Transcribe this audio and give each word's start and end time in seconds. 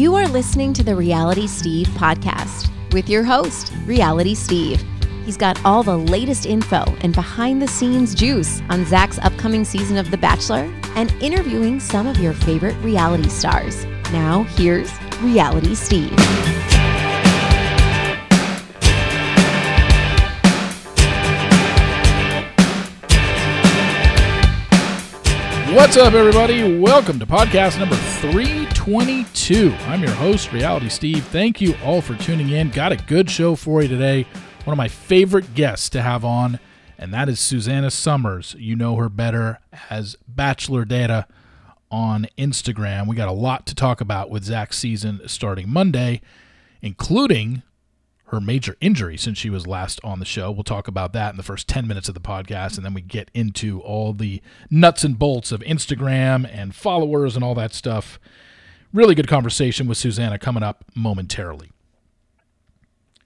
You 0.00 0.14
are 0.14 0.26
listening 0.26 0.72
to 0.72 0.82
the 0.82 0.96
Reality 0.96 1.46
Steve 1.46 1.86
podcast 1.88 2.70
with 2.94 3.06
your 3.10 3.22
host, 3.22 3.70
Reality 3.84 4.34
Steve. 4.34 4.82
He's 5.26 5.36
got 5.36 5.62
all 5.62 5.82
the 5.82 5.98
latest 5.98 6.46
info 6.46 6.84
and 7.02 7.14
behind 7.14 7.60
the 7.60 7.68
scenes 7.68 8.14
juice 8.14 8.62
on 8.70 8.86
Zach's 8.86 9.18
upcoming 9.18 9.62
season 9.62 9.98
of 9.98 10.10
The 10.10 10.16
Bachelor 10.16 10.72
and 10.96 11.12
interviewing 11.20 11.80
some 11.80 12.06
of 12.06 12.16
your 12.16 12.32
favorite 12.32 12.76
reality 12.76 13.28
stars. 13.28 13.84
Now, 14.10 14.44
here's 14.44 14.90
Reality 15.20 15.74
Steve. 15.74 16.16
What's 25.72 25.96
up, 25.96 26.14
everybody? 26.14 26.80
Welcome 26.80 27.20
to 27.20 27.26
podcast 27.26 27.78
number 27.78 27.94
322. 27.94 29.72
I'm 29.86 30.02
your 30.02 30.10
host, 30.10 30.52
Reality 30.52 30.88
Steve. 30.88 31.24
Thank 31.26 31.60
you 31.60 31.76
all 31.84 32.00
for 32.00 32.16
tuning 32.16 32.50
in. 32.50 32.70
Got 32.70 32.90
a 32.90 32.96
good 32.96 33.30
show 33.30 33.54
for 33.54 33.80
you 33.80 33.86
today. 33.86 34.26
One 34.64 34.72
of 34.74 34.76
my 34.78 34.88
favorite 34.88 35.54
guests 35.54 35.88
to 35.90 36.02
have 36.02 36.24
on, 36.24 36.58
and 36.98 37.14
that 37.14 37.28
is 37.28 37.38
Susanna 37.38 37.92
Summers. 37.92 38.56
You 38.58 38.74
know 38.74 38.96
her 38.96 39.08
better 39.08 39.60
as 39.88 40.16
Bachelor 40.26 40.84
Data 40.84 41.28
on 41.88 42.26
Instagram. 42.36 43.06
We 43.06 43.14
got 43.14 43.28
a 43.28 43.32
lot 43.32 43.64
to 43.66 43.74
talk 43.76 44.00
about 44.00 44.28
with 44.28 44.42
Zach's 44.42 44.76
season 44.76 45.20
starting 45.26 45.68
Monday, 45.68 46.20
including 46.82 47.62
her 48.30 48.40
major 48.40 48.76
injury 48.80 49.16
since 49.16 49.38
she 49.38 49.50
was 49.50 49.66
last 49.66 50.00
on 50.04 50.18
the 50.20 50.24
show. 50.24 50.50
We'll 50.50 50.64
talk 50.64 50.88
about 50.88 51.12
that 51.12 51.30
in 51.30 51.36
the 51.36 51.42
first 51.42 51.68
10 51.68 51.86
minutes 51.86 52.08
of 52.08 52.14
the 52.14 52.20
podcast, 52.20 52.76
and 52.76 52.84
then 52.84 52.94
we 52.94 53.00
get 53.00 53.30
into 53.34 53.80
all 53.80 54.12
the 54.12 54.40
nuts 54.70 55.04
and 55.04 55.18
bolts 55.18 55.52
of 55.52 55.60
Instagram 55.60 56.48
and 56.50 56.74
followers 56.74 57.34
and 57.34 57.44
all 57.44 57.54
that 57.56 57.74
stuff. 57.74 58.18
Really 58.92 59.14
good 59.14 59.28
conversation 59.28 59.86
with 59.86 59.98
Susanna 59.98 60.38
coming 60.38 60.62
up 60.62 60.84
momentarily. 60.94 61.70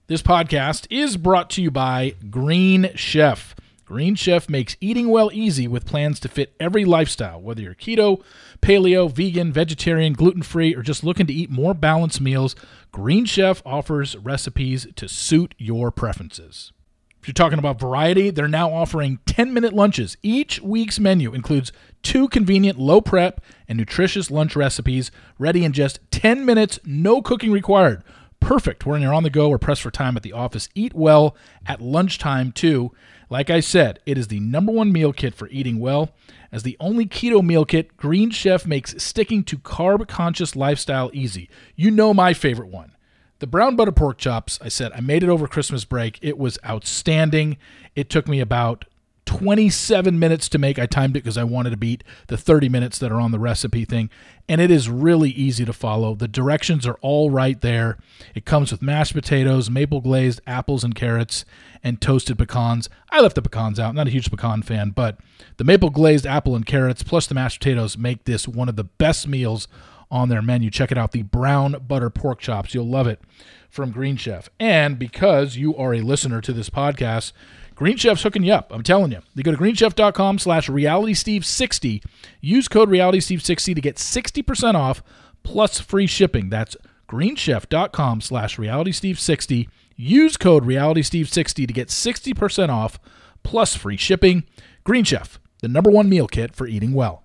This 0.07 0.23
podcast 0.23 0.87
is 0.91 1.17
brought 1.17 1.49
to 1.51 1.63
you 1.63 1.71
by 1.71 2.15
Green 2.31 2.91
Chef. 2.95 3.54
Green 3.85 4.15
Chef 4.15 4.49
makes 4.49 4.77
eating 4.81 5.09
well 5.09 5.31
easy 5.33 5.69
with 5.69 5.85
plans 5.85 6.19
to 6.21 6.29
fit 6.29 6.55
every 6.59 6.85
lifestyle, 6.85 7.41
whether 7.41 7.61
you're 7.61 7.75
keto, 7.75 8.23
paleo, 8.63 9.11
vegan, 9.11 9.53
vegetarian, 9.53 10.15
gluten 10.15 10.43
free, 10.43 10.75
or 10.75 10.83
just 10.83 11.05
looking 11.05 11.27
to 11.27 11.35
eat 11.35 11.51
more 11.51 11.75
balanced 11.75 12.21
meals. 12.21 12.57
Green 12.93 13.27
Chef 13.27 13.63
offers 13.67 14.17
recipes 14.17 14.87
to 14.97 15.07
suit 15.07 15.55
your 15.59 15.91
preferences. 15.91 16.73
If 17.21 17.29
you're 17.29 17.33
talking 17.33 17.59
about 17.59 17.81
variety, 17.81 18.29
they're 18.29 18.49
now 18.49 18.71
offering 18.71 19.19
10 19.25 19.53
minute 19.55 19.73
lunches. 19.73 20.17
Each 20.23 20.61
week's 20.61 21.01
menu 21.01 21.33
includes 21.33 21.73
two 22.03 22.29
convenient, 22.29 22.79
low 22.79 23.01
prep, 23.01 23.41
and 23.67 23.79
nutritious 23.79 24.31
lunch 24.31 24.55
recipes 24.55 25.11
ready 25.39 25.65
in 25.65 25.73
just 25.73 26.01
10 26.11 26.45
minutes, 26.45 26.79
no 26.85 27.23
cooking 27.23 27.51
required. 27.51 28.03
Perfect 28.41 28.85
when 28.85 29.01
you're 29.01 29.15
on 29.15 29.23
the 29.23 29.31
go 29.31 29.49
or 29.49 29.59
pressed 29.59 29.81
for 29.81 29.91
time 29.91 30.19
at 30.19 30.23
the 30.23 30.35
office. 30.35 30.69
Eat 30.75 30.93
well 30.93 31.35
at 31.67 31.81
lunchtime, 31.81 32.53
too. 32.53 32.93
Like 33.31 33.51
I 33.51 33.61
said, 33.61 34.01
it 34.07 34.19
is 34.19 34.29
the 34.29 34.41
number 34.41 34.73
one 34.73 34.93
meal 34.93 35.13
kit 35.13 35.35
for 35.35 35.49
eating 35.49 35.79
well. 35.79 36.11
As 36.53 36.63
the 36.63 36.77
only 36.79 37.07
keto 37.07 37.43
meal 37.43 37.65
kit, 37.65 37.97
Green 37.97 38.31
Chef 38.31 38.67
makes 38.67 39.03
sticking 39.03 39.43
to 39.45 39.59
carb 39.59 40.07
conscious 40.07 40.55
lifestyle 40.55 41.11
easy. 41.13 41.49
You 41.75 41.91
know 41.91 42.15
my 42.15 42.33
favorite 42.33 42.69
one. 42.69 42.93
The 43.41 43.47
brown 43.47 43.77
butter 43.77 43.93
pork 43.93 44.19
chops, 44.19 44.59
I 44.63 44.69
said, 44.69 44.93
I 44.93 45.01
made 45.01 45.23
it 45.23 45.29
over 45.29 45.49
Christmas 45.49 45.85
break. 45.85 46.19
It 46.23 46.39
was 46.39 46.59
outstanding. 46.65 47.57
It 47.97 48.09
took 48.09 48.29
me 48.29 48.41
about 48.41 48.85
27 49.27 50.19
minutes 50.19 50.49
to 50.51 50.59
make. 50.59 50.79
I 50.79 50.87
timed 50.87 51.17
it 51.17 51.25
because 51.25 51.39
I 51.39 51.45
wanted 51.45 51.71
to 51.71 51.77
beat 51.77 52.05
the 52.27 52.37
30 52.37 52.69
minutes 52.69 52.99
that 52.99 53.11
are 53.11 53.21
on 53.21 53.33
the 53.33 53.39
recipe 53.39 53.85
thing. 53.85 54.11
And 54.49 54.61
it 54.61 54.71
is 54.71 54.89
really 54.89 55.31
easy 55.31 55.65
to 55.65 55.73
follow. 55.73 56.15
The 56.15 56.29
directions 56.29 56.87
are 56.87 56.99
all 57.01 57.31
right 57.31 57.61
there. 57.61 57.97
It 58.35 58.45
comes 58.45 58.71
with 58.71 58.83
mashed 58.83 59.15
potatoes, 59.15 59.71
maple 59.71 60.01
glazed 60.01 60.41
apples 60.47 60.85
and 60.85 60.95
carrots, 60.95 61.45
and 61.83 62.01
toasted 62.01 62.39
pecans. 62.39 62.89
I 63.11 63.21
left 63.21 63.35
the 63.35 63.43
pecans 63.43 63.81
out. 63.81 63.91
I'm 63.91 63.97
not 63.97 64.09
a 64.09 64.11
huge 64.11 64.31
pecan 64.31 64.63
fan, 64.63 64.91
but 64.91 65.19
the 65.57 65.65
maple 65.65 65.91
glazed 65.91 66.27
apple 66.27 66.55
and 66.55 66.67
carrots 66.67 67.03
plus 67.03 67.27
the 67.27 67.35
mashed 67.35 67.61
potatoes 67.61 67.97
make 67.97 68.25
this 68.25 68.47
one 68.47 68.69
of 68.69 68.77
the 68.77 68.85
best 68.85 69.27
meals 69.27 69.69
on 70.11 70.29
their 70.29 70.43
menu. 70.43 70.71
Check 70.71 70.93
it 70.93 70.99
out 70.99 71.13
the 71.13 71.23
brown 71.23 71.85
butter 71.87 72.11
pork 72.11 72.41
chops. 72.41 72.75
You'll 72.75 72.89
love 72.89 73.07
it 73.07 73.21
from 73.69 73.91
Green 73.91 74.17
Chef. 74.17 74.49
And 74.61 74.99
because 74.99 75.57
you 75.57 75.77
are 75.77 75.95
a 75.95 76.01
listener 76.01 76.41
to 76.41 76.53
this 76.53 76.71
podcast, 76.71 77.33
Green 77.75 77.97
Chef's 77.97 78.23
hooking 78.23 78.45
you 78.45 78.53
up. 78.53 78.73
I'm 78.73 78.83
telling 78.83 79.11
you. 79.11 79.21
You 79.35 79.43
go 79.43 79.51
to 79.51 79.57
greenchef.com 79.57 80.39
slash 80.39 80.69
realitysteve60. 80.69 82.05
Use 82.41 82.69
code 82.69 82.89
realitysteve60 82.89 83.75
to 83.75 83.81
get 83.81 83.97
60% 83.97 84.75
off 84.75 85.03
plus 85.43 85.81
free 85.81 86.07
shipping. 86.07 86.51
That's 86.51 86.77
greenchef.com 87.09 88.21
slash 88.21 88.57
realitysteve60. 88.57 89.69
Use 89.97 90.37
code 90.37 90.65
realitysteve60 90.65 91.67
to 91.67 91.73
get 91.73 91.89
60% 91.89 92.69
off 92.69 92.99
plus 93.43 93.77
free 93.77 93.97
shipping. 93.97 94.45
Green 94.85 95.05
Chef, 95.05 95.41
the 95.61 95.69
number 95.69 95.91
one 95.91 96.09
meal 96.09 96.27
kit 96.27 96.55
for 96.55 96.67
eating 96.67 96.93
well. 96.93 97.25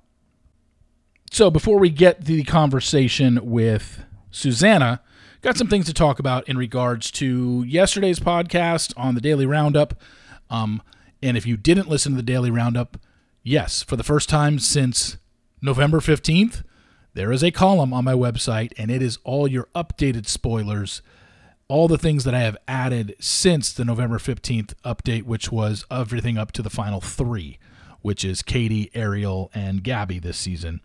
So 1.31 1.51
before 1.51 1.77
we 1.77 1.89
get 1.89 2.25
the 2.25 2.43
conversation 2.43 3.39
with 3.43 4.03
Susanna, 4.31 5.01
got 5.41 5.57
some 5.57 5.67
things 5.67 5.85
to 5.85 5.93
talk 5.93 6.19
about 6.19 6.47
in 6.49 6.57
regards 6.57 7.11
to 7.11 7.63
yesterday's 7.67 8.19
podcast 8.19 8.93
on 8.97 9.15
the 9.15 9.21
Daily 9.21 9.45
Roundup. 9.45 9.93
Um, 10.49 10.81
and 11.21 11.37
if 11.37 11.45
you 11.45 11.57
didn't 11.57 11.89
listen 11.89 12.13
to 12.13 12.17
the 12.17 12.23
Daily 12.23 12.51
Roundup, 12.51 12.97
yes, 13.43 13.83
for 13.83 13.95
the 13.95 14.03
first 14.03 14.29
time 14.29 14.59
since 14.59 15.17
November 15.61 15.99
15th, 15.99 16.63
there 17.13 17.31
is 17.31 17.43
a 17.43 17.51
column 17.51 17.93
on 17.93 18.05
my 18.05 18.13
website, 18.13 18.71
and 18.77 18.89
it 18.89 19.01
is 19.01 19.17
all 19.23 19.47
your 19.47 19.67
updated 19.75 20.27
spoilers, 20.27 21.01
all 21.67 21.87
the 21.87 21.97
things 21.97 22.23
that 22.23 22.33
I 22.33 22.39
have 22.39 22.57
added 22.67 23.15
since 23.19 23.73
the 23.73 23.83
November 23.83 24.17
15th 24.17 24.73
update, 24.85 25.23
which 25.23 25.51
was 25.51 25.85
everything 25.91 26.37
up 26.37 26.51
to 26.53 26.61
the 26.61 26.69
final 26.69 27.01
three, 27.01 27.59
which 28.01 28.23
is 28.23 28.41
Katie, 28.41 28.89
Ariel, 28.93 29.51
and 29.53 29.83
Gabby 29.83 30.19
this 30.19 30.37
season. 30.37 30.81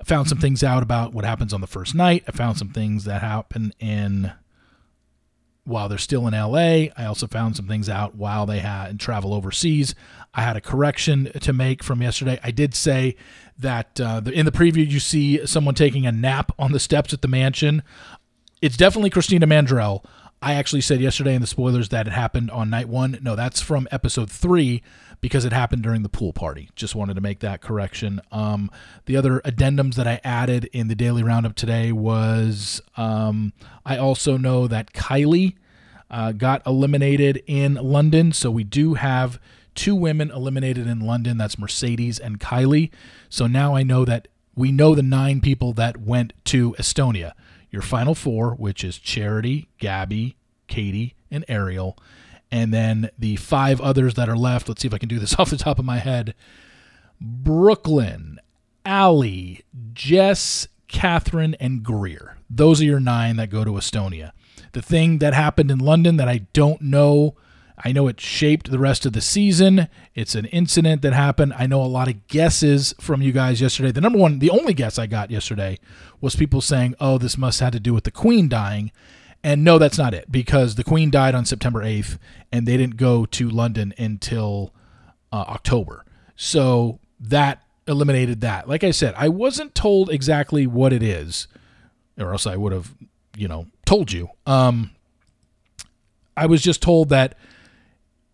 I 0.00 0.04
found 0.04 0.28
some 0.28 0.38
things 0.38 0.62
out 0.64 0.82
about 0.82 1.14
what 1.14 1.24
happens 1.24 1.52
on 1.52 1.60
the 1.60 1.66
first 1.66 1.94
night. 1.94 2.24
I 2.26 2.32
found 2.32 2.58
some 2.58 2.70
things 2.70 3.04
that 3.04 3.22
happen 3.22 3.72
in 3.78 4.32
while 5.64 5.88
they're 5.88 5.98
still 5.98 6.26
in 6.26 6.34
LA. 6.34 6.88
I 6.96 7.04
also 7.06 7.26
found 7.26 7.56
some 7.56 7.68
things 7.68 7.88
out 7.88 8.14
while 8.14 8.46
they 8.46 8.58
had 8.58 8.98
travel 8.98 9.32
overseas. 9.32 9.94
I 10.34 10.42
had 10.42 10.56
a 10.56 10.60
correction 10.60 11.30
to 11.40 11.52
make 11.52 11.84
from 11.84 12.02
yesterday. 12.02 12.40
I 12.42 12.50
did 12.50 12.74
say 12.74 13.16
that 13.58 14.00
uh, 14.00 14.20
the, 14.20 14.32
in 14.32 14.46
the 14.46 14.52
preview 14.52 14.88
you 14.88 14.98
see 14.98 15.46
someone 15.46 15.74
taking 15.74 16.06
a 16.06 16.12
nap 16.12 16.52
on 16.58 16.72
the 16.72 16.80
steps 16.80 17.12
at 17.12 17.22
the 17.22 17.28
mansion. 17.28 17.82
It's 18.60 18.76
definitely 18.76 19.10
Christina 19.10 19.46
Mandrell. 19.46 20.04
I 20.40 20.54
actually 20.54 20.80
said 20.80 21.00
yesterday 21.00 21.34
in 21.34 21.40
the 21.40 21.46
spoilers 21.46 21.90
that 21.90 22.08
it 22.08 22.12
happened 22.12 22.50
on 22.50 22.68
night 22.68 22.88
one. 22.88 23.18
No, 23.22 23.36
that's 23.36 23.60
from 23.60 23.86
episode 23.92 24.30
three 24.30 24.82
because 25.22 25.44
it 25.46 25.52
happened 25.52 25.82
during 25.82 26.02
the 26.02 26.08
pool 26.10 26.34
party. 26.34 26.68
Just 26.76 26.94
wanted 26.94 27.14
to 27.14 27.22
make 27.22 27.38
that 27.40 27.62
correction. 27.62 28.20
Um, 28.30 28.70
the 29.06 29.16
other 29.16 29.40
addendums 29.46 29.94
that 29.94 30.06
I 30.06 30.20
added 30.22 30.68
in 30.72 30.88
the 30.88 30.94
daily 30.94 31.22
roundup 31.22 31.54
today 31.54 31.92
was 31.92 32.82
um, 32.98 33.54
I 33.86 33.96
also 33.96 34.36
know 34.36 34.66
that 34.66 34.92
Kylie 34.92 35.54
uh, 36.10 36.32
got 36.32 36.66
eliminated 36.66 37.42
in 37.46 37.74
London. 37.76 38.32
So 38.32 38.50
we 38.50 38.64
do 38.64 38.94
have 38.94 39.40
two 39.76 39.94
women 39.94 40.30
eliminated 40.30 40.88
in 40.88 41.00
London. 41.00 41.38
That's 41.38 41.58
Mercedes 41.58 42.18
and 42.18 42.40
Kylie. 42.40 42.90
So 43.30 43.46
now 43.46 43.76
I 43.76 43.84
know 43.84 44.04
that 44.04 44.26
we 44.56 44.72
know 44.72 44.94
the 44.94 45.02
nine 45.02 45.40
people 45.40 45.72
that 45.74 45.98
went 45.98 46.32
to 46.46 46.72
Estonia. 46.72 47.32
Your 47.70 47.80
final 47.80 48.14
four, 48.14 48.50
which 48.56 48.84
is 48.84 48.98
Charity, 48.98 49.68
Gabby, 49.78 50.36
Katie, 50.66 51.14
and 51.30 51.44
Ariel. 51.48 51.96
And 52.52 52.72
then 52.72 53.10
the 53.18 53.36
five 53.36 53.80
others 53.80 54.14
that 54.14 54.28
are 54.28 54.36
left, 54.36 54.68
let's 54.68 54.82
see 54.82 54.86
if 54.86 54.92
I 54.92 54.98
can 54.98 55.08
do 55.08 55.18
this 55.18 55.34
off 55.38 55.50
the 55.50 55.56
top 55.56 55.78
of 55.80 55.84
my 55.84 55.98
head 55.98 56.34
Brooklyn, 57.20 58.38
Allie, 58.84 59.62
Jess, 59.94 60.68
Catherine, 60.86 61.54
and 61.58 61.82
Greer. 61.82 62.36
Those 62.50 62.80
are 62.82 62.84
your 62.84 63.00
nine 63.00 63.36
that 63.36 63.48
go 63.48 63.64
to 63.64 63.72
Estonia. 63.72 64.32
The 64.72 64.82
thing 64.82 65.18
that 65.18 65.34
happened 65.34 65.70
in 65.70 65.78
London 65.78 66.16
that 66.18 66.28
I 66.28 66.46
don't 66.52 66.82
know, 66.82 67.36
I 67.82 67.92
know 67.92 68.08
it 68.08 68.20
shaped 68.20 68.70
the 68.70 68.78
rest 68.78 69.06
of 69.06 69.12
the 69.12 69.20
season. 69.20 69.88
It's 70.14 70.34
an 70.34 70.46
incident 70.46 71.00
that 71.02 71.12
happened. 71.12 71.54
I 71.56 71.66
know 71.66 71.82
a 71.82 71.86
lot 71.86 72.08
of 72.08 72.26
guesses 72.26 72.94
from 73.00 73.22
you 73.22 73.32
guys 73.32 73.60
yesterday. 73.60 73.92
The 73.92 74.00
number 74.00 74.18
one, 74.18 74.40
the 74.40 74.50
only 74.50 74.74
guess 74.74 74.98
I 74.98 75.06
got 75.06 75.30
yesterday 75.30 75.78
was 76.20 76.36
people 76.36 76.60
saying, 76.60 76.96
oh, 77.00 77.18
this 77.18 77.38
must 77.38 77.60
have 77.60 77.72
to 77.72 77.80
do 77.80 77.94
with 77.94 78.04
the 78.04 78.10
Queen 78.10 78.48
dying. 78.48 78.90
And 79.44 79.64
no, 79.64 79.78
that's 79.78 79.98
not 79.98 80.14
it 80.14 80.30
because 80.30 80.76
the 80.76 80.84
Queen 80.84 81.10
died 81.10 81.34
on 81.34 81.44
September 81.44 81.82
8th 81.82 82.18
and 82.52 82.66
they 82.66 82.76
didn't 82.76 82.96
go 82.96 83.26
to 83.26 83.48
London 83.48 83.92
until 83.98 84.72
uh, 85.32 85.44
October. 85.48 86.04
So 86.36 87.00
that 87.18 87.62
eliminated 87.86 88.40
that. 88.42 88.68
Like 88.68 88.84
I 88.84 88.90
said, 88.92 89.14
I 89.16 89.28
wasn't 89.28 89.74
told 89.74 90.10
exactly 90.10 90.66
what 90.66 90.92
it 90.92 91.02
is, 91.02 91.48
or 92.18 92.32
else 92.32 92.46
I 92.46 92.56
would 92.56 92.72
have, 92.72 92.94
you 93.36 93.48
know, 93.48 93.66
told 93.84 94.12
you. 94.12 94.28
Um, 94.46 94.92
I 96.36 96.46
was 96.46 96.62
just 96.62 96.80
told 96.82 97.08
that 97.08 97.36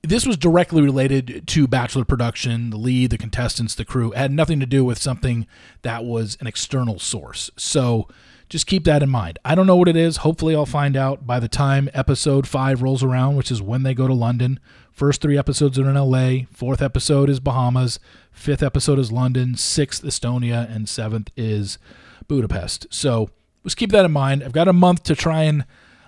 this 0.03 0.27
was 0.27 0.37
directly 0.37 0.83
related 0.83 1.45
to 1.49 1.67
Bachelor 1.67 2.05
production, 2.05 2.71
the 2.71 2.77
lead, 2.77 3.11
the 3.11 3.19
contestants, 3.19 3.75
the 3.75 3.85
crew. 3.85 4.13
It 4.13 4.19
had 4.19 4.33
nothing 4.33 4.61
to 4.61 4.67
do 4.67 4.85
with 4.85 4.99
something 4.99 5.47
that 5.83 6.05
was 6.05 6.37
an 6.41 6.47
external 6.47 6.99
source. 6.99 7.51
So 7.57 8.09
just 8.49 8.67
keep 8.67 8.85
that 8.85 9.03
in 9.03 9.11
mind. 9.11 9.39
I 9.45 9.55
don't 9.55 9.67
know 9.67 9.77
what 9.77 9.89
it 9.89 9.97
is. 9.97 10.19
Hopefully, 10.19 10.55
I'll 10.55 10.67
find 10.67 10.97
out 10.97 11.27
by 11.27 11.39
the 11.39 11.49
time 11.49 11.91
episode 11.93 12.47
five 12.47 12.83
rolls 12.83 13.03
around, 13.03 13.37
which 13.37 13.51
is 13.51 13.61
when 13.61 13.83
they 13.83 13.95
go 13.95 14.07
to 14.07 14.15
London. 14.15 14.59
First 14.93 15.21
three 15.21 15.39
episodes 15.39 15.79
are 15.79 15.89
in 15.89 15.95
LA, 15.95 16.47
fourth 16.51 16.83
episode 16.83 17.31
is 17.31 17.39
Bahamas, 17.39 18.01
fifth 18.33 18.63
episode 18.63 18.99
is 18.99 19.13
London, 19.13 19.55
sixth, 19.55 20.03
Estonia, 20.03 20.75
and 20.75 20.89
seventh 20.89 21.31
is 21.37 21.79
Budapest. 22.27 22.87
So 22.91 23.31
just 23.63 23.77
keep 23.77 23.93
that 23.93 24.05
in 24.05 24.13
mind. 24.13 24.43
I've 24.43 24.53
got 24.53 24.67
a 24.67 24.73
month 24.73 25.05
to 25.05 25.15
try 25.15 25.43
and 25.43 25.65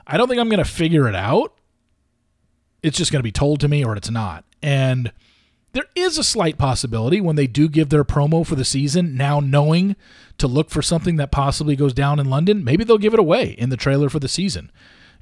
I 0.06 0.16
don't 0.16 0.28
think 0.28 0.40
I'm 0.40 0.48
going 0.48 0.58
to 0.58 0.68
figure 0.68 1.06
it 1.08 1.14
out. 1.14 1.54
It's 2.82 2.96
just 2.98 3.12
going 3.12 3.20
to 3.20 3.24
be 3.24 3.30
told 3.30 3.60
to 3.60 3.68
me 3.68 3.84
or 3.84 3.94
it's 3.94 4.10
not. 4.10 4.44
And 4.60 5.12
there 5.72 5.86
is 5.94 6.18
a 6.18 6.24
slight 6.24 6.58
possibility 6.58 7.20
when 7.20 7.36
they 7.36 7.46
do 7.46 7.68
give 7.68 7.90
their 7.90 8.04
promo 8.04 8.44
for 8.44 8.56
the 8.56 8.64
season, 8.64 9.16
now 9.16 9.38
knowing 9.38 9.94
to 10.40 10.48
look 10.48 10.70
for 10.70 10.82
something 10.82 11.16
that 11.16 11.30
possibly 11.30 11.76
goes 11.76 11.94
down 11.94 12.18
in 12.18 12.28
London, 12.28 12.64
maybe 12.64 12.84
they'll 12.84 12.98
give 12.98 13.14
it 13.14 13.20
away 13.20 13.50
in 13.50 13.70
the 13.70 13.76
trailer 13.76 14.08
for 14.08 14.18
the 14.18 14.28
season. 14.28 14.70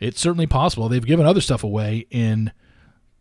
It's 0.01 0.21
certainly 0.21 0.47
possible. 0.47 0.89
They've 0.89 1.05
given 1.05 1.27
other 1.27 1.41
stuff 1.41 1.63
away 1.63 2.07
in 2.11 2.53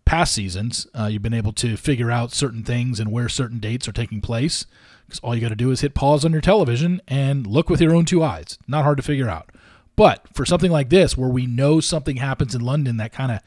past 0.05 0.33
seasons. 0.33 0.87
Uh, 0.97 1.05
you've 1.05 1.21
been 1.21 1.33
able 1.33 1.53
to 1.53 1.75
figure 1.75 2.11
out 2.11 2.31
certain 2.31 2.63
things 2.63 2.99
and 2.99 3.11
where 3.11 3.27
certain 3.27 3.59
dates 3.59 3.87
are 3.87 3.93
taking 3.93 4.21
place 4.21 4.65
because 5.05 5.19
all 5.21 5.35
you 5.35 5.41
got 5.41 5.49
to 5.49 5.55
do 5.55 5.71
is 5.71 5.81
hit 5.81 5.93
pause 5.93 6.25
on 6.25 6.31
your 6.31 6.41
television 6.41 7.01
and 7.07 7.47
look 7.47 7.69
with 7.69 7.81
your 7.81 7.95
own 7.95 8.05
two 8.05 8.23
eyes. 8.23 8.57
Not 8.67 8.83
hard 8.83 8.97
to 8.97 9.03
figure 9.03 9.29
out. 9.29 9.49
But 9.95 10.27
for 10.33 10.45
something 10.45 10.71
like 10.71 10.89
this, 10.89 11.17
where 11.17 11.29
we 11.29 11.47
know 11.47 11.79
something 11.79 12.17
happens 12.17 12.53
in 12.53 12.61
London 12.61 12.97
that 12.97 13.11
kind 13.11 13.31
of 13.31 13.39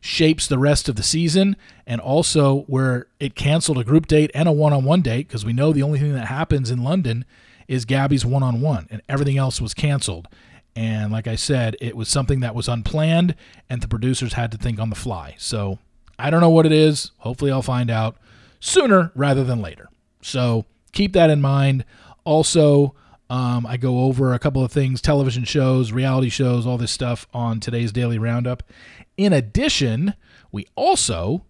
shapes 0.00 0.46
the 0.46 0.58
rest 0.58 0.88
of 0.88 0.96
the 0.96 1.02
season, 1.02 1.56
and 1.86 2.00
also 2.00 2.60
where 2.62 3.08
it 3.18 3.34
canceled 3.34 3.78
a 3.78 3.84
group 3.84 4.06
date 4.06 4.30
and 4.32 4.48
a 4.48 4.52
one 4.52 4.72
on 4.72 4.84
one 4.84 5.02
date, 5.02 5.26
because 5.26 5.44
we 5.44 5.52
know 5.52 5.72
the 5.72 5.82
only 5.82 5.98
thing 5.98 6.14
that 6.14 6.28
happens 6.28 6.70
in 6.70 6.84
London 6.84 7.24
is 7.68 7.84
Gabby's 7.84 8.26
one 8.26 8.42
on 8.42 8.60
one, 8.60 8.88
and 8.90 9.02
everything 9.08 9.38
else 9.38 9.60
was 9.60 9.74
canceled. 9.74 10.26
And 10.74 11.12
like 11.12 11.26
I 11.26 11.36
said, 11.36 11.76
it 11.80 11.96
was 11.96 12.08
something 12.08 12.40
that 12.40 12.54
was 12.54 12.68
unplanned, 12.68 13.34
and 13.68 13.80
the 13.82 13.88
producers 13.88 14.32
had 14.32 14.50
to 14.52 14.58
think 14.58 14.78
on 14.78 14.90
the 14.90 14.96
fly. 14.96 15.34
So 15.38 15.78
I 16.18 16.30
don't 16.30 16.40
know 16.40 16.50
what 16.50 16.66
it 16.66 16.72
is. 16.72 17.12
Hopefully, 17.18 17.50
I'll 17.50 17.62
find 17.62 17.90
out 17.90 18.16
sooner 18.60 19.12
rather 19.14 19.44
than 19.44 19.60
later. 19.60 19.88
So 20.22 20.64
keep 20.92 21.12
that 21.12 21.30
in 21.30 21.40
mind. 21.40 21.84
Also, 22.24 22.94
um, 23.30 23.66
I 23.66 23.76
go 23.76 24.00
over 24.00 24.32
a 24.32 24.38
couple 24.38 24.64
of 24.64 24.72
things 24.72 25.00
television 25.02 25.44
shows, 25.44 25.92
reality 25.92 26.28
shows, 26.28 26.66
all 26.66 26.78
this 26.78 26.92
stuff 26.92 27.26
on 27.34 27.60
today's 27.60 27.92
Daily 27.92 28.18
Roundup. 28.18 28.62
In 29.16 29.32
addition, 29.32 30.14
we 30.50 30.66
also 30.76 31.44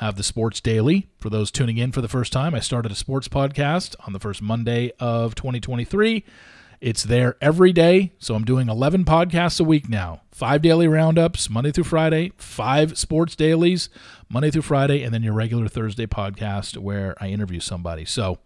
have 0.00 0.16
the 0.16 0.22
Sports 0.22 0.62
Daily. 0.62 1.08
For 1.18 1.28
those 1.28 1.50
tuning 1.50 1.76
in 1.76 1.92
for 1.92 2.00
the 2.00 2.08
first 2.08 2.32
time, 2.32 2.54
I 2.54 2.60
started 2.60 2.90
a 2.90 2.94
sports 2.94 3.28
podcast 3.28 3.94
on 4.06 4.14
the 4.14 4.18
first 4.18 4.40
Monday 4.40 4.92
of 4.98 5.34
2023. 5.34 6.24
It's 6.80 7.02
there 7.02 7.36
every 7.42 7.74
day. 7.74 8.12
So 8.18 8.34
I'm 8.34 8.46
doing 8.46 8.70
11 8.70 9.04
podcasts 9.04 9.60
a 9.60 9.64
week 9.64 9.90
now. 9.90 10.22
Five 10.32 10.62
daily 10.62 10.88
roundups, 10.88 11.50
Monday 11.50 11.70
through 11.70 11.84
Friday, 11.84 12.32
five 12.38 12.96
sports 12.96 13.36
dailies, 13.36 13.90
Monday 14.30 14.50
through 14.50 14.62
Friday, 14.62 15.02
and 15.02 15.12
then 15.12 15.22
your 15.22 15.34
regular 15.34 15.68
Thursday 15.68 16.06
podcast 16.06 16.78
where 16.78 17.14
I 17.20 17.28
interview 17.28 17.60
somebody. 17.60 18.06
So 18.06 18.38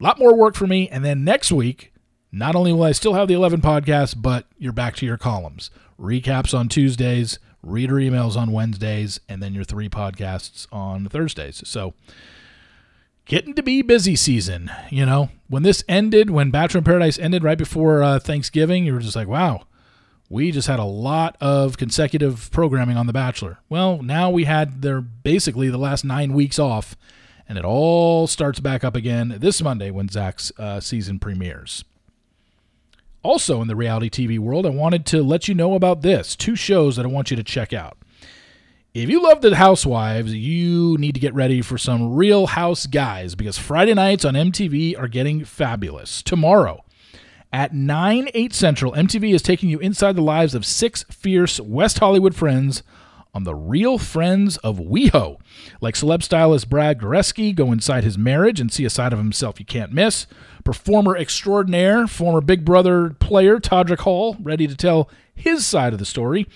a 0.00 0.04
lot 0.04 0.20
more 0.20 0.36
work 0.36 0.54
for 0.54 0.68
me. 0.68 0.88
And 0.88 1.04
then 1.04 1.24
next 1.24 1.50
week, 1.50 1.92
not 2.30 2.54
only 2.54 2.72
will 2.72 2.84
I 2.84 2.92
still 2.92 3.14
have 3.14 3.26
the 3.26 3.34
11 3.34 3.62
podcasts, 3.62 4.14
but 4.16 4.46
you're 4.58 4.72
back 4.72 4.94
to 4.96 5.06
your 5.06 5.18
columns. 5.18 5.72
Recaps 5.98 6.56
on 6.56 6.68
Tuesdays, 6.68 7.40
reader 7.62 7.94
emails 7.94 8.36
on 8.36 8.52
Wednesdays, 8.52 9.20
and 9.28 9.42
then 9.42 9.54
your 9.54 9.64
three 9.64 9.88
podcasts 9.88 10.66
on 10.72 11.08
Thursdays. 11.08 11.62
So 11.66 11.94
getting 13.24 13.54
to 13.54 13.62
be 13.62 13.82
busy 13.82 14.16
season. 14.16 14.70
You 14.90 15.06
know, 15.06 15.30
when 15.48 15.62
this 15.62 15.84
ended, 15.88 16.30
when 16.30 16.50
Bachelor 16.50 16.78
in 16.78 16.84
Paradise 16.84 17.18
ended 17.18 17.44
right 17.44 17.58
before 17.58 18.02
uh, 18.02 18.18
Thanksgiving, 18.18 18.84
you 18.84 18.94
were 18.94 19.00
just 19.00 19.16
like, 19.16 19.28
wow, 19.28 19.62
we 20.28 20.50
just 20.50 20.68
had 20.68 20.78
a 20.78 20.84
lot 20.84 21.36
of 21.40 21.76
consecutive 21.76 22.50
programming 22.50 22.96
on 22.96 23.06
The 23.06 23.12
Bachelor. 23.12 23.58
Well, 23.68 24.02
now 24.02 24.30
we 24.30 24.44
had 24.44 24.82
their 24.82 25.00
basically 25.00 25.68
the 25.68 25.78
last 25.78 26.04
nine 26.04 26.32
weeks 26.32 26.58
off 26.58 26.96
and 27.48 27.56
it 27.56 27.64
all 27.64 28.26
starts 28.26 28.60
back 28.60 28.84
up 28.84 28.94
again 28.94 29.36
this 29.40 29.62
Monday 29.62 29.90
when 29.90 30.08
Zach's 30.08 30.52
uh, 30.58 30.80
season 30.80 31.18
premieres. 31.18 31.84
Also, 33.22 33.60
in 33.60 33.68
the 33.68 33.76
reality 33.76 34.08
TV 34.08 34.38
world, 34.38 34.64
I 34.64 34.70
wanted 34.70 35.04
to 35.06 35.22
let 35.22 35.48
you 35.48 35.54
know 35.54 35.74
about 35.74 36.02
this 36.02 36.36
two 36.36 36.56
shows 36.56 36.96
that 36.96 37.04
I 37.04 37.08
want 37.08 37.30
you 37.30 37.36
to 37.36 37.42
check 37.42 37.72
out. 37.72 37.98
If 38.94 39.10
you 39.10 39.22
love 39.22 39.42
the 39.42 39.54
Housewives, 39.54 40.34
you 40.34 40.96
need 40.98 41.14
to 41.14 41.20
get 41.20 41.34
ready 41.34 41.60
for 41.60 41.78
some 41.78 42.14
real 42.14 42.46
house 42.48 42.86
guys 42.86 43.34
because 43.34 43.58
Friday 43.58 43.94
nights 43.94 44.24
on 44.24 44.34
MTV 44.34 44.98
are 44.98 45.08
getting 45.08 45.44
fabulous. 45.44 46.22
Tomorrow, 46.22 46.84
at 47.52 47.74
9, 47.74 48.28
8 48.34 48.54
Central, 48.54 48.92
MTV 48.92 49.34
is 49.34 49.42
taking 49.42 49.68
you 49.68 49.78
inside 49.78 50.16
the 50.16 50.22
lives 50.22 50.54
of 50.54 50.66
six 50.66 51.04
fierce 51.10 51.60
West 51.60 51.98
Hollywood 51.98 52.34
friends 52.34 52.82
on 53.34 53.44
the 53.44 53.54
Real 53.54 53.98
Friends 53.98 54.56
of 54.58 54.78
WeHo. 54.78 55.38
Like 55.80 55.94
celeb 55.94 56.22
stylist 56.22 56.68
Brad 56.68 56.98
Goreski, 56.98 57.54
go 57.54 57.72
inside 57.72 58.04
his 58.04 58.18
marriage 58.18 58.60
and 58.60 58.72
see 58.72 58.84
a 58.84 58.90
side 58.90 59.12
of 59.12 59.18
himself 59.18 59.60
you 59.60 59.66
can't 59.66 59.92
miss. 59.92 60.26
Performer 60.64 61.16
extraordinaire, 61.16 62.06
former 62.06 62.40
Big 62.40 62.64
Brother 62.64 63.10
player 63.10 63.58
Todrick 63.58 64.00
Hall, 64.00 64.36
ready 64.40 64.66
to 64.66 64.76
tell 64.76 65.08
his 65.34 65.66
side 65.66 65.92
of 65.92 65.98
the 65.98 66.04
story. 66.04 66.46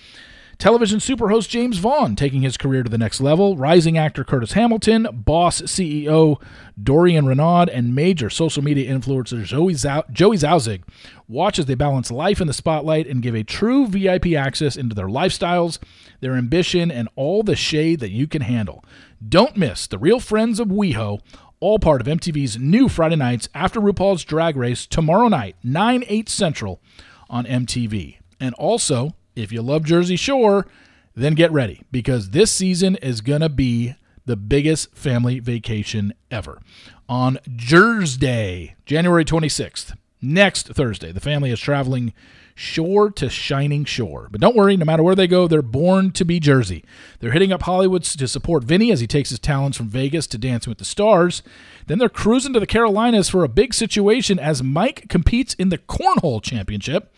Television 0.59 0.99
superhost 0.99 1.49
Jaymes 1.49 1.77
Vaughan 1.79 2.15
taking 2.15 2.41
his 2.41 2.57
career 2.57 2.83
to 2.83 2.89
the 2.89 2.97
next 2.97 3.19
level, 3.19 3.57
rising 3.57 3.97
actor 3.97 4.23
Curtis 4.23 4.53
Hamilton, 4.53 5.07
boss 5.11 5.61
CEO 5.63 6.39
Dorion 6.81 7.25
Renaud, 7.27 7.65
and 7.73 7.95
major 7.95 8.29
social 8.29 8.63
media 8.63 8.89
influencer 8.89 9.43
Joey, 9.43 9.73
Zau- 9.73 10.09
Joey 10.11 10.37
Zauzig 10.37 10.83
watch 11.27 11.57
as 11.57 11.65
they 11.65 11.75
balance 11.75 12.11
life 12.11 12.39
in 12.39 12.47
the 12.47 12.53
spotlight 12.53 13.07
and 13.07 13.21
give 13.21 13.35
a 13.35 13.43
true 13.43 13.87
VIP 13.87 14.27
access 14.27 14.77
into 14.77 14.93
their 14.95 15.07
lifestyles, 15.07 15.79
their 16.21 16.35
ambition, 16.35 16.91
and 16.91 17.09
all 17.15 17.43
the 17.43 17.55
shade 17.55 17.99
that 17.99 18.11
you 18.11 18.27
can 18.27 18.43
handle. 18.43 18.85
Don't 19.27 19.57
miss 19.57 19.87
the 19.87 19.97
real 19.97 20.19
friends 20.19 20.59
of 20.59 20.67
WeHo, 20.67 21.19
all 21.63 21.79
part 21.79 22.01
of 22.01 22.07
MTV's 22.07 22.59
new 22.59 22.89
Friday 22.89 23.15
nights 23.15 23.47
after 23.55 23.79
RuPaul's 23.79 24.25
Drag 24.25 24.57
Race 24.57 24.85
tomorrow 24.85 25.29
night, 25.29 25.55
9, 25.63 26.03
8 26.05 26.27
Central 26.27 26.81
on 27.29 27.45
MTV. 27.45 28.17
And 28.37 28.53
also, 28.55 29.15
if 29.33 29.49
you 29.53 29.61
love 29.61 29.85
Jersey 29.85 30.17
Shore, 30.17 30.67
then 31.15 31.35
get 31.35 31.53
ready 31.53 31.81
because 31.89 32.31
this 32.31 32.51
season 32.51 32.97
is 32.97 33.21
going 33.21 33.39
to 33.39 33.47
be 33.47 33.95
the 34.25 34.35
biggest 34.35 34.93
family 34.93 35.39
vacation 35.39 36.13
ever. 36.29 36.59
On 37.07 37.39
Jersey 37.55 38.75
January 38.85 39.23
26th, 39.23 39.95
next 40.21 40.67
Thursday, 40.67 41.13
the 41.13 41.21
family 41.21 41.49
is 41.49 41.61
traveling 41.61 42.13
shore 42.55 43.09
to 43.11 43.29
shining 43.29 43.85
shore. 43.85 44.27
But 44.31 44.41
don't 44.41 44.55
worry, 44.55 44.77
no 44.77 44.85
matter 44.85 45.03
where 45.03 45.15
they 45.15 45.27
go, 45.27 45.47
they're 45.47 45.61
born 45.61 46.11
to 46.11 46.25
be 46.25 46.39
Jersey. 46.39 46.83
They're 47.19 47.31
hitting 47.31 47.51
up 47.51 47.63
Hollywood 47.63 48.03
to 48.03 48.27
support 48.27 48.63
Vinny 48.63 48.91
as 48.91 48.99
he 48.99 49.07
takes 49.07 49.29
his 49.29 49.39
talents 49.39 49.77
from 49.77 49.89
Vegas 49.89 50.27
to 50.27 50.37
Dancing 50.37 50.71
with 50.71 50.77
the 50.77 50.85
Stars. 50.85 51.43
Then 51.87 51.97
they're 51.97 52.09
cruising 52.09 52.53
to 52.53 52.59
the 52.59 52.67
Carolinas 52.67 53.29
for 53.29 53.43
a 53.43 53.49
big 53.49 53.73
situation 53.73 54.39
as 54.39 54.63
Mike 54.63 55.09
competes 55.09 55.53
in 55.55 55.69
the 55.69 55.77
Cornhole 55.77 56.41
Championship 56.41 57.13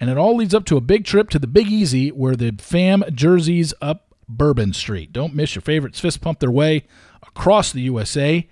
and 0.00 0.08
it 0.08 0.16
all 0.16 0.34
leads 0.34 0.54
up 0.54 0.64
to 0.64 0.78
a 0.78 0.80
big 0.80 1.04
trip 1.04 1.28
to 1.28 1.38
the 1.38 1.46
Big 1.46 1.68
Easy 1.68 2.08
where 2.10 2.34
the 2.34 2.56
fam 2.58 3.04
jerseys 3.12 3.74
up 3.82 4.14
Bourbon 4.28 4.72
Street. 4.72 5.12
Don't 5.12 5.34
miss 5.34 5.54
your 5.54 5.62
favorites 5.62 6.00
fist 6.00 6.20
pump 6.20 6.40
their 6.40 6.50
way 6.50 6.84
across 7.22 7.70
the 7.70 7.82
USA 7.82 8.48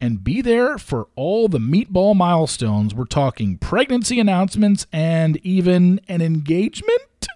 and 0.00 0.22
be 0.22 0.40
there 0.42 0.78
for 0.78 1.08
all 1.16 1.48
the 1.48 1.58
meatball 1.58 2.14
milestones. 2.14 2.94
We're 2.94 3.04
talking 3.04 3.58
pregnancy 3.58 4.20
announcements 4.20 4.86
and 4.92 5.36
even 5.38 6.00
an 6.08 6.20
engagement. 6.22 7.26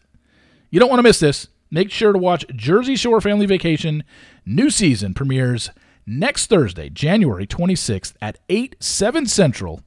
You 0.70 0.78
don't 0.80 0.88
want 0.88 0.98
to 0.98 1.04
miss 1.04 1.20
this. 1.20 1.48
Make 1.70 1.90
sure 1.90 2.12
to 2.12 2.18
watch 2.18 2.44
Jersey 2.54 2.96
Shore 2.96 3.20
Family 3.20 3.46
Vacation. 3.46 4.04
New 4.44 4.70
season 4.70 5.14
premieres 5.14 5.70
next 6.06 6.46
Thursday, 6.46 6.88
January 6.88 7.46
26th 7.46 8.14
at 8.20 8.38
8, 8.48 8.76
7 8.80 9.26
Central 9.26 9.82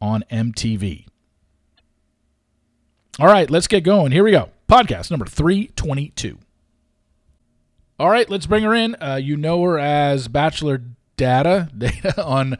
on 0.00 0.24
MTV. 0.30 1.06
All 3.18 3.26
right, 3.26 3.50
let's 3.50 3.66
get 3.66 3.84
going. 3.84 4.12
Here 4.12 4.24
we 4.24 4.30
go. 4.30 4.50
Podcast 4.68 5.10
number 5.10 5.26
322. 5.26 6.38
All 7.98 8.08
right, 8.08 8.30
let's 8.30 8.46
bring 8.46 8.64
her 8.64 8.74
in. 8.74 8.96
Uh, 9.00 9.16
you 9.22 9.36
know 9.36 9.62
her 9.62 9.78
as 9.78 10.26
Bachelor 10.26 10.82
Data 11.20 11.68
Data 11.76 12.24
on 12.24 12.56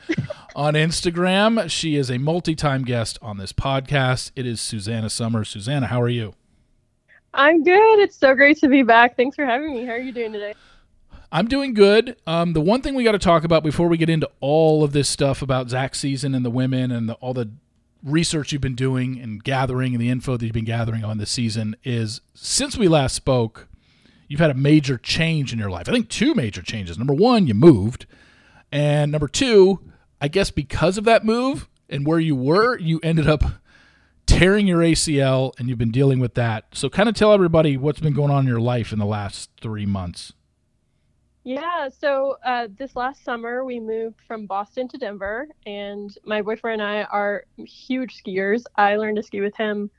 on 0.55 0.75
Instagram. 0.75 1.71
She 1.71 1.97
is 1.97 2.11
a 2.11 2.19
multi-time 2.19 2.85
guest 2.85 3.19
on 3.23 3.39
this 3.39 3.55
podcast. 3.55 4.33
It 4.37 4.45
is 4.45 4.61
Susanna 4.61 5.09
Summers. 5.09 5.49
Susanna, 5.49 5.87
how 5.87 6.03
are 6.03 6.11
you? 6.11 6.35
I'm 7.33 7.65
good. 7.65 8.01
It's 8.01 8.17
so 8.17 8.35
great 8.35 8.59
to 8.59 8.69
be 8.69 8.83
back. 8.83 9.17
Thanks 9.17 9.35
for 9.35 9.47
having 9.47 9.73
me. 9.73 9.87
How 9.87 9.93
are 9.93 9.99
you 9.99 10.13
doing 10.13 10.35
today? 10.35 10.53
I'm 11.33 11.49
doing 11.49 11.73
good. 11.73 12.17
Um, 12.27 12.53
the 12.53 12.61
one 12.61 12.83
thing 12.83 12.95
we 12.95 13.03
got 13.03 13.13
to 13.13 13.19
talk 13.19 13.45
about 13.45 13.63
before 13.63 13.89
we 13.89 13.97
get 13.97 14.11
into 14.11 14.29
all 14.41 14.85
of 14.85 14.93
this 14.93 15.09
stuff 15.09 15.41
about 15.41 15.71
Zach's 15.71 15.99
season 15.99 16.35
and 16.35 16.45
the 16.45 16.51
women 16.51 16.91
and 16.91 17.09
the, 17.09 17.15
all 17.15 17.33
the 17.33 17.49
research 18.05 18.53
you've 18.53 18.61
been 18.61 18.75
doing 18.75 19.19
and 19.19 19.43
gathering 19.43 19.95
and 19.95 20.03
the 20.03 20.11
info 20.11 20.37
that 20.37 20.45
you've 20.45 20.53
been 20.53 20.67
gathering 20.67 21.03
on 21.03 21.17
this 21.17 21.31
season 21.31 21.77
is 21.83 22.21
since 22.35 22.77
we 22.77 22.89
last 22.89 23.15
spoke, 23.15 23.69
you've 24.29 24.41
had 24.41 24.51
a 24.51 24.55
major 24.55 24.99
change 24.99 25.51
in 25.51 25.59
your 25.59 25.71
life. 25.71 25.89
I 25.89 25.93
think 25.93 26.11
two 26.11 26.35
major 26.35 26.61
changes. 26.61 26.99
Number 26.99 27.15
one, 27.15 27.47
you 27.47 27.55
moved. 27.55 28.05
And 28.73 29.11
number 29.11 29.29
two, 29.29 29.81
I 30.21 30.29
guess 30.29 30.51
because 30.51 30.99
of 30.99 31.05
that 31.05 31.25
move 31.25 31.69
and 31.89 32.07
where 32.07 32.21
you 32.21 32.37
were, 32.37 32.79
you 32.79 33.01
ended 33.03 33.29
up 33.29 33.43
tearing 34.27 34.67
your 34.67 34.81
ACL 34.81 35.53
and 35.59 35.69
you've 35.69 35.79
been 35.79 35.91
dealing 35.91 36.21
with 36.21 36.35
that. 36.35 36.67
So, 36.73 36.89
kind 36.89 37.09
of 37.09 37.15
tell 37.15 37.33
everybody 37.33 37.77
what's 37.77 38.01
been 38.01 38.15
going 38.15 38.31
on 38.31 38.45
in 38.45 38.49
your 38.49 38.61
life 38.61 38.93
in 38.93 38.99
the 38.99 39.07
last 39.07 39.51
three 39.61 39.87
months. 39.87 40.33
Yeah, 41.43 41.89
so 41.89 42.37
uh, 42.45 42.69
this 42.79 42.95
last 42.95 43.25
summer 43.25 43.65
we 43.65 43.81
moved 43.81 44.21
from 44.29 44.47
Boston 44.47 44.89
to 44.89 44.99
Denver, 44.99 45.49
and 45.65 46.15
my 46.25 46.43
boyfriend 46.43 46.83
and 46.83 46.91
I 46.91 47.03
are 47.05 47.45
huge 47.57 48.23
skiers. 48.23 48.65
I 48.77 48.97
learned 48.97 49.17
to 49.17 49.23
ski 49.23 49.41
with 49.41 49.57
him, 49.57 49.91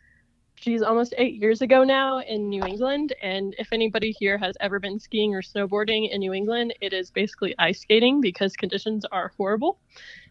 geez, 0.61 0.81
almost 0.83 1.13
eight 1.17 1.41
years 1.41 1.61
ago 1.61 1.83
now 1.83 2.19
in 2.19 2.47
New 2.47 2.63
England. 2.63 3.13
And 3.21 3.55
if 3.57 3.73
anybody 3.73 4.11
here 4.11 4.37
has 4.37 4.55
ever 4.61 4.79
been 4.79 4.99
skiing 4.99 5.33
or 5.33 5.41
snowboarding 5.41 6.09
in 6.11 6.19
New 6.19 6.33
England, 6.33 6.73
it 6.79 6.93
is 6.93 7.09
basically 7.09 7.55
ice 7.59 7.81
skating 7.81 8.21
because 8.21 8.55
conditions 8.55 9.03
are 9.11 9.33
horrible. 9.35 9.79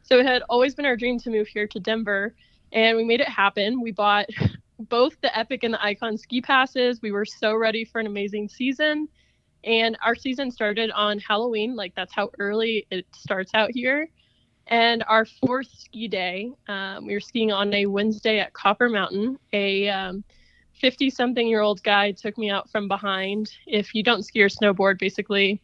So 0.03 0.19
it 0.19 0.27
had 0.27 0.43
always 0.49 0.75
been 0.75 0.87
our 0.87 0.97
dream 0.97 1.19
to 1.21 1.31
move 1.31 1.49
here 1.49 1.67
to 1.67 1.81
Denver, 1.81 2.35
and 2.73 2.97
we 2.97 3.05
made 3.05 3.21
it 3.21 3.29
happen. 3.29 3.81
We 3.81 3.91
bought 3.91 4.27
both 4.79 5.21
the 5.21 5.37
Epic 5.37 5.65
and 5.65 5.75
the 5.75 5.85
Icon 5.85 6.17
ski 6.17 6.41
passes. 6.41 7.03
We 7.03 7.13
were 7.13 7.27
so 7.27 7.55
ready 7.55 7.85
for 7.85 8.01
an 8.01 8.07
amazing 8.07 8.49
season 8.49 9.09
and 9.65 9.97
our 10.03 10.15
season 10.15 10.51
started 10.51 10.91
on 10.93 11.19
Halloween. 11.19 11.77
Like 11.77 11.95
that's 11.95 12.15
how 12.15 12.31
early 12.39 12.87
it 12.91 13.07
starts 13.15 13.53
out 13.55 13.71
here. 13.73 14.09
And 14.71 15.03
our 15.09 15.25
fourth 15.25 15.69
ski 15.77 16.07
day, 16.07 16.53
um, 16.69 17.05
we 17.05 17.13
were 17.13 17.21
skiing 17.21 17.51
on 17.51 17.75
a 17.75 17.87
Wednesday 17.87 18.39
at 18.39 18.53
Copper 18.53 18.89
Mountain. 18.89 19.37
A 19.53 20.13
50 20.81 21.07
um, 21.07 21.11
something 21.11 21.49
year 21.49 21.61
old 21.61 21.83
guy 21.83 22.13
took 22.13 22.39
me 22.39 22.51
out 22.51 22.71
from 22.71 22.87
behind. 22.87 23.51
If 23.67 23.95
you 23.97 24.05
don't 24.05 24.25
ski 24.25 24.43
or 24.43 24.49
snowboard, 24.49 25.01
basically, 25.01 25.61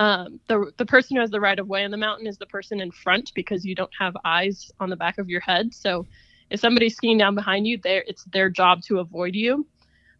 um, 0.00 0.40
the, 0.48 0.72
the 0.78 0.86
person 0.86 1.16
who 1.16 1.20
has 1.20 1.30
the 1.30 1.40
right 1.40 1.58
of 1.58 1.68
way 1.68 1.84
on 1.84 1.90
the 1.90 1.98
mountain 1.98 2.26
is 2.26 2.38
the 2.38 2.46
person 2.46 2.80
in 2.80 2.90
front 2.90 3.30
because 3.34 3.64
you 3.64 3.74
don't 3.74 3.92
have 3.98 4.16
eyes 4.24 4.70
on 4.80 4.88
the 4.88 4.96
back 4.96 5.18
of 5.18 5.28
your 5.28 5.40
head. 5.40 5.74
So 5.74 6.06
if 6.48 6.58
somebody's 6.58 6.96
skiing 6.96 7.18
down 7.18 7.34
behind 7.34 7.66
you, 7.66 7.78
there 7.82 8.04
it's 8.06 8.24
their 8.24 8.48
job 8.48 8.80
to 8.84 9.00
avoid 9.00 9.34
you. 9.34 9.66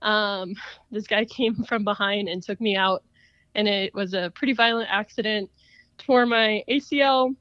Um, 0.03 0.55
this 0.91 1.07
guy 1.07 1.25
came 1.37 1.65
from 1.65 1.85
behind 1.85 2.29
and 2.29 2.43
took 2.43 2.61
me 2.61 2.77
out 2.77 3.03
and 3.55 3.67
it 3.67 3.95
was 3.95 4.13
a 4.13 4.31
pretty 4.35 4.53
violent 4.53 4.89
accident. 4.91 5.51
Tore 5.97 6.27
my 6.27 6.63
ACL, 6.69 7.35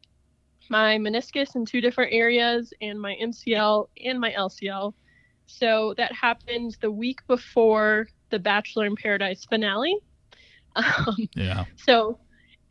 my 0.69 0.97
meniscus 0.97 1.55
in 1.55 1.65
two 1.65 1.81
different 1.81 2.13
areas, 2.13 2.73
and 2.81 2.99
my 2.99 3.15
MCL 3.21 3.87
and 4.03 4.19
my 4.19 4.31
LCL. 4.31 4.93
So 5.47 5.93
that 5.97 6.11
happened 6.13 6.77
the 6.81 6.91
week 6.91 7.25
before 7.27 8.07
the 8.29 8.39
Bachelor 8.39 8.85
in 8.85 8.95
Paradise 8.95 9.45
finale. 9.45 9.97
Um, 10.77 11.15
yeah. 11.35 11.63
So 11.77 12.19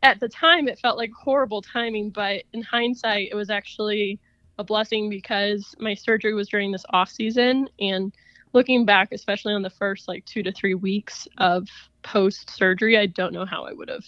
at 0.03 0.19
the 0.19 0.29
time, 0.29 0.67
it 0.67 0.77
felt 0.77 0.95
like 0.95 1.09
horrible 1.11 1.63
timing, 1.63 2.11
but 2.11 2.43
in 2.53 2.61
hindsight, 2.61 3.29
it 3.31 3.35
was 3.35 3.49
actually 3.49 4.19
a 4.59 4.63
blessing 4.63 5.09
because 5.09 5.73
my 5.79 5.95
surgery 5.95 6.35
was 6.35 6.47
during 6.47 6.71
this 6.71 6.85
off 6.91 7.09
season 7.09 7.67
and 7.79 8.13
looking 8.53 8.85
back, 8.85 9.09
especially 9.11 9.53
on 9.53 9.63
the 9.63 9.71
first 9.71 10.07
like 10.07 10.23
two 10.25 10.43
to 10.43 10.51
three 10.51 10.75
weeks 10.75 11.27
of 11.39 11.67
post 12.03 12.51
surgery, 12.51 12.95
I 12.95 13.07
don't 13.07 13.33
know 13.33 13.45
how 13.45 13.65
I 13.65 13.73
would 13.73 13.89
have 13.89 14.05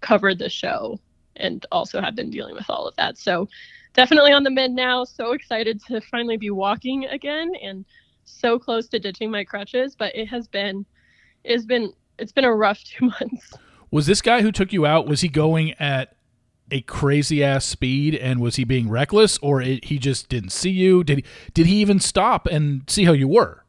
covered 0.00 0.40
the 0.40 0.50
show 0.50 0.98
and 1.36 1.64
also 1.72 2.00
have 2.00 2.14
been 2.14 2.30
dealing 2.30 2.54
with 2.54 2.68
all 2.68 2.86
of 2.86 2.96
that. 2.96 3.18
So 3.18 3.48
definitely 3.94 4.32
on 4.32 4.42
the 4.42 4.50
mend 4.50 4.74
now. 4.74 5.04
So 5.04 5.32
excited 5.32 5.82
to 5.86 6.00
finally 6.00 6.36
be 6.36 6.50
walking 6.50 7.06
again 7.06 7.52
and 7.62 7.84
so 8.24 8.58
close 8.58 8.88
to 8.88 8.98
ditching 8.98 9.30
my 9.30 9.44
crutches, 9.44 9.96
but 9.96 10.14
it 10.14 10.26
has 10.26 10.46
been 10.46 10.84
it's 11.44 11.64
been 11.64 11.92
it's 12.18 12.32
been 12.32 12.44
a 12.44 12.54
rough 12.54 12.82
two 12.84 13.06
months. 13.06 13.54
Was 13.90 14.06
this 14.06 14.20
guy 14.20 14.42
who 14.42 14.52
took 14.52 14.72
you 14.72 14.86
out 14.86 15.06
was 15.06 15.20
he 15.20 15.28
going 15.28 15.72
at 15.74 16.16
a 16.70 16.80
crazy 16.82 17.44
ass 17.44 17.64
speed 17.64 18.14
and 18.14 18.40
was 18.40 18.56
he 18.56 18.64
being 18.64 18.90
reckless 18.90 19.38
or 19.38 19.62
it, 19.62 19.84
he 19.84 19.98
just 19.98 20.28
didn't 20.28 20.50
see 20.50 20.70
you? 20.70 21.04
Did 21.04 21.18
he 21.18 21.24
did 21.54 21.66
he 21.66 21.76
even 21.76 22.00
stop 22.00 22.46
and 22.46 22.82
see 22.88 23.04
how 23.04 23.12
you 23.12 23.28
were? 23.28 23.64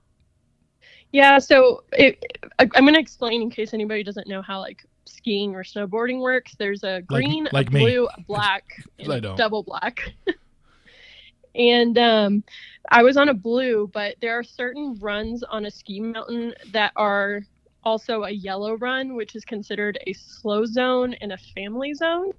Yeah, 1.13 1.39
so 1.39 1.83
it, 1.93 2.21
I, 2.59 2.63
am 2.63 2.83
going 2.83 2.93
to 2.93 3.00
explain 3.00 3.41
in 3.41 3.50
case 3.50 3.74
anybody 3.74 4.03
doesn't 4.03 4.27
know 4.27 4.41
how 4.41 4.59
like 4.59 4.86
skiing 5.08 5.56
or 5.56 5.64
snowboarding 5.64 6.20
works. 6.20 6.56
There's 6.58 6.84
a 6.84 7.02
green, 7.02 7.46
like, 7.46 7.54
like 7.54 7.68
a 7.68 7.72
blue, 7.72 8.08
a 8.08 8.22
black, 8.28 8.64
a 9.00 9.22
double 9.22 9.64
black. 9.64 10.14
and 11.56 11.98
um, 11.98 12.44
I 12.90 13.04
was 13.04 13.18
on 13.18 13.30
a 13.30 13.34
blue, 13.34 13.90
but 13.94 14.16
there 14.22 14.38
are 14.38 14.44
certain 14.44 14.98
runs 15.00 15.44
on 15.44 15.66
a 15.66 15.72
ski 15.72 16.00
mountain 16.00 16.54
that 16.72 16.92
are 16.96 17.42
also 17.84 18.24
a 18.24 18.32
yellow 18.32 18.76
run, 18.78 19.16
which 19.16 19.36
is 19.36 19.46
considered 19.46 19.98
a 20.06 20.14
slow 20.14 20.66
zone 20.66 21.14
and 21.16 21.32
a 21.32 21.38
family 21.56 21.94
zone. 21.94 22.32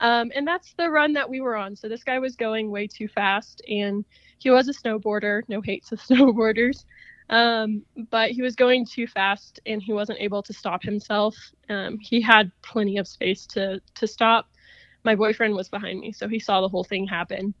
Um, 0.00 0.30
and 0.34 0.46
that's 0.46 0.74
the 0.74 0.90
run 0.90 1.12
that 1.14 1.28
we 1.28 1.40
were 1.40 1.56
on. 1.56 1.74
So 1.74 1.88
this 1.88 2.04
guy 2.04 2.18
was 2.18 2.36
going 2.36 2.70
way 2.70 2.86
too 2.86 3.08
fast, 3.08 3.62
and 3.68 4.04
he 4.38 4.50
was 4.50 4.68
a 4.68 4.72
snowboarder. 4.72 5.42
No 5.48 5.60
hate 5.60 5.84
to 5.86 5.96
snowboarders. 5.96 6.84
Um, 7.28 7.82
but 8.10 8.30
he 8.30 8.42
was 8.42 8.54
going 8.54 8.86
too 8.86 9.06
fast 9.06 9.60
and 9.66 9.82
he 9.82 9.92
wasn't 9.92 10.20
able 10.20 10.42
to 10.44 10.52
stop 10.52 10.82
himself. 10.82 11.36
Um, 11.68 11.98
he 12.00 12.20
had 12.20 12.52
plenty 12.62 12.98
of 12.98 13.08
space 13.08 13.46
to 13.48 13.80
to 13.94 14.06
stop. 14.06 14.48
My 15.04 15.14
boyfriend 15.14 15.54
was 15.54 15.68
behind 15.68 16.00
me, 16.00 16.12
so 16.12 16.28
he 16.28 16.38
saw 16.38 16.60
the 16.60 16.68
whole 16.68 16.84
thing 16.84 17.06
happen. 17.06 17.54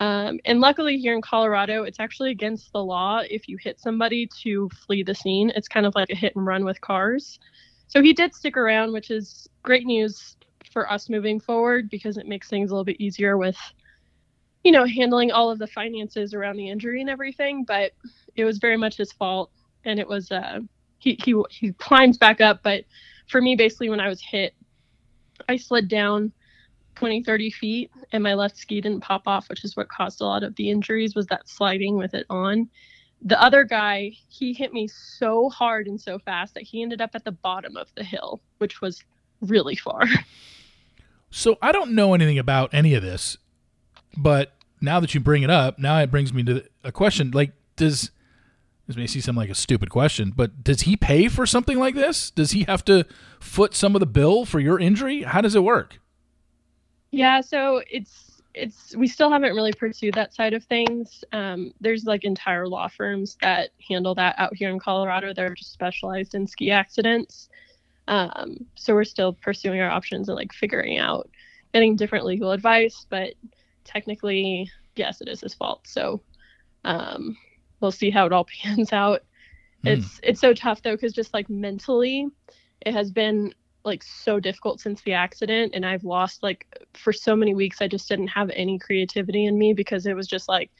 Um, 0.00 0.40
and 0.46 0.60
luckily, 0.60 0.96
here 0.96 1.14
in 1.14 1.20
Colorado, 1.20 1.84
it's 1.84 2.00
actually 2.00 2.30
against 2.30 2.72
the 2.72 2.82
law 2.82 3.20
if 3.28 3.48
you 3.48 3.58
hit 3.62 3.78
somebody 3.78 4.28
to 4.42 4.68
flee 4.86 5.02
the 5.02 5.14
scene. 5.14 5.52
It's 5.54 5.68
kind 5.68 5.84
of 5.84 5.94
like 5.94 6.08
a 6.10 6.16
hit 6.16 6.34
and 6.36 6.46
run 6.46 6.64
with 6.64 6.80
cars. 6.80 7.38
So 7.86 8.02
he 8.02 8.12
did 8.14 8.34
stick 8.34 8.56
around, 8.56 8.92
which 8.92 9.10
is 9.10 9.48
great 9.62 9.84
news 9.84 10.36
for 10.72 10.90
us 10.90 11.10
moving 11.10 11.38
forward 11.38 11.90
because 11.90 12.16
it 12.16 12.26
makes 12.26 12.48
things 12.48 12.70
a 12.70 12.74
little 12.74 12.84
bit 12.84 13.00
easier 13.00 13.36
with, 13.36 13.58
you 14.64 14.72
know, 14.72 14.84
handling 14.84 15.30
all 15.30 15.50
of 15.50 15.58
the 15.58 15.66
finances 15.66 16.34
around 16.34 16.56
the 16.56 16.68
injury 16.68 17.00
and 17.00 17.10
everything. 17.10 17.64
But 17.64 17.92
it 18.36 18.44
was 18.44 18.58
very 18.58 18.76
much 18.76 18.96
his 18.96 19.12
fault, 19.12 19.50
and 19.84 19.98
it 19.98 20.08
was 20.08 20.30
uh, 20.30 20.60
he 20.98 21.18
he 21.24 21.34
he 21.50 21.72
climbs 21.74 22.18
back 22.18 22.40
up, 22.40 22.62
but 22.62 22.84
for 23.30 23.40
me, 23.40 23.54
basically, 23.56 23.88
when 23.88 24.00
I 24.00 24.08
was 24.08 24.20
hit, 24.20 24.54
I 25.48 25.56
slid 25.56 25.88
down 25.88 26.32
20, 26.96 27.22
30 27.22 27.50
feet, 27.50 27.90
and 28.12 28.22
my 28.22 28.34
left 28.34 28.56
ski 28.56 28.80
didn't 28.80 29.00
pop 29.00 29.22
off, 29.26 29.48
which 29.48 29.64
is 29.64 29.76
what 29.76 29.88
caused 29.88 30.20
a 30.20 30.24
lot 30.24 30.42
of 30.42 30.56
the 30.56 30.70
injuries. 30.70 31.14
Was 31.14 31.26
that 31.26 31.48
sliding 31.48 31.96
with 31.96 32.12
it 32.14 32.26
on? 32.28 32.68
The 33.22 33.40
other 33.40 33.64
guy, 33.64 34.12
he 34.28 34.52
hit 34.52 34.72
me 34.72 34.88
so 34.88 35.48
hard 35.50 35.86
and 35.86 36.00
so 36.00 36.18
fast 36.18 36.54
that 36.54 36.62
he 36.62 36.82
ended 36.82 37.00
up 37.00 37.10
at 37.14 37.24
the 37.24 37.32
bottom 37.32 37.76
of 37.76 37.88
the 37.94 38.02
hill, 38.02 38.40
which 38.58 38.80
was 38.80 39.02
really 39.40 39.76
far. 39.76 40.02
So 41.32 41.58
I 41.62 41.70
don't 41.70 41.92
know 41.92 42.12
anything 42.12 42.40
about 42.40 42.74
any 42.74 42.94
of 42.94 43.04
this, 43.04 43.38
but 44.16 44.54
now 44.80 45.00
that 45.00 45.14
you 45.14 45.20
bring 45.20 45.42
it 45.42 45.50
up, 45.50 45.78
now 45.78 45.98
it 45.98 46.10
brings 46.10 46.32
me 46.32 46.42
to 46.44 46.64
a 46.84 46.92
question. 46.92 47.30
Like, 47.32 47.52
does 47.76 48.10
this 48.86 48.96
may 48.96 49.06
seem 49.06 49.36
like 49.36 49.50
a 49.50 49.54
stupid 49.54 49.88
question, 49.88 50.32
but 50.34 50.64
does 50.64 50.80
he 50.80 50.96
pay 50.96 51.28
for 51.28 51.46
something 51.46 51.78
like 51.78 51.94
this? 51.94 52.30
Does 52.30 52.50
he 52.50 52.64
have 52.64 52.84
to 52.86 53.06
foot 53.38 53.74
some 53.74 53.94
of 53.94 54.00
the 54.00 54.06
bill 54.06 54.44
for 54.44 54.58
your 54.58 54.80
injury? 54.80 55.22
How 55.22 55.40
does 55.40 55.54
it 55.54 55.62
work? 55.62 56.00
Yeah, 57.12 57.40
so 57.40 57.82
it's 57.88 58.42
it's 58.52 58.96
we 58.96 59.06
still 59.06 59.30
haven't 59.30 59.54
really 59.54 59.72
pursued 59.72 60.14
that 60.14 60.34
side 60.34 60.54
of 60.54 60.64
things. 60.64 61.22
Um, 61.32 61.72
there's 61.80 62.04
like 62.04 62.24
entire 62.24 62.66
law 62.66 62.88
firms 62.88 63.36
that 63.42 63.70
handle 63.88 64.14
that 64.16 64.34
out 64.38 64.56
here 64.56 64.70
in 64.70 64.80
Colorado. 64.80 65.32
They're 65.32 65.54
just 65.54 65.72
specialized 65.72 66.34
in 66.34 66.46
ski 66.46 66.72
accidents. 66.72 67.48
Um, 68.08 68.66
so 68.74 68.92
we're 68.94 69.04
still 69.04 69.34
pursuing 69.34 69.80
our 69.80 69.90
options 69.90 70.28
and 70.28 70.36
like 70.36 70.52
figuring 70.52 70.98
out 70.98 71.30
getting 71.72 71.94
different 71.94 72.24
legal 72.24 72.50
advice. 72.50 73.06
But 73.08 73.34
technically, 73.90 74.70
yes, 74.96 75.20
it 75.20 75.28
is 75.28 75.40
his 75.40 75.54
fault. 75.54 75.86
So 75.86 76.22
um, 76.84 77.36
we'll 77.80 77.92
see 77.92 78.10
how 78.10 78.26
it 78.26 78.32
all 78.32 78.46
pans 78.62 78.92
out. 78.92 79.22
Mm. 79.84 79.98
It's 79.98 80.20
it's 80.22 80.40
so 80.40 80.54
tough 80.54 80.82
though 80.82 80.94
because 80.94 81.12
just 81.12 81.34
like 81.34 81.48
mentally, 81.48 82.28
it 82.80 82.92
has 82.92 83.10
been 83.10 83.54
like 83.84 84.02
so 84.02 84.38
difficult 84.38 84.78
since 84.78 85.00
the 85.02 85.14
accident 85.14 85.72
and 85.74 85.86
I've 85.86 86.04
lost 86.04 86.42
like 86.42 86.66
for 86.92 87.14
so 87.14 87.34
many 87.34 87.54
weeks 87.54 87.80
I 87.80 87.88
just 87.88 88.08
didn't 88.10 88.28
have 88.28 88.50
any 88.54 88.78
creativity 88.78 89.46
in 89.46 89.58
me 89.58 89.72
because 89.72 90.04
it 90.04 90.14
was 90.14 90.26
just 90.26 90.50
like 90.50 90.70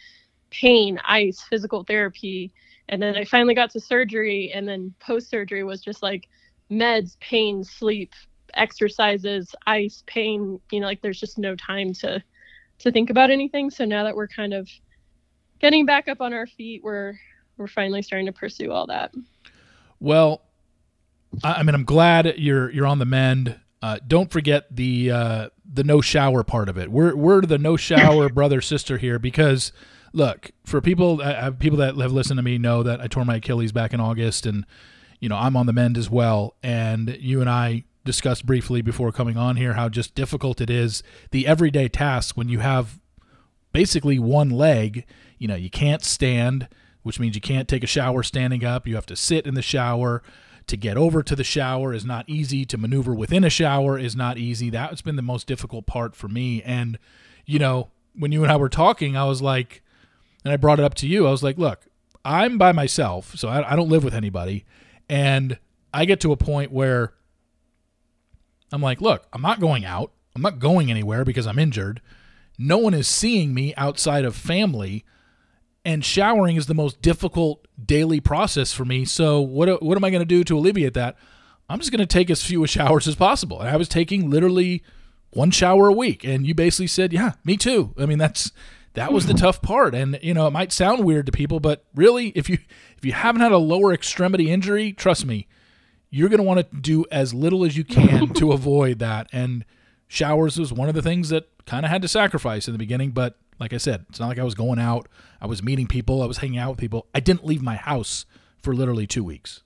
pain, 0.50 1.00
ice, 1.08 1.40
physical 1.40 1.82
therapy 1.82 2.52
and 2.90 3.00
then 3.00 3.16
I 3.16 3.24
finally 3.24 3.54
got 3.54 3.70
to 3.70 3.80
surgery 3.80 4.52
and 4.54 4.68
then 4.68 4.92
post 5.00 5.30
surgery 5.30 5.64
was 5.64 5.80
just 5.80 6.02
like 6.02 6.28
meds, 6.70 7.18
pain, 7.20 7.64
sleep, 7.64 8.12
exercises, 8.52 9.54
ice, 9.66 10.04
pain, 10.06 10.60
you 10.70 10.80
know 10.80 10.86
like 10.86 11.00
there's 11.00 11.20
just 11.20 11.38
no 11.38 11.56
time 11.56 11.94
to 11.94 12.22
to 12.80 12.90
think 12.90 13.10
about 13.10 13.30
anything 13.30 13.70
so 13.70 13.84
now 13.84 14.04
that 14.04 14.16
we're 14.16 14.28
kind 14.28 14.52
of 14.52 14.68
getting 15.60 15.86
back 15.86 16.08
up 16.08 16.20
on 16.20 16.32
our 16.32 16.46
feet, 16.46 16.82
we're 16.82 17.14
we're 17.56 17.68
finally 17.68 18.02
starting 18.02 18.26
to 18.26 18.32
pursue 18.32 18.72
all 18.72 18.86
that. 18.86 19.12
Well, 20.00 20.42
I 21.44 21.62
mean, 21.62 21.74
I'm 21.74 21.84
glad 21.84 22.34
you're 22.38 22.70
you're 22.70 22.86
on 22.86 22.98
the 22.98 23.04
mend. 23.04 23.60
Uh, 23.82 23.98
don't 24.06 24.30
forget 24.30 24.74
the 24.74 25.10
uh, 25.10 25.48
the 25.70 25.84
no 25.84 26.00
shower 26.00 26.42
part 26.42 26.68
of 26.68 26.76
it. 26.76 26.90
We're 26.90 27.14
we're 27.14 27.42
the 27.42 27.58
no 27.58 27.76
shower 27.76 28.28
brother 28.32 28.60
sister 28.60 28.98
here 28.98 29.18
because 29.18 29.72
look 30.12 30.50
for 30.64 30.80
people 30.80 31.20
uh, 31.22 31.52
people 31.52 31.78
that 31.78 31.96
have 31.96 32.12
listened 32.12 32.38
to 32.38 32.42
me 32.42 32.58
know 32.58 32.82
that 32.82 33.00
I 33.00 33.06
tore 33.06 33.24
my 33.24 33.36
Achilles 33.36 33.72
back 33.72 33.92
in 33.92 34.00
August 34.00 34.44
and 34.44 34.66
you 35.20 35.28
know 35.28 35.36
I'm 35.36 35.56
on 35.56 35.66
the 35.66 35.72
mend 35.72 35.96
as 35.96 36.10
well. 36.10 36.56
And 36.62 37.16
you 37.20 37.40
and 37.40 37.48
I 37.48 37.84
discussed 38.04 38.46
briefly 38.46 38.82
before 38.82 39.12
coming 39.12 39.36
on 39.36 39.56
here 39.56 39.74
how 39.74 39.88
just 39.88 40.14
difficult 40.14 40.60
it 40.60 40.70
is 40.70 41.02
the 41.30 41.46
everyday 41.46 41.88
tasks 41.88 42.36
when 42.36 42.48
you 42.48 42.60
have 42.60 42.98
basically 43.72 44.18
one 44.18 44.50
leg 44.50 45.04
you 45.40 45.48
know, 45.48 45.56
you 45.56 45.70
can't 45.70 46.04
stand. 46.04 46.68
which 47.02 47.18
means 47.18 47.34
you 47.34 47.40
can't 47.40 47.66
take 47.66 47.82
a 47.82 47.88
shower 47.88 48.22
standing 48.22 48.62
up. 48.62 48.86
You 48.86 48.94
have 48.94 49.06
to 49.06 49.16
sit 49.16 49.46
in 49.46 49.54
the 49.54 49.62
shower. 49.62 50.22
To 50.66 50.76
get 50.76 50.98
over 50.98 51.22
to 51.22 51.34
the 51.34 51.42
shower 51.42 51.94
is 51.94 52.04
not 52.04 52.28
easy. 52.28 52.66
To 52.66 52.76
maneuver 52.78 53.14
within 53.14 53.42
a 53.42 53.50
shower 53.50 53.98
is 53.98 54.14
not 54.14 54.36
easy. 54.36 54.68
That's 54.68 55.00
been 55.00 55.16
the 55.16 55.22
most 55.22 55.46
difficult 55.46 55.86
part 55.86 56.14
for 56.14 56.28
me. 56.28 56.62
And, 56.62 56.98
you 57.46 57.58
know, 57.58 57.88
when 58.14 58.32
you 58.32 58.42
and 58.42 58.52
I 58.52 58.56
were 58.56 58.68
talking, 58.68 59.16
I 59.16 59.24
was 59.24 59.40
like, 59.40 59.82
and 60.44 60.52
I 60.52 60.58
brought 60.58 60.78
it 60.78 60.84
up 60.84 60.94
to 60.96 61.08
you, 61.08 61.26
I 61.26 61.30
was 61.30 61.42
like, 61.42 61.56
look, 61.56 61.86
I'm 62.22 62.58
by 62.58 62.72
myself, 62.72 63.34
so 63.36 63.48
I, 63.48 63.72
I 63.72 63.76
don't 63.76 63.88
live 63.88 64.04
with 64.04 64.14
anybody. 64.14 64.66
And 65.08 65.58
I 65.94 66.04
get 66.04 66.20
to 66.20 66.32
a 66.32 66.36
point 66.36 66.70
where 66.70 67.14
I'm 68.72 68.82
like, 68.82 69.00
look, 69.00 69.26
I'm 69.32 69.42
not 69.42 69.60
going 69.60 69.84
out. 69.84 70.12
I'm 70.34 70.42
not 70.42 70.58
going 70.58 70.90
anywhere 70.90 71.24
because 71.24 71.46
I'm 71.46 71.58
injured. 71.58 72.00
No 72.58 72.78
one 72.78 72.94
is 72.94 73.08
seeing 73.08 73.52
me 73.54 73.74
outside 73.76 74.24
of 74.24 74.36
family. 74.36 75.04
And 75.84 76.04
showering 76.04 76.56
is 76.56 76.66
the 76.66 76.74
most 76.74 77.00
difficult 77.00 77.66
daily 77.82 78.20
process 78.20 78.72
for 78.72 78.84
me. 78.84 79.06
So, 79.06 79.40
what, 79.40 79.82
what 79.82 79.96
am 79.96 80.04
I 80.04 80.10
going 80.10 80.20
to 80.20 80.26
do 80.26 80.44
to 80.44 80.58
alleviate 80.58 80.94
that? 80.94 81.16
I'm 81.70 81.78
just 81.78 81.90
going 81.90 82.00
to 82.00 82.06
take 82.06 82.30
as 82.30 82.44
few 82.44 82.66
showers 82.68 83.08
as 83.08 83.14
possible. 83.14 83.60
And 83.60 83.70
I 83.70 83.76
was 83.76 83.88
taking 83.88 84.28
literally 84.28 84.82
one 85.30 85.50
shower 85.50 85.88
a 85.88 85.92
week. 85.92 86.22
And 86.22 86.46
you 86.46 86.54
basically 86.54 86.88
said, 86.88 87.12
yeah, 87.12 87.32
me 87.44 87.56
too. 87.56 87.94
I 87.98 88.06
mean, 88.06 88.18
that's 88.18 88.52
that 88.94 89.12
was 89.12 89.26
the 89.26 89.34
tough 89.34 89.62
part 89.62 89.94
and 89.94 90.18
you 90.20 90.34
know 90.34 90.46
it 90.46 90.50
might 90.50 90.72
sound 90.72 91.04
weird 91.04 91.26
to 91.26 91.32
people 91.32 91.60
but 91.60 91.84
really 91.94 92.28
if 92.30 92.50
you 92.50 92.58
if 92.96 93.04
you 93.04 93.12
haven't 93.12 93.40
had 93.40 93.52
a 93.52 93.58
lower 93.58 93.92
extremity 93.92 94.50
injury 94.50 94.92
trust 94.92 95.24
me 95.24 95.46
you're 96.10 96.28
going 96.28 96.38
to 96.38 96.44
want 96.44 96.58
to 96.70 96.76
do 96.76 97.04
as 97.10 97.32
little 97.32 97.64
as 97.64 97.76
you 97.76 97.84
can 97.84 98.34
to 98.34 98.52
avoid 98.52 98.98
that. 98.98 99.28
And 99.32 99.64
showers 100.10 100.58
was 100.58 100.72
one 100.72 100.88
of 100.88 100.94
the 100.94 101.02
things 101.02 101.28
that 101.28 101.48
kind 101.66 101.86
of 101.86 101.90
had 101.90 102.02
to 102.02 102.08
sacrifice 102.08 102.66
in 102.66 102.72
the 102.72 102.78
beginning 102.78 103.12
but 103.12 103.36
like 103.60 103.72
i 103.72 103.76
said 103.76 104.04
it's 104.08 104.18
not 104.18 104.26
like 104.26 104.40
i 104.40 104.42
was 104.42 104.56
going 104.56 104.80
out 104.80 105.08
i 105.40 105.46
was 105.46 105.62
meeting 105.62 105.86
people 105.86 106.20
i 106.20 106.26
was 106.26 106.38
hanging 106.38 106.58
out 106.58 106.70
with 106.70 106.80
people. 106.80 107.06
I 107.14 107.20
didn't 107.20 107.46
leave 107.46 107.62
my 107.62 107.76
house 107.76 108.26
for 108.60 108.74
literally 108.74 109.06
two 109.06 109.22
weeks. 109.22 109.62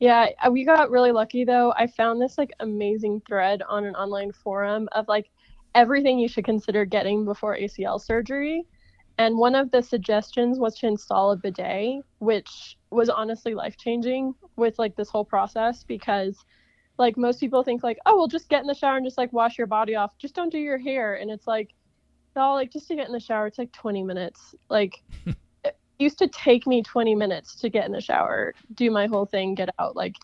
Yeah 0.00 0.30
we 0.50 0.64
got 0.64 0.90
really 0.90 1.12
lucky 1.12 1.44
though. 1.44 1.72
I 1.76 1.86
found 1.86 2.20
this 2.20 2.38
like 2.38 2.50
amazing 2.58 3.22
thread 3.28 3.62
on 3.68 3.84
an 3.84 3.94
online 3.94 4.32
forum 4.32 4.88
of 4.92 5.06
like 5.06 5.30
everything 5.76 6.18
you 6.18 6.26
should 6.26 6.44
consider 6.44 6.84
getting 6.84 7.24
before 7.24 7.56
ACL 7.56 8.00
surgery. 8.00 8.66
And 9.20 9.36
one 9.36 9.54
of 9.54 9.70
the 9.70 9.82
suggestions 9.82 10.58
was 10.58 10.78
to 10.78 10.86
install 10.86 11.32
a 11.32 11.36
bidet, 11.36 12.02
which 12.20 12.78
was 12.90 13.10
honestly 13.10 13.54
life 13.54 13.76
changing 13.76 14.34
with 14.56 14.78
like 14.78 14.96
this 14.96 15.10
whole 15.10 15.26
process 15.26 15.84
because 15.84 16.42
like 16.96 17.18
most 17.18 17.38
people 17.38 17.62
think 17.62 17.82
like, 17.82 17.98
oh, 18.06 18.16
well 18.16 18.28
just 18.28 18.48
get 18.48 18.62
in 18.62 18.66
the 18.66 18.72
shower 18.72 18.96
and 18.96 19.04
just 19.04 19.18
like 19.18 19.30
wash 19.34 19.58
your 19.58 19.66
body 19.66 19.94
off. 19.94 20.16
Just 20.16 20.34
don't 20.34 20.50
do 20.50 20.56
your 20.56 20.78
hair. 20.78 21.16
And 21.16 21.30
it's 21.30 21.46
like, 21.46 21.74
no, 22.34 22.54
like 22.54 22.72
just 22.72 22.88
to 22.88 22.96
get 22.96 23.08
in 23.08 23.12
the 23.12 23.20
shower, 23.20 23.46
it's 23.46 23.58
like 23.58 23.70
20 23.72 24.02
minutes. 24.04 24.54
Like 24.70 25.02
it 25.64 25.76
used 25.98 26.16
to 26.20 26.28
take 26.28 26.66
me 26.66 26.82
20 26.82 27.14
minutes 27.14 27.56
to 27.56 27.68
get 27.68 27.84
in 27.84 27.92
the 27.92 28.00
shower, 28.00 28.54
do 28.72 28.90
my 28.90 29.06
whole 29.06 29.26
thing, 29.26 29.54
get 29.54 29.68
out. 29.78 29.96
Like 29.96 30.16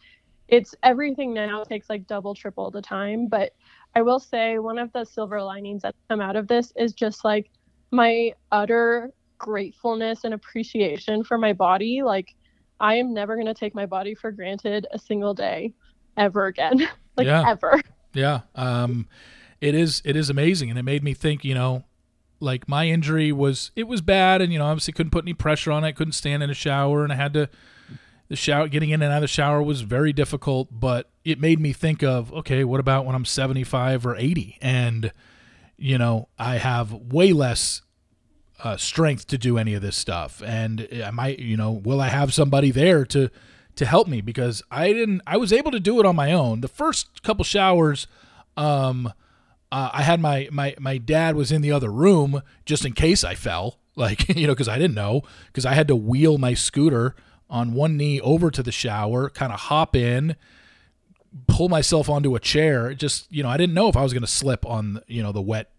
it's 0.49 0.75
everything 0.83 1.35
now 1.35 1.65
takes 1.65 1.91
like 1.91 2.07
double, 2.07 2.35
triple 2.35 2.71
the 2.71 2.81
time. 2.81 3.26
But 3.26 3.53
I 3.95 4.00
will 4.00 4.21
say 4.21 4.59
one 4.59 4.79
of 4.79 4.91
the 4.95 5.05
silver 5.05 5.43
linings 5.43 5.83
that 5.83 5.95
come 6.09 6.23
out 6.23 6.37
of 6.37 6.49
this 6.49 6.73
is 6.76 6.95
just 6.95 7.26
like 7.26 7.50
my 7.90 8.33
utter 8.52 9.12
gratefulness 9.38 10.25
and 10.25 10.35
appreciation 10.35 11.25
for 11.25 11.38
my 11.38 11.52
body. 11.52 12.02
Like 12.02 12.35
I 12.81 12.95
am 12.95 13.14
never 13.14 13.35
going 13.35 13.47
to 13.47 13.55
take 13.55 13.75
my 13.75 13.87
body 13.87 14.14
for 14.14 14.31
granted 14.31 14.87
a 14.90 14.99
single 14.99 15.35
day 15.35 15.75
ever 16.16 16.47
again. 16.47 16.88
like 17.16 17.26
yeah. 17.26 17.49
ever. 17.49 17.81
Yeah. 18.14 18.40
Um 18.55 19.09
it 19.61 19.75
is 19.75 20.02
it 20.05 20.16
is 20.16 20.31
amazing 20.31 20.71
and 20.71 20.78
it 20.78 20.85
made 20.85 21.02
me 21.02 21.14
think, 21.14 21.45
you 21.45 21.55
know, 21.55 21.85
like 22.40 22.69
my 22.69 22.87
injury 22.87 23.33
was 23.33 23.70
it 23.77 23.85
was 23.85 24.01
bad 24.01 24.42
and 24.42 24.53
you 24.53 24.59
know, 24.59 24.66
obviously 24.66 24.92
couldn't 24.92 25.11
put 25.11 25.25
any 25.25 25.35
pressure 25.35 25.72
on 25.72 25.85
it, 25.85 25.94
couldn't 25.96 26.12
stand 26.12 26.42
in 26.42 26.51
a 26.51 26.55
shower 26.55 27.05
and 27.05 27.12
I 27.12 27.16
had 27.16 27.33
to 27.35 27.49
the 28.29 28.37
shower 28.37 28.68
getting 28.68 28.90
in 28.90 29.03
and 29.03 29.12
out 29.12 29.18
of 29.18 29.22
the 29.22 29.29
shower 29.29 29.62
was 29.62 29.83
very 29.83 30.12
difficult 30.12 30.68
but 30.72 31.11
it 31.25 31.40
made 31.40 31.61
me 31.61 31.72
think 31.72 32.03
of 32.03 32.33
okay 32.33 32.64
what 32.64 32.81
about 32.81 33.07
when 33.07 33.14
i'm 33.14 33.25
75 33.25 34.07
or 34.07 34.16
80 34.16 34.59
and 34.61 35.12
you 35.77 35.99
know 35.99 36.29
i 36.39 36.57
have 36.57 36.93
way 36.93 37.33
less 37.33 37.83
uh, 38.65 38.77
strength 38.77 39.27
to 39.27 39.37
do 39.37 39.59
any 39.59 39.75
of 39.75 39.83
this 39.83 39.97
stuff. 39.97 40.43
And 40.43 40.89
i 41.05 41.11
might 41.11 41.39
you 41.39 41.57
know 41.57 41.73
will 41.73 42.01
i 42.01 42.09
have 42.09 42.33
somebody 42.33 42.71
there 42.71 43.05
to 43.07 43.31
to 43.77 43.87
help 43.87 44.09
me? 44.09 44.21
Because 44.21 44.62
i 44.71 44.93
didn't 44.93 45.23
i 45.27 45.37
was 45.37 45.53
able 45.53 45.71
to 45.71 45.81
do 45.81 46.01
it 46.01 46.07
on 46.07 46.17
my 46.17 46.33
own. 46.33 46.61
The 46.61 46.69
first 46.69 47.23
couple 47.23 47.45
showers 47.45 48.07
um 48.57 49.12
uh, 49.71 49.91
i 49.93 50.03
had 50.03 50.21
my 50.21 50.49
my 50.51 50.75
my 50.79 50.97
dad 50.97 51.37
was 51.37 51.53
in 51.53 51.61
the 51.61 51.73
other 51.73 51.91
room 51.91 52.41
just 52.65 52.87
in 52.87 52.93
case 52.93 53.23
i 53.25 53.35
fell 53.35 53.79
like 53.97 54.35
you 54.35 54.47
know 54.47 54.55
because 54.55 54.69
i 54.69 54.79
didn't 54.79 54.95
know 54.95 55.23
because 55.49 55.67
i 55.67 55.75
had 55.75 55.89
to 55.89 55.97
wheel 55.97 56.39
my 56.39 56.55
scooter 56.55 57.15
on 57.49 57.73
one 57.73 57.97
knee 57.97 58.21
over 58.21 58.51
to 58.51 58.62
the 58.62 58.73
shower, 58.73 59.31
kind 59.31 59.53
of 59.53 59.61
hop 59.61 59.95
in, 59.95 60.37
pull 61.46 61.68
myself 61.68 62.09
onto 62.09 62.35
a 62.35 62.40
chair. 62.40 62.94
Just, 62.94 63.31
you 63.33 63.42
know, 63.42 63.49
I 63.49 63.57
didn't 63.57 63.75
know 63.75 63.88
if 63.88 63.96
I 63.96 64.03
was 64.03 64.12
going 64.12 64.22
to 64.22 64.29
slip 64.29 64.64
on, 64.66 65.01
you 65.07 65.22
know, 65.22 65.33
the 65.33 65.42
wet 65.42 65.70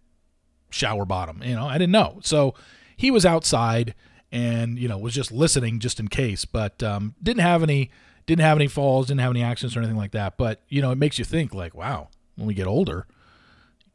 shower 0.70 1.06
bottom. 1.06 1.41
You 1.43 1.56
know, 1.56 1.65
I 1.65 1.78
didn't 1.78 1.91
know. 1.91 2.20
So 2.22 2.54
he 2.96 3.12
was 3.12 3.26
outside 3.26 3.96
and, 4.32 4.78
you 4.78 4.88
know, 4.88 4.98
was 4.98 5.13
just 5.13 5.32
listening 5.32 5.80
just 5.80 6.00
in 6.00 6.08
case, 6.08 6.46
but 6.46 6.82
um, 6.84 7.15
didn't 7.22 7.41
have 7.41 7.63
any 7.63 7.91
didn't 8.26 8.43
have 8.43 8.58
any 8.58 8.67
falls, 8.67 9.08
didn't 9.08 9.22
have 9.22 9.32
any 9.32 9.41
accidents 9.41 9.78
or 9.78 9.80
anything 9.80 9.96
like 9.96 10.12
that. 10.12 10.38
But, 10.38 10.62
you 10.67 10.82
know, 10.82 10.91
it 10.91 10.98
makes 10.98 11.17
you 11.17 11.24
think 11.24 11.54
like, 11.54 11.74
wow, 11.74 12.10
when 12.36 12.46
we 12.46 12.54
get 12.54 12.67
older, 12.67 13.08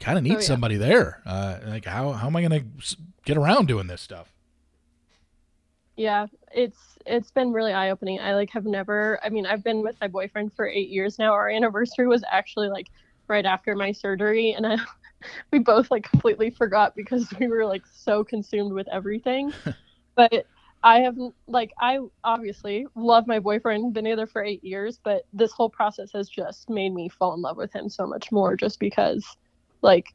kind 0.01 0.17
of 0.17 0.25
need 0.25 0.37
oh, 0.37 0.39
yeah. 0.39 0.41
somebody 0.41 0.77
there. 0.77 1.21
Uh, 1.27 1.59
like 1.67 1.85
how, 1.85 2.13
how 2.13 2.29
am 2.29 2.37
I 2.37 2.41
going 2.41 2.63
to 2.63 2.97
get 3.27 3.37
around 3.37 3.69
doing 3.69 3.89
this 3.89 4.01
stuff? 4.01 4.33
Yeah, 5.97 6.27
it's 6.55 6.79
it's 7.05 7.31
been 7.31 7.53
really 7.53 7.73
eye 7.73 7.91
opening. 7.91 8.19
I 8.21 8.35
like 8.35 8.51
have 8.51 8.65
never. 8.65 9.21
I 9.23 9.29
mean, 9.29 9.45
I've 9.47 9.63
been 9.63 9.83
with 9.83 9.97
my 10.01 10.09
boyfriend 10.09 10.53
for 10.55 10.67
eight 10.67 10.89
years 10.89 11.19
now. 11.19 11.33
Our 11.33 11.51
anniversary 11.51 12.07
was 12.07 12.25
actually 12.31 12.69
like 12.69 12.87
right 13.29 13.45
after 13.45 13.75
my 13.77 13.93
surgery, 13.93 14.53
and 14.53 14.67
I 14.67 14.79
we 15.53 15.59
both 15.59 15.91
like 15.91 16.05
completely 16.11 16.51
forgot 16.51 16.95
because 16.97 17.29
we 17.39 17.49
were 17.49 17.67
like 17.67 17.83
so 17.93 18.25
consumed 18.25 18.73
with 18.73 18.89
everything. 18.91 19.53
but 20.17 20.47
I 20.83 21.01
have 21.01 21.17
like 21.47 21.73
I 21.79 21.99
obviously 22.25 22.87
love 22.97 23.27
my 23.27 23.39
boyfriend, 23.39 23.93
been 23.93 24.05
together 24.05 24.27
for 24.27 24.43
eight 24.43 24.65
years, 24.65 24.99
but 25.05 25.25
this 25.33 25.53
whole 25.53 25.71
process 25.71 26.11
has 26.15 26.29
just 26.29 26.71
made 26.71 26.95
me 26.95 27.11
fall 27.11 27.35
in 27.35 27.43
love 27.43 27.59
with 27.59 27.73
him 27.75 27.89
so 27.91 28.07
much 28.07 28.33
more 28.33 28.57
just 28.57 28.81
because 28.81 29.25
like 29.83 30.07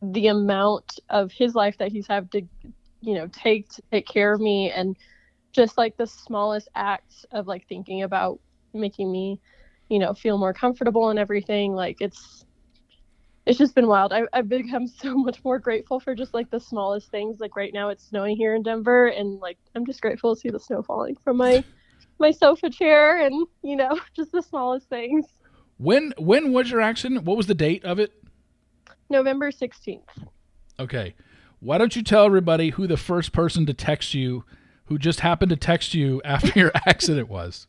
the 0.00 0.28
amount 0.28 0.98
of 1.10 1.30
his 1.32 1.54
life 1.54 1.76
that 1.78 1.92
he's 1.92 2.06
had 2.06 2.30
to 2.32 2.42
you 3.02 3.14
know 3.14 3.28
take 3.32 3.68
to 3.68 3.82
take 3.92 4.06
care 4.06 4.32
of 4.32 4.40
me 4.40 4.70
and 4.70 4.96
just 5.56 5.76
like 5.76 5.96
the 5.96 6.06
smallest 6.06 6.68
acts 6.76 7.24
of 7.32 7.48
like 7.48 7.66
thinking 7.66 8.02
about 8.02 8.38
making 8.74 9.10
me 9.10 9.40
you 9.88 9.98
know 9.98 10.12
feel 10.12 10.38
more 10.38 10.52
comfortable 10.52 11.08
and 11.08 11.18
everything 11.18 11.72
like 11.72 11.96
it's 12.00 12.44
it's 13.46 13.58
just 13.58 13.76
been 13.76 13.86
wild. 13.86 14.12
I, 14.12 14.22
i've 14.32 14.48
become 14.48 14.86
so 15.02 15.16
much 15.16 15.42
more 15.44 15.58
grateful 15.58 15.98
for 15.98 16.14
just 16.14 16.34
like 16.34 16.50
the 16.50 16.60
smallest 16.60 17.10
things. 17.10 17.40
Like 17.40 17.56
right 17.56 17.72
now 17.72 17.88
it's 17.88 18.04
snowing 18.04 18.36
here 18.36 18.54
in 18.54 18.62
denver 18.62 19.08
and 19.08 19.40
like 19.40 19.58
i'm 19.74 19.86
just 19.86 20.00
grateful 20.00 20.34
to 20.34 20.40
see 20.40 20.50
the 20.50 20.60
snow 20.60 20.82
falling 20.82 21.16
from 21.24 21.38
my 21.38 21.64
my 22.18 22.30
sofa 22.30 22.70
chair 22.70 23.20
and 23.20 23.46
you 23.62 23.76
know 23.76 23.98
just 24.14 24.32
the 24.32 24.42
smallest 24.42 24.88
things. 24.88 25.26
When 25.78 26.12
when 26.18 26.52
was 26.52 26.70
your 26.70 26.80
accident 26.80 27.24
what 27.24 27.36
was 27.36 27.46
the 27.46 27.54
date 27.54 27.84
of 27.84 27.98
it? 27.98 28.12
November 29.08 29.50
16th 29.50 30.02
okay. 30.78 31.14
Why 31.60 31.78
don't 31.78 31.96
you 31.96 32.02
tell 32.02 32.26
everybody 32.26 32.70
who 32.70 32.86
the 32.86 32.98
first 32.98 33.32
person 33.32 33.64
to 33.66 33.72
text 33.72 34.12
you 34.12 34.44
who 34.86 34.98
just 34.98 35.20
happened 35.20 35.50
to 35.50 35.56
text 35.56 35.94
you 35.94 36.20
after 36.24 36.58
your 36.58 36.72
accident 36.86 37.28
was. 37.28 37.66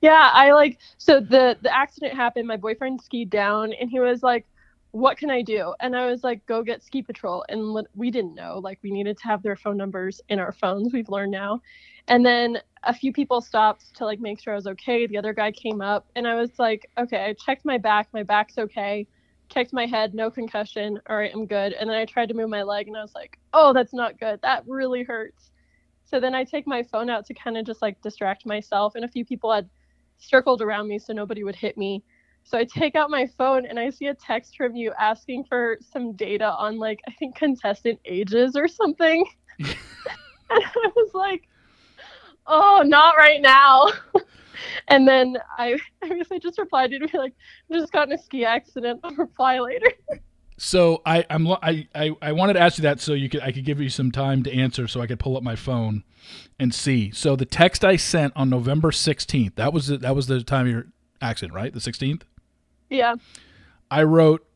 yeah, 0.00 0.30
I 0.32 0.52
like 0.52 0.78
so 0.98 1.20
the 1.20 1.58
the 1.60 1.74
accident 1.74 2.14
happened. 2.14 2.46
My 2.46 2.56
boyfriend 2.56 3.00
skied 3.02 3.30
down, 3.30 3.72
and 3.74 3.90
he 3.90 4.00
was 4.00 4.22
like, 4.22 4.46
"What 4.92 5.18
can 5.18 5.30
I 5.30 5.42
do?" 5.42 5.74
And 5.80 5.94
I 5.94 6.06
was 6.06 6.24
like, 6.24 6.44
"Go 6.46 6.62
get 6.62 6.82
ski 6.82 7.02
patrol." 7.02 7.44
And 7.48 7.86
we 7.94 8.10
didn't 8.10 8.34
know 8.34 8.58
like 8.58 8.78
we 8.82 8.90
needed 8.90 9.18
to 9.18 9.24
have 9.24 9.42
their 9.42 9.56
phone 9.56 9.76
numbers 9.76 10.20
in 10.28 10.38
our 10.38 10.52
phones. 10.52 10.92
We've 10.92 11.08
learned 11.10 11.32
now. 11.32 11.60
And 12.08 12.24
then 12.24 12.58
a 12.84 12.94
few 12.94 13.12
people 13.12 13.40
stopped 13.42 13.94
to 13.96 14.04
like 14.06 14.18
make 14.20 14.40
sure 14.40 14.54
I 14.54 14.56
was 14.56 14.66
okay. 14.66 15.06
The 15.06 15.18
other 15.18 15.34
guy 15.34 15.52
came 15.52 15.82
up, 15.82 16.06
and 16.16 16.26
I 16.26 16.36
was 16.36 16.58
like, 16.58 16.88
"Okay." 16.96 17.22
I 17.22 17.34
checked 17.34 17.64
my 17.66 17.76
back. 17.76 18.08
My 18.12 18.22
back's 18.22 18.56
okay. 18.56 19.06
Checked 19.50 19.72
my 19.72 19.84
head, 19.84 20.14
no 20.14 20.30
concussion. 20.30 21.00
All 21.08 21.16
right, 21.16 21.32
I'm 21.34 21.44
good. 21.44 21.72
And 21.74 21.90
then 21.90 21.96
I 21.96 22.04
tried 22.06 22.28
to 22.28 22.34
move 22.34 22.48
my 22.48 22.62
leg, 22.62 22.86
and 22.88 22.96
I 22.96 23.02
was 23.02 23.14
like, 23.14 23.38
"Oh, 23.52 23.74
that's 23.74 23.92
not 23.92 24.18
good. 24.18 24.40
That 24.42 24.64
really 24.66 25.02
hurts." 25.02 25.49
So 26.10 26.18
then 26.18 26.34
I 26.34 26.42
take 26.42 26.66
my 26.66 26.82
phone 26.82 27.08
out 27.08 27.24
to 27.26 27.34
kind 27.34 27.56
of 27.56 27.64
just 27.64 27.80
like 27.80 28.00
distract 28.02 28.44
myself. 28.44 28.96
And 28.96 29.04
a 29.04 29.08
few 29.08 29.24
people 29.24 29.52
had 29.52 29.70
circled 30.18 30.60
around 30.60 30.88
me 30.88 30.98
so 30.98 31.12
nobody 31.12 31.44
would 31.44 31.54
hit 31.54 31.78
me. 31.78 32.02
So 32.42 32.58
I 32.58 32.64
take 32.64 32.96
out 32.96 33.10
my 33.10 33.28
phone 33.38 33.64
and 33.64 33.78
I 33.78 33.90
see 33.90 34.06
a 34.06 34.14
text 34.14 34.56
from 34.56 34.74
you 34.74 34.92
asking 34.98 35.44
for 35.44 35.78
some 35.92 36.14
data 36.14 36.52
on 36.52 36.78
like 36.78 36.98
I 37.06 37.12
think 37.12 37.36
contestant 37.36 38.00
ages 38.04 38.56
or 38.56 38.66
something. 38.66 39.24
and 39.60 39.68
I 40.50 40.90
was 40.96 41.10
like, 41.14 41.42
"Oh, 42.46 42.82
not 42.84 43.16
right 43.16 43.40
now." 43.40 43.86
and 44.88 45.06
then 45.06 45.36
I 45.58 45.76
I 46.02 46.08
guess 46.08 46.32
I 46.32 46.38
just 46.38 46.58
replied 46.58 46.90
to 46.90 46.98
be 46.98 47.16
like, 47.16 47.34
"I 47.70 47.78
just 47.78 47.92
got 47.92 48.08
in 48.08 48.14
a 48.14 48.18
ski 48.18 48.44
accident. 48.44 49.00
I'll 49.04 49.14
reply 49.14 49.60
later." 49.60 49.92
So 50.62 51.00
I 51.06 51.24
I'm 51.30 51.48
I, 51.48 51.88
I 51.94 52.10
I 52.20 52.32
wanted 52.32 52.52
to 52.52 52.60
ask 52.60 52.76
you 52.76 52.82
that 52.82 53.00
so 53.00 53.14
you 53.14 53.30
could 53.30 53.40
I 53.40 53.50
could 53.50 53.64
give 53.64 53.80
you 53.80 53.88
some 53.88 54.12
time 54.12 54.42
to 54.42 54.52
answer 54.52 54.86
so 54.86 55.00
I 55.00 55.06
could 55.06 55.18
pull 55.18 55.38
up 55.38 55.42
my 55.42 55.56
phone 55.56 56.04
and 56.58 56.74
see. 56.74 57.10
So 57.12 57.34
the 57.34 57.46
text 57.46 57.82
I 57.82 57.96
sent 57.96 58.34
on 58.36 58.50
November 58.50 58.90
16th, 58.90 59.54
that 59.54 59.72
was 59.72 59.86
the, 59.86 59.96
that 59.96 60.14
was 60.14 60.26
the 60.26 60.42
time 60.42 60.66
of 60.66 60.72
your 60.72 60.86
accident, 61.22 61.54
right? 61.54 61.72
The 61.72 61.80
16th? 61.80 62.24
Yeah. 62.90 63.14
I 63.90 64.02
wrote 64.02 64.46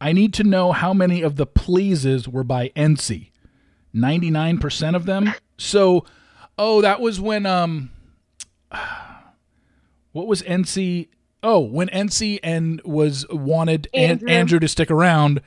I 0.00 0.12
need 0.14 0.32
to 0.32 0.42
know 0.42 0.72
how 0.72 0.94
many 0.94 1.20
of 1.20 1.36
the 1.36 1.46
pleases 1.46 2.26
were 2.26 2.44
by 2.44 2.70
NC. 2.70 3.30
99% 3.94 4.96
of 4.96 5.04
them. 5.04 5.34
So, 5.58 6.06
oh, 6.56 6.80
that 6.80 7.02
was 7.02 7.20
when 7.20 7.44
um 7.44 7.90
what 10.12 10.26
was 10.26 10.40
NC? 10.40 11.08
Oh, 11.42 11.60
when 11.60 11.88
NC 11.88 12.40
and 12.42 12.80
was 12.84 13.26
wanted 13.28 13.88
Andrew, 13.94 14.28
An- 14.28 14.34
Andrew 14.34 14.58
to 14.58 14.68
stick 14.68 14.90
around 14.90 15.40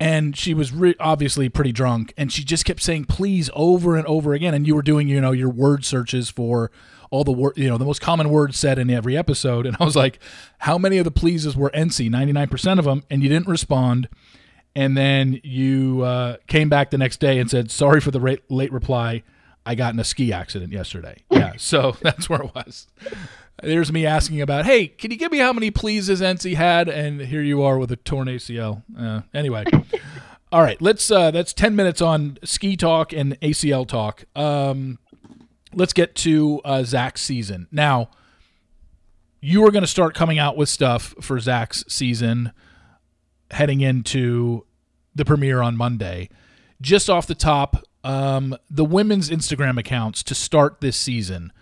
and 0.00 0.36
she 0.36 0.54
was 0.54 0.72
re- 0.72 0.94
obviously 1.00 1.48
pretty 1.48 1.72
drunk 1.72 2.12
and 2.16 2.32
she 2.32 2.44
just 2.44 2.64
kept 2.64 2.82
saying 2.82 3.06
please 3.06 3.50
over 3.54 3.96
and 3.96 4.06
over 4.06 4.34
again 4.34 4.54
and 4.54 4.66
you 4.66 4.74
were 4.74 4.82
doing, 4.82 5.08
you 5.08 5.20
know, 5.20 5.32
your 5.32 5.50
word 5.50 5.84
searches 5.84 6.30
for 6.30 6.70
all 7.10 7.24
the 7.24 7.32
word, 7.32 7.54
you 7.56 7.68
know, 7.68 7.78
the 7.78 7.84
most 7.84 8.00
common 8.00 8.28
words 8.28 8.58
said 8.58 8.78
in 8.78 8.90
every 8.90 9.16
episode 9.16 9.66
and 9.66 9.76
I 9.80 9.84
was 9.84 9.96
like, 9.96 10.18
how 10.58 10.78
many 10.78 10.98
of 10.98 11.04
the 11.04 11.10
pleases 11.10 11.56
were 11.56 11.70
NC? 11.70 12.10
99% 12.10 12.78
of 12.78 12.84
them 12.84 13.04
and 13.10 13.22
you 13.22 13.28
didn't 13.28 13.48
respond 13.48 14.08
and 14.76 14.96
then 14.96 15.40
you 15.42 16.02
uh, 16.02 16.36
came 16.46 16.68
back 16.68 16.90
the 16.90 16.98
next 16.98 17.20
day 17.20 17.38
and 17.38 17.48
said, 17.50 17.70
"Sorry 17.70 18.00
for 18.00 18.10
the 18.10 18.38
late 18.48 18.72
reply. 18.72 19.22
I 19.64 19.74
got 19.74 19.94
in 19.94 20.00
a 20.00 20.04
ski 20.04 20.32
accident 20.32 20.72
yesterday." 20.72 21.22
Yeah, 21.30 21.52
so 21.56 21.96
that's 22.02 22.28
where 22.28 22.42
it 22.42 22.54
was. 22.54 22.88
There's 23.62 23.92
me 23.92 24.04
asking 24.04 24.40
about, 24.40 24.64
"Hey, 24.64 24.88
can 24.88 25.10
you 25.10 25.16
give 25.16 25.30
me 25.32 25.38
how 25.38 25.52
many 25.52 25.70
pleases 25.70 26.20
NC 26.20 26.54
had?" 26.54 26.88
And 26.88 27.20
here 27.20 27.42
you 27.42 27.62
are 27.62 27.78
with 27.78 27.92
a 27.92 27.96
torn 27.96 28.28
ACL. 28.28 28.82
Uh, 28.98 29.22
anyway, 29.32 29.64
all 30.52 30.62
right, 30.62 30.80
let's. 30.82 31.10
Uh, 31.10 31.30
that's 31.30 31.52
ten 31.52 31.76
minutes 31.76 32.00
on 32.00 32.38
ski 32.44 32.76
talk 32.76 33.12
and 33.12 33.38
ACL 33.40 33.86
talk. 33.86 34.24
Um, 34.34 34.98
let's 35.72 35.92
get 35.92 36.14
to 36.16 36.60
uh, 36.64 36.82
Zach's 36.84 37.22
season 37.22 37.68
now. 37.70 38.10
You 39.40 39.64
are 39.66 39.70
going 39.70 39.82
to 39.82 39.88
start 39.88 40.14
coming 40.14 40.38
out 40.38 40.56
with 40.56 40.70
stuff 40.70 41.14
for 41.20 41.38
Zach's 41.38 41.84
season 41.86 42.52
heading 43.50 43.80
into 43.80 44.64
the 45.14 45.24
premiere 45.24 45.60
on 45.60 45.76
Monday. 45.76 46.28
Just 46.80 47.08
off 47.08 47.26
the 47.26 47.34
top, 47.34 47.84
um, 48.02 48.56
the 48.70 48.84
women's 48.84 49.30
Instagram 49.30 49.78
accounts 49.78 50.22
to 50.24 50.34
start 50.34 50.80
this 50.80 50.96
season, 50.96 51.52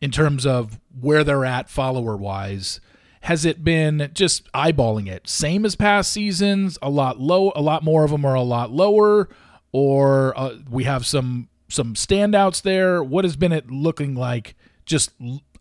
in 0.00 0.10
terms 0.10 0.46
of 0.46 0.80
where 0.98 1.24
they're 1.24 1.44
at 1.44 1.70
follower 1.70 2.16
wise, 2.16 2.80
has 3.22 3.44
it 3.44 3.64
been 3.64 4.10
just 4.14 4.50
eyeballing 4.52 5.08
it? 5.08 5.28
Same 5.28 5.64
as 5.64 5.74
past 5.74 6.12
seasons, 6.12 6.78
a 6.80 6.90
lot 6.90 7.18
low, 7.18 7.52
a 7.56 7.62
lot 7.62 7.82
more 7.82 8.04
of 8.04 8.10
them 8.10 8.24
are 8.24 8.34
a 8.34 8.42
lot 8.42 8.70
lower, 8.70 9.28
or 9.72 10.38
uh, 10.38 10.56
we 10.70 10.84
have 10.84 11.04
some 11.06 11.48
some 11.68 11.94
standouts 11.94 12.62
there. 12.62 13.02
What 13.02 13.24
has 13.24 13.36
been 13.36 13.52
it 13.52 13.70
looking 13.70 14.14
like? 14.14 14.54
Just 14.84 15.10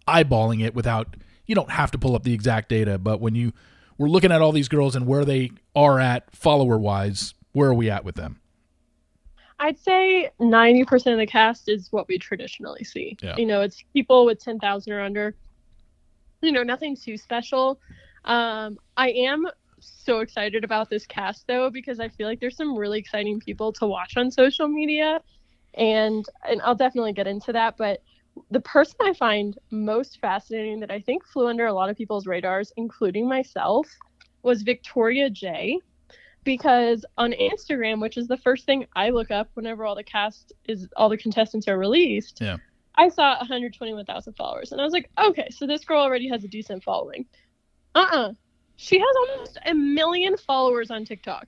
eyeballing 0.07 0.63
it 0.63 0.75
without 0.75 1.15
you 1.47 1.55
don't 1.55 1.71
have 1.71 1.91
to 1.91 1.97
pull 1.97 2.15
up 2.15 2.23
the 2.23 2.33
exact 2.33 2.69
data, 2.69 2.99
but 2.99 3.19
when 3.19 3.33
you 3.35 3.53
we're 3.97 4.09
looking 4.09 4.31
at 4.31 4.41
all 4.41 4.51
these 4.51 4.67
girls 4.67 4.95
and 4.95 5.07
where 5.07 5.25
they 5.25 5.51
are 5.75 5.99
at 5.99 6.35
follower 6.35 6.77
wise. 6.77 7.33
Where 7.53 7.69
are 7.69 7.73
we 7.73 7.89
at 7.89 8.03
with 8.03 8.15
them? 8.15 8.41
I'd 9.59 9.79
say 9.79 10.29
90% 10.39 11.13
of 11.13 11.17
the 11.17 11.27
cast 11.27 11.69
is 11.69 11.91
what 11.91 12.07
we 12.07 12.17
traditionally 12.17 12.83
see. 12.83 13.17
Yeah. 13.21 13.35
You 13.37 13.45
know, 13.45 13.61
it's 13.61 13.83
people 13.93 14.25
with 14.25 14.43
10,000 14.43 14.91
or 14.91 15.01
under. 15.01 15.35
You 16.41 16.51
know, 16.51 16.63
nothing 16.63 16.95
too 16.95 17.17
special. 17.17 17.79
Um, 18.25 18.77
I 18.97 19.09
am 19.11 19.47
so 19.79 20.19
excited 20.19 20.63
about 20.63 20.89
this 20.89 21.05
cast 21.05 21.47
though 21.47 21.69
because 21.69 21.99
I 21.99 22.09
feel 22.09 22.27
like 22.27 22.39
there's 22.39 22.57
some 22.57 22.75
really 22.75 22.99
exciting 22.99 23.39
people 23.39 23.71
to 23.73 23.85
watch 23.85 24.17
on 24.17 24.31
social 24.31 24.67
media 24.67 25.21
and 25.75 26.25
and 26.47 26.61
I'll 26.61 26.75
definitely 26.75 27.13
get 27.13 27.27
into 27.27 27.51
that, 27.53 27.77
but 27.77 28.01
the 28.51 28.59
person 28.61 28.95
I 29.01 29.13
find 29.13 29.57
most 29.71 30.19
fascinating 30.19 30.79
that 30.81 30.91
I 30.91 30.99
think 30.99 31.25
flew 31.25 31.47
under 31.47 31.67
a 31.67 31.73
lot 31.73 31.89
of 31.89 31.97
people's 31.97 32.27
radars, 32.27 32.71
including 32.77 33.27
myself, 33.27 33.87
was 34.43 34.61
Victoria 34.61 35.29
J. 35.29 35.79
Because 36.45 37.03
on 37.17 37.33
Instagram, 37.33 38.01
which 38.01 38.15
is 38.15 38.27
the 38.27 38.37
first 38.37 38.65
thing 38.65 38.85
I 38.95 39.09
look 39.09 39.31
up 39.31 39.49
whenever 39.55 39.83
all 39.83 39.95
the 39.95 40.03
cast 40.03 40.53
is 40.67 40.87
all 40.95 41.09
the 41.09 41.17
contestants 41.17 41.67
are 41.67 41.77
released, 41.77 42.39
yeah. 42.39 42.57
I 42.97 43.09
saw 43.09 43.37
121,000 43.39 44.33
followers, 44.33 44.71
and 44.71 44.79
I 44.79 44.83
was 44.85 44.93
like, 44.93 45.09
okay, 45.17 45.49
so 45.49 45.67
this 45.67 45.83
girl 45.83 46.01
already 46.01 46.29
has 46.29 46.45
a 46.45 46.47
decent 46.47 46.83
following. 46.83 47.25
Uh-uh, 47.93 48.31
she 48.77 48.99
has 48.99 49.15
almost 49.17 49.57
a 49.65 49.73
million 49.73 50.37
followers 50.37 50.91
on 50.91 51.03
TikTok. 51.03 51.47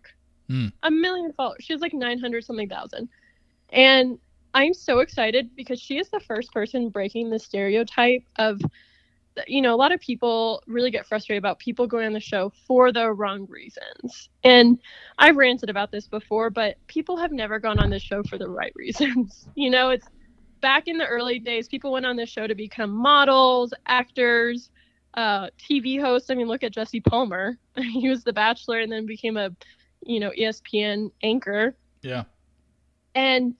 Mm. 0.50 0.74
A 0.84 0.92
million 0.92 1.32
followers. 1.34 1.64
She 1.64 1.74
has 1.74 1.82
like 1.82 1.94
900 1.94 2.44
something 2.44 2.68
thousand, 2.68 3.10
and 3.70 4.20
I'm 4.54 4.74
so 4.74 5.00
excited 5.00 5.56
because 5.56 5.80
she 5.80 6.00
is 6.00 6.10
the 6.10 6.22
first 6.22 6.52
person 6.52 6.90
breaking 6.90 7.30
the 7.30 7.40
stereotype 7.40 8.24
of 8.38 8.60
you 9.48 9.62
know, 9.62 9.74
a 9.74 9.78
lot 9.78 9.92
of 9.92 10.00
people 10.00 10.64
really 10.68 10.92
get 10.92 11.06
frustrated 11.06 11.42
about 11.42 11.60
people 11.60 11.88
going 11.88 12.08
on 12.08 12.14
the 12.14 12.20
show 12.20 12.52
for 12.66 12.92
the 12.92 13.12
wrong 13.12 13.46
reasons. 13.50 14.30
And 14.44 14.80
I've 15.18 15.36
ranted 15.36 15.70
about 15.70 15.92
this 15.92 16.08
before, 16.08 16.50
but 16.50 16.78
people 16.88 17.18
have 17.18 17.32
never 17.32 17.60
gone 17.60 17.80
on 17.80 17.90
this 17.90 18.02
show 18.02 18.24
for 18.24 18.38
the 18.38 18.50
right 18.50 18.74
reasons. 18.76 19.48
you 19.56 19.70
know, 19.70 19.90
it's 19.90 20.08
back 20.62 20.88
in 20.88 20.98
the 20.98 21.06
early 21.06 21.40
days, 21.40 21.68
people 21.68 21.92
went 21.92 22.06
on 22.06 22.16
the 22.16 22.26
show 22.26 22.48
to 22.48 22.56
become 22.56 22.92
models, 22.92 23.74
actors, 23.86 24.70
uh, 25.14 25.50
TV 25.60 26.00
hosts. 26.00 26.30
I 26.30 26.36
mean, 26.36 26.48
look 26.48 26.64
at 26.64 26.72
Jesse 26.72 27.02
Palmer. 27.02 27.58
he 27.76 28.10
was 28.10 28.24
the 28.24 28.34
bachelor 28.34 28.80
and 28.80 28.92
then 28.92 29.06
became 29.06 29.38
a, 29.38 29.50
you 30.04 30.20
know, 30.20 30.32
ESPN 30.32 31.12
anchor. 31.24 31.76
Yeah. 32.02 32.24
And 33.16 33.56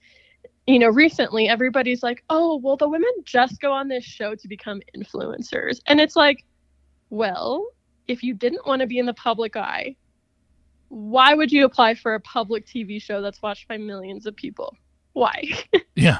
you 0.68 0.78
know, 0.78 0.88
recently 0.88 1.48
everybody's 1.48 2.02
like, 2.02 2.22
oh, 2.28 2.58
well, 2.58 2.76
the 2.76 2.86
women 2.86 3.10
just 3.24 3.58
go 3.58 3.72
on 3.72 3.88
this 3.88 4.04
show 4.04 4.34
to 4.34 4.46
become 4.46 4.82
influencers. 4.94 5.80
And 5.86 5.98
it's 5.98 6.14
like, 6.14 6.44
well, 7.08 7.66
if 8.06 8.22
you 8.22 8.34
didn't 8.34 8.66
want 8.66 8.80
to 8.80 8.86
be 8.86 8.98
in 8.98 9.06
the 9.06 9.14
public 9.14 9.56
eye, 9.56 9.96
why 10.88 11.32
would 11.32 11.50
you 11.50 11.64
apply 11.64 11.94
for 11.94 12.14
a 12.14 12.20
public 12.20 12.66
TV 12.66 13.00
show 13.00 13.22
that's 13.22 13.40
watched 13.40 13.66
by 13.66 13.78
millions 13.78 14.26
of 14.26 14.36
people? 14.36 14.76
Why? 15.14 15.42
yeah. 15.96 16.18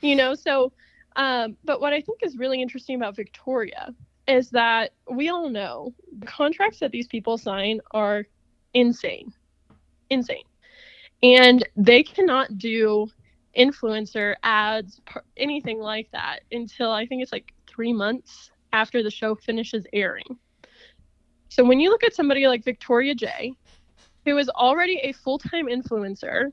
You 0.00 0.16
know, 0.16 0.34
so, 0.34 0.72
um, 1.16 1.54
but 1.62 1.82
what 1.82 1.92
I 1.92 2.00
think 2.00 2.20
is 2.22 2.38
really 2.38 2.62
interesting 2.62 2.96
about 2.96 3.16
Victoria 3.16 3.94
is 4.26 4.48
that 4.50 4.92
we 5.10 5.28
all 5.28 5.50
know 5.50 5.92
the 6.20 6.26
contracts 6.26 6.80
that 6.80 6.90
these 6.90 7.06
people 7.06 7.36
sign 7.36 7.80
are 7.90 8.24
insane. 8.72 9.30
Insane. 10.08 10.44
And 11.22 11.68
they 11.76 12.02
cannot 12.02 12.56
do 12.56 13.10
influencer 13.56 14.34
ads, 14.42 15.00
anything 15.36 15.80
like 15.80 16.08
that 16.12 16.40
until 16.52 16.90
I 16.90 17.06
think 17.06 17.22
it's 17.22 17.32
like 17.32 17.52
three 17.66 17.92
months 17.92 18.50
after 18.72 19.02
the 19.02 19.10
show 19.10 19.34
finishes 19.34 19.86
airing. 19.92 20.38
So 21.48 21.64
when 21.64 21.80
you 21.80 21.90
look 21.90 22.04
at 22.04 22.14
somebody 22.14 22.46
like 22.46 22.64
Victoria 22.64 23.14
J, 23.14 23.54
who 24.24 24.36
is 24.38 24.48
already 24.50 25.00
a 25.02 25.12
full 25.12 25.38
time 25.38 25.66
influencer, 25.66 26.52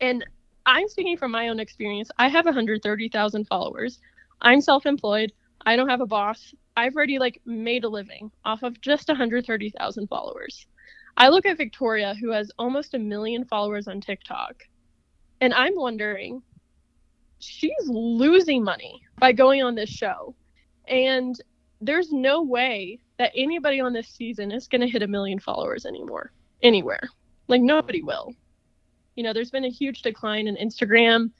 and 0.00 0.24
I'm 0.66 0.88
speaking 0.88 1.16
from 1.16 1.32
my 1.32 1.48
own 1.48 1.58
experience, 1.60 2.10
I 2.18 2.28
have 2.28 2.44
130,000 2.44 3.44
followers. 3.46 4.00
I'm 4.40 4.60
self 4.60 4.86
employed. 4.86 5.32
I 5.66 5.76
don't 5.76 5.88
have 5.88 6.00
a 6.00 6.06
boss. 6.06 6.54
I've 6.76 6.94
already 6.94 7.18
like 7.18 7.40
made 7.44 7.84
a 7.84 7.88
living 7.88 8.30
off 8.44 8.62
of 8.62 8.80
just 8.80 9.08
130,000 9.08 10.06
followers. 10.06 10.66
I 11.16 11.28
look 11.28 11.46
at 11.46 11.56
Victoria, 11.56 12.14
who 12.14 12.30
has 12.30 12.52
almost 12.58 12.94
a 12.94 12.98
million 12.98 13.44
followers 13.44 13.88
on 13.88 14.00
TikTok, 14.00 14.62
and 15.40 15.54
I'm 15.54 15.76
wondering, 15.76 16.42
she's 17.38 17.86
losing 17.86 18.64
money 18.64 19.02
by 19.18 19.32
going 19.32 19.62
on 19.62 19.74
this 19.74 19.90
show. 19.90 20.34
And 20.86 21.40
there's 21.80 22.12
no 22.12 22.42
way 22.42 22.98
that 23.18 23.32
anybody 23.34 23.80
on 23.80 23.92
this 23.92 24.08
season 24.08 24.50
is 24.50 24.68
going 24.68 24.80
to 24.80 24.88
hit 24.88 25.02
a 25.02 25.06
million 25.06 25.38
followers 25.38 25.86
anymore, 25.86 26.32
anywhere. 26.62 27.08
Like, 27.46 27.60
nobody 27.60 28.02
will. 28.02 28.32
You 29.16 29.24
know, 29.24 29.32
there's 29.32 29.50
been 29.50 29.64
a 29.64 29.70
huge 29.70 30.02
decline 30.02 30.48
in 30.48 30.56
Instagram 30.56 31.30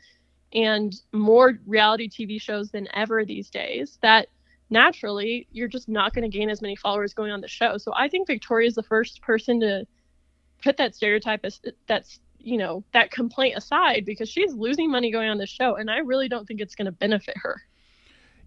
and 0.52 0.94
more 1.12 1.58
reality 1.66 2.08
TV 2.08 2.40
shows 2.40 2.70
than 2.70 2.88
ever 2.94 3.24
these 3.24 3.50
days 3.50 3.98
that 4.02 4.28
naturally 4.70 5.46
you're 5.52 5.68
just 5.68 5.88
not 5.88 6.14
going 6.14 6.28
to 6.28 6.37
gain 6.37 6.50
as 6.50 6.62
many 6.62 6.76
followers 6.76 7.14
going 7.14 7.30
on 7.30 7.40
the 7.40 7.48
show. 7.48 7.76
So 7.78 7.92
I 7.94 8.08
think 8.08 8.26
Victoria 8.26 8.68
is 8.68 8.74
the 8.74 8.82
first 8.82 9.20
person 9.22 9.61
to 9.61 9.87
put 10.62 10.76
that 10.78 10.94
stereotype 10.94 11.40
as 11.44 11.61
that's 11.87 12.20
you 12.48 12.58
know 12.58 12.82
that 12.92 13.11
complaint 13.11 13.56
aside 13.56 14.04
because 14.04 14.28
she's 14.28 14.52
losing 14.54 14.90
money 14.90 15.11
going 15.11 15.28
on 15.28 15.38
the 15.38 15.46
show 15.46 15.76
and 15.76 15.90
i 15.90 15.98
really 15.98 16.28
don't 16.28 16.46
think 16.46 16.61
it's 16.61 16.74
going 16.74 16.87
to 16.87 16.92
benefit 16.92 17.37
her. 17.37 17.62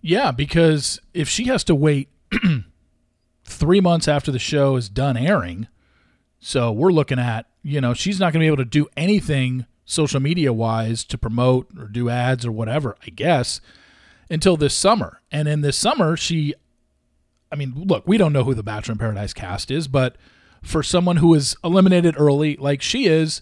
Yeah 0.02 0.32
because 0.32 1.00
if 1.14 1.30
she 1.30 1.46
has 1.46 1.64
to 1.66 1.76
wait 1.76 2.10
three 3.46 3.80
months 3.80 4.08
after 4.08 4.32
the 4.32 4.40
show 4.40 4.76
is 4.76 4.90
done 4.90 5.16
airing 5.16 5.68
so 6.40 6.72
we're 6.72 6.92
looking 6.92 7.20
at 7.20 7.46
you 7.62 7.80
know 7.80 7.94
she's 7.94 8.20
not 8.20 8.34
going 8.34 8.40
to 8.40 8.44
be 8.44 8.48
able 8.48 8.58
to 8.58 8.66
do 8.66 8.88
anything 8.98 9.68
social 9.86 10.20
media 10.20 10.52
wise 10.52 11.04
to 11.04 11.18
promote 11.18 11.68
or 11.78 11.88
do 11.88 12.10
ads 12.10 12.46
or 12.46 12.52
whatever 12.52 12.96
i 13.06 13.10
guess 13.10 13.62
until 14.32 14.56
this 14.56 14.74
summer. 14.74 15.22
And 15.32 15.48
in 15.48 15.62
this 15.62 15.78
summer 15.78 16.18
she 16.18 16.56
I 17.52 17.58
mean, 17.58 17.74
look, 17.76 18.08
we 18.08 18.18
don't 18.18 18.32
know 18.32 18.46
who 18.46 18.54
the 18.54 18.64
Bachelor 18.64 18.94
in 18.94 18.98
Paradise 18.98 19.34
cast 19.34 19.72
is, 19.72 19.90
but 19.90 20.16
for 20.64 20.82
someone 20.82 21.18
who 21.18 21.34
is 21.34 21.58
eliminated 21.66 22.16
early, 22.18 22.56
like 22.56 22.82
she 22.82 23.08
is, 23.08 23.42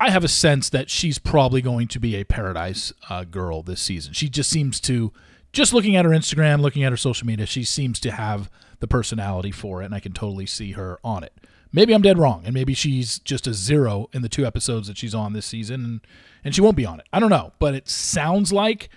I 0.00 0.10
have 0.10 0.24
a 0.24 0.28
sense 0.28 0.68
that 0.70 0.90
she's 0.90 1.18
probably 1.18 1.62
going 1.62 1.88
to 1.88 2.00
be 2.00 2.16
a 2.16 2.24
Paradise 2.24 2.92
uh, 3.08 3.24
girl 3.24 3.62
this 3.62 3.80
season. 3.80 4.12
She 4.12 4.28
just 4.28 4.50
seems 4.50 4.80
to, 4.80 5.12
just 5.52 5.72
looking 5.72 5.96
at 5.96 6.04
her 6.04 6.10
Instagram, 6.10 6.60
looking 6.60 6.82
at 6.82 6.92
her 6.92 6.96
social 6.96 7.26
media, 7.26 7.46
she 7.46 7.64
seems 7.64 8.00
to 8.00 8.10
have 8.10 8.50
the 8.80 8.88
personality 8.88 9.50
for 9.50 9.82
it, 9.82 9.86
and 9.86 9.94
I 9.94 10.00
can 10.00 10.12
totally 10.12 10.46
see 10.46 10.72
her 10.72 10.98
on 11.04 11.22
it. 11.22 11.32
Maybe 11.72 11.92
I'm 11.92 12.02
dead 12.02 12.18
wrong, 12.18 12.42
and 12.44 12.54
maybe 12.54 12.74
she's 12.74 13.18
just 13.20 13.46
a 13.46 13.54
zero 13.54 14.08
in 14.12 14.22
the 14.22 14.28
two 14.28 14.46
episodes 14.46 14.88
that 14.88 14.98
she's 14.98 15.14
on 15.14 15.32
this 15.32 15.46
season, 15.46 15.84
and, 15.84 16.00
and 16.44 16.54
she 16.54 16.60
won't 16.60 16.76
be 16.76 16.86
on 16.86 17.00
it. 17.00 17.06
I 17.12 17.20
don't 17.20 17.30
know, 17.30 17.52
but 17.58 17.74
it 17.74 17.88
sounds 17.88 18.52
like 18.52 18.88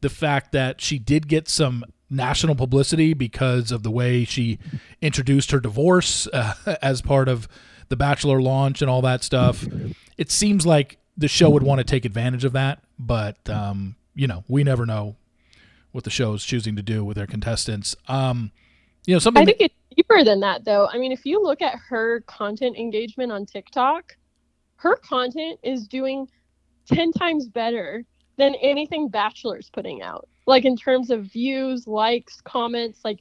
the 0.00 0.08
fact 0.08 0.52
that 0.52 0.80
she 0.80 0.98
did 0.98 1.28
get 1.28 1.48
some 1.48 1.84
national 2.08 2.54
publicity 2.54 3.14
because 3.14 3.72
of 3.72 3.82
the 3.82 3.90
way 3.90 4.24
she 4.24 4.58
introduced 5.02 5.50
her 5.50 5.60
divorce 5.60 6.28
uh, 6.32 6.54
as 6.82 7.02
part 7.02 7.28
of 7.28 7.48
the 7.88 7.96
Bachelor 7.96 8.40
launch 8.40 8.82
and 8.82 8.90
all 8.90 9.02
that 9.02 9.22
stuff. 9.22 9.66
It 10.16 10.30
seems 10.30 10.66
like 10.66 10.98
the 11.16 11.28
show 11.28 11.50
would 11.50 11.62
want 11.62 11.78
to 11.78 11.84
take 11.84 12.04
advantage 12.04 12.44
of 12.44 12.52
that, 12.52 12.82
but 12.98 13.48
um, 13.48 13.96
you 14.14 14.26
know, 14.26 14.44
we 14.48 14.64
never 14.64 14.86
know 14.86 15.16
what 15.92 16.04
the 16.04 16.10
show 16.10 16.34
is 16.34 16.44
choosing 16.44 16.76
to 16.76 16.82
do 16.82 17.04
with 17.04 17.16
their 17.16 17.26
contestants. 17.26 17.96
Um, 18.08 18.52
you 19.06 19.14
know, 19.14 19.18
something. 19.18 19.42
I 19.42 19.46
think 19.46 19.60
it's 19.60 19.74
deeper 19.96 20.24
than 20.24 20.40
that, 20.40 20.64
though. 20.64 20.88
I 20.92 20.98
mean, 20.98 21.12
if 21.12 21.24
you 21.24 21.42
look 21.42 21.62
at 21.62 21.78
her 21.88 22.20
content 22.26 22.76
engagement 22.76 23.32
on 23.32 23.46
TikTok, 23.46 24.16
her 24.76 24.96
content 24.96 25.58
is 25.62 25.86
doing 25.86 26.28
10 26.92 27.12
times 27.12 27.48
better 27.48 28.04
than 28.36 28.54
anything 28.56 29.08
Bachelor's 29.08 29.70
putting 29.70 30.02
out. 30.02 30.28
Like, 30.46 30.64
in 30.64 30.76
terms 30.76 31.10
of 31.10 31.24
views, 31.24 31.86
likes, 31.86 32.40
comments, 32.42 33.00
like, 33.04 33.20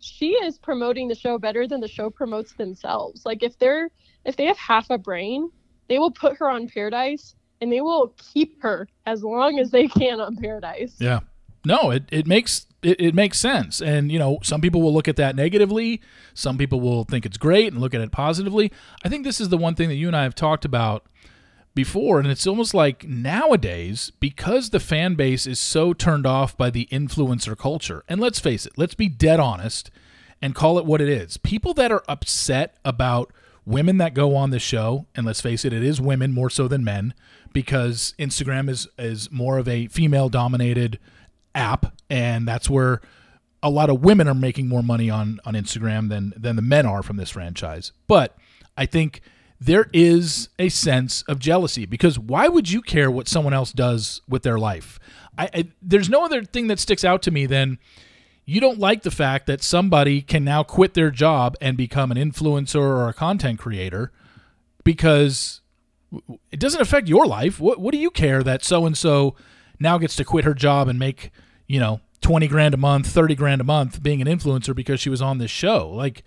she 0.00 0.32
is 0.32 0.58
promoting 0.58 1.08
the 1.08 1.14
show 1.14 1.38
better 1.38 1.66
than 1.66 1.80
the 1.80 1.88
show 1.88 2.10
promotes 2.10 2.52
themselves. 2.52 3.24
Like, 3.24 3.42
if 3.42 3.58
they're, 3.58 3.90
if 4.24 4.36
they 4.36 4.46
have 4.46 4.58
half 4.58 4.90
a 4.90 4.98
brain, 4.98 5.50
they 5.88 5.98
will 5.98 6.10
put 6.10 6.36
her 6.38 6.48
on 6.48 6.68
Paradise 6.68 7.34
and 7.60 7.72
they 7.72 7.80
will 7.80 8.14
keep 8.32 8.62
her 8.62 8.88
as 9.06 9.24
long 9.24 9.58
as 9.58 9.70
they 9.70 9.88
can 9.88 10.20
on 10.20 10.36
Paradise. 10.36 10.96
Yeah. 10.98 11.20
No, 11.64 11.90
it, 11.90 12.04
it 12.10 12.26
makes 12.26 12.66
it, 12.82 13.00
it 13.00 13.14
makes 13.14 13.38
sense. 13.38 13.82
And, 13.82 14.12
you 14.12 14.18
know, 14.18 14.38
some 14.42 14.60
people 14.60 14.80
will 14.80 14.94
look 14.94 15.08
at 15.08 15.16
that 15.16 15.34
negatively. 15.34 16.00
Some 16.34 16.56
people 16.56 16.80
will 16.80 17.04
think 17.04 17.26
it's 17.26 17.36
great 17.36 17.72
and 17.72 17.80
look 17.80 17.94
at 17.94 18.00
it 18.00 18.12
positively. 18.12 18.70
I 19.04 19.08
think 19.08 19.24
this 19.24 19.40
is 19.40 19.48
the 19.48 19.58
one 19.58 19.74
thing 19.74 19.88
that 19.88 19.96
you 19.96 20.06
and 20.06 20.16
I 20.16 20.22
have 20.22 20.34
talked 20.36 20.64
about 20.64 21.06
before. 21.78 22.18
And 22.18 22.28
it's 22.28 22.44
almost 22.44 22.74
like 22.74 23.06
nowadays, 23.06 24.10
because 24.18 24.70
the 24.70 24.80
fan 24.80 25.14
base 25.14 25.46
is 25.46 25.60
so 25.60 25.92
turned 25.92 26.26
off 26.26 26.56
by 26.56 26.70
the 26.70 26.88
influencer 26.90 27.56
culture, 27.56 28.02
and 28.08 28.20
let's 28.20 28.40
face 28.40 28.66
it, 28.66 28.72
let's 28.76 28.96
be 28.96 29.08
dead 29.08 29.38
honest 29.38 29.88
and 30.42 30.56
call 30.56 30.76
it 30.80 30.84
what 30.84 31.00
it 31.00 31.08
is. 31.08 31.36
People 31.36 31.74
that 31.74 31.92
are 31.92 32.02
upset 32.08 32.78
about 32.84 33.32
women 33.64 33.98
that 33.98 34.12
go 34.12 34.34
on 34.34 34.50
the 34.50 34.58
show, 34.58 35.06
and 35.14 35.24
let's 35.24 35.40
face 35.40 35.64
it, 35.64 35.72
it 35.72 35.84
is 35.84 36.00
women 36.00 36.32
more 36.32 36.50
so 36.50 36.66
than 36.66 36.82
men, 36.82 37.14
because 37.52 38.12
Instagram 38.18 38.68
is 38.68 38.88
is 38.98 39.30
more 39.30 39.56
of 39.56 39.68
a 39.68 39.86
female 39.86 40.28
dominated 40.28 40.98
app, 41.54 41.94
and 42.10 42.48
that's 42.48 42.68
where 42.68 43.00
a 43.62 43.70
lot 43.70 43.88
of 43.88 44.02
women 44.02 44.26
are 44.26 44.34
making 44.34 44.66
more 44.66 44.82
money 44.82 45.08
on 45.08 45.38
on 45.44 45.54
Instagram 45.54 46.08
than 46.08 46.34
than 46.36 46.56
the 46.56 46.62
men 46.62 46.86
are 46.86 47.04
from 47.04 47.18
this 47.18 47.30
franchise. 47.30 47.92
But 48.08 48.36
I 48.76 48.84
think 48.84 49.20
there 49.60 49.90
is 49.92 50.48
a 50.58 50.68
sense 50.68 51.22
of 51.22 51.38
jealousy 51.38 51.84
because 51.84 52.18
why 52.18 52.48
would 52.48 52.70
you 52.70 52.80
care 52.80 53.10
what 53.10 53.28
someone 53.28 53.54
else 53.54 53.72
does 53.72 54.20
with 54.28 54.42
their 54.42 54.58
life? 54.58 55.00
I, 55.36 55.50
I 55.52 55.68
there's 55.82 56.08
no 56.08 56.24
other 56.24 56.44
thing 56.44 56.68
that 56.68 56.78
sticks 56.78 57.04
out 57.04 57.22
to 57.22 57.30
me 57.30 57.46
than 57.46 57.78
you 58.44 58.60
don't 58.60 58.78
like 58.78 59.02
the 59.02 59.10
fact 59.10 59.46
that 59.46 59.62
somebody 59.62 60.22
can 60.22 60.44
now 60.44 60.62
quit 60.62 60.94
their 60.94 61.10
job 61.10 61.56
and 61.60 61.76
become 61.76 62.10
an 62.10 62.16
influencer 62.16 62.80
or 62.80 63.08
a 63.08 63.12
content 63.12 63.58
creator 63.58 64.12
because 64.84 65.60
it 66.50 66.58
doesn't 66.58 66.80
affect 66.80 67.08
your 67.08 67.26
life. 67.26 67.60
What 67.60 67.80
what 67.80 67.92
do 67.92 67.98
you 67.98 68.10
care 68.10 68.42
that 68.42 68.64
so 68.64 68.86
and 68.86 68.96
so 68.96 69.34
now 69.80 69.98
gets 69.98 70.16
to 70.16 70.24
quit 70.24 70.44
her 70.44 70.54
job 70.54 70.88
and 70.88 70.98
make, 70.98 71.30
you 71.66 71.80
know, 71.80 72.00
20 72.20 72.48
grand 72.48 72.74
a 72.74 72.78
month, 72.78 73.06
30 73.06 73.34
grand 73.34 73.60
a 73.60 73.64
month 73.64 74.02
being 74.02 74.20
an 74.20 74.28
influencer 74.28 74.74
because 74.74 75.00
she 75.00 75.10
was 75.10 75.22
on 75.22 75.38
this 75.38 75.50
show. 75.50 75.88
Like 75.90 76.24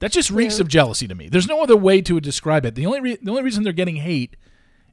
that 0.00 0.12
just 0.12 0.30
reeks 0.30 0.58
yeah. 0.58 0.62
of 0.62 0.68
jealousy 0.68 1.08
to 1.08 1.14
me. 1.14 1.28
There's 1.28 1.48
no 1.48 1.62
other 1.62 1.76
way 1.76 2.00
to 2.02 2.20
describe 2.20 2.66
it. 2.66 2.74
The 2.74 2.86
only 2.86 3.00
re- 3.00 3.18
the 3.20 3.30
only 3.30 3.42
reason 3.42 3.64
they're 3.64 3.72
getting 3.72 3.96
hate 3.96 4.36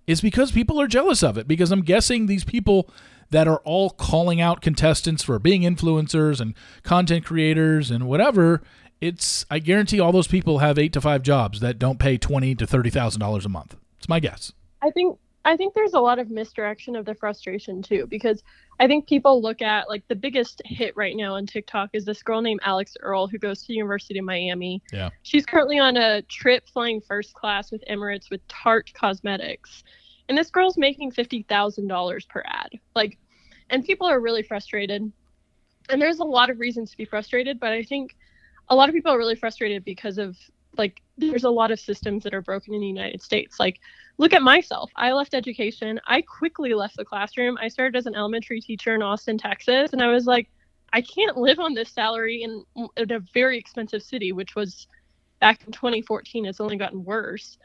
is 0.08 0.22
because 0.22 0.52
people 0.52 0.80
are 0.82 0.88
jealous 0.88 1.24
of 1.24 1.38
it 1.38 1.48
because 1.48 1.72
I'm 1.72 1.82
guessing 1.82 2.26
these 2.26 2.44
people 2.44 2.90
that 3.30 3.48
are 3.48 3.62
all 3.64 3.90
calling 3.90 4.42
out 4.42 4.62
contestants 4.62 5.24
for 5.24 5.40
being 5.40 5.62
influencers 5.62 6.40
and 6.40 6.54
content 6.84 7.26
creators 7.26 7.90
and 7.90 8.08
whatever, 8.08 8.62
it's 9.00 9.46
I 9.50 9.60
guarantee 9.60 10.00
all 10.00 10.12
those 10.12 10.28
people 10.28 10.60
have 10.60 10.78
8 10.78 10.94
to 10.94 11.02
5 11.02 11.22
jobs 11.24 11.60
that 11.62 11.80
don't 11.80 12.00
pay 12.00 12.18
20 12.18 12.56
to 12.56 12.68
$30,000 12.68 13.46
a 13.46 13.50
month. 13.50 13.76
It's 13.98 14.10
my 14.10 14.20
guess. 14.20 14.52
I 14.82 14.92
think 14.92 15.18
I 15.43 15.58
think 15.58 15.73
there's 15.73 15.93
a 15.93 15.99
lot 15.99 16.19
of 16.19 16.30
misdirection 16.30 16.95
of 16.95 17.06
the 17.06 17.15
frustration 17.15 17.82
too, 17.82 18.06
because 18.08 18.43
I 18.80 18.88
think 18.88 19.08
people 19.08 19.41
look 19.41 19.62
at 19.62 19.89
like 19.89 20.08
the 20.08 20.15
biggest 20.15 20.62
hit 20.65 20.95
right 20.95 21.15
now 21.15 21.36
on 21.36 21.47
TikTok 21.47 21.89
is 21.93 22.06
this 22.06 22.21
girl 22.21 22.41
named 22.41 22.60
Alix 22.63 22.95
Earle 23.01 23.27
who 23.27 23.38
goes 23.38 23.62
to 23.62 23.67
the 23.67 23.73
University 23.73 24.19
of 24.19 24.25
Miami. 24.25 24.82
Yeah. 24.93 25.10
She's 25.23 25.45
currently 25.45 25.80
on 25.80 25.97
a 25.97 26.21
trip 26.23 26.67
flying 26.67 27.01
first 27.01 27.34
class 27.34 27.71
with 27.71 27.84
Emirates 27.89 28.30
with 28.30 28.47
Tarte 28.47 28.93
Cosmetics. 28.93 29.84
And 30.30 30.38
this 30.38 30.51
girl's 30.51 30.77
making 30.77 31.12
fifty 31.12 31.43
thousand 31.43 31.88
dollars 31.88 32.25
per 32.25 32.43
ad. 32.45 32.69
Like 32.95 33.17
and 33.69 33.84
people 33.84 34.08
are 34.08 34.19
really 34.19 34.43
frustrated. 34.43 35.12
And 35.89 36.01
there's 36.01 36.19
a 36.19 36.23
lot 36.23 36.49
of 36.49 36.60
reasons 36.60 36.91
to 36.91 36.97
be 36.97 37.06
frustrated, 37.06 37.60
but 37.60 37.71
I 37.71 37.84
think 37.84 38.15
a 38.69 38.75
lot 38.75 38.89
of 38.89 38.95
people 38.95 39.12
are 39.12 39.17
really 39.17 39.36
frustrated 39.36 39.84
because 39.84 40.17
of 40.17 40.38
like 40.78 41.02
there's 41.18 41.44
a 41.44 41.50
lot 41.50 41.72
of 41.72 41.80
systems 41.80 42.24
that 42.24 42.34
are 42.34 42.42
broken 42.42 42.74
in 42.74 42.82
the 42.82 42.88
United 42.88 43.22
States. 43.22 43.60
Like 43.60 43.80
look 44.18 44.34
at 44.34 44.42
myself. 44.42 44.92
I 44.96 45.12
left 45.12 45.34
education. 45.34 46.00
I 46.08 46.22
quickly 46.22 46.74
left 46.74 46.98
the 46.98 47.06
classroom. 47.06 47.58
I 47.62 47.68
started 47.68 47.98
as 47.98 48.06
an 48.06 48.16
elementary 48.16 48.62
teacher 48.62 48.96
in 48.96 49.02
Austin, 49.02 49.38
Texas, 49.38 49.94
and 49.94 50.02
I 50.02 50.08
was 50.08 50.26
like, 50.26 50.50
I 50.94 51.02
can't 51.02 51.38
live 51.38 51.60
on 51.60 51.74
this 51.74 51.90
salary 51.90 52.44
in, 52.44 52.64
in 52.98 53.12
a 53.12 53.20
very 53.34 53.58
expensive 53.58 54.04
city, 54.04 54.32
which 54.32 54.56
was 54.56 54.88
back 55.40 55.64
in 55.66 55.72
2014. 55.72 56.46
It's 56.46 56.60
only 56.60 56.78
gotten 56.78 57.04
worse. 57.04 57.58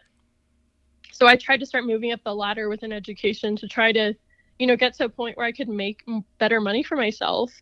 So 1.13 1.27
I 1.27 1.37
tried 1.37 1.61
to 1.61 1.67
start 1.67 1.87
moving 1.87 2.13
up 2.13 2.21
the 2.25 2.35
ladder 2.35 2.69
within 2.69 2.93
education 2.93 3.57
to 3.57 3.67
try 3.67 3.93
to, 3.93 4.15
you 4.59 4.67
know, 4.67 4.77
get 4.77 4.95
to 4.95 5.05
a 5.05 5.09
point 5.09 5.37
where 5.37 5.47
I 5.47 5.53
could 5.53 5.69
make 5.69 6.05
better 6.39 6.61
money 6.61 6.83
for 6.83 6.97
myself. 6.97 7.53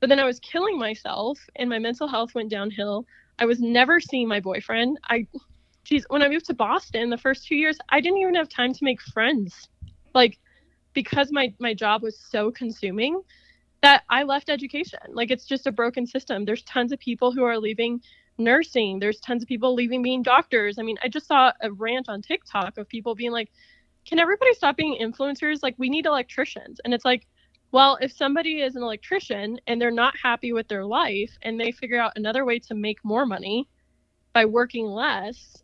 But 0.00 0.08
then 0.08 0.18
I 0.18 0.24
was 0.24 0.40
killing 0.40 0.78
myself, 0.78 1.38
and 1.56 1.70
my 1.70 1.78
mental 1.78 2.08
health 2.08 2.34
went 2.34 2.50
downhill. 2.50 3.06
I 3.38 3.46
was 3.46 3.60
never 3.60 4.00
seeing 4.00 4.28
my 4.28 4.40
boyfriend. 4.40 4.98
I 5.08 5.26
geez, 5.84 6.06
when 6.08 6.22
I 6.22 6.28
moved 6.28 6.46
to 6.46 6.54
Boston 6.54 7.10
the 7.10 7.18
first 7.18 7.46
two 7.46 7.56
years, 7.56 7.78
I 7.90 8.00
didn't 8.00 8.18
even 8.18 8.34
have 8.34 8.48
time 8.48 8.72
to 8.72 8.84
make 8.84 9.00
friends. 9.00 9.68
Like 10.14 10.38
because 10.94 11.32
my 11.32 11.52
my 11.58 11.74
job 11.74 12.02
was 12.02 12.18
so 12.18 12.50
consuming 12.50 13.20
that 13.82 14.04
I 14.08 14.22
left 14.22 14.48
education. 14.48 15.00
Like 15.08 15.30
it's 15.30 15.46
just 15.46 15.66
a 15.66 15.72
broken 15.72 16.06
system. 16.06 16.44
There's 16.44 16.62
tons 16.62 16.92
of 16.92 16.98
people 16.98 17.32
who 17.32 17.44
are 17.44 17.58
leaving 17.58 18.00
nursing. 18.38 18.98
There's 18.98 19.20
tons 19.20 19.42
of 19.42 19.48
people 19.48 19.74
leaving 19.74 20.02
being 20.02 20.22
doctors. 20.22 20.78
I 20.78 20.82
mean, 20.82 20.96
I 21.02 21.08
just 21.08 21.26
saw 21.26 21.52
a 21.60 21.70
rant 21.70 22.08
on 22.08 22.22
TikTok 22.22 22.78
of 22.78 22.88
people 22.88 23.14
being 23.14 23.32
like, 23.32 23.50
"Can 24.06 24.18
everybody 24.18 24.54
stop 24.54 24.76
being 24.76 24.98
influencers? 25.00 25.62
Like 25.62 25.74
we 25.76 25.90
need 25.90 26.06
electricians." 26.06 26.80
And 26.84 26.94
it's 26.94 27.04
like, 27.04 27.26
well, 27.74 27.98
if 28.00 28.12
somebody 28.12 28.60
is 28.60 28.76
an 28.76 28.84
electrician 28.84 29.58
and 29.66 29.82
they're 29.82 29.90
not 29.90 30.14
happy 30.16 30.52
with 30.52 30.68
their 30.68 30.84
life 30.84 31.36
and 31.42 31.58
they 31.58 31.72
figure 31.72 32.00
out 32.00 32.12
another 32.14 32.44
way 32.44 32.60
to 32.60 32.72
make 32.72 33.04
more 33.04 33.26
money 33.26 33.68
by 34.32 34.44
working 34.44 34.86
less, 34.86 35.60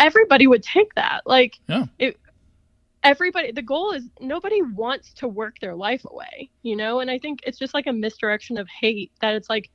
everybody 0.00 0.48
would 0.48 0.64
take 0.64 0.92
that. 0.96 1.20
Like, 1.26 1.60
yeah. 1.68 1.84
it, 2.00 2.18
everybody, 3.04 3.52
the 3.52 3.62
goal 3.62 3.92
is 3.92 4.02
nobody 4.18 4.62
wants 4.62 5.12
to 5.14 5.28
work 5.28 5.60
their 5.60 5.76
life 5.76 6.04
away, 6.06 6.50
you 6.62 6.74
know? 6.74 6.98
And 6.98 7.08
I 7.08 7.20
think 7.20 7.38
it's 7.46 7.60
just 7.60 7.72
like 7.72 7.86
a 7.86 7.92
misdirection 7.92 8.58
of 8.58 8.66
hate 8.66 9.12
that 9.20 9.36
it's 9.36 9.48
like, 9.48 9.70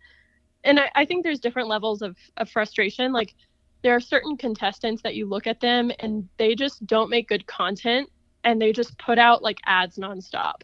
and 0.65 0.81
I, 0.81 0.91
I 0.95 1.05
think 1.05 1.23
there's 1.23 1.39
different 1.39 1.69
levels 1.69 2.01
of, 2.01 2.17
of 2.35 2.49
frustration. 2.49 3.13
Like, 3.13 3.35
there 3.83 3.95
are 3.95 4.01
certain 4.01 4.35
contestants 4.35 5.01
that 5.03 5.15
you 5.15 5.27
look 5.27 5.47
at 5.47 5.61
them 5.61 5.93
and 5.99 6.27
they 6.37 6.55
just 6.55 6.85
don't 6.85 7.09
make 7.09 7.29
good 7.29 7.47
content 7.47 8.09
and 8.43 8.61
they 8.61 8.73
just 8.73 8.97
put 8.97 9.17
out 9.17 9.41
like 9.41 9.59
ads 9.65 9.97
nonstop. 9.97 10.55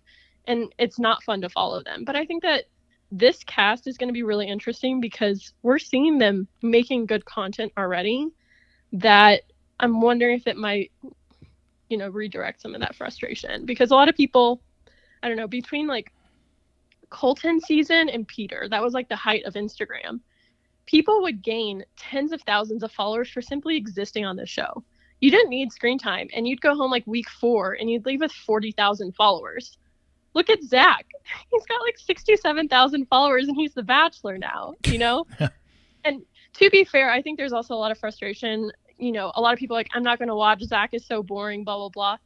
And 0.48 0.74
it's 0.78 1.00
not 1.00 1.24
fun 1.24 1.42
to 1.42 1.50
follow 1.50 1.82
them. 1.84 2.04
But 2.06 2.16
I 2.16 2.26
think 2.26 2.44
that 2.44 2.66
this 3.12 3.44
cast 3.44 3.88
is 3.88 3.98
going 3.98 4.10
to 4.10 4.14
be 4.14 4.24
really 4.24 4.48
interesting 4.48 5.00
because 5.00 5.54
we're 5.62 5.80
seeing 5.80 6.18
them 6.18 6.48
making 6.62 7.06
good 7.06 7.26
content 7.26 7.72
already 7.78 8.28
that 8.94 9.44
I'm 9.80 10.02
wondering 10.02 10.38
if 10.38 10.48
it 10.48 10.58
might, 10.58 10.92
you 11.90 11.98
know, 11.98 12.10
redirect 12.10 12.62
some 12.62 12.74
of 12.74 12.82
that 12.82 12.96
frustration 12.96 13.66
because 13.66 13.92
a 13.92 13.96
lot 13.96 14.10
of 14.10 14.16
people, 14.16 14.62
I 15.22 15.28
don't 15.28 15.38
know, 15.38 15.48
between 15.48 15.88
like 15.88 16.12
Colton 17.10 17.60
season 17.60 18.10
and 18.10 18.28
Peter, 18.28 18.68
that 18.70 18.82
was 18.82 18.94
like 18.94 19.10
the 19.10 19.16
height 19.16 19.46
of 19.46 19.54
Instagram. 19.54 20.20
People 20.86 21.22
would 21.22 21.42
gain 21.42 21.84
tens 21.98 22.32
of 22.32 22.42
thousands 22.42 22.84
of 22.84 22.92
followers 22.92 23.30
for 23.30 23.42
simply 23.42 23.76
existing 23.78 24.26
on 24.26 24.36
the 24.36 24.46
show. 24.46 24.84
You 25.22 25.32
didn't 25.32 25.50
need 25.50 25.72
screen 25.72 25.98
time, 25.98 26.28
and 26.34 26.48
you'd 26.48 26.62
go 26.62 26.76
home 26.76 26.92
like 26.92 27.08
week 27.08 27.30
four 27.30 27.74
and 27.74 27.90
you'd 27.90 28.06
leave 28.06 28.20
with 28.20 28.32
40,000 28.32 29.16
followers. 29.16 29.78
Look 30.36 30.50
at 30.50 30.62
Zach. 30.62 31.08
He's 31.52 31.66
got 31.66 31.82
like 31.82 31.98
67,000 31.98 33.08
followers 33.08 33.48
and 33.48 33.58
he's 33.58 33.74
the 33.74 33.82
bachelor 33.82 34.38
now, 34.38 34.76
you 34.86 35.00
know? 35.00 35.26
and 36.04 36.22
to 36.54 36.70
be 36.70 36.84
fair, 36.84 37.10
I 37.10 37.22
think 37.22 37.38
there's 37.38 37.54
also 37.54 37.74
a 37.74 37.78
lot 37.78 37.92
of 37.92 37.98
frustration. 37.98 38.72
You 39.00 39.12
know, 39.12 39.32
a 39.36 39.42
lot 39.42 39.54
of 39.54 39.60
people 39.60 39.76
like, 39.76 39.90
I'm 39.94 40.04
not 40.04 40.20
going 40.20 40.30
to 40.30 40.36
watch. 40.36 40.62
Zach 40.62 40.94
is 40.94 41.06
so 41.06 41.24
boring, 41.24 41.64
blah, 41.64 41.78
blah, 41.78 41.90
blah. 41.90 42.18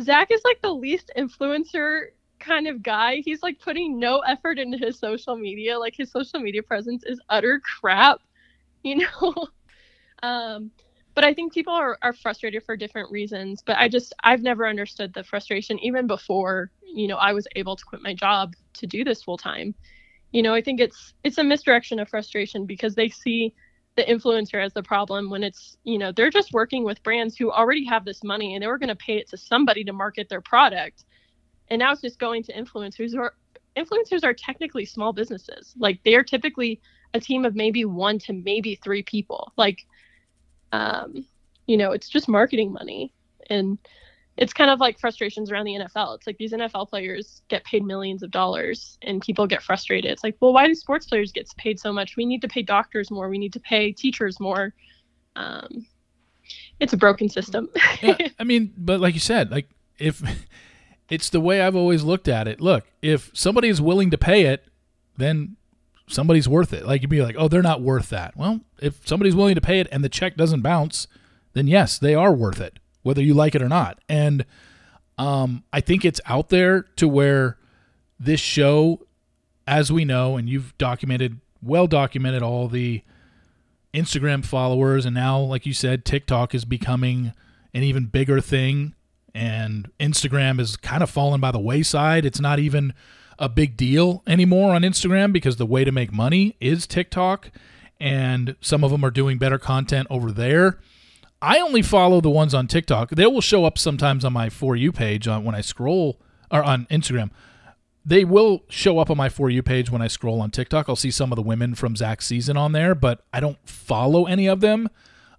Zach 0.00 0.30
is 0.30 0.40
like 0.44 0.60
the 0.62 0.72
least 0.72 1.10
influencer 1.16 2.06
kind 2.38 2.66
of 2.68 2.82
guy. 2.82 3.22
He's 3.24 3.42
like 3.42 3.58
putting 3.60 3.98
no 3.98 4.20
effort 4.20 4.58
into 4.58 4.78
his 4.78 4.98
social 4.98 5.36
media. 5.36 5.78
Like 5.78 5.94
his 5.96 6.10
social 6.10 6.40
media 6.40 6.62
presence 6.62 7.02
is 7.04 7.20
utter 7.28 7.60
crap, 7.60 8.20
you 8.82 8.96
know? 9.22 9.48
um, 10.22 10.70
but 11.14 11.24
I 11.24 11.32
think 11.32 11.52
people 11.52 11.72
are, 11.72 11.96
are 12.02 12.12
frustrated 12.12 12.64
for 12.64 12.76
different 12.76 13.10
reasons. 13.10 13.62
But 13.64 13.76
I 13.78 13.88
just, 13.88 14.12
I've 14.22 14.42
never 14.42 14.66
understood 14.66 15.14
the 15.14 15.22
frustration 15.24 15.78
even 15.78 16.06
before, 16.06 16.70
you 16.82 17.06
know, 17.06 17.16
I 17.16 17.32
was 17.32 17.46
able 17.54 17.76
to 17.76 17.84
quit 17.84 18.02
my 18.02 18.14
job 18.14 18.54
to 18.74 18.86
do 18.86 19.04
this 19.04 19.22
full 19.22 19.38
time. 19.38 19.74
You 20.32 20.42
know, 20.42 20.54
I 20.54 20.60
think 20.60 20.80
it's, 20.80 21.14
it's 21.22 21.38
a 21.38 21.44
misdirection 21.44 22.00
of 22.00 22.08
frustration 22.08 22.66
because 22.66 22.96
they 22.96 23.08
see 23.08 23.54
the 23.96 24.02
influencer 24.02 24.64
as 24.64 24.72
the 24.72 24.82
problem 24.82 25.30
when 25.30 25.44
it's, 25.44 25.76
you 25.84 25.98
know, 25.98 26.10
they're 26.10 26.30
just 26.30 26.52
working 26.52 26.82
with 26.82 27.02
brands 27.04 27.36
who 27.36 27.52
already 27.52 27.84
have 27.84 28.04
this 28.04 28.24
money 28.24 28.54
and 28.54 28.62
they 28.62 28.66
were 28.66 28.78
going 28.78 28.88
to 28.88 28.96
pay 28.96 29.18
it 29.18 29.28
to 29.28 29.36
somebody 29.36 29.84
to 29.84 29.92
market 29.92 30.28
their 30.28 30.40
product. 30.40 31.04
And 31.68 31.78
now 31.78 31.92
it's 31.92 32.00
just 32.00 32.18
going 32.18 32.42
to 32.44 32.52
influencers 32.52 33.12
who 33.12 33.20
are, 33.20 33.34
influencers 33.76 34.24
are 34.24 34.34
technically 34.34 34.84
small 34.84 35.12
businesses. 35.12 35.74
Like 35.78 36.00
they 36.04 36.16
are 36.16 36.24
typically 36.24 36.80
a 37.14 37.20
team 37.20 37.44
of 37.44 37.54
maybe 37.54 37.84
one 37.84 38.18
to 38.18 38.32
maybe 38.32 38.74
three 38.82 39.04
people. 39.04 39.52
Like, 39.56 39.86
um, 40.74 41.24
you 41.66 41.76
know, 41.76 41.92
it's 41.92 42.08
just 42.08 42.28
marketing 42.28 42.72
money. 42.72 43.12
And 43.48 43.78
it's 44.36 44.52
kind 44.52 44.70
of 44.70 44.80
like 44.80 44.98
frustrations 44.98 45.52
around 45.52 45.66
the 45.66 45.74
NFL. 45.74 46.16
It's 46.16 46.26
like 46.26 46.38
these 46.38 46.52
NFL 46.52 46.88
players 46.90 47.42
get 47.48 47.64
paid 47.64 47.84
millions 47.84 48.22
of 48.22 48.32
dollars 48.32 48.98
and 49.02 49.22
people 49.22 49.46
get 49.46 49.62
frustrated. 49.62 50.10
It's 50.10 50.24
like, 50.24 50.36
well, 50.40 50.52
why 50.52 50.66
do 50.66 50.74
sports 50.74 51.06
players 51.06 51.30
get 51.30 51.48
paid 51.56 51.78
so 51.78 51.92
much? 51.92 52.16
We 52.16 52.26
need 52.26 52.42
to 52.42 52.48
pay 52.48 52.62
doctors 52.62 53.10
more. 53.10 53.28
We 53.28 53.38
need 53.38 53.52
to 53.52 53.60
pay 53.60 53.92
teachers 53.92 54.40
more. 54.40 54.74
Um, 55.36 55.86
it's 56.80 56.92
a 56.92 56.96
broken 56.96 57.28
system. 57.28 57.70
yeah, 58.02 58.16
I 58.38 58.44
mean, 58.44 58.72
but 58.76 58.98
like 58.98 59.14
you 59.14 59.20
said, 59.20 59.52
like 59.52 59.68
if 59.98 60.20
it's 61.08 61.30
the 61.30 61.40
way 61.40 61.60
I've 61.60 61.76
always 61.76 62.02
looked 62.02 62.26
at 62.26 62.48
it. 62.48 62.60
Look, 62.60 62.84
if 63.00 63.30
somebody 63.32 63.68
is 63.68 63.80
willing 63.80 64.10
to 64.10 64.18
pay 64.18 64.46
it, 64.46 64.66
then 65.16 65.56
somebody's 66.06 66.48
worth 66.48 66.72
it. 66.72 66.86
Like 66.86 67.02
you'd 67.02 67.10
be 67.10 67.22
like, 67.22 67.36
oh, 67.38 67.48
they're 67.48 67.62
not 67.62 67.80
worth 67.80 68.10
that. 68.10 68.36
Well, 68.36 68.60
if 68.80 69.06
somebody's 69.06 69.34
willing 69.34 69.54
to 69.54 69.60
pay 69.60 69.80
it 69.80 69.88
and 69.90 70.04
the 70.04 70.08
check 70.08 70.36
doesn't 70.36 70.62
bounce, 70.62 71.06
then 71.54 71.66
yes, 71.66 71.98
they 71.98 72.14
are 72.14 72.32
worth 72.32 72.60
it, 72.60 72.78
whether 73.02 73.22
you 73.22 73.34
like 73.34 73.54
it 73.54 73.62
or 73.62 73.68
not. 73.68 73.98
And 74.08 74.44
um, 75.18 75.64
I 75.72 75.80
think 75.80 76.04
it's 76.04 76.20
out 76.26 76.48
there 76.48 76.82
to 76.96 77.08
where 77.08 77.58
this 78.18 78.40
show, 78.40 79.06
as 79.66 79.90
we 79.90 80.04
know, 80.04 80.36
and 80.36 80.48
you've 80.48 80.76
documented, 80.78 81.40
well 81.62 81.86
documented 81.86 82.42
all 82.42 82.68
the 82.68 83.02
Instagram 83.94 84.44
followers, 84.44 85.06
and 85.06 85.14
now, 85.14 85.38
like 85.38 85.66
you 85.66 85.72
said, 85.72 86.04
TikTok 86.04 86.54
is 86.54 86.64
becoming 86.64 87.32
an 87.72 87.84
even 87.84 88.06
bigger 88.06 88.40
thing, 88.40 88.94
and 89.32 89.88
Instagram 90.00 90.58
is 90.58 90.76
kind 90.76 91.02
of 91.02 91.08
fallen 91.08 91.40
by 91.40 91.52
the 91.52 91.60
wayside. 91.60 92.26
It's 92.26 92.40
not 92.40 92.58
even 92.58 92.92
a 93.38 93.48
big 93.48 93.76
deal 93.76 94.22
anymore 94.26 94.74
on 94.74 94.82
Instagram 94.82 95.32
because 95.32 95.56
the 95.56 95.66
way 95.66 95.84
to 95.84 95.92
make 95.92 96.12
money 96.12 96.56
is 96.60 96.86
TikTok, 96.86 97.50
and 98.00 98.56
some 98.60 98.84
of 98.84 98.90
them 98.90 99.04
are 99.04 99.10
doing 99.10 99.38
better 99.38 99.58
content 99.58 100.06
over 100.10 100.30
there. 100.30 100.80
I 101.42 101.58
only 101.58 101.82
follow 101.82 102.20
the 102.20 102.30
ones 102.30 102.54
on 102.54 102.66
TikTok. 102.66 103.10
They 103.10 103.26
will 103.26 103.40
show 103.40 103.64
up 103.64 103.76
sometimes 103.76 104.24
on 104.24 104.32
my 104.32 104.48
For 104.48 104.76
You 104.76 104.92
page 104.92 105.28
on, 105.28 105.44
when 105.44 105.54
I 105.54 105.60
scroll, 105.60 106.18
or 106.50 106.62
on 106.62 106.86
Instagram. 106.86 107.30
They 108.04 108.24
will 108.24 108.64
show 108.68 108.98
up 108.98 109.10
on 109.10 109.16
my 109.16 109.28
For 109.28 109.50
You 109.50 109.62
page 109.62 109.90
when 109.90 110.02
I 110.02 110.08
scroll 110.08 110.40
on 110.40 110.50
TikTok. 110.50 110.88
I'll 110.88 110.96
see 110.96 111.10
some 111.10 111.32
of 111.32 111.36
the 111.36 111.42
women 111.42 111.74
from 111.74 111.96
Zach's 111.96 112.26
season 112.26 112.56
on 112.56 112.72
there, 112.72 112.94
but 112.94 113.24
I 113.32 113.40
don't 113.40 113.58
follow 113.68 114.26
any 114.26 114.46
of 114.46 114.60
them. 114.60 114.88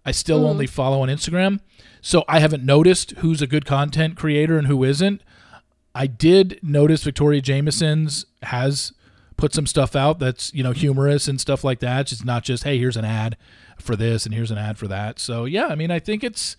I 0.05 0.11
still 0.11 0.41
mm. 0.43 0.49
only 0.49 0.67
follow 0.67 1.01
on 1.01 1.09
Instagram. 1.09 1.59
So 2.01 2.23
I 2.27 2.39
haven't 2.39 2.63
noticed 2.63 3.11
who's 3.17 3.41
a 3.41 3.47
good 3.47 3.65
content 3.65 4.15
creator 4.15 4.59
and 4.59 4.67
who 4.67 4.83
isn't. 4.83 5.23
I 5.95 6.07
did 6.07 6.59
notice 6.61 7.03
Victoria 7.03 7.41
Jameson's 7.41 8.25
has 8.43 8.91
put 9.37 9.53
some 9.53 9.65
stuff 9.65 9.95
out 9.95 10.19
that's 10.19 10.53
you 10.53 10.61
know 10.61 10.73
humorous 10.73 11.27
and 11.27 11.39
stuff 11.39 11.63
like 11.63 11.79
that. 11.79 12.11
It's 12.11 12.25
not 12.25 12.43
just 12.43 12.65
hey 12.65 12.77
here's 12.77 12.97
an 12.97 13.05
ad 13.05 13.37
for 13.79 13.95
this 13.95 14.25
and 14.25 14.35
here's 14.35 14.51
an 14.51 14.57
ad 14.57 14.77
for 14.77 14.87
that. 14.89 15.19
So 15.19 15.45
yeah, 15.45 15.67
I 15.67 15.75
mean 15.75 15.91
I 15.91 15.99
think 15.99 16.23
it's 16.23 16.57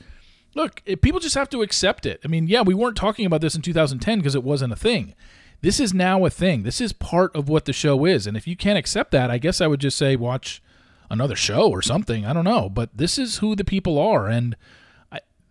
look 0.55 0.83
it, 0.87 1.03
people 1.03 1.21
just 1.21 1.35
have 1.35 1.51
to 1.51 1.63
accept 1.63 2.07
it. 2.07 2.21
I 2.25 2.29
mean 2.29 2.49
yeah 2.49 2.63
we 2.63 2.75
weren't 2.75 2.97
talking 2.97 3.27
about 3.27 3.43
this 3.43 3.55
in 3.55 3.63
2010 3.63 4.19
because 4.19 4.35
it 4.35 4.43
wasn't 4.43 4.73
a 4.73 4.77
thing. 4.77 5.15
This 5.61 5.81
is 5.81 5.93
now 5.93 6.25
a 6.25 6.31
thing. 6.31 6.63
This 6.63 6.81
is 6.81 6.93
part 6.93 7.35
of 7.37 7.49
what 7.49 7.67
the 7.67 7.73
show 7.73 8.05
is. 8.05 8.27
And 8.27 8.37
if 8.37 8.47
you 8.47 8.57
can't 8.57 8.79
accept 8.79 9.11
that, 9.13 9.31
I 9.31 9.39
guess 9.39 9.61
I 9.61 9.67
would 9.67 9.81
just 9.81 9.99
say 9.99 10.17
watch 10.17 10.63
another 11.11 11.37
show 11.37 11.71
or 11.71 11.83
something. 11.83 12.25
I 12.25 12.33
don't 12.33 12.45
know, 12.45 12.69
but 12.69 12.91
this 12.95 13.19
is 13.19 13.39
who 13.39 13.55
the 13.55 13.65
people 13.65 13.99
are 13.99 14.29
and 14.29 14.57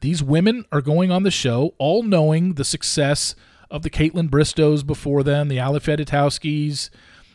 these 0.01 0.21
women 0.21 0.65
are 0.71 0.81
going 0.81 1.09
on 1.09 1.23
the 1.23 1.31
show 1.31 1.73
all 1.79 2.03
knowing 2.03 2.53
the 2.53 2.63
success 2.63 3.33
of 3.75 3.83
the 3.83 3.89
Kaitlyn 3.89 4.29
Bristows 4.29 4.87
before 4.87 5.21
them, 5.21 5.49
the 5.49 5.59
Ali 5.59 5.81
Fedotowskis, 5.81 6.89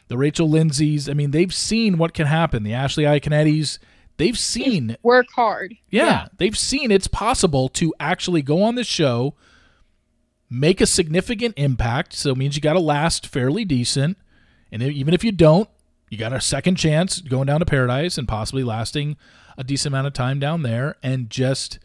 the 0.08 0.16
Rachel 0.16 0.48
Lindsays. 0.48 1.08
I 1.08 1.12
mean, 1.12 1.32
they've 1.32 1.52
seen 1.52 1.98
what 1.98 2.14
can 2.14 2.26
happen. 2.26 2.62
The 2.62 2.72
Ashley 2.72 3.04
Iaconnettis. 3.04 3.78
They've 4.16 4.38
seen 4.38 4.96
work 5.02 5.26
hard. 5.34 5.74
Yeah, 5.90 6.04
yeah, 6.04 6.28
they've 6.38 6.56
seen 6.56 6.90
it's 6.90 7.08
possible 7.08 7.68
to 7.70 7.94
actually 8.00 8.40
go 8.40 8.62
on 8.62 8.74
the 8.74 8.84
show, 8.84 9.34
make 10.48 10.80
a 10.80 10.86
significant 10.86 11.54
impact. 11.58 12.14
So 12.14 12.30
it 12.30 12.38
means 12.38 12.56
you 12.56 12.62
got 12.62 12.72
to 12.72 12.80
last 12.80 13.26
fairly 13.26 13.66
decent, 13.66 14.16
and 14.72 14.82
even 14.82 15.12
if 15.12 15.22
you 15.22 15.32
don't, 15.32 15.68
you 16.08 16.16
got 16.16 16.32
a 16.32 16.40
second 16.40 16.76
chance 16.76 17.20
going 17.20 17.46
down 17.46 17.60
to 17.60 17.66
paradise 17.66 18.18
and 18.18 18.26
possibly 18.26 18.64
lasting 18.64 19.16
a 19.58 19.64
decent 19.64 19.92
amount 19.92 20.06
of 20.06 20.14
time 20.14 20.40
down 20.40 20.62
there, 20.62 20.96
and 21.02 21.28
just 21.28 21.78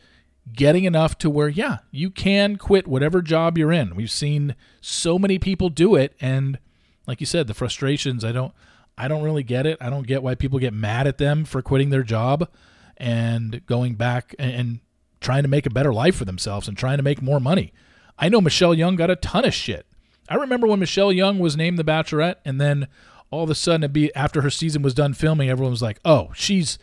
getting 0.54 0.84
enough 0.84 1.18
to 1.20 1.30
where, 1.30 1.50
yeah, 1.50 1.80
you 1.92 2.10
can 2.10 2.58
quit 2.58 2.88
whatever 2.88 3.22
job 3.22 3.58
you're 3.58 3.72
in. 3.72 3.96
We've 3.96 4.12
seen 4.12 4.56
so 4.82 5.18
many 5.18 5.40
people 5.40 5.70
do 5.70 5.96
it, 5.96 6.16
and 6.22 6.60
like 7.08 7.20
you 7.20 7.26
said, 7.26 7.48
the 7.48 7.54
frustrations. 7.54 8.24
I 8.24 8.32
don't, 8.32 8.54
I 8.98 9.08
don't 9.08 9.24
really 9.24 9.44
get 9.44 9.66
it. 9.66 9.78
I 9.82 9.90
don't 9.90 10.08
get 10.08 10.24
why 10.24 10.36
people 10.36 10.60
get 10.60 10.74
mad 10.74 11.08
at 11.08 11.18
them 11.18 11.46
for 11.46 11.62
quitting 11.62 11.90
their 11.90 12.04
job 12.04 12.50
and 12.98 13.66
going 13.66 13.96
back 13.96 14.34
and, 14.40 14.80
trying 15.22 15.42
to 15.42 15.50
make 15.50 15.66
a 15.66 15.72
better 15.72 15.92
life 15.92 16.16
for 16.16 16.26
themselves 16.26 16.68
and 16.68 16.78
trying 16.78 16.98
to 16.98 17.04
make 17.04 17.20
more 17.20 17.40
money. 17.40 17.74
I 18.18 18.30
know 18.30 18.40
Michelle 18.40 18.76
Young 18.76 18.96
got 18.96 19.10
a 19.10 19.16
ton 19.16 19.44
of 19.44 19.56
shit. 19.56 19.88
I 20.30 20.36
remember 20.36 20.68
when 20.68 20.80
Michelle 20.80 21.12
Young 21.12 21.40
was 21.40 21.58
named 21.58 21.80
the 21.80 21.84
Bachelorette, 21.84 22.36
and 22.46 22.62
then 22.62 22.88
all 23.32 23.44
of 23.44 23.50
a 23.50 23.56
sudden, 23.56 23.92
be 23.92 24.14
after 24.14 24.42
her 24.42 24.52
season 24.52 24.84
was 24.84 24.94
done 24.94 25.16
filming, 25.16 25.50
everyone 25.50 25.72
was 25.72 25.82
like, 25.82 26.00
"Oh, 26.06 26.32
she's, 26.36 26.78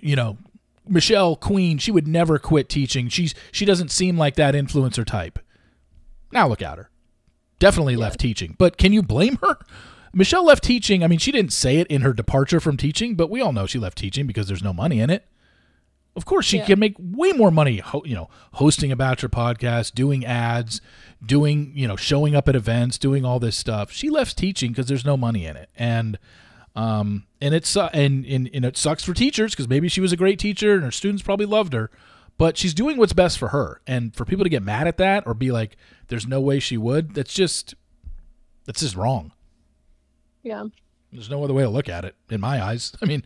you 0.00 0.16
know, 0.16 0.38
Michelle 0.86 1.36
Queen, 1.36 1.78
she 1.78 1.90
would 1.90 2.06
never 2.06 2.38
quit 2.38 2.68
teaching. 2.68 3.08
She's 3.08 3.34
she 3.52 3.64
doesn't 3.64 3.90
seem 3.90 4.18
like 4.18 4.36
that 4.36 4.54
influencer 4.54 5.04
type. 5.04 5.38
Now 6.32 6.48
look 6.48 6.62
at 6.62 6.78
her. 6.78 6.90
Definitely 7.58 7.94
yeah. 7.94 8.00
left 8.00 8.20
teaching. 8.20 8.56
But 8.58 8.76
can 8.76 8.92
you 8.92 9.02
blame 9.02 9.36
her? 9.36 9.58
Michelle 10.12 10.44
left 10.44 10.62
teaching. 10.62 11.02
I 11.02 11.08
mean, 11.08 11.18
she 11.18 11.32
didn't 11.32 11.52
say 11.52 11.78
it 11.78 11.86
in 11.88 12.02
her 12.02 12.12
departure 12.12 12.60
from 12.60 12.76
teaching, 12.76 13.14
but 13.16 13.30
we 13.30 13.40
all 13.40 13.52
know 13.52 13.66
she 13.66 13.78
left 13.78 13.98
teaching 13.98 14.26
because 14.26 14.46
there's 14.46 14.62
no 14.62 14.72
money 14.72 15.00
in 15.00 15.10
it. 15.10 15.26
Of 16.16 16.24
course, 16.24 16.46
she 16.46 16.58
yeah. 16.58 16.66
can 16.66 16.78
make 16.78 16.94
way 16.98 17.32
more 17.32 17.50
money, 17.50 17.82
you 18.04 18.14
know, 18.14 18.28
hosting 18.52 18.92
a 18.92 18.96
bachelor 18.96 19.28
podcast, 19.28 19.94
doing 19.94 20.24
ads, 20.24 20.80
doing, 21.24 21.72
you 21.74 21.88
know, 21.88 21.96
showing 21.96 22.36
up 22.36 22.48
at 22.48 22.54
events, 22.54 22.98
doing 22.98 23.24
all 23.24 23.40
this 23.40 23.56
stuff. 23.56 23.90
She 23.90 24.08
left 24.08 24.38
teaching 24.38 24.70
because 24.70 24.86
there's 24.86 25.04
no 25.04 25.16
money 25.16 25.44
in 25.44 25.56
it. 25.56 25.70
And 25.74 26.18
um, 26.76 27.26
and 27.40 27.54
it's 27.54 27.76
uh, 27.76 27.90
and, 27.92 28.24
and 28.26 28.50
and 28.52 28.64
it 28.64 28.76
sucks 28.76 29.04
for 29.04 29.14
teachers 29.14 29.52
because 29.52 29.68
maybe 29.68 29.88
she 29.88 30.00
was 30.00 30.12
a 30.12 30.16
great 30.16 30.38
teacher 30.38 30.74
and 30.74 30.82
her 30.82 30.90
students 30.90 31.22
probably 31.22 31.46
loved 31.46 31.72
her, 31.72 31.90
but 32.36 32.56
she's 32.56 32.74
doing 32.74 32.96
what's 32.96 33.12
best 33.12 33.38
for 33.38 33.48
her. 33.48 33.80
And 33.86 34.14
for 34.14 34.24
people 34.24 34.44
to 34.44 34.50
get 34.50 34.62
mad 34.62 34.88
at 34.88 34.96
that 34.98 35.24
or 35.26 35.34
be 35.34 35.52
like, 35.52 35.76
"There's 36.08 36.26
no 36.26 36.40
way 36.40 36.58
she 36.58 36.76
would," 36.76 37.14
that's 37.14 37.32
just 37.32 37.74
that's 38.64 38.80
just 38.80 38.96
wrong. 38.96 39.32
Yeah. 40.42 40.64
There's 41.12 41.30
no 41.30 41.44
other 41.44 41.54
way 41.54 41.62
to 41.62 41.68
look 41.68 41.88
at 41.88 42.04
it 42.04 42.16
in 42.28 42.40
my 42.40 42.62
eyes. 42.62 42.92
I 43.02 43.06
mean, 43.06 43.24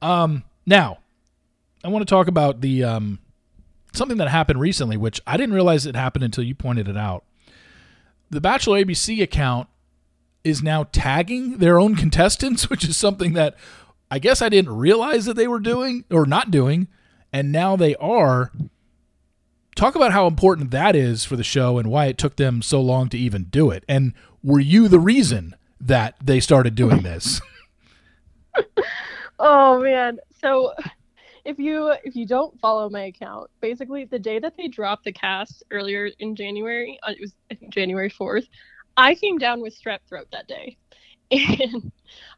um, 0.00 0.44
now 0.64 0.98
I 1.84 1.88
want 1.88 2.06
to 2.06 2.10
talk 2.10 2.28
about 2.28 2.62
the 2.62 2.82
um, 2.82 3.18
something 3.92 4.16
that 4.18 4.28
happened 4.28 4.58
recently, 4.58 4.96
which 4.96 5.20
I 5.26 5.36
didn't 5.36 5.54
realize 5.54 5.84
it 5.84 5.96
happened 5.96 6.24
until 6.24 6.44
you 6.44 6.54
pointed 6.54 6.88
it 6.88 6.96
out. 6.96 7.24
The 8.30 8.40
Bachelor 8.40 8.82
ABC 8.82 9.22
account 9.22 9.68
is 10.46 10.62
now 10.62 10.84
tagging 10.92 11.58
their 11.58 11.78
own 11.78 11.96
contestants, 12.02 12.70
which 12.70 12.84
is 12.84 12.96
something 12.96 13.32
that 13.34 13.56
I 14.10 14.18
guess 14.18 14.40
I 14.40 14.48
didn't 14.48 14.76
realize 14.76 15.24
that 15.24 15.34
they 15.34 15.48
were 15.48 15.58
doing 15.58 16.04
or 16.10 16.26
not 16.26 16.50
doing, 16.50 16.88
and 17.32 17.50
now 17.50 17.76
they 17.76 17.96
are. 17.96 18.52
Talk 19.74 19.94
about 19.94 20.12
how 20.12 20.26
important 20.26 20.70
that 20.70 20.96
is 20.96 21.24
for 21.26 21.36
the 21.36 21.44
show 21.44 21.76
and 21.76 21.90
why 21.90 22.06
it 22.06 22.16
took 22.16 22.36
them 22.36 22.62
so 22.62 22.80
long 22.80 23.10
to 23.10 23.18
even 23.18 23.44
do 23.44 23.70
it. 23.70 23.84
And 23.86 24.14
were 24.42 24.60
you 24.60 24.88
the 24.88 24.98
reason 24.98 25.54
that 25.78 26.14
they 26.24 26.40
started 26.40 26.74
doing 26.74 27.02
this? 27.02 27.42
oh 29.38 29.80
man. 29.80 30.18
So 30.40 30.72
if 31.44 31.58
you 31.58 31.92
if 32.04 32.16
you 32.16 32.26
don't 32.26 32.58
follow 32.58 32.88
my 32.88 33.04
account, 33.04 33.50
basically 33.60 34.04
the 34.04 34.18
day 34.18 34.38
that 34.38 34.56
they 34.56 34.68
dropped 34.68 35.04
the 35.04 35.12
cast 35.12 35.62
earlier 35.70 36.10
in 36.18 36.34
January, 36.34 36.98
uh, 37.02 37.12
it 37.12 37.20
was 37.20 37.34
January 37.68 38.10
4th, 38.10 38.48
I 38.96 39.14
came 39.14 39.38
down 39.38 39.60
with 39.60 39.78
strep 39.78 40.00
throat 40.08 40.28
that 40.32 40.48
day. 40.48 40.76
And 41.28 41.90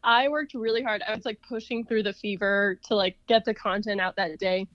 I 0.02 0.28
worked 0.28 0.54
really 0.54 0.82
hard. 0.82 1.02
I 1.06 1.14
was 1.14 1.26
like 1.26 1.42
pushing 1.46 1.84
through 1.84 2.04
the 2.04 2.14
fever 2.14 2.80
to 2.84 2.94
like 2.94 3.18
get 3.26 3.44
the 3.44 3.52
content 3.52 4.00
out 4.00 4.16
that 4.16 4.38
day. 4.38 4.66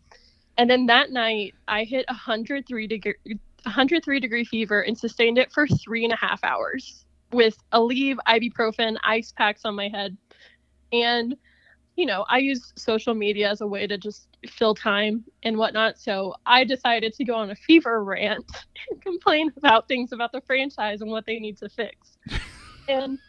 And 0.59 0.69
then 0.69 0.86
that 0.86 1.09
night 1.09 1.55
I 1.67 1.84
hit 1.84 2.05
103 2.07 2.88
degree 2.88 3.15
103 3.63 4.19
degree 4.19 4.45
fever 4.45 4.81
and 4.81 4.95
sustained 4.95 5.39
it 5.39 5.51
for 5.51 5.65
three 5.67 6.03
and 6.03 6.13
a 6.13 6.17
half 6.17 6.43
hours 6.43 7.05
with 7.31 7.57
Aleve, 7.71 8.17
ibuprofen, 8.27 8.97
ice 9.03 9.31
packs 9.31 9.65
on 9.65 9.75
my 9.75 9.89
head. 9.89 10.15
And, 10.91 11.36
you 11.95 12.05
know, 12.05 12.25
I 12.27 12.39
use 12.39 12.73
social 12.75 13.13
media 13.13 13.49
as 13.49 13.61
a 13.61 13.67
way 13.67 13.85
to 13.85 13.97
just 13.97 14.27
fill 14.47 14.73
time 14.73 15.23
and 15.43 15.57
whatnot. 15.57 15.99
So 15.99 16.33
I 16.45 16.63
decided 16.63 17.13
to 17.13 17.23
go 17.23 17.35
on 17.35 17.51
a 17.51 17.55
fever 17.55 18.03
rant 18.03 18.45
and 18.89 19.01
complain 19.01 19.51
about 19.57 19.87
things 19.87 20.11
about 20.11 20.31
the 20.31 20.41
franchise 20.41 21.01
and 21.01 21.11
what 21.11 21.25
they 21.25 21.39
need 21.39 21.57
to 21.57 21.69
fix. 21.69 22.17
and 22.87 23.19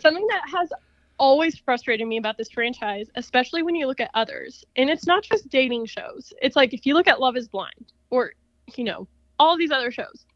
something 0.00 0.26
that 0.28 0.42
has 0.52 0.70
always 1.18 1.56
frustrated 1.58 2.06
me 2.06 2.18
about 2.18 2.36
this 2.36 2.50
franchise, 2.50 3.08
especially 3.14 3.62
when 3.62 3.74
you 3.74 3.86
look 3.86 4.00
at 4.00 4.10
others, 4.14 4.64
and 4.76 4.90
it's 4.90 5.06
not 5.06 5.22
just 5.22 5.48
dating 5.48 5.86
shows. 5.86 6.32
It's 6.42 6.56
like 6.56 6.74
if 6.74 6.84
you 6.84 6.94
look 6.94 7.08
at 7.08 7.20
Love 7.20 7.36
is 7.36 7.48
Blind 7.48 7.92
or, 8.10 8.32
you 8.76 8.84
know, 8.84 9.06
all 9.38 9.56
these 9.56 9.70
other 9.70 9.90
shows, 9.90 10.26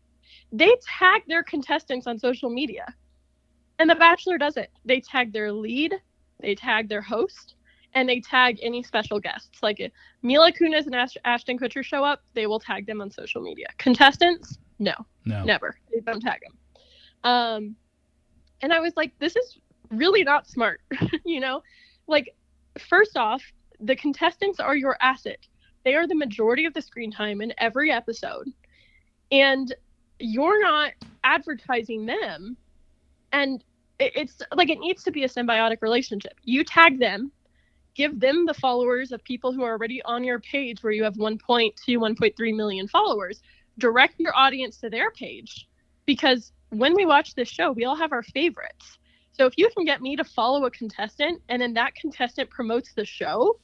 they 0.53 0.75
tag 0.99 1.23
their 1.27 1.43
contestants 1.43 2.07
on 2.07 2.19
social 2.19 2.51
media. 2.51 2.87
And 3.79 3.91
The 3.91 3.95
Bachelor 3.97 4.39
doesn't. 4.39 4.69
They 4.85 5.01
tag 5.01 5.33
their 5.33 5.53
lead, 5.53 5.95
they 6.41 6.55
tag 6.55 6.89
their 6.89 7.03
host, 7.03 7.57
and 7.97 8.07
they 8.07 8.21
tag 8.21 8.59
any 8.63 8.83
special 8.83 9.19
guests. 9.19 9.63
Like 9.63 9.81
if 9.81 9.91
Mila 10.23 10.53
Kunis 10.53 10.85
and 10.85 10.95
Ash- 10.95 11.17
Ashton 11.25 11.59
Kutcher 11.59 11.83
show 11.83 12.05
up, 12.05 12.21
they 12.35 12.47
will 12.47 12.61
tag 12.61 12.87
them 12.87 13.01
on 13.01 13.11
social 13.11 13.41
media. 13.41 13.67
Contestants, 13.79 14.59
no, 14.79 14.93
No. 15.25 15.43
never. 15.45 15.79
They 15.91 16.01
don't 16.01 16.21
tag 16.21 16.41
them. 16.43 16.59
Um, 17.25 17.77
and 18.61 18.71
I 18.71 18.81
was 18.81 18.93
like, 18.99 19.19
this 19.19 19.35
is 19.35 19.59
really 19.91 20.23
not 20.23 20.47
smart. 20.47 20.83
you 21.25 21.41
know, 21.41 21.63
like 22.07 22.35
first 22.79 23.17
off, 23.17 23.43
the 23.81 23.97
contestants 23.97 24.61
are 24.61 24.77
your 24.77 24.99
asset. 25.01 25.39
They 25.85 25.95
are 25.95 26.07
the 26.07 26.15
majority 26.15 26.67
of 26.67 26.75
the 26.75 26.83
screen 26.83 27.11
time 27.11 27.41
in 27.41 27.55
every 27.57 27.91
episode, 27.91 28.51
and 29.33 29.75
you're 30.19 30.61
not 30.61 30.93
advertising 31.25 32.05
them. 32.05 32.59
And 33.33 33.65
it's 33.99 34.43
like 34.55 34.69
it 34.69 34.81
needs 34.81 35.03
to 35.05 35.11
be 35.11 35.25
a 35.25 35.29
symbiotic 35.29 35.79
relationship. 35.81 36.35
You 36.45 36.63
tag 36.65 36.99
them, 36.99 37.33
give 37.97 38.21
them 38.21 38.45
the 38.45 38.55
followers 38.55 39.11
of 39.11 39.25
people 39.25 39.53
who 39.53 39.63
are 39.63 39.73
already 39.73 40.03
on 40.03 40.23
your 40.23 40.39
page 40.39 40.83
where 40.83 40.93
you 40.93 41.03
have 41.03 41.15
1.2, 41.15 41.73
1.3 41.87 42.57
million 42.57 42.87
followers. 42.87 43.41
Direct 43.79 44.21
your 44.21 44.37
audience 44.37 44.77
to 44.79 44.91
their 44.91 45.11
page 45.11 45.67
because 46.05 46.53
when 46.71 46.95
we 46.95 47.07
watch 47.07 47.35
this 47.35 47.49
show, 47.49 47.73
we 47.73 47.85
all 47.85 47.97
have 47.97 48.13
our 48.13 48.23
favorites. 48.23 48.99
So 49.33 49.47
if 49.47 49.55
you 49.57 49.71
can 49.75 49.85
get 49.85 50.03
me 50.03 50.15
to 50.17 50.25
follow 50.25 50.65
a 50.67 50.71
contestant 50.71 51.43
and 51.49 51.61
then 51.61 51.75
that 51.75 51.95
contestant 51.95 52.51
promotes 52.51 52.93
the 52.93 53.05
show, 53.05 53.59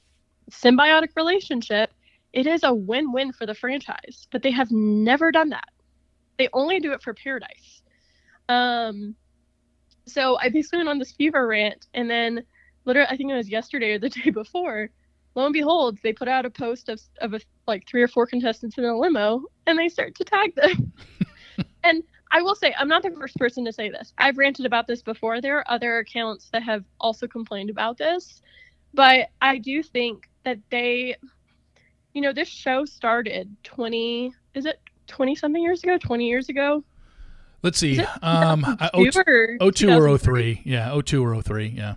symbiotic 0.51 1.11
relationship, 1.15 1.93
it 2.33 2.47
is 2.47 2.63
a 2.65 2.73
win-win 2.73 3.33
for 3.33 3.47
the 3.47 3.55
franchise. 3.55 4.27
But 4.31 4.43
they 4.43 4.51
have 4.51 4.71
never 4.71 5.31
done 5.31 5.51
that. 5.51 5.69
They 6.39 6.49
only 6.55 6.81
do 6.81 6.93
it 6.93 7.03
for 7.03 7.13
Paradise. 7.13 7.83
Um, 8.49 9.15
so 10.07 10.39
I 10.39 10.49
basically 10.49 10.79
went 10.79 10.89
on 10.89 10.99
this 10.99 11.13
fever 11.13 11.47
rant, 11.47 11.87
and 11.95 12.11
then 12.11 12.45
literally, 12.85 13.09
I 13.11 13.17
think 13.17 13.31
it 13.31 13.37
was 13.37 13.49
yesterday 13.49 13.93
or 13.93 13.99
the 13.99 14.09
day 14.25 14.31
before. 14.31 14.91
Lo 15.35 15.47
and 15.47 15.53
behold, 15.53 15.99
they 16.03 16.13
put 16.13 16.29
out 16.29 16.45
a 16.45 16.51
post 16.51 16.89
of 16.89 17.01
of 17.21 17.33
a, 17.35 17.41
like 17.67 17.89
three 17.89 18.03
or 18.03 18.09
four 18.09 18.27
contestants 18.27 18.77
in 18.77 18.85
a 18.85 18.99
limo, 18.99 19.45
and 19.67 19.79
they 19.79 19.89
start 19.89 20.15
to 20.17 20.25
tag 20.25 20.55
them. 20.55 20.93
and 21.85 22.03
I 22.31 22.43
will 22.43 22.55
say, 22.55 22.75
I'm 22.79 22.89
not 22.89 23.03
the 23.03 23.11
first 23.11 23.37
person 23.37 23.65
to 23.67 23.73
say 23.73 23.91
this. 23.91 24.13
I've 24.19 24.39
ranted 24.39 24.67
about 24.67 24.87
this 24.87 25.03
before. 25.03 25.41
There 25.41 25.59
are 25.59 25.71
other 25.71 25.99
accounts 25.99 26.49
that 26.53 26.63
have 26.63 26.85
also 27.01 27.27
complained 27.27 27.71
about 27.71 27.99
this, 27.99 28.41
but 28.95 29.29
I 29.41 29.59
do 29.59 29.83
think 29.83 30.29
that 30.45 30.59
they, 30.71 31.17
you 32.15 32.23
know, 32.23 32.33
this 32.33 32.49
show 32.49 32.85
started 32.85 33.55
20. 33.65 34.33
Is 34.55 34.67
it 34.67 34.81
20 35.09 35.35
something 35.35 35.63
years 35.63 35.83
ago? 35.83 35.99
20 35.99 36.27
years 36.27 36.49
ago? 36.49 36.83
Let's 37.63 37.79
see. 37.79 38.01
Um, 38.23 38.65
I- 38.81 38.91
2002 38.95 39.59
or 39.61 39.71
02 39.73 39.91
or 39.93 40.19
03. 40.19 40.63
Yeah, 40.65 41.01
02 41.05 41.25
or 41.25 41.43
03. 41.43 41.67
Yeah. 41.69 41.95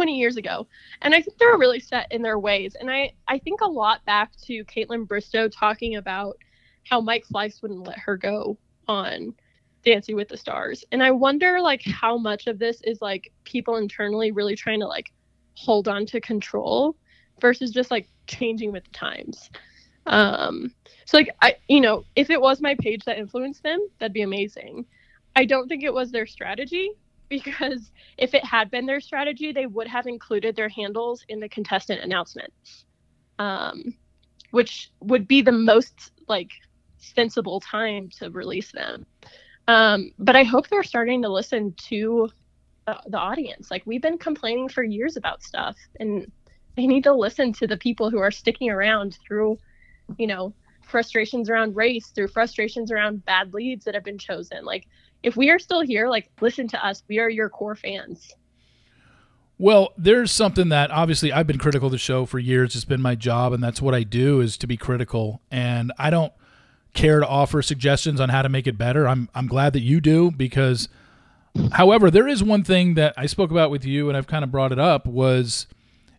20 0.00 0.18
years 0.18 0.38
ago. 0.38 0.66
And 1.02 1.14
I 1.14 1.20
think 1.20 1.36
they're 1.36 1.58
really 1.58 1.78
set 1.78 2.10
in 2.10 2.22
their 2.22 2.38
ways. 2.38 2.74
And 2.74 2.90
I, 2.90 3.12
I 3.28 3.38
think 3.38 3.60
a 3.60 3.66
lot 3.66 4.02
back 4.06 4.32
to 4.46 4.64
Kaitlyn 4.64 5.06
Bristow 5.06 5.46
talking 5.46 5.96
about 5.96 6.38
how 6.84 7.02
Mike 7.02 7.26
Fleiss 7.30 7.60
wouldn't 7.60 7.86
let 7.86 7.98
her 7.98 8.16
go 8.16 8.56
on 8.88 9.34
Dancing 9.84 10.16
with 10.16 10.30
the 10.30 10.38
Stars. 10.38 10.86
And 10.90 11.02
I 11.02 11.10
wonder 11.10 11.60
like 11.60 11.82
how 11.84 12.16
much 12.16 12.46
of 12.46 12.58
this 12.58 12.80
is 12.80 13.02
like 13.02 13.30
people 13.44 13.76
internally 13.76 14.30
really 14.30 14.56
trying 14.56 14.80
to 14.80 14.86
like 14.86 15.12
hold 15.52 15.86
on 15.86 16.06
to 16.06 16.20
control 16.22 16.96
versus 17.38 17.70
just 17.70 17.90
like 17.90 18.08
changing 18.26 18.72
with 18.72 18.84
the 18.84 18.92
times. 18.92 19.50
Um 20.06 20.72
so 21.04 21.18
like 21.18 21.28
I 21.42 21.56
you 21.68 21.82
know, 21.82 22.04
if 22.16 22.30
it 22.30 22.40
was 22.40 22.62
my 22.62 22.74
page 22.80 23.04
that 23.04 23.18
influenced 23.18 23.62
them, 23.62 23.86
that'd 23.98 24.14
be 24.14 24.22
amazing. 24.22 24.86
I 25.36 25.44
don't 25.44 25.68
think 25.68 25.82
it 25.82 25.92
was 25.92 26.10
their 26.10 26.26
strategy 26.26 26.92
because 27.30 27.90
if 28.18 28.34
it 28.34 28.44
had 28.44 28.70
been 28.70 28.84
their 28.84 29.00
strategy, 29.00 29.52
they 29.52 29.64
would 29.64 29.86
have 29.86 30.06
included 30.06 30.54
their 30.54 30.68
handles 30.68 31.24
in 31.28 31.40
the 31.40 31.48
contestant 31.48 32.02
announcements, 32.02 32.84
um, 33.38 33.94
which 34.50 34.90
would 35.00 35.26
be 35.26 35.40
the 35.40 35.52
most 35.52 36.12
like 36.28 36.50
sensible 36.98 37.60
time 37.60 38.10
to 38.18 38.30
release 38.30 38.72
them. 38.72 39.06
Um, 39.68 40.10
but 40.18 40.36
I 40.36 40.42
hope 40.42 40.68
they're 40.68 40.82
starting 40.82 41.22
to 41.22 41.28
listen 41.28 41.72
to 41.88 42.28
the 43.06 43.18
audience. 43.18 43.70
Like 43.70 43.82
we've 43.86 44.02
been 44.02 44.18
complaining 44.18 44.68
for 44.68 44.82
years 44.82 45.16
about 45.16 45.42
stuff, 45.42 45.76
and 45.98 46.30
they 46.76 46.86
need 46.86 47.04
to 47.04 47.14
listen 47.14 47.52
to 47.54 47.66
the 47.66 47.76
people 47.76 48.10
who 48.10 48.18
are 48.18 48.30
sticking 48.30 48.70
around 48.70 49.18
through, 49.26 49.58
you 50.18 50.26
know, 50.26 50.52
frustrations 50.82 51.48
around 51.48 51.76
race, 51.76 52.08
through 52.08 52.28
frustrations 52.28 52.90
around 52.90 53.24
bad 53.24 53.54
leads 53.54 53.84
that 53.84 53.94
have 53.94 54.04
been 54.04 54.18
chosen. 54.18 54.64
Like 54.64 54.86
if 55.22 55.36
we 55.36 55.50
are 55.50 55.58
still 55.58 55.80
here, 55.80 56.08
like 56.08 56.30
listen 56.40 56.68
to 56.68 56.84
us. 56.84 57.02
We 57.08 57.18
are 57.18 57.28
your 57.28 57.48
core 57.48 57.76
fans. 57.76 58.34
Well, 59.58 59.92
there's 59.98 60.32
something 60.32 60.70
that 60.70 60.90
obviously 60.90 61.32
I've 61.32 61.46
been 61.46 61.58
critical 61.58 61.86
of 61.86 61.92
the 61.92 61.98
show 61.98 62.24
for 62.24 62.38
years. 62.38 62.74
It's 62.74 62.86
been 62.86 63.02
my 63.02 63.14
job, 63.14 63.52
and 63.52 63.62
that's 63.62 63.82
what 63.82 63.94
I 63.94 64.04
do 64.04 64.40
is 64.40 64.56
to 64.58 64.66
be 64.66 64.78
critical. 64.78 65.42
And 65.50 65.92
I 65.98 66.08
don't 66.08 66.32
care 66.94 67.20
to 67.20 67.26
offer 67.26 67.60
suggestions 67.60 68.20
on 68.20 68.30
how 68.30 68.42
to 68.42 68.48
make 68.48 68.66
it 68.66 68.78
better. 68.78 69.06
I'm 69.06 69.28
I'm 69.34 69.46
glad 69.46 69.74
that 69.74 69.82
you 69.82 70.00
do 70.00 70.30
because, 70.30 70.88
however, 71.72 72.10
there 72.10 72.26
is 72.26 72.42
one 72.42 72.64
thing 72.64 72.94
that 72.94 73.12
I 73.16 73.26
spoke 73.26 73.50
about 73.50 73.70
with 73.70 73.84
you, 73.84 74.08
and 74.08 74.16
I've 74.16 74.26
kind 74.26 74.44
of 74.44 74.50
brought 74.50 74.72
it 74.72 74.78
up 74.78 75.06
was 75.06 75.66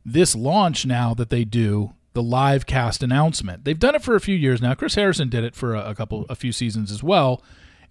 this 0.05 0.35
launch 0.35 0.85
now 0.85 1.13
that 1.15 1.29
they 1.29 1.43
do 1.43 1.93
the 2.13 2.23
live 2.23 2.65
cast 2.65 3.01
announcement. 3.03 3.63
They've 3.63 3.79
done 3.79 3.95
it 3.95 4.03
for 4.03 4.15
a 4.15 4.21
few 4.21 4.35
years 4.35 4.61
now. 4.61 4.73
Chris 4.73 4.95
Harrison 4.95 5.29
did 5.29 5.43
it 5.43 5.55
for 5.55 5.75
a, 5.75 5.91
a 5.91 5.95
couple, 5.95 6.25
a 6.29 6.35
few 6.35 6.51
seasons 6.51 6.91
as 6.91 7.01
well, 7.01 7.41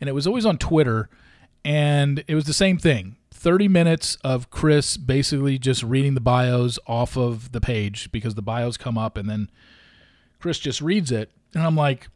and 0.01 0.09
it 0.09 0.13
was 0.13 0.27
always 0.27 0.47
on 0.47 0.59
Twitter, 0.59 1.09
and 1.65 2.25
it 2.27 2.35
was 2.35 2.45
the 2.45 2.53
same 2.53 2.79
thing. 2.79 3.17
30 3.33 3.69
minutes 3.69 4.17
of 4.23 4.51
Chris 4.51 4.99
basically 4.99 5.59
just 5.59 5.83
reading 5.83 6.15
the 6.15 6.21
bios 6.21 6.79
off 6.87 7.17
of 7.17 7.53
the 7.53 7.61
page 7.61 8.13
because 8.13 8.35
the 8.35 8.43
bios 8.43 8.77
come 8.77 8.99
up 8.99 9.17
and 9.17 9.31
then 9.31 9.51
Chris 10.39 10.59
just 10.59 10.83
reads 10.83 11.11
it. 11.11 11.31
And 11.55 11.63
I'm 11.63 11.75
like, 11.75 12.09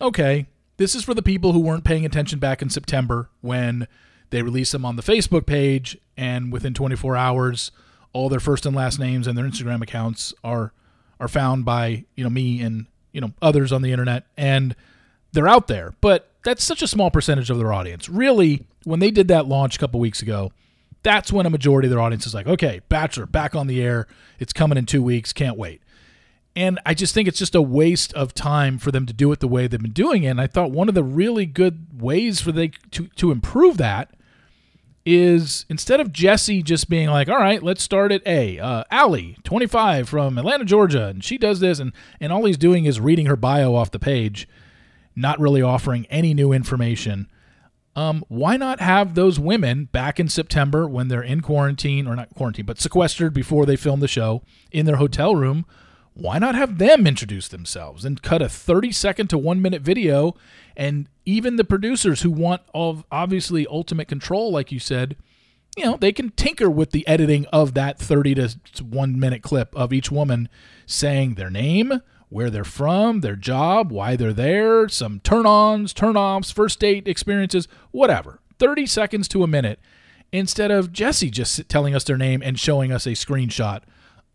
okay, 0.00 0.46
this 0.78 0.96
is 0.96 1.04
for 1.04 1.14
the 1.14 1.22
people 1.22 1.52
who 1.52 1.60
weren't 1.60 1.84
paying 1.84 2.04
attention 2.04 2.40
back 2.40 2.60
in 2.60 2.70
September 2.70 3.30
when 3.40 3.86
they 4.30 4.42
released 4.42 4.72
them 4.72 4.84
on 4.84 4.96
the 4.96 5.02
Facebook 5.02 5.46
page 5.46 5.96
and 6.16 6.52
within 6.52 6.74
24 6.74 7.16
hours 7.16 7.70
all 8.12 8.28
their 8.28 8.40
first 8.40 8.66
and 8.66 8.74
last 8.74 8.98
names 8.98 9.26
and 9.26 9.38
their 9.38 9.44
Instagram 9.44 9.82
accounts 9.82 10.34
are 10.42 10.72
are 11.20 11.28
found 11.28 11.64
by, 11.64 12.04
you 12.14 12.24
know, 12.24 12.30
me 12.30 12.60
and, 12.60 12.86
you 13.12 13.20
know, 13.20 13.32
others 13.40 13.72
on 13.72 13.80
the 13.80 13.92
internet 13.92 14.26
and 14.36 14.74
they're 15.36 15.46
out 15.46 15.68
there. 15.68 15.94
But 16.00 16.30
that's 16.44 16.64
such 16.64 16.82
a 16.82 16.88
small 16.88 17.10
percentage 17.10 17.50
of 17.50 17.58
their 17.58 17.72
audience. 17.72 18.08
Really, 18.08 18.66
when 18.84 18.98
they 18.98 19.10
did 19.10 19.28
that 19.28 19.46
launch 19.46 19.76
a 19.76 19.78
couple 19.78 20.00
weeks 20.00 20.22
ago, 20.22 20.50
that's 21.02 21.32
when 21.32 21.46
a 21.46 21.50
majority 21.50 21.86
of 21.86 21.90
their 21.90 22.00
audience 22.00 22.26
is 22.26 22.34
like, 22.34 22.46
okay, 22.46 22.80
Bachelor 22.88 23.26
back 23.26 23.54
on 23.54 23.66
the 23.68 23.82
air. 23.82 24.08
It's 24.40 24.52
coming 24.52 24.78
in 24.78 24.86
two 24.86 25.02
weeks. 25.02 25.32
Can't 25.32 25.56
wait. 25.56 25.82
And 26.56 26.80
I 26.86 26.94
just 26.94 27.12
think 27.12 27.28
it's 27.28 27.38
just 27.38 27.54
a 27.54 27.60
waste 27.60 28.14
of 28.14 28.32
time 28.32 28.78
for 28.78 28.90
them 28.90 29.04
to 29.04 29.12
do 29.12 29.30
it 29.30 29.40
the 29.40 29.46
way 29.46 29.66
they've 29.66 29.80
been 29.80 29.92
doing 29.92 30.22
it. 30.22 30.28
And 30.28 30.40
I 30.40 30.46
thought 30.46 30.70
one 30.70 30.88
of 30.88 30.94
the 30.94 31.04
really 31.04 31.44
good 31.44 32.00
ways 32.00 32.40
for 32.40 32.50
they 32.50 32.68
to, 32.92 33.08
to 33.08 33.30
improve 33.30 33.76
that 33.76 34.10
is 35.04 35.66
instead 35.68 36.00
of 36.00 36.12
Jesse 36.12 36.62
just 36.62 36.88
being 36.88 37.08
like, 37.08 37.28
all 37.28 37.36
right, 37.36 37.62
let's 37.62 37.82
start 37.82 38.10
at 38.10 38.26
A. 38.26 38.58
Uh, 38.58 38.84
Allie, 38.90 39.36
25 39.44 40.08
from 40.08 40.38
Atlanta, 40.38 40.64
Georgia, 40.64 41.06
and 41.06 41.22
she 41.22 41.38
does 41.38 41.60
this, 41.60 41.78
and, 41.78 41.92
and 42.20 42.32
all 42.32 42.44
he's 42.44 42.56
doing 42.56 42.86
is 42.86 42.98
reading 42.98 43.26
her 43.26 43.36
bio 43.36 43.74
off 43.76 43.92
the 43.92 44.00
page, 44.00 44.48
not 45.16 45.40
really 45.40 45.62
offering 45.62 46.06
any 46.10 46.34
new 46.34 46.52
information. 46.52 47.28
Um, 47.96 48.24
why 48.28 48.56
not 48.58 48.80
have 48.80 49.14
those 49.14 49.40
women 49.40 49.86
back 49.86 50.20
in 50.20 50.28
September 50.28 50.86
when 50.86 51.08
they're 51.08 51.22
in 51.22 51.40
quarantine, 51.40 52.06
or 52.06 52.14
not 52.14 52.34
quarantine, 52.34 52.66
but 52.66 52.78
sequestered 52.78 53.32
before 53.32 53.64
they 53.64 53.76
film 53.76 54.00
the 54.00 54.08
show 54.08 54.42
in 54.70 54.84
their 54.86 54.96
hotel 54.96 55.34
room? 55.34 55.64
why 56.16 56.38
not 56.38 56.54
have 56.54 56.78
them 56.78 57.06
introduce 57.06 57.46
themselves 57.48 58.04
and 58.04 58.22
cut 58.22 58.40
a 58.40 58.48
30 58.48 58.90
second 58.90 59.28
to 59.28 59.36
1 59.36 59.60
minute 59.60 59.82
video 59.82 60.34
and 60.74 61.08
even 61.26 61.56
the 61.56 61.64
producers 61.64 62.22
who 62.22 62.30
want 62.30 62.62
of 62.72 63.04
obviously 63.12 63.66
ultimate 63.68 64.08
control 64.08 64.50
like 64.50 64.72
you 64.72 64.78
said 64.78 65.14
you 65.76 65.84
know 65.84 65.96
they 65.98 66.12
can 66.12 66.30
tinker 66.30 66.70
with 66.70 66.90
the 66.92 67.06
editing 67.06 67.44
of 67.52 67.74
that 67.74 67.98
30 67.98 68.34
to 68.34 68.84
1 68.84 69.20
minute 69.20 69.42
clip 69.42 69.76
of 69.76 69.92
each 69.92 70.10
woman 70.10 70.48
saying 70.86 71.34
their 71.34 71.50
name 71.50 72.00
where 72.28 72.50
they're 72.50 72.64
from 72.64 73.20
their 73.20 73.36
job 73.36 73.90
why 73.92 74.16
they're 74.16 74.32
there 74.32 74.88
some 74.88 75.20
turn-ons 75.20 75.92
turn-offs 75.92 76.50
first 76.50 76.80
date 76.80 77.06
experiences 77.06 77.68
whatever 77.92 78.40
30 78.58 78.86
seconds 78.86 79.28
to 79.28 79.42
a 79.42 79.46
minute 79.46 79.78
instead 80.32 80.70
of 80.70 80.92
Jesse 80.92 81.30
just 81.30 81.68
telling 81.68 81.94
us 81.94 82.04
their 82.04 82.16
name 82.16 82.42
and 82.42 82.58
showing 82.58 82.92
us 82.92 83.06
a 83.06 83.10
screenshot 83.10 83.82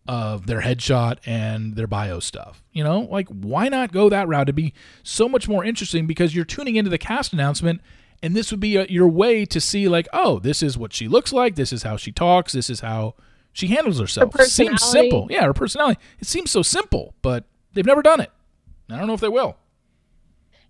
of 0.06 0.46
their 0.46 0.62
headshot 0.62 1.18
and 1.24 1.76
their 1.76 1.86
bio 1.86 2.18
stuff. 2.18 2.62
You 2.72 2.82
know, 2.82 3.00
like 3.02 3.28
why 3.28 3.68
not 3.68 3.92
go 3.92 4.08
that 4.08 4.26
route? 4.26 4.48
It'd 4.48 4.56
be 4.56 4.74
so 5.02 5.28
much 5.28 5.48
more 5.48 5.64
interesting 5.64 6.06
because 6.06 6.34
you're 6.34 6.44
tuning 6.44 6.76
into 6.76 6.90
the 6.90 6.98
cast 6.98 7.32
announcement 7.32 7.80
and 8.22 8.34
this 8.36 8.50
would 8.50 8.60
be 8.60 8.76
a, 8.76 8.86
your 8.86 9.08
way 9.08 9.44
to 9.46 9.60
see 9.60 9.88
like, 9.88 10.08
oh, 10.12 10.38
this 10.38 10.62
is 10.62 10.78
what 10.78 10.92
she 10.92 11.08
looks 11.08 11.32
like, 11.32 11.56
this 11.56 11.72
is 11.72 11.82
how 11.82 11.96
she 11.96 12.12
talks, 12.12 12.52
this 12.52 12.70
is 12.70 12.80
how 12.80 13.14
she 13.52 13.68
handles 13.68 14.00
herself. 14.00 14.32
Her 14.34 14.44
seems 14.44 14.82
simple. 14.82 15.26
Yeah, 15.30 15.44
her 15.44 15.52
personality. 15.52 16.00
It 16.18 16.26
seems 16.26 16.50
so 16.50 16.62
simple, 16.62 17.14
but 17.20 17.44
they've 17.74 17.86
never 17.86 18.02
done 18.02 18.20
it. 18.20 18.30
I 18.90 18.98
don't 18.98 19.06
know 19.06 19.14
if 19.14 19.20
they 19.20 19.28
will. 19.28 19.56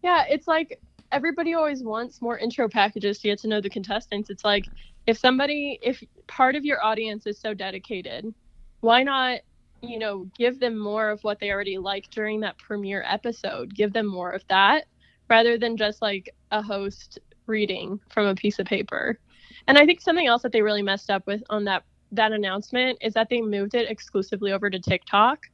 Yeah, 0.02 0.24
it's 0.28 0.48
like 0.48 0.80
everybody 1.10 1.54
always 1.54 1.82
wants 1.82 2.22
more 2.22 2.38
intro 2.38 2.68
packages 2.68 3.18
to 3.20 3.28
get 3.28 3.38
to 3.40 3.48
know 3.48 3.60
the 3.60 3.70
contestants. 3.70 4.30
It's 4.30 4.44
like 4.44 4.66
if 5.06 5.18
somebody 5.18 5.78
if 5.82 6.02
part 6.26 6.54
of 6.54 6.64
your 6.64 6.82
audience 6.84 7.26
is 7.26 7.38
so 7.38 7.54
dedicated 7.54 8.32
why 8.80 9.02
not 9.02 9.40
you 9.80 9.98
know 9.98 10.28
give 10.36 10.60
them 10.60 10.78
more 10.78 11.10
of 11.10 11.22
what 11.24 11.40
they 11.40 11.50
already 11.50 11.78
like 11.78 12.08
during 12.10 12.40
that 12.40 12.56
premiere 12.58 13.04
episode 13.06 13.74
give 13.74 13.92
them 13.92 14.06
more 14.06 14.30
of 14.30 14.42
that 14.48 14.86
rather 15.28 15.58
than 15.58 15.76
just 15.76 16.02
like 16.02 16.34
a 16.50 16.62
host 16.62 17.18
reading 17.46 17.98
from 18.08 18.26
a 18.26 18.34
piece 18.34 18.58
of 18.58 18.66
paper 18.66 19.18
and 19.66 19.76
i 19.76 19.84
think 19.84 20.00
something 20.00 20.26
else 20.26 20.42
that 20.42 20.52
they 20.52 20.62
really 20.62 20.82
messed 20.82 21.10
up 21.10 21.26
with 21.26 21.42
on 21.50 21.64
that 21.64 21.84
that 22.12 22.32
announcement 22.32 22.98
is 23.00 23.14
that 23.14 23.28
they 23.28 23.40
moved 23.40 23.74
it 23.74 23.90
exclusively 23.90 24.52
over 24.52 24.70
to 24.70 24.78
tiktok 24.78 25.46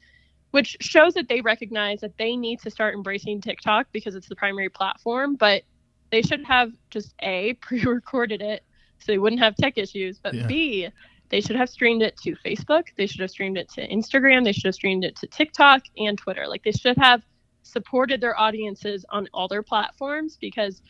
which 0.51 0.77
shows 0.81 1.15
that 1.15 1.29
they 1.29 1.41
recognize 1.41 2.01
that 2.01 2.17
they 2.19 2.37
need 2.37 2.61
to 2.61 2.71
start 2.71 2.95
embracing 2.95 3.41
tiktok 3.41 3.87
because 3.93 4.15
it's 4.15 4.29
the 4.29 4.37
primary 4.37 4.69
platform 4.69 5.35
but 5.37 5.63
they 6.11 6.23
should 6.23 6.45
have 6.45 6.73
just 6.91 7.15
a 7.21 7.53
pre-recorded 7.61 8.41
it 8.41 8.65
so 8.99 9.13
they 9.13 9.19
wouldn't 9.19 9.41
have 9.41 9.55
tech 9.57 9.79
issues 9.79 10.19
but 10.19 10.35
yeah. 10.35 10.47
b 10.47 10.89
they 11.31 11.41
should 11.41 11.57
have 11.57 11.69
streamed 11.69 12.03
it 12.03 12.17
to 12.19 12.35
Facebook. 12.37 12.85
They 12.97 13.07
should 13.07 13.21
have 13.21 13.31
streamed 13.31 13.59
it 13.59 13.69
to 13.71 13.87
Instagram. 13.89 14.45
They 14.45 14.53
should 14.53 14.65
have 14.65 14.75
streamed 14.75 15.05
it 15.05 15.17
to 15.17 15.27
TikTok 15.27 15.83
and 15.99 16.17
Twitter. 16.17 16.47
Like 16.47 16.65
they 16.65 16.73
should 16.73 16.97
have 16.97 17.23
supported 17.63 18.21
their 18.21 18.39
audiences 18.39 19.05
on 19.11 19.29
all 19.35 19.49
their 19.49 19.63
platforms 19.63 20.39
because 20.41 20.83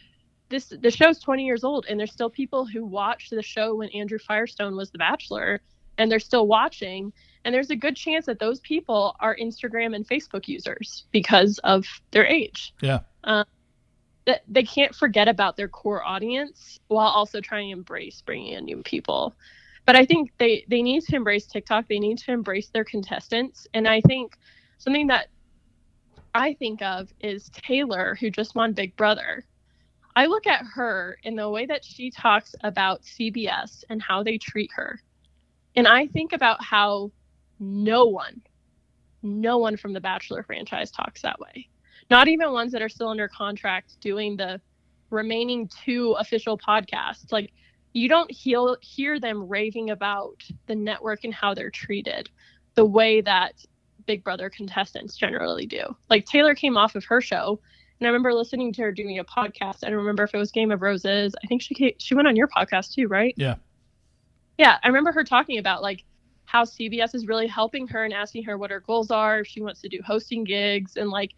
this 0.49 0.73
the 0.81 0.91
show's 0.91 1.19
20 1.19 1.45
years 1.45 1.65
old 1.65 1.87
and 1.89 1.99
there's 1.99 2.13
still 2.13 2.31
people 2.31 2.65
who 2.65 2.85
watched 2.87 3.31
the 3.31 3.43
show 3.43 3.75
when 3.75 3.89
Andrew 3.91 4.19
Firestone 4.19 4.77
was 4.77 4.91
the 4.91 4.99
bachelor 4.99 5.61
and 5.99 6.11
they're 6.11 6.21
still 6.21 6.47
watching 6.47 7.13
and 7.45 7.55
there's 7.55 7.71
a 7.71 7.77
good 7.77 7.97
chance 7.97 8.27
that 8.27 8.39
those 8.39 8.61
people 8.61 9.17
are 9.21 9.37
Instagram 9.37 9.95
and 9.95 10.07
Facebook 10.07 10.49
users 10.49 11.05
because 11.13 11.59
of 11.65 11.87
their 12.11 12.27
age. 12.27 12.75
Yeah. 12.81 13.01
Um, 13.25 13.45
that 14.27 14.43
they 14.47 14.63
can't 14.63 14.95
forget 14.95 15.27
about 15.27 15.57
their 15.57 15.69
core 15.69 16.05
audience 16.07 16.79
while 16.89 17.09
also 17.09 17.41
trying 17.41 17.69
to 17.69 17.73
embrace 17.73 18.21
bringing 18.21 18.53
in 18.53 18.65
new 18.65 18.83
people 18.83 19.35
but 19.89 19.97
I 19.97 20.05
think 20.05 20.33
they 20.37 20.67
they 20.69 20.83
need 20.83 21.03
to 21.05 21.17
embrace 21.17 21.47
TikTok. 21.47 21.89
They 21.89 21.99
need 21.99 22.19
to 22.19 22.31
embrace 22.31 22.69
their 22.69 22.85
contestants, 22.85 23.67
and 23.73 23.89
I 23.89 24.03
think 24.03 24.37
something 24.77 25.07
that 25.07 25.29
I 26.35 26.53
think 26.53 26.83
of 26.83 27.11
is 27.21 27.49
Taylor, 27.55 28.15
who 28.21 28.29
just 28.29 28.55
won 28.55 28.75
Big 28.75 28.95
Brother. 28.97 29.47
I 30.15 30.27
look 30.27 30.47
at 30.47 30.63
her 30.75 31.17
in 31.23 31.37
the 31.37 31.49
way 31.49 31.65
that 31.65 31.87
she 31.87 32.11
talks 32.11 32.55
about 32.63 33.01
CBS 33.01 33.83
and 33.89 34.03
how 34.03 34.23
they 34.23 34.37
treat 34.37 34.71
her. 34.75 35.01
And 35.75 35.89
I 35.89 36.07
think 36.07 36.35
about 36.35 36.63
how 36.63 37.11
no 37.59 38.07
one, 38.07 38.43
no 39.23 39.59
one 39.59 39.77
from 39.77 39.93
the 39.93 40.01
Bachelor 40.01 40.43
franchise 40.43 40.91
talks 40.91 41.23
that 41.23 41.41
way. 41.41 41.69
Not 42.11 42.29
even 42.29 42.53
ones 42.53 42.73
that 42.73 42.83
are 42.83 42.89
still 42.89 43.09
under 43.09 43.29
contract 43.29 44.01
doing 44.01 44.37
the 44.37 44.61
remaining 45.11 45.69
two 45.85 46.13
official 46.19 46.59
podcasts. 46.59 47.31
Like 47.33 47.53
you 47.93 48.09
don't 48.09 48.31
heal, 48.31 48.77
hear 48.81 49.19
them 49.21 49.49
raving 49.49 49.91
about 49.91 50.43
the 50.67 50.75
network 50.75 51.25
and 51.25 51.35
how 51.35 51.55
they're 51.55 51.71
treated 51.71 52.31
the 52.75 52.85
way 52.85 53.21
that 53.21 53.65
Big 54.07 54.25
Brother 54.25 54.49
contestants 54.49 55.17
generally 55.17 55.67
do. 55.67 55.97
Like 56.09 56.25
Taylor 56.25 56.55
came 56.55 56.77
off 56.77 56.95
of 56.95 57.05
her 57.05 57.21
show, 57.21 57.61
and 58.01 58.07
I 58.07 58.11
remember 58.11 58.33
listening 58.33 58.73
to 58.75 58.83
her 58.83 58.93
doing 58.93 59.19
a 59.19 59.25
podcast. 59.25 59.79
I 59.85 59.89
don't 59.89 59.99
remember 59.99 60.23
if 60.23 60.35
it 60.35 60.39
was 60.39 60.53
Game 60.53 60.71
of 60.71 60.81
Roses. 60.83 61.35
I 61.43 61.47
think 61.47 61.63
she 61.63 61.75
came, 61.75 61.93
she 61.99 62.15
went 62.15 62.29
on 62.29 62.37
your 62.37 62.49
podcast 62.49 62.95
too, 62.95 63.09
right? 63.09 63.35
Yeah. 63.37 63.57
Yeah, 64.57 64.79
I 64.83 64.89
remember 64.89 65.13
her 65.13 65.25
talking 65.25 65.59
about 65.59 65.83
like 65.83 66.05
how 66.49 66.65
CBS 66.65 67.15
is 67.15 67.27
really 67.27 67.47
helping 67.47 67.87
her 67.87 68.05
and 68.05 68.15
asking 68.15 68.43
her 68.43 68.57
what 68.57 68.71
her 68.71 68.81
goals 68.81 69.11
are, 69.11 69.41
if 69.41 69.47
she 69.47 69.61
wants 69.61 69.83
to 69.83 69.89
do 69.89 70.01
hosting 70.03 70.45
gigs, 70.45 70.97
and 70.97 71.11
like 71.11 71.33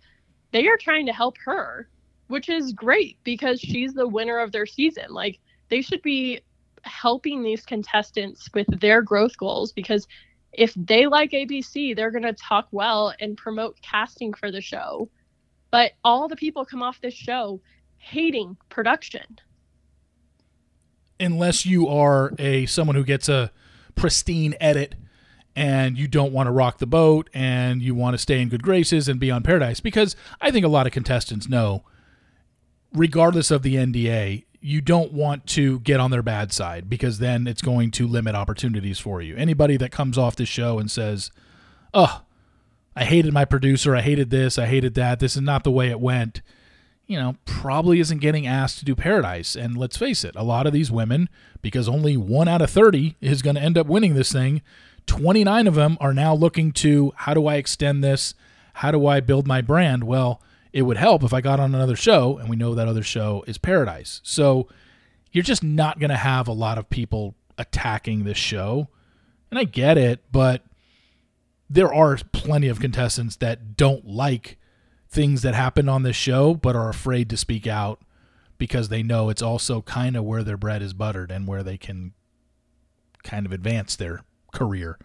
they 0.53 0.69
are 0.69 0.77
trying 0.77 1.05
to 1.07 1.13
help 1.13 1.37
her, 1.45 1.89
which 2.29 2.49
is 2.49 2.73
great 2.73 3.19
because 3.25 3.61
she's 3.61 3.93
the 3.93 4.07
winner 4.07 4.39
of 4.39 4.53
their 4.53 4.67
season. 4.67 5.07
Like 5.11 5.41
they 5.69 5.83
should 5.83 6.01
be 6.03 6.41
helping 6.83 7.43
these 7.43 7.67
contestants 7.67 8.49
with 8.55 8.69
their 8.81 9.03
growth 9.03 9.37
goals 9.37 9.73
because 9.73 10.07
if 10.53 10.73
they 10.75 11.09
like 11.09 11.33
ABC, 11.33 11.97
they're 11.97 12.13
going 12.13 12.23
to 12.23 12.33
talk 12.33 12.69
well 12.71 13.13
and 13.19 13.37
promote 13.37 13.83
casting 13.83 14.33
for 14.33 14.53
the 14.53 14.61
show. 14.61 15.09
But 15.73 15.93
all 16.05 16.29
the 16.29 16.37
people 16.37 16.65
come 16.65 16.85
off 16.85 17.01
this 17.01 17.15
show 17.15 17.61
hating 17.97 18.57
production. 18.69 19.41
Unless 21.19 21.67
you 21.67 21.89
are 21.89 22.33
a 22.39 22.67
someone 22.67 22.95
who 22.95 23.05
gets 23.05 23.29
a 23.29 23.51
pristine 23.95 24.55
edit 24.61 24.95
and 25.57 25.99
you 25.99 26.07
don't 26.07 26.33
want 26.33 26.47
to 26.47 26.53
rock 26.53 26.79
the 26.79 26.87
boat 26.87 27.29
and 27.35 27.83
you 27.83 27.95
want 27.95 28.15
to 28.15 28.19
stay 28.19 28.41
in 28.41 28.49
good 28.49 28.63
graces 28.63 29.09
and 29.09 29.19
be 29.19 29.31
on 29.31 29.43
paradise 29.43 29.81
because 29.81 30.17
I 30.41 30.51
think 30.51 30.65
a 30.65 30.69
lot 30.69 30.87
of 30.87 30.93
contestants 30.93 31.49
know 31.49 31.85
regardless 32.93 33.51
of 33.51 33.63
the 33.63 33.77
NDA, 33.77 34.45
you 34.61 34.81
don't 34.81 35.13
want 35.13 35.47
to 35.47 35.81
get 35.81 36.01
on 36.01 36.11
their 36.11 36.23
bad 36.23 36.53
side 36.53 36.89
because 36.89 37.19
then 37.19 37.47
it's 37.47 37.63
going 37.63 37.91
to 37.93 38.07
limit 38.07 38.35
opportunities 38.35 38.99
for 38.99 39.23
you. 39.23 39.37
Anybody 39.37 39.77
that 39.79 39.91
comes 39.91 40.19
off 40.19 40.37
the 40.37 40.45
show 40.45 40.79
and 40.79 40.91
says, 40.91 41.31
"Oh, 41.95 42.23
I 42.95 43.05
hated 43.05 43.33
my 43.33 43.45
producer, 43.45 43.97
I 43.97 44.03
hated 44.03 44.31
this, 44.31 44.59
I 44.59 44.67
hated 44.67 44.95
that. 44.95 45.21
This 45.21 45.37
is 45.37 45.43
not 45.43 45.65
the 45.65 45.71
way 45.71 45.89
it 45.89 46.01
went." 46.01 46.43
You 47.11 47.19
know, 47.19 47.35
probably 47.45 47.99
isn't 47.99 48.21
getting 48.21 48.47
asked 48.47 48.79
to 48.79 48.85
do 48.85 48.95
Paradise. 48.95 49.57
And 49.57 49.77
let's 49.77 49.97
face 49.97 50.23
it, 50.23 50.37
a 50.37 50.45
lot 50.45 50.69
of 50.69 50.73
these 50.73 50.93
women, 50.93 51.29
because 51.61 51.89
only 51.89 52.17
one 52.17 52.47
out 52.47 52.63
of 52.63 52.71
30 52.71 53.17
is 53.21 53.43
going 53.43 53.57
to 53.57 53.63
end 53.63 53.77
up 53.77 53.89
winning 53.89 54.15
this 54.15 54.31
thing, 54.31 54.63
29 55.07 55.67
of 55.67 55.75
them 55.75 55.99
are 56.01 56.15
now 56.15 56.33
looking 56.33 56.71
to 56.71 57.13
how 57.17 57.35
do 57.35 57.49
I 57.49 57.57
extend 57.57 58.05
this? 58.05 58.35
How 58.75 58.93
do 58.93 59.09
I 59.09 59.19
build 59.19 59.49
my 59.49 59.61
brand? 59.61 60.05
Well, 60.05 60.41
it 60.73 60.83
would 60.83 60.99
help 60.99 61.25
if 61.25 61.35
I 61.35 61.41
got 61.41 61.59
on 61.59 61.75
another 61.75 61.97
show, 61.97 62.39
and 62.39 62.49
we 62.49 62.55
know 62.55 62.77
that 62.77 62.87
other 62.87 63.03
show 63.03 63.43
is 63.49 63.59
Paradise. 63.59 64.21
So 64.23 64.69
you're 65.33 65.43
just 65.43 65.65
not 65.65 65.99
going 65.99 66.11
to 66.11 66.17
have 66.17 66.47
a 66.47 66.53
lot 66.53 66.79
of 66.79 66.91
people 66.91 67.35
attacking 67.59 68.23
this 68.23 68.39
show. 68.39 68.87
And 69.51 69.59
I 69.59 69.65
get 69.65 69.99
it, 69.99 70.21
but 70.31 70.63
there 71.69 71.93
are 71.93 72.17
plenty 72.31 72.69
of 72.69 72.79
contestants 72.79 73.35
that 73.39 73.77
don't 73.77 74.07
like 74.07 74.59
things 75.11 75.43
that 75.43 75.55
happen 75.55 75.89
on 75.89 76.03
this 76.03 76.17
show, 76.17 76.55
but 76.55 76.77
are 76.77 76.89
afraid 76.89 77.29
to 77.31 77.37
speak 77.37 77.67
out 77.67 78.01
because 78.59 78.89
they 78.89 79.03
know 79.03 79.29
it's 79.29 79.43
also 79.43 79.83
kind 79.83 80.17
of 80.17 80.25
where 80.25 80.45
their 80.45 80.57
bread 80.57 80.83
is 80.83 80.93
buttered 80.93 81.31
and 81.31 81.49
where 81.49 81.63
they 81.63 81.77
can 81.77 82.13
kind 83.23 83.45
of 83.45 83.53
advance 83.53 83.97
their 83.97 84.23
career 84.53 84.99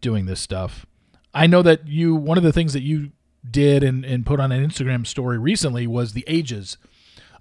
doing 0.00 0.26
this 0.26 0.40
stuff. 0.40 0.86
I 1.32 1.46
know 1.46 1.62
that 1.62 1.86
you, 1.86 2.14
one 2.14 2.38
of 2.38 2.44
the 2.44 2.52
things 2.52 2.72
that 2.72 2.82
you 2.82 3.12
did 3.48 3.82
and, 3.82 4.04
and 4.04 4.26
put 4.26 4.40
on 4.40 4.52
an 4.52 4.66
Instagram 4.66 5.06
story 5.06 5.38
recently 5.38 5.86
was 5.86 6.12
the 6.12 6.24
ages 6.26 6.76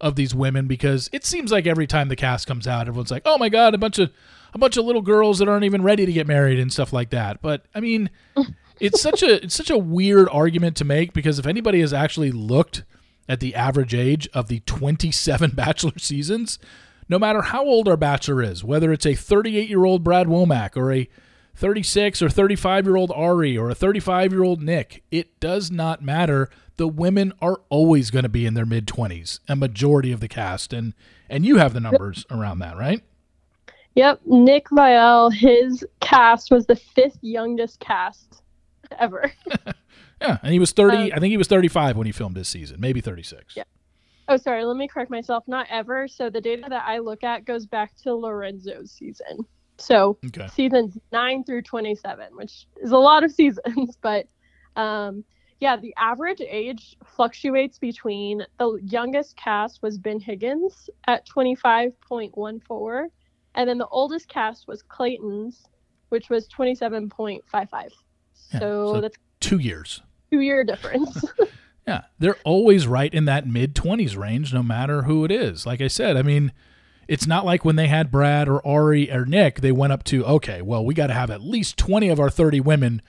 of 0.02 0.16
these 0.16 0.36
women 0.36 0.68
because 0.68 1.10
it 1.14 1.26
seems 1.26 1.52
like 1.52 1.66
every 1.66 1.88
time 1.88 2.10
the 2.10 2.16
cast 2.16 2.46
comes 2.46 2.68
out, 2.68 2.88
everyone's 2.88 3.12
like, 3.12 3.22
"Oh 3.26 3.38
my 3.38 3.48
god, 3.50 3.74
a 3.74 3.78
bunch 3.78 4.00
of 4.00 4.12
a 4.54 4.58
bunch 4.58 4.76
of 4.76 4.86
little 4.86 5.02
girls 5.02 5.40
that 5.40 5.48
aren't 5.48 5.64
even 5.64 5.82
ready 5.82 6.06
to 6.06 6.12
get 6.12 6.28
married 6.28 6.60
and 6.60 6.74
stuff 6.74 6.92
like 6.92 7.10
that." 7.12 7.42
But 7.42 7.66
I 7.74 7.80
mean, 7.80 8.10
mm. 8.36 8.54
It's 8.80 9.02
such 9.02 9.24
a 9.24 9.44
it's 9.44 9.56
such 9.56 9.70
a 9.70 9.78
weird 9.78 10.28
argument 10.30 10.76
to 10.78 10.86
make 10.86 11.14
because 11.14 11.40
if 11.40 11.46
anybody 11.46 11.82
has 11.82 11.94
actually 11.94 12.32
looked 12.32 12.84
at 13.30 13.40
the 13.40 13.56
average 13.56 13.94
age 13.94 14.28
of 14.34 14.48
the 14.48 14.60
27 14.62 15.52
bachelor 15.56 15.98
seasons, 15.98 16.60
no 17.10 17.18
matter 17.20 17.42
how 17.42 17.64
old 17.66 17.88
our 17.88 17.98
bachelor 17.98 18.42
is, 18.42 18.64
whether 18.64 18.92
it's 18.92 19.06
a 19.06 19.16
38 19.16 19.70
year 19.70 19.86
old 19.86 20.04
Brad 20.04 20.28
Womack 20.28 20.76
or 20.76 20.92
a 20.92 21.10
36 21.56 22.22
or 22.22 22.30
35 22.30 22.86
year 22.86 22.96
old 22.96 23.12
Ari 23.12 23.58
or 23.58 23.70
a 23.70 23.76
35 23.76 24.32
year 24.32 24.44
old 24.44 24.62
Nick. 24.62 25.04
It 25.12 25.40
does 25.40 25.72
not 25.72 26.02
matter. 26.02 26.50
The 26.78 26.88
women 26.88 27.34
are 27.42 27.62
always 27.70 28.10
going 28.10 28.24
to 28.24 28.30
be 28.30 28.46
in 28.46 28.56
their 28.56 28.66
mid 28.66 28.88
20s, 28.88 29.40
a 29.48 29.56
majority 29.56 30.12
of 30.12 30.20
the 30.20 30.28
cast. 30.28 30.74
And, 30.74 30.94
and 31.30 31.46
you 31.46 31.58
have 31.58 31.74
the 31.74 31.80
numbers 31.80 32.26
around 32.32 32.60
that, 32.60 32.78
right? 32.78 33.02
Yep. 33.96 34.22
Nick 34.26 34.70
Viall, 34.70 35.32
his 35.32 35.86
cast 36.00 36.50
was 36.50 36.66
the 36.66 36.76
fifth 36.76 37.20
youngest 37.22 37.80
cast 37.80 38.43
ever. 39.00 39.32
Yeah, 40.22 40.38
and 40.42 40.54
he 40.54 40.60
was 40.60 40.72
30. 40.72 40.96
Um, 40.96 41.18
I 41.18 41.20
think 41.20 41.32
he 41.32 41.38
was 41.38 41.50
35 41.50 41.98
when 41.98 42.06
he 42.06 42.14
filmed 42.14 42.36
this 42.38 42.48
season, 42.48 42.80
maybe 42.80 43.02
36. 43.02 43.58
Yeah. 43.58 43.64
Oh, 44.30 44.38
sorry. 44.38 44.64
Let 44.64 44.78
me 44.78 44.88
correct 44.88 45.12
myself. 45.12 45.44
Not 45.48 45.68
ever. 45.70 46.08
So 46.08 46.30
the 46.30 46.40
data 46.40 46.64
that 46.70 46.84
I 46.88 47.00
look 47.00 47.26
at 47.26 47.44
goes 47.44 47.66
back 47.66 47.94
to 48.04 48.14
Lorenzo's 48.14 48.92
season. 48.92 49.40
So 49.80 50.18
Okay. 50.28 50.48
seasons 50.48 50.98
nine 51.12 51.44
through 51.44 51.64
27, 51.64 52.28
which 52.38 52.68
is 52.82 52.92
a 52.92 52.98
lot 52.98 53.26
of 53.26 53.32
seasons, 53.40 53.98
but 54.02 54.28
um, 54.78 55.26
yeah, 55.60 55.76
the 55.76 55.94
average 55.98 56.42
age 56.42 56.96
fluctuates 57.06 57.78
between 57.80 58.46
the 58.60 58.80
youngest 58.86 59.36
cast 59.36 59.82
was 59.82 59.98
Ben 59.98 60.22
Higgins 60.22 60.90
at 61.08 61.28
25.14, 61.28 63.08
and 63.56 63.70
then 63.70 63.78
the 63.78 63.88
oldest 63.88 64.30
cast 64.30 64.68
was 64.70 64.82
Clayton's, 64.84 65.64
which 66.10 66.30
was 66.30 66.48
27.55. 66.48 67.90
Yeah, 68.52 68.60
so 68.60 68.94
so- 68.96 69.02
that's 69.02 69.18
Two 69.40 69.60
years. 69.60 70.02
two 70.32 70.40
year 70.40 70.64
difference. 70.64 71.24
Yeah, 71.86 72.04
they're 72.18 72.38
always 72.46 72.88
right 72.88 73.14
in 73.14 73.26
that 73.26 73.46
mid 73.46 73.76
20s 73.76 74.16
range, 74.16 74.54
no 74.54 74.64
matter 74.64 75.02
who 75.02 75.26
it 75.26 75.32
is. 75.32 75.66
Like 75.66 75.82
I 75.82 75.90
said, 75.90 76.16
I 76.16 76.22
mean, 76.22 76.54
it's 77.10 77.28
not 77.28 77.44
like 77.44 77.66
when 77.66 77.76
they 77.76 77.90
had 77.90 78.10
Brad 78.10 78.48
or 78.48 78.66
Ari 78.66 79.12
or 79.12 79.26
Nick, 79.26 79.60
they 79.60 79.74
went 79.74 79.92
up 79.92 80.06
to, 80.06 80.24
okay, 80.24 80.62
well, 80.62 80.86
we 80.86 80.94
got 80.94 81.08
to 81.08 81.14
have 81.14 81.30
at 81.30 81.42
least 81.42 81.76
20 81.76 82.08
of 82.08 82.22
our 82.22 82.30
30 82.30 82.62
women 82.62 83.02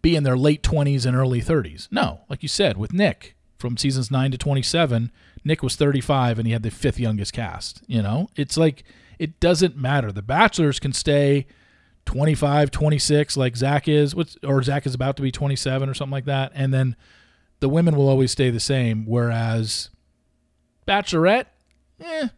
be 0.00 0.14
in 0.14 0.22
their 0.22 0.36
late 0.36 0.62
20s 0.62 1.04
and 1.06 1.16
early 1.16 1.42
30s. 1.42 1.88
No, 1.90 2.20
like 2.28 2.44
you 2.44 2.48
said, 2.48 2.76
with 2.76 2.92
Nick 2.92 3.34
from 3.58 3.76
seasons 3.76 4.12
9 4.12 4.30
to 4.30 4.38
27, 4.38 5.10
Nick 5.42 5.60
was 5.64 5.74
35 5.74 6.38
and 6.38 6.46
he 6.46 6.52
had 6.52 6.62
the 6.62 6.70
fifth 6.70 7.00
youngest 7.00 7.32
cast. 7.32 7.82
You 7.88 8.00
know, 8.00 8.28
it's 8.36 8.56
like, 8.56 8.84
it 9.18 9.40
doesn't 9.40 9.76
matter. 9.76 10.12
The 10.12 10.22
Bachelors 10.22 10.78
can 10.78 10.92
stay 10.92 11.48
25, 12.10 12.72
26, 12.72 13.36
like 13.36 13.56
Zach 13.56 13.86
is, 13.86 14.16
what's, 14.16 14.36
or 14.42 14.60
Zach 14.64 14.84
is 14.84 14.96
about 14.96 15.14
to 15.14 15.22
be 15.22 15.30
27 15.30 15.88
or 15.88 15.94
something 15.94 16.10
like 16.10 16.24
that. 16.24 16.50
And 16.56 16.74
then 16.74 16.96
the 17.60 17.68
women 17.68 17.94
will 17.94 18.08
always 18.08 18.32
stay 18.32 18.50
the 18.50 18.58
same. 18.58 19.06
Whereas 19.06 19.90
Bachelorette, 20.88 21.46
eh, 22.00 22.28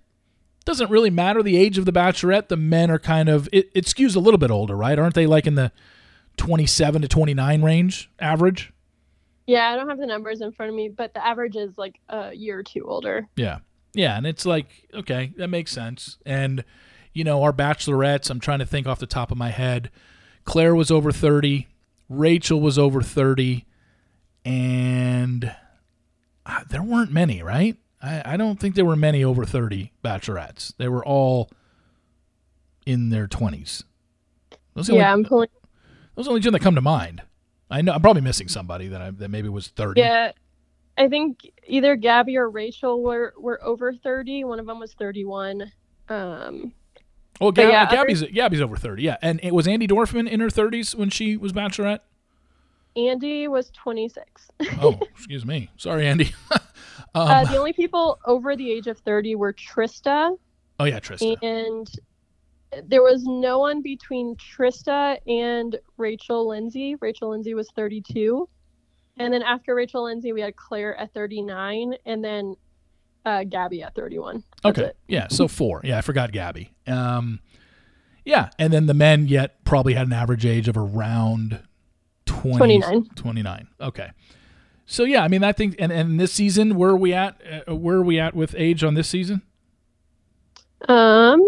doesn't 0.66 0.90
really 0.90 1.08
matter 1.08 1.42
the 1.42 1.56
age 1.56 1.78
of 1.78 1.86
the 1.86 1.92
Bachelorette. 1.92 2.48
The 2.48 2.56
men 2.58 2.90
are 2.90 2.98
kind 2.98 3.30
of 3.30 3.48
it, 3.50 3.70
it 3.74 3.86
skews 3.86 4.14
a 4.14 4.20
little 4.20 4.36
bit 4.36 4.50
older, 4.50 4.76
right? 4.76 4.98
Aren't 4.98 5.14
they 5.14 5.26
like 5.26 5.46
in 5.46 5.54
the 5.54 5.72
twenty-seven 6.36 7.00
to 7.00 7.08
twenty-nine 7.08 7.62
range 7.62 8.10
average? 8.20 8.74
yeah, 9.46 9.70
I 9.70 9.76
don't 9.76 9.88
have 9.88 9.98
the 9.98 10.06
numbers 10.06 10.42
in 10.42 10.52
front 10.52 10.68
of 10.68 10.76
me, 10.76 10.90
but 10.90 11.14
the 11.14 11.26
average 11.26 11.56
is 11.56 11.78
like 11.78 11.98
a 12.10 12.34
year 12.34 12.58
or 12.58 12.62
two 12.62 12.84
older. 12.84 13.26
Yeah, 13.36 13.60
yeah, 13.94 14.18
and 14.18 14.26
it's 14.26 14.44
like 14.44 14.86
okay, 14.92 15.32
that 15.38 15.48
makes 15.48 15.72
sense. 15.72 16.18
And 16.26 16.62
you 17.12 17.24
know, 17.24 17.42
our 17.42 17.52
Bachelorettes, 17.52 18.30
I'm 18.30 18.40
trying 18.40 18.60
to 18.60 18.66
think 18.66 18.86
off 18.86 18.98
the 18.98 19.06
top 19.06 19.30
of 19.30 19.38
my 19.38 19.50
head. 19.50 19.90
Claire 20.44 20.74
was 20.74 20.90
over 20.90 21.12
thirty, 21.12 21.68
Rachel 22.08 22.60
was 22.60 22.78
over 22.78 23.02
thirty, 23.02 23.66
and 24.44 25.54
uh, 26.46 26.60
there 26.68 26.82
weren't 26.82 27.12
many, 27.12 27.42
right? 27.42 27.76
I, 28.02 28.22
I 28.34 28.36
don't 28.36 28.58
think 28.58 28.74
there 28.74 28.84
were 28.84 28.96
many 28.96 29.22
over 29.22 29.44
30 29.44 29.92
bachelorettes. 30.04 30.74
They 30.76 30.88
were 30.88 31.04
all 31.04 31.50
in 32.84 33.10
their 33.10 33.28
20s. 33.28 33.84
Those 34.74 34.88
Yeah, 34.88 34.94
only, 34.94 35.04
I'm 35.04 35.24
pulling. 35.24 35.48
those 36.16 36.24
are 36.26 36.28
the 36.28 36.30
only 36.30 36.40
two 36.42 36.50
that 36.50 36.60
come 36.60 36.74
to 36.74 36.80
mind. 36.80 37.22
I 37.70 37.80
know 37.80 37.92
I'm 37.92 38.02
probably 38.02 38.22
missing 38.22 38.48
somebody 38.48 38.88
that 38.88 39.00
I, 39.00 39.10
that 39.12 39.28
maybe 39.30 39.48
was 39.48 39.68
30. 39.68 40.00
Yeah, 40.00 40.32
I 40.98 41.08
think 41.08 41.50
either 41.66 41.96
Gabby 41.96 42.36
or 42.36 42.50
Rachel 42.50 43.02
were 43.02 43.32
were 43.38 43.62
over 43.64 43.94
30. 43.94 44.44
One 44.44 44.58
of 44.58 44.66
them 44.66 44.78
was 44.80 44.92
31. 44.94 45.70
Um, 46.08 46.72
Well, 47.42 47.52
Gab, 47.52 47.68
yeah, 47.68 47.90
Gabby's 47.90 48.22
Gabby's 48.22 48.60
over 48.60 48.76
30. 48.76 49.02
Yeah, 49.02 49.16
and 49.20 49.40
it 49.42 49.52
was 49.52 49.66
Andi 49.66 49.88
Dorfman 49.88 50.28
in 50.28 50.40
her 50.40 50.48
30s 50.48 50.94
when 50.94 51.10
she 51.10 51.36
was 51.36 51.52
bachelorette. 51.52 52.00
Andi 52.96 53.48
was 53.48 53.70
26. 53.70 54.50
Oh, 54.80 54.98
excuse 55.10 55.44
me. 55.44 55.70
Sorry, 55.76 56.04
Andi. 56.04 56.32
um, 56.52 56.60
uh, 57.14 57.44
the 57.44 57.56
only 57.56 57.72
people 57.72 58.18
over 58.26 58.54
the 58.54 58.70
age 58.70 58.86
of 58.86 58.98
30 58.98 59.34
were 59.34 59.52
Trista, 59.52 60.36
oh 60.78 60.84
yeah, 60.84 61.00
Trista. 61.00 61.36
and 61.42 61.90
there 62.88 63.02
was 63.02 63.24
no 63.24 63.58
one 63.58 63.82
between 63.82 64.36
Trista 64.36 65.18
and 65.26 65.78
Rachel 65.96 66.48
Lindsay. 66.48 66.96
Rachel 67.00 67.30
Lindsay 67.30 67.54
was 67.54 67.70
32. 67.76 68.48
And 69.18 69.32
then 69.34 69.42
after 69.42 69.74
Rachel 69.74 70.04
Lindsay, 70.04 70.32
we 70.32 70.40
had 70.40 70.56
Claire 70.56 70.96
at 70.96 71.12
39, 71.12 71.94
and 72.06 72.24
then 72.24 72.54
uh, 73.24 73.44
Gabby 73.44 73.82
at 73.82 73.94
31. 73.94 74.42
That's 74.62 74.78
Okay. 74.78 74.88
it. 74.88 74.96
Yeah. 75.08 75.28
So 75.28 75.48
four. 75.48 75.80
Yeah, 75.84 75.98
I 75.98 76.00
forgot 76.00 76.32
Gabby. 76.32 76.72
Um, 76.86 77.40
yeah, 78.24 78.50
and 78.58 78.72
then 78.72 78.86
the 78.86 78.94
men 78.94 79.26
yet 79.26 79.64
probably 79.64 79.94
had 79.94 80.06
an 80.06 80.12
average 80.12 80.46
age 80.46 80.68
of 80.68 80.76
around 80.76 81.62
20, 82.26 82.56
29. 82.80 83.04
29. 83.16 83.68
Okay. 83.80 84.10
So 84.86 85.04
yeah, 85.04 85.22
I 85.24 85.28
mean, 85.28 85.42
I 85.42 85.52
think, 85.52 85.76
and, 85.78 85.90
and 85.90 86.20
this 86.20 86.32
season, 86.32 86.76
where 86.76 86.90
are 86.90 86.96
we 86.96 87.12
at? 87.12 87.40
Uh, 87.68 87.74
where 87.76 87.96
are 87.96 88.02
we 88.02 88.18
at 88.20 88.34
with 88.34 88.54
age 88.56 88.84
on 88.84 88.94
this 88.94 89.08
season? 89.08 89.42
Um, 90.88 91.46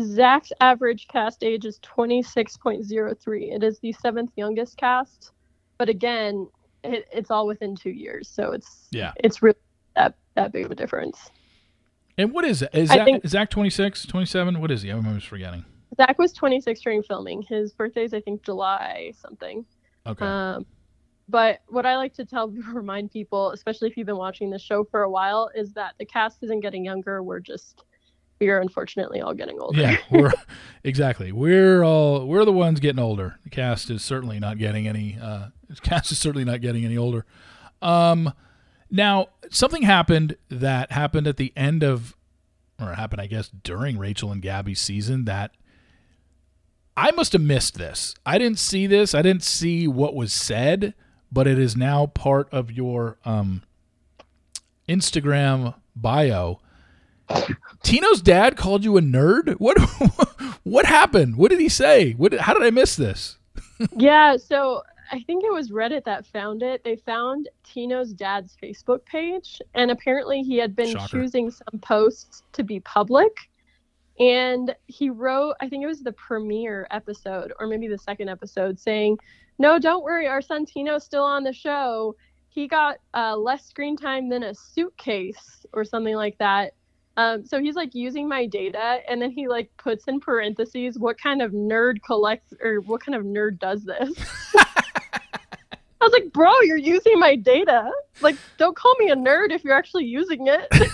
Zach's 0.00 0.52
average 0.60 1.06
cast 1.08 1.42
age 1.44 1.64
is 1.64 1.78
26.03. 1.80 3.54
It 3.54 3.62
is 3.62 3.78
the 3.80 3.92
seventh 3.92 4.30
youngest 4.36 4.76
cast, 4.76 5.32
but 5.78 5.88
again, 5.88 6.48
it, 6.82 7.06
it's 7.12 7.30
all 7.30 7.46
within 7.46 7.74
two 7.76 7.90
years, 7.90 8.28
so 8.28 8.52
it's 8.52 8.88
Yeah. 8.90 9.12
it's 9.22 9.42
really 9.42 9.56
that 9.96 10.14
that 10.34 10.52
big 10.52 10.64
of 10.66 10.70
a 10.70 10.74
difference. 10.74 11.30
And 12.16 12.32
what 12.32 12.44
is 12.44 12.62
it? 12.62 12.70
Is 12.72 12.90
I 12.90 12.96
Zach, 12.96 13.04
think- 13.06 13.26
Zach 13.26 13.50
26, 13.50 14.06
27? 14.06 14.60
What 14.60 14.70
is 14.70 14.82
he? 14.82 14.90
I'm 14.90 15.06
always 15.06 15.24
forgetting. 15.24 15.64
Zach 15.96 16.18
was 16.18 16.32
26 16.32 16.80
during 16.80 17.02
filming. 17.02 17.42
His 17.42 17.72
birthday's 17.72 18.14
I 18.14 18.20
think 18.20 18.42
July 18.42 19.12
something. 19.16 19.64
Okay. 20.06 20.24
Um, 20.24 20.66
but 21.28 21.60
what 21.68 21.86
I 21.86 21.96
like 21.96 22.14
to 22.14 22.24
tell 22.24 22.48
remind 22.72 23.10
people, 23.10 23.50
especially 23.52 23.88
if 23.88 23.96
you've 23.96 24.06
been 24.06 24.16
watching 24.16 24.50
the 24.50 24.58
show 24.58 24.84
for 24.84 25.02
a 25.02 25.10
while, 25.10 25.50
is 25.54 25.72
that 25.74 25.94
the 25.98 26.04
cast 26.04 26.42
isn't 26.42 26.60
getting 26.60 26.84
younger. 26.84 27.22
We're 27.22 27.40
just 27.40 27.84
we 28.40 28.48
are 28.48 28.60
unfortunately 28.60 29.20
all 29.20 29.32
getting 29.34 29.58
older. 29.60 29.80
Yeah, 29.80 29.96
we're 30.10 30.32
exactly. 30.82 31.32
We're 31.32 31.82
all 31.84 32.26
we're 32.26 32.44
the 32.44 32.52
ones 32.52 32.80
getting 32.80 33.02
older. 33.02 33.38
The 33.44 33.50
cast 33.50 33.90
is 33.90 34.02
certainly 34.02 34.38
not 34.40 34.58
getting 34.58 34.86
any. 34.88 35.16
Uh, 35.20 35.48
the 35.68 35.76
cast 35.76 36.10
is 36.12 36.18
certainly 36.18 36.44
not 36.44 36.60
getting 36.60 36.84
any 36.84 36.96
older. 36.96 37.24
Um, 37.80 38.32
now 38.94 39.26
something 39.50 39.82
happened 39.82 40.36
that 40.48 40.92
happened 40.92 41.26
at 41.26 41.36
the 41.36 41.52
end 41.56 41.82
of, 41.82 42.16
or 42.80 42.94
happened, 42.94 43.20
I 43.20 43.26
guess, 43.26 43.48
during 43.48 43.98
Rachel 43.98 44.30
and 44.30 44.40
Gabby's 44.40 44.80
season 44.80 45.24
that 45.24 45.50
I 46.96 47.10
must 47.10 47.32
have 47.32 47.42
missed 47.42 47.76
this. 47.76 48.14
I 48.24 48.38
didn't 48.38 48.60
see 48.60 48.86
this. 48.86 49.12
I 49.12 49.20
didn't 49.20 49.42
see 49.42 49.88
what 49.88 50.14
was 50.14 50.32
said, 50.32 50.94
but 51.32 51.48
it 51.48 51.58
is 51.58 51.76
now 51.76 52.06
part 52.06 52.48
of 52.52 52.70
your 52.70 53.18
um, 53.24 53.64
Instagram 54.88 55.74
bio. 55.96 56.60
Tino's 57.82 58.22
dad 58.22 58.56
called 58.56 58.84
you 58.84 58.96
a 58.96 59.00
nerd. 59.00 59.54
What 59.54 59.76
what 60.62 60.86
happened? 60.86 61.36
What 61.36 61.50
did 61.50 61.58
he 61.58 61.68
say? 61.68 62.12
What 62.12 62.34
how 62.34 62.54
did 62.54 62.62
I 62.62 62.70
miss 62.70 62.94
this? 62.94 63.38
Yeah, 63.96 64.36
so 64.36 64.84
I 65.10 65.20
think 65.20 65.44
it 65.44 65.52
was 65.52 65.70
Reddit 65.70 66.04
that 66.04 66.26
found 66.26 66.62
it. 66.62 66.82
They 66.84 66.96
found 66.96 67.48
Tino's 67.64 68.12
dad's 68.12 68.56
Facebook 68.62 69.04
page, 69.04 69.60
and 69.74 69.90
apparently 69.90 70.42
he 70.42 70.56
had 70.56 70.74
been 70.74 70.92
Shocker. 70.92 71.08
choosing 71.08 71.50
some 71.50 71.80
posts 71.80 72.42
to 72.52 72.62
be 72.62 72.80
public. 72.80 73.32
And 74.18 74.74
he 74.86 75.10
wrote, 75.10 75.56
I 75.60 75.68
think 75.68 75.82
it 75.82 75.88
was 75.88 76.02
the 76.02 76.12
premiere 76.12 76.86
episode, 76.90 77.52
or 77.58 77.66
maybe 77.66 77.88
the 77.88 77.98
second 77.98 78.28
episode, 78.28 78.78
saying, 78.78 79.18
No, 79.58 79.78
don't 79.78 80.04
worry, 80.04 80.26
our 80.28 80.42
son 80.42 80.64
Tino's 80.64 81.04
still 81.04 81.24
on 81.24 81.42
the 81.42 81.52
show. 81.52 82.14
He 82.48 82.68
got 82.68 82.98
uh, 83.14 83.36
less 83.36 83.66
screen 83.66 83.96
time 83.96 84.28
than 84.28 84.44
a 84.44 84.54
suitcase, 84.54 85.66
or 85.72 85.84
something 85.84 86.14
like 86.14 86.38
that. 86.38 86.74
Um, 87.16 87.44
so 87.46 87.60
he's 87.60 87.76
like 87.76 87.94
using 87.94 88.28
my 88.28 88.46
data, 88.46 89.00
and 89.08 89.20
then 89.22 89.30
he 89.30 89.48
like 89.48 89.70
puts 89.76 90.04
in 90.04 90.20
parentheses, 90.20 90.98
"What 90.98 91.18
kind 91.18 91.42
of 91.42 91.52
nerd 91.52 91.98
collects 92.04 92.52
or 92.60 92.80
what 92.80 93.00
kind 93.04 93.14
of 93.14 93.24
nerd 93.24 93.58
does 93.58 93.84
this?" 93.84 94.12
I 96.04 96.06
was 96.08 96.12
like, 96.12 96.32
"Bro, 96.32 96.52
you're 96.62 96.76
using 96.76 97.18
my 97.18 97.34
data. 97.36 97.90
Like, 98.20 98.36
don't 98.58 98.76
call 98.76 98.94
me 98.98 99.10
a 99.10 99.16
nerd 99.16 99.50
if 99.50 99.64
you're 99.64 99.74
actually 99.76 100.04
using 100.04 100.46
it." 100.46 100.70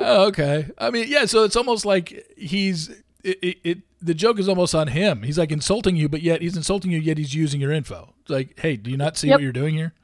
Oh, 0.00 0.26
okay. 0.26 0.68
I 0.76 0.90
mean, 0.90 1.06
yeah. 1.08 1.24
So 1.24 1.44
it's 1.44 1.56
almost 1.56 1.84
like 1.86 2.26
he's 2.36 2.88
it, 3.22 3.38
it, 3.42 3.58
it. 3.64 3.78
The 4.02 4.12
joke 4.12 4.38
is 4.38 4.48
almost 4.48 4.74
on 4.74 4.88
him. 4.88 5.22
He's 5.22 5.38
like 5.38 5.52
insulting 5.52 5.96
you, 5.96 6.08
but 6.08 6.20
yet 6.20 6.42
he's 6.42 6.56
insulting 6.56 6.90
you, 6.90 6.98
yet 6.98 7.16
he's 7.16 7.32
using 7.32 7.60
your 7.60 7.72
info. 7.72 8.12
It's 8.20 8.28
like, 8.30 8.58
hey, 8.58 8.76
do 8.76 8.90
you 8.90 8.96
not 8.96 9.16
see 9.16 9.28
Yep. 9.28 9.36
what 9.36 9.42
you're 9.42 9.52
doing 9.52 9.74
here? 9.74 9.94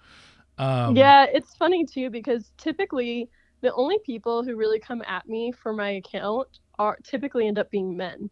Um, 0.59 0.97
yeah, 0.97 1.27
it's 1.33 1.55
funny 1.57 1.85
too 1.85 2.09
because 2.09 2.53
typically 2.57 3.29
the 3.63 3.73
only 3.75 3.99
people 4.07 4.43
who 4.45 4.57
really 4.57 4.79
come 4.79 5.03
at 5.07 5.29
me 5.29 5.53
for 5.53 5.73
my 5.73 5.91
account 5.91 6.47
are 6.79 6.97
typically 7.03 7.47
end 7.49 7.59
up 7.59 7.71
being 7.71 7.97
men. 7.97 8.31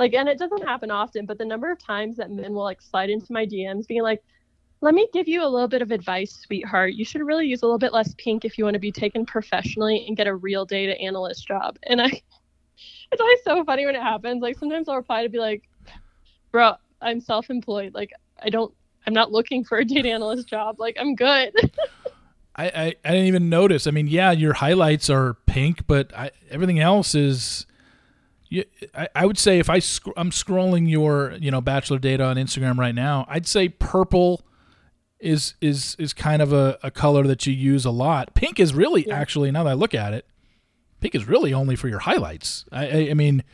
Like, 0.00 0.14
and 0.14 0.30
it 0.30 0.38
doesn't 0.38 0.66
happen 0.66 0.90
often, 0.90 1.26
but 1.26 1.36
the 1.36 1.44
number 1.44 1.70
of 1.70 1.78
times 1.78 2.16
that 2.16 2.30
men 2.30 2.54
will 2.54 2.64
like 2.64 2.80
slide 2.80 3.10
into 3.10 3.34
my 3.34 3.44
DMs 3.44 3.86
being 3.86 4.02
like, 4.02 4.22
let 4.80 4.94
me 4.94 5.06
give 5.12 5.28
you 5.28 5.44
a 5.44 5.46
little 5.46 5.68
bit 5.68 5.82
of 5.82 5.90
advice, 5.90 6.32
sweetheart. 6.32 6.94
You 6.94 7.04
should 7.04 7.20
really 7.20 7.46
use 7.46 7.60
a 7.60 7.66
little 7.66 7.78
bit 7.78 7.92
less 7.92 8.14
pink 8.16 8.46
if 8.46 8.56
you 8.56 8.64
want 8.64 8.76
to 8.76 8.80
be 8.80 8.90
taken 8.90 9.26
professionally 9.26 10.06
and 10.08 10.16
get 10.16 10.26
a 10.26 10.34
real 10.34 10.64
data 10.64 10.98
analyst 10.98 11.46
job. 11.46 11.76
And 11.82 12.00
I, 12.00 12.06
it's 13.12 13.20
always 13.20 13.40
so 13.44 13.62
funny 13.62 13.84
when 13.84 13.94
it 13.94 14.00
happens. 14.00 14.40
Like 14.40 14.58
sometimes 14.58 14.88
I'll 14.88 14.96
reply 14.96 15.22
to 15.22 15.28
be 15.28 15.36
like, 15.36 15.68
bro, 16.50 16.76
I'm 17.02 17.20
self-employed. 17.20 17.92
Like 17.92 18.10
I 18.42 18.48
don't 18.48 18.72
I'm 19.06 19.12
not 19.12 19.32
looking 19.32 19.64
for 19.64 19.76
a 19.76 19.84
data 19.84 20.08
analyst 20.08 20.48
job. 20.48 20.76
Like 20.78 20.96
I'm 20.98 21.14
good. 21.14 21.52
I, 22.56 22.64
I, 22.64 22.94
I 23.04 23.10
didn't 23.10 23.26
even 23.26 23.50
notice. 23.50 23.86
I 23.86 23.90
mean, 23.90 24.06
yeah, 24.06 24.30
your 24.30 24.54
highlights 24.54 25.10
are 25.10 25.34
pink, 25.44 25.86
but 25.86 26.16
I, 26.16 26.30
everything 26.50 26.80
else 26.80 27.14
is. 27.14 27.66
You, 28.50 28.64
I, 28.94 29.08
I 29.14 29.26
would 29.26 29.38
say 29.38 29.58
if 29.58 29.70
I 29.70 29.78
sc- 29.78 30.08
I'm 30.16 30.30
scrolling 30.30 30.90
your 30.90 31.32
you 31.40 31.50
know 31.50 31.60
bachelor 31.60 31.98
data 31.98 32.24
on 32.24 32.36
Instagram 32.36 32.76
right 32.78 32.94
now, 32.94 33.24
I'd 33.28 33.46
say 33.46 33.68
purple 33.68 34.42
is 35.20 35.54
is 35.60 35.96
is 35.98 36.12
kind 36.12 36.42
of 36.42 36.52
a, 36.52 36.78
a 36.82 36.90
color 36.90 37.22
that 37.26 37.46
you 37.46 37.52
use 37.52 37.84
a 37.84 37.90
lot. 37.90 38.34
Pink 38.34 38.58
is 38.60 38.74
really 38.74 39.06
yeah. 39.06 39.16
actually 39.16 39.50
now 39.50 39.64
that 39.64 39.70
I 39.70 39.74
look 39.74 39.94
at 39.94 40.12
it, 40.12 40.26
pink 41.00 41.14
is 41.14 41.26
really 41.26 41.54
only 41.54 41.76
for 41.76 41.88
your 41.88 42.00
highlights. 42.00 42.64
I 42.72 42.86
I, 42.86 43.10
I 43.10 43.14
mean, 43.14 43.44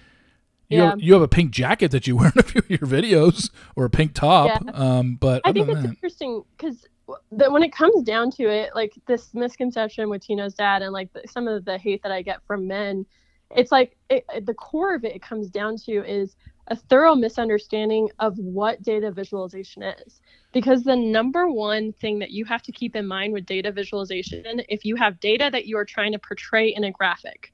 you 0.69 0.79
yeah. 0.79 0.91
have, 0.91 1.01
you 1.01 1.13
have 1.13 1.23
a 1.23 1.29
pink 1.29 1.51
jacket 1.51 1.91
that 1.91 2.07
you 2.07 2.17
wear 2.17 2.33
in 2.35 2.41
a 2.41 2.43
few 2.43 2.61
of 2.61 2.71
your 2.71 2.79
videos 2.81 3.51
or 3.77 3.85
a 3.85 3.91
pink 3.91 4.15
top. 4.15 4.63
Yeah. 4.65 4.71
Um, 4.73 5.17
but 5.17 5.43
I 5.45 5.53
think 5.53 5.69
it's 5.69 5.83
that, 5.83 5.89
interesting 5.89 6.43
because 6.57 6.87
that 7.33 7.53
when 7.53 7.63
it 7.63 7.73
comes 7.73 8.03
down 8.03 8.31
to 8.33 8.45
it, 8.45 8.75
like 8.75 8.93
this 9.07 9.33
misconception 9.35 10.09
with 10.09 10.27
Tino's 10.27 10.55
dad 10.55 10.83
and 10.83 10.93
like 10.93 11.13
the, 11.13 11.23
some 11.29 11.47
of 11.47 11.65
the 11.65 11.79
hate 11.79 12.03
that 12.03 12.11
I 12.11 12.23
get 12.23 12.41
from 12.47 12.67
men, 12.67 13.07
it's 13.55 13.73
like 13.73 13.97
it, 14.11 14.25
the 14.45 14.55
core 14.55 14.95
of 14.95 15.05
it, 15.05 15.15
it 15.15 15.23
comes 15.23 15.49
down 15.51 15.77
to 15.79 16.05
is 16.05 16.37
a 16.69 16.77
thorough 16.77 17.15
misunderstanding 17.15 18.09
of 18.19 18.37
what 18.39 18.83
data 18.83 19.11
visualization 19.11 19.83
is. 19.83 20.21
Because 20.53 20.83
the 20.83 20.97
number 20.97 21.49
one 21.49 21.93
thing 21.93 22.19
that 22.19 22.31
you 22.31 22.45
have 22.45 22.63
to 22.63 22.73
keep 22.73 22.97
in 22.97 23.07
mind 23.07 23.33
with 23.33 23.47
data 23.47 23.71
visualization, 23.71 24.45
if 24.69 24.85
you 24.85 24.97
have 24.97 25.21
data 25.21 25.49
that 25.53 25.67
you 25.67 25.79
are 25.79 25.85
trying 25.85 26.13
to 26.13 26.19
portray 26.19 26.69
in 26.69 26.85
a 26.85 26.91
graphic, 26.91 27.53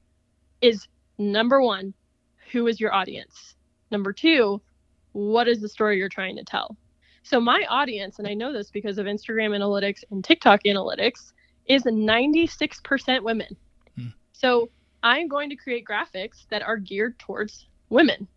is 0.61 0.87
number 1.17 1.61
one, 1.61 1.93
who 2.51 2.67
is 2.67 2.79
your 2.79 2.93
audience? 2.93 3.55
Number 3.91 4.13
two, 4.13 4.61
what 5.11 5.47
is 5.47 5.61
the 5.61 5.69
story 5.69 5.97
you're 5.97 6.09
trying 6.09 6.35
to 6.37 6.43
tell? 6.43 6.75
So 7.21 7.39
my 7.39 7.65
audience, 7.69 8.19
and 8.19 8.27
I 8.27 8.33
know 8.33 8.51
this 8.51 8.71
because 8.71 8.97
of 8.97 9.05
Instagram 9.05 9.51
analytics 9.51 10.03
and 10.11 10.23
TikTok 10.23 10.61
analytics, 10.65 11.33
is 11.67 11.83
96% 11.83 13.23
women. 13.23 13.55
Hmm. 13.95 14.07
So 14.33 14.69
I'm 15.03 15.27
going 15.27 15.49
to 15.49 15.55
create 15.55 15.85
graphics 15.85 16.47
that 16.49 16.63
are 16.63 16.77
geared 16.77 17.19
towards 17.19 17.67
women. 17.89 18.27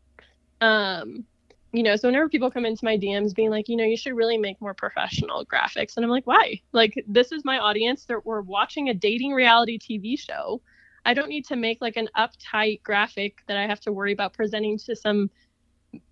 Um, 0.61 1.25
you 1.73 1.83
know, 1.83 1.97
so 1.97 2.09
whenever 2.09 2.29
people 2.29 2.51
come 2.51 2.67
into 2.67 2.85
my 2.85 2.97
DMs 2.97 3.35
being 3.35 3.51
like, 3.51 3.69
you 3.69 3.77
know, 3.77 3.85
you 3.85 3.97
should 3.97 4.15
really 4.15 4.39
make 4.39 4.61
more 4.61 4.75
professional 4.75 5.45
graphics, 5.47 5.97
and 5.97 6.05
I'm 6.05 6.11
like, 6.11 6.27
why? 6.27 6.61
Like, 6.73 7.03
this 7.07 7.33
is 7.33 7.45
my 7.45 7.59
audience. 7.59 8.05
That 8.07 8.25
we're 8.25 8.41
watching 8.43 8.89
a 8.89 8.95
dating 8.95 9.33
reality 9.33 9.79
TV 9.79 10.19
show. 10.19 10.61
I 11.05 11.15
don't 11.15 11.29
need 11.29 11.47
to 11.47 11.57
make 11.57 11.81
like 11.81 11.97
an 11.97 12.09
uptight 12.17 12.83
graphic 12.83 13.39
that 13.47 13.57
I 13.57 13.67
have 13.67 13.81
to 13.81 13.93
worry 13.93 14.13
about 14.13 14.33
presenting 14.33 14.77
to 14.79 14.97
some 14.97 15.31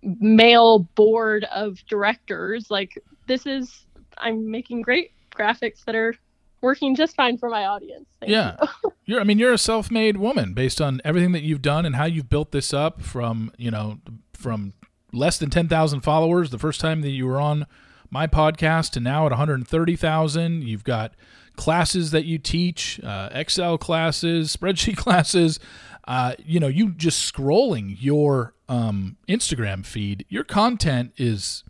male 0.01 0.79
board 0.95 1.45
of 1.53 1.77
directors. 1.87 2.71
Like 2.71 2.97
this 3.27 3.45
is 3.45 3.85
I'm 4.17 4.49
making 4.49 4.83
great 4.83 5.11
graphics 5.35 5.83
that 5.85 5.95
are 5.95 6.15
working 6.61 6.95
just 6.95 7.15
fine 7.15 7.37
for 7.37 7.49
my 7.49 7.65
audience. 7.65 8.05
Thank 8.19 8.31
yeah. 8.31 8.57
You. 8.83 8.93
you're 9.05 9.21
I 9.21 9.23
mean 9.23 9.39
you're 9.39 9.53
a 9.53 9.57
self-made 9.57 10.17
woman 10.17 10.53
based 10.53 10.81
on 10.81 11.01
everything 11.05 11.31
that 11.33 11.43
you've 11.43 11.61
done 11.61 11.85
and 11.85 11.95
how 11.95 12.05
you've 12.05 12.29
built 12.29 12.51
this 12.51 12.73
up 12.73 13.01
from, 13.01 13.51
you 13.57 13.71
know, 13.71 13.99
from 14.33 14.73
less 15.11 15.37
than 15.37 15.49
10,000 15.49 16.01
followers 16.01 16.49
the 16.49 16.59
first 16.59 16.81
time 16.81 17.01
that 17.01 17.09
you 17.09 17.25
were 17.25 17.39
on 17.39 17.65
my 18.09 18.27
podcast 18.27 18.91
to 18.91 18.99
now 18.99 19.25
at 19.25 19.31
130,000. 19.31 20.63
You've 20.63 20.83
got 20.83 21.13
classes 21.55 22.11
that 22.11 22.25
you 22.25 22.37
teach, 22.37 22.99
uh, 23.03 23.29
Excel 23.31 23.77
classes, 23.77 24.55
spreadsheet 24.55 24.97
classes, 24.97 25.59
uh, 26.07 26.35
you 26.45 26.59
know, 26.59 26.67
you 26.67 26.91
just 26.91 27.33
scrolling 27.33 27.95
your 27.99 28.53
um, 28.69 29.17
Instagram 29.27 29.85
feed, 29.85 30.25
your 30.29 30.43
content 30.43 31.13
is, 31.17 31.63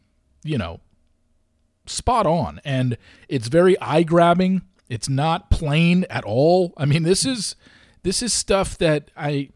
you 0.44 0.58
know, 0.58 0.82
spot 1.86 2.26
on, 2.26 2.60
and 2.66 2.98
it's 3.30 3.48
very 3.48 3.80
eye 3.80 4.04
grabbing. 4.04 4.62
It's 4.90 5.10
not 5.10 5.50
plain 5.50 6.06
at 6.10 6.24
all. 6.24 6.74
I 6.78 6.86
mean, 6.86 7.04
this 7.04 7.26
is 7.26 7.56
this 8.04 8.22
is 8.22 8.34
stuff 8.34 8.78
that 8.78 9.10
I, 9.18 9.50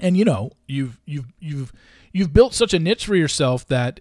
and 0.00 0.16
you 0.16 0.24
know, 0.24 0.52
you've 0.66 1.00
you've 1.04 1.32
you've 1.40 1.72
you've 2.12 2.32
built 2.32 2.54
such 2.54 2.72
a 2.72 2.78
niche 2.78 3.06
for 3.06 3.16
yourself 3.16 3.66
that 3.68 4.00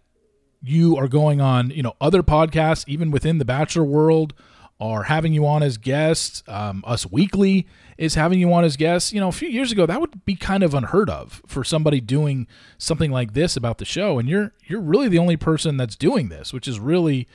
you 0.61 0.97
are 0.97 1.07
going 1.07 1.41
on, 1.41 1.69
you 1.69 1.83
know, 1.83 1.95
other 2.01 2.23
podcasts, 2.23 2.85
even 2.87 3.11
within 3.11 3.37
the 3.37 3.45
Bachelor 3.45 3.83
world 3.83 4.33
are 4.79 5.03
having 5.03 5.33
you 5.33 5.45
on 5.47 5.63
as 5.63 5.77
guests. 5.77 6.43
Um, 6.47 6.83
Us 6.85 7.09
Weekly 7.09 7.65
is 7.97 8.15
having 8.15 8.39
you 8.39 8.51
on 8.51 8.63
as 8.63 8.75
guests. 8.75 9.13
You 9.13 9.21
know, 9.21 9.29
a 9.29 9.33
few 9.33 9.47
years 9.47 9.71
ago, 9.71 9.85
that 9.85 10.01
would 10.01 10.25
be 10.25 10.35
kind 10.35 10.63
of 10.63 10.73
unheard 10.73 11.09
of 11.09 11.41
for 11.47 11.63
somebody 11.63 12.01
doing 12.01 12.47
something 12.77 13.11
like 13.11 13.33
this 13.33 13.55
about 13.55 13.77
the 13.77 13.85
show. 13.85 14.19
And 14.19 14.27
you're 14.27 14.53
you're 14.65 14.81
really 14.81 15.07
the 15.07 15.19
only 15.19 15.37
person 15.37 15.77
that's 15.77 15.95
doing 15.95 16.29
this, 16.29 16.51
which 16.51 16.67
is 16.67 16.79
really 16.79 17.27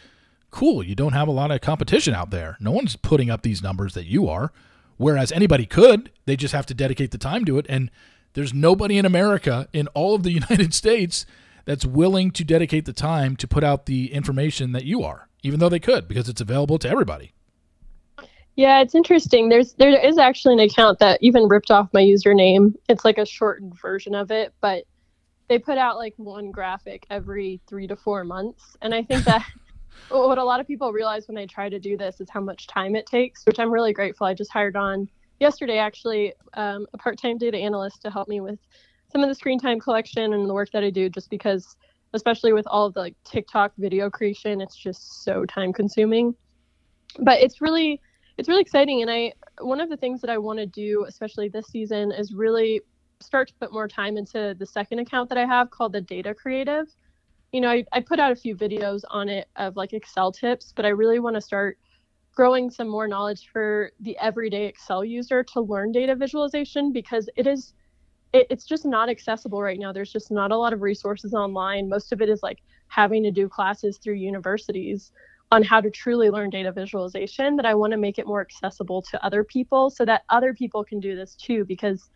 cool. 0.51 0.82
You 0.82 0.94
don't 0.94 1.12
have 1.12 1.28
a 1.28 1.32
lot 1.32 1.51
of 1.51 1.61
competition 1.61 2.14
out 2.14 2.30
there. 2.30 2.57
No 2.61 2.70
one's 2.70 2.96
putting 2.96 3.30
up 3.30 3.42
these 3.42 3.62
numbers 3.62 3.94
that 3.94 4.07
you 4.07 4.28
are. 4.28 4.53
Whereas 4.96 5.32
anybody 5.32 5.64
could, 5.64 6.11
they 6.26 6.36
just 6.36 6.53
have 6.53 6.66
to 6.66 6.74
dedicate 6.74 7.11
the 7.11 7.18
time 7.18 7.44
to 7.46 7.59
it. 7.59 7.66
And 7.68 7.90
there's 8.34 8.53
nobody 8.53 8.98
in 8.98 9.07
America, 9.07 9.68
in 9.72 9.86
all 9.88 10.14
of 10.14 10.22
the 10.22 10.32
United 10.32 10.74
States, 10.74 11.24
that's 11.64 11.86
willing 11.86 12.30
to 12.32 12.44
dedicate 12.44 12.84
the 12.84 12.92
time 12.92 13.36
to 13.36 13.48
put 13.48 13.64
out 13.64 13.86
the 13.86 14.12
information 14.12 14.72
that 14.72 14.84
you 14.84 15.03
are 15.03 15.28
even 15.42 15.61
though 15.61 15.68
they 15.68 15.80
could 15.80 16.09
because 16.09 16.28
it's 16.28 16.40
available 16.40 16.78
to 16.78 16.88
everybody. 16.88 17.32
Yeah, 18.57 18.80
it's 18.80 18.94
interesting. 18.94 19.48
There's 19.48 19.74
there 19.74 19.98
is 19.98 20.18
actually 20.18 20.55
an 20.55 20.61
account 20.61 20.98
that 20.98 21.18
even 21.22 21.48
ripped 21.48 21.70
off 21.70 21.88
my 21.92 22.03
username. 22.03 22.74
It's 22.88 23.05
like 23.05 23.18
a 23.18 23.24
shortened 23.24 23.78
version 23.80 24.14
of 24.14 24.30
it, 24.30 24.53
but 24.61 24.84
they 25.48 25.59
put 25.59 25.78
out 25.78 25.96
like 25.96 26.14
one 26.16 26.51
graphic 26.51 27.07
every 27.11 27.61
3 27.66 27.86
to 27.88 27.96
4 27.96 28.24
months, 28.24 28.76
and 28.82 28.94
I 28.94 29.03
think 29.03 29.24
that 29.24 29.46
what 30.09 30.38
a 30.38 30.44
lot 30.44 30.61
of 30.61 30.66
people 30.66 30.92
realize 30.92 31.28
when 31.28 31.34
they 31.34 31.46
try 31.46 31.68
to 31.68 31.78
do 31.78 31.96
this 31.96 32.20
is 32.20 32.28
how 32.30 32.40
much 32.40 32.66
time 32.66 32.96
it 32.96 33.07
takes, 33.07 33.44
which 33.46 33.59
I'm 33.59 33.70
really 33.70 33.92
grateful. 33.92 34.26
I 34.26 34.34
just 34.34 34.51
hired 34.51 34.76
on 34.76 35.09
yesterday 35.38 35.78
actually 35.78 36.32
um, 36.55 36.86
a 36.92 36.98
part-time 36.98 37.38
data 37.38 37.57
analyst 37.57 38.03
to 38.03 38.11
help 38.11 38.28
me 38.28 38.40
with 38.40 38.59
some 39.11 39.22
of 39.22 39.28
the 39.28 39.34
screen 39.34 39.59
time 39.59 39.80
collection 39.80 40.32
and 40.32 40.48
the 40.48 40.55
work 40.55 40.70
that 40.72 40.84
I 40.84 40.90
do 40.90 41.09
just 41.09 41.30
because 41.30 41.76
especially 42.12 42.53
with 42.53 42.66
all 42.66 42.90
the 42.90 43.01
like 43.01 43.16
TikTok 43.24 43.72
video 43.78 44.11
creation. 44.11 44.61
It's 44.61 44.76
just 44.76 45.24
so 45.24 45.44
time 45.44 45.72
consuming. 45.72 46.34
But 47.18 47.40
it's 47.40 47.61
really 47.61 48.01
it's 48.36 48.48
really 48.48 48.62
exciting 48.62 49.03
and 49.03 49.11
I 49.11 49.32
one 49.61 49.80
of 49.80 49.90
the 49.90 49.96
things 49.96 50.20
that 50.22 50.30
I 50.30 50.38
want 50.38 50.59
to 50.59 50.66
do 50.66 51.05
especially 51.07 51.48
this 51.48 51.66
season 51.66 52.12
is 52.12 52.32
really 52.32 52.80
start 53.20 53.48
to 53.48 53.55
put 53.61 53.72
more 53.72 53.86
time 53.86 54.16
into 54.16 54.55
the 54.59 54.66
second 54.66 54.98
account 54.98 55.28
that 55.28 55.36
I 55.36 55.44
have 55.44 55.70
called 55.70 55.92
the 55.92 56.01
Data 56.01 56.34
Creative. 56.34 56.86
You 57.53 57.61
know, 57.61 57.70
I, 57.70 57.84
I 57.92 58.01
put 58.01 58.20
out 58.20 58.32
a 58.32 58.36
few 58.36 58.55
videos 58.55 59.03
on 59.11 59.28
it 59.28 59.48
of 59.57 59.76
like 59.76 59.92
Excel 59.92 60.30
tips, 60.32 60.72
but 60.74 60.84
I 60.84 60.90
really 60.90 61.18
want 61.18 61.34
to 61.34 61.40
start 61.40 61.78
growing 62.34 62.70
some 62.70 62.88
more 62.88 63.09
knowledge 63.09 63.48
for 63.53 63.90
the 64.01 64.16
everyday 64.18 64.66
Excel 64.66 65.05
user 65.05 65.42
to 65.42 65.61
learn 65.61 65.92
data 65.92 66.14
visualization 66.14 66.92
because 66.92 67.28
it 67.36 67.46
is 67.46 67.74
it, 68.32 68.46
it's 68.51 68.64
just 68.64 68.84
not 68.84 69.09
accessible 69.09 69.61
right 69.61 69.78
now. 69.78 69.92
There's 69.92 70.12
just 70.12 70.30
not 70.30 70.53
a 70.53 70.57
lot 70.57 70.72
of 70.72 70.82
resources 70.82 71.34
online. 71.34 71.88
Most 71.88 72.12
of 72.12 72.20
it 72.20 72.28
is 72.28 72.42
like 72.42 72.59
having 72.88 73.22
to 73.24 73.30
do 73.30 73.48
classes 73.48 73.98
through 73.98 74.14
universities 74.14 75.12
on 75.53 75.62
how 75.64 75.80
to 75.80 75.90
truly 75.90 76.30
learn 76.30 76.51
data 76.51 76.70
visualization 76.70 77.57
that 77.57 77.66
I 77.66 77.74
want 77.74 77.90
to 77.92 77.96
make 77.96 78.18
it 78.18 78.26
more 78.26 78.40
accessible 78.40 79.03
to 79.03 79.24
other 79.24 79.42
people 79.42 79.90
so 79.90 80.05
that 80.05 80.22
other 80.28 80.55
people 80.55 80.84
can 80.84 81.01
do 81.01 81.16
this 81.16 81.34
too 81.34 81.64
because 81.64 82.11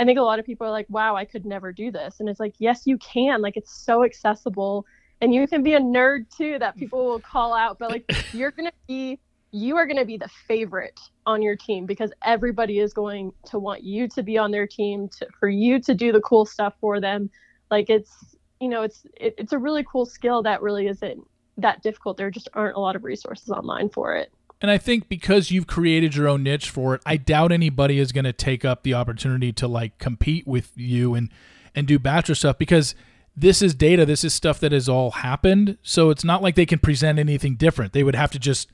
I 0.00 0.04
think 0.04 0.18
a 0.18 0.22
lot 0.22 0.38
of 0.38 0.46
people 0.46 0.66
are 0.66 0.70
like, 0.70 0.86
"Wow, 0.88 1.14
I 1.14 1.24
could 1.24 1.44
never 1.44 1.72
do 1.72 1.92
this." 1.92 2.20
And 2.20 2.28
it's 2.28 2.40
like, 2.40 2.54
"Yes, 2.58 2.82
you 2.86 2.98
can. 2.98 3.42
Like 3.42 3.56
it's 3.56 3.72
so 3.84 4.02
accessible 4.02 4.86
and 5.20 5.34
you 5.34 5.46
can 5.46 5.62
be 5.62 5.74
a 5.74 5.80
nerd 5.80 6.26
too 6.34 6.58
that 6.58 6.76
people 6.76 7.04
will 7.04 7.20
call 7.20 7.54
out, 7.54 7.78
but 7.78 7.90
like 7.90 8.04
you're 8.32 8.50
going 8.50 8.68
to 8.68 8.72
be 8.88 9.18
you 9.52 9.76
are 9.76 9.86
going 9.86 9.98
to 9.98 10.04
be 10.04 10.16
the 10.16 10.28
favorite 10.46 10.98
on 11.26 11.42
your 11.42 11.56
team 11.56 11.84
because 11.84 12.12
everybody 12.24 12.78
is 12.78 12.92
going 12.92 13.32
to 13.44 13.58
want 13.58 13.82
you 13.82 14.06
to 14.06 14.22
be 14.22 14.38
on 14.38 14.52
their 14.52 14.66
team 14.66 15.08
to, 15.08 15.26
for 15.38 15.48
you 15.48 15.80
to 15.80 15.92
do 15.92 16.12
the 16.12 16.20
cool 16.20 16.46
stuff 16.46 16.72
for 16.80 17.00
them 17.00 17.28
like 17.68 17.90
it's 17.90 18.36
you 18.60 18.68
know 18.68 18.82
it's 18.82 19.04
it, 19.16 19.34
it's 19.38 19.52
a 19.52 19.58
really 19.58 19.84
cool 19.90 20.06
skill 20.06 20.40
that 20.40 20.62
really 20.62 20.86
isn't 20.86 21.20
that 21.56 21.82
difficult 21.82 22.16
there 22.16 22.30
just 22.30 22.48
aren't 22.54 22.76
a 22.76 22.80
lot 22.80 22.94
of 22.94 23.02
resources 23.02 23.50
online 23.50 23.88
for 23.88 24.14
it 24.14 24.32
and 24.60 24.70
I 24.70 24.78
think 24.78 25.08
because 25.08 25.50
you've 25.50 25.66
created 25.66 26.14
your 26.14 26.28
own 26.28 26.42
niche 26.42 26.70
for 26.70 26.94
it, 26.94 27.02
I 27.06 27.16
doubt 27.16 27.52
anybody 27.52 27.98
is 27.98 28.12
going 28.12 28.24
to 28.24 28.32
take 28.32 28.64
up 28.64 28.82
the 28.82 28.94
opportunity 28.94 29.52
to 29.54 29.66
like 29.66 29.98
compete 29.98 30.46
with 30.46 30.72
you 30.76 31.14
and 31.14 31.30
and 31.74 31.86
do 31.86 31.98
bachelor 31.98 32.34
stuff 32.34 32.58
because 32.58 32.94
this 33.36 33.62
is 33.62 33.74
data, 33.74 34.04
this 34.04 34.24
is 34.24 34.34
stuff 34.34 34.60
that 34.60 34.72
has 34.72 34.88
all 34.88 35.12
happened. 35.12 35.78
So 35.82 36.10
it's 36.10 36.24
not 36.24 36.42
like 36.42 36.56
they 36.56 36.66
can 36.66 36.78
present 36.78 37.18
anything 37.18 37.54
different. 37.54 37.92
They 37.92 38.02
would 38.02 38.16
have 38.16 38.32
to 38.32 38.38
just 38.38 38.70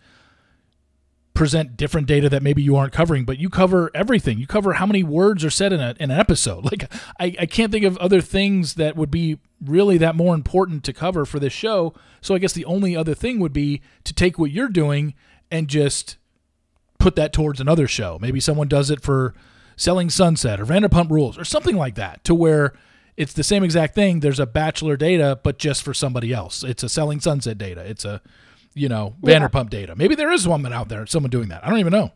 present 1.35 1.77
different 1.77 2.09
data 2.09 2.29
that 2.31 2.43
maybe 2.43 2.63
you 2.63 2.75
aren't 2.75 2.95
covering, 2.95 3.25
but 3.25 3.39
you 3.39 3.51
cover 3.51 3.91
everything. 3.95 4.39
You 4.39 4.47
cover 4.47 4.73
how 4.73 4.87
many 4.87 5.05
words 5.05 5.45
are 5.45 5.51
said 5.51 5.73
in, 5.73 5.81
a, 5.81 5.95
in 6.01 6.11
an 6.11 6.19
episode. 6.19 6.65
Like, 6.67 6.93
I, 7.21 7.37
I 7.39 7.47
can't 7.47 7.71
think 7.71 7.85
of 7.85 7.97
other 7.99 8.21
things 8.21 8.75
that 8.75 8.97
would 8.97 9.11
be 9.11 9.39
really 9.65 9.99
that 9.99 10.17
more 10.17 10.35
important 10.35 10.83
to 10.85 10.93
cover 10.93 11.25
for 11.25 11.39
this 11.39 11.53
show. 11.53 11.95
So 12.21 12.35
I 12.35 12.39
guess 12.39 12.55
the 12.55 12.65
only 12.65 12.97
other 12.97 13.15
thing 13.15 13.39
would 13.39 13.53
be 13.53 13.83
to 14.05 14.13
take 14.13 14.39
what 14.39 14.51
you're 14.51 14.69
doing 14.69 15.15
and 15.51 15.69
just 15.69 16.17
put 16.99 17.17
that 17.17 17.33
towards 17.33 17.61
another 17.61 17.87
show. 17.87 18.19
Maybe 18.21 18.41
someone 18.41 18.69
does 18.69 18.91
it 18.91 19.03
for 19.03 19.35
Selling 19.77 20.11
Sunset 20.11 20.61
or 20.61 20.67
Vanderpump 20.67 21.11
Rules 21.11 21.39
or 21.39 21.45
something 21.45 21.77
like 21.77 21.95
that, 21.97 22.25
to 22.25 22.35
where 22.35 22.73
it's 23.17 23.33
the 23.33 23.45
same 23.45 23.63
exact 23.65 23.95
thing. 23.95 24.21
There's 24.21 24.41
a 24.41 24.47
Bachelor 24.47 24.97
data, 24.97 25.39
but 25.43 25.59
just 25.59 25.83
for 25.83 25.95
somebody 25.95 26.33
else. 26.33 26.63
It's 26.65 26.83
a 26.83 26.89
Selling 26.89 27.21
Sunset 27.21 27.59
data. 27.59 27.83
It's 27.83 28.05
a 28.05 28.21
you 28.77 28.91
know, 28.91 29.17
Yeah. 29.23 29.41
Vanderpump 29.41 29.71
data. 29.71 29.97
Maybe 29.97 30.15
there 30.15 30.31
is 30.31 30.47
one 30.47 30.71
out 30.71 30.89
there, 30.89 31.07
someone 31.07 31.31
doing 31.31 31.49
that. 31.49 31.65
I 31.65 31.71
don't 31.71 31.79
even 31.79 31.93
know. 31.93 32.13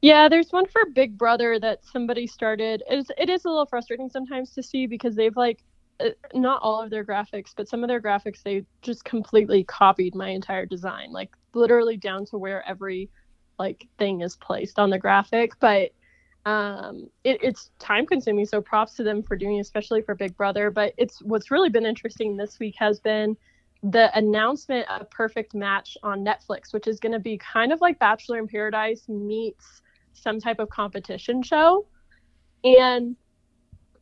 Yeah, 0.00 0.28
there's 0.28 0.50
one 0.50 0.66
for 0.66 0.86
Big 0.86 1.16
Brother 1.16 1.60
that 1.60 1.84
somebody 1.84 2.26
started. 2.26 2.82
It's, 2.88 3.10
it 3.18 3.28
is 3.28 3.44
a 3.44 3.48
little 3.48 3.66
frustrating 3.66 4.08
sometimes 4.08 4.50
to 4.54 4.62
see 4.62 4.86
because 4.86 5.14
they've 5.14 5.36
like 5.36 5.62
uh, 6.00 6.08
not 6.34 6.60
all 6.62 6.82
of 6.82 6.90
their 6.90 7.04
graphics, 7.04 7.52
but 7.54 7.68
some 7.68 7.84
of 7.84 7.88
their 7.88 8.00
graphics 8.00 8.42
they 8.42 8.64
just 8.80 9.04
completely 9.04 9.64
copied 9.64 10.14
my 10.14 10.30
entire 10.30 10.66
design, 10.66 11.12
like 11.12 11.30
literally 11.54 11.96
down 11.96 12.26
to 12.26 12.38
where 12.38 12.66
every 12.68 13.10
like 13.58 13.86
thing 13.98 14.22
is 14.22 14.36
placed 14.36 14.78
on 14.78 14.90
the 14.90 14.98
graphic. 14.98 15.52
But 15.60 15.92
um, 16.44 17.08
it, 17.22 17.38
it's 17.42 17.70
time 17.78 18.06
consuming, 18.06 18.46
so 18.46 18.60
props 18.60 18.94
to 18.94 19.04
them 19.04 19.22
for 19.22 19.36
doing, 19.36 19.60
especially 19.60 20.02
for 20.02 20.14
Big 20.14 20.36
Brother. 20.36 20.70
But 20.70 20.94
it's 20.96 21.22
what's 21.22 21.50
really 21.50 21.68
been 21.68 21.86
interesting 21.86 22.36
this 22.36 22.58
week 22.58 22.74
has 22.78 23.00
been 23.00 23.36
the 23.82 24.16
announcement 24.16 24.88
of 24.90 25.10
Perfect 25.10 25.54
Match 25.54 25.96
on 26.02 26.24
Netflix, 26.24 26.72
which 26.72 26.86
is 26.86 27.00
going 27.00 27.12
to 27.12 27.18
be 27.18 27.38
kind 27.38 27.72
of 27.72 27.80
like 27.80 27.98
Bachelor 27.98 28.38
in 28.38 28.46
Paradise 28.46 29.08
meets 29.08 29.82
some 30.14 30.40
type 30.40 30.58
of 30.58 30.68
competition 30.68 31.42
show. 31.42 31.86
And 32.64 33.16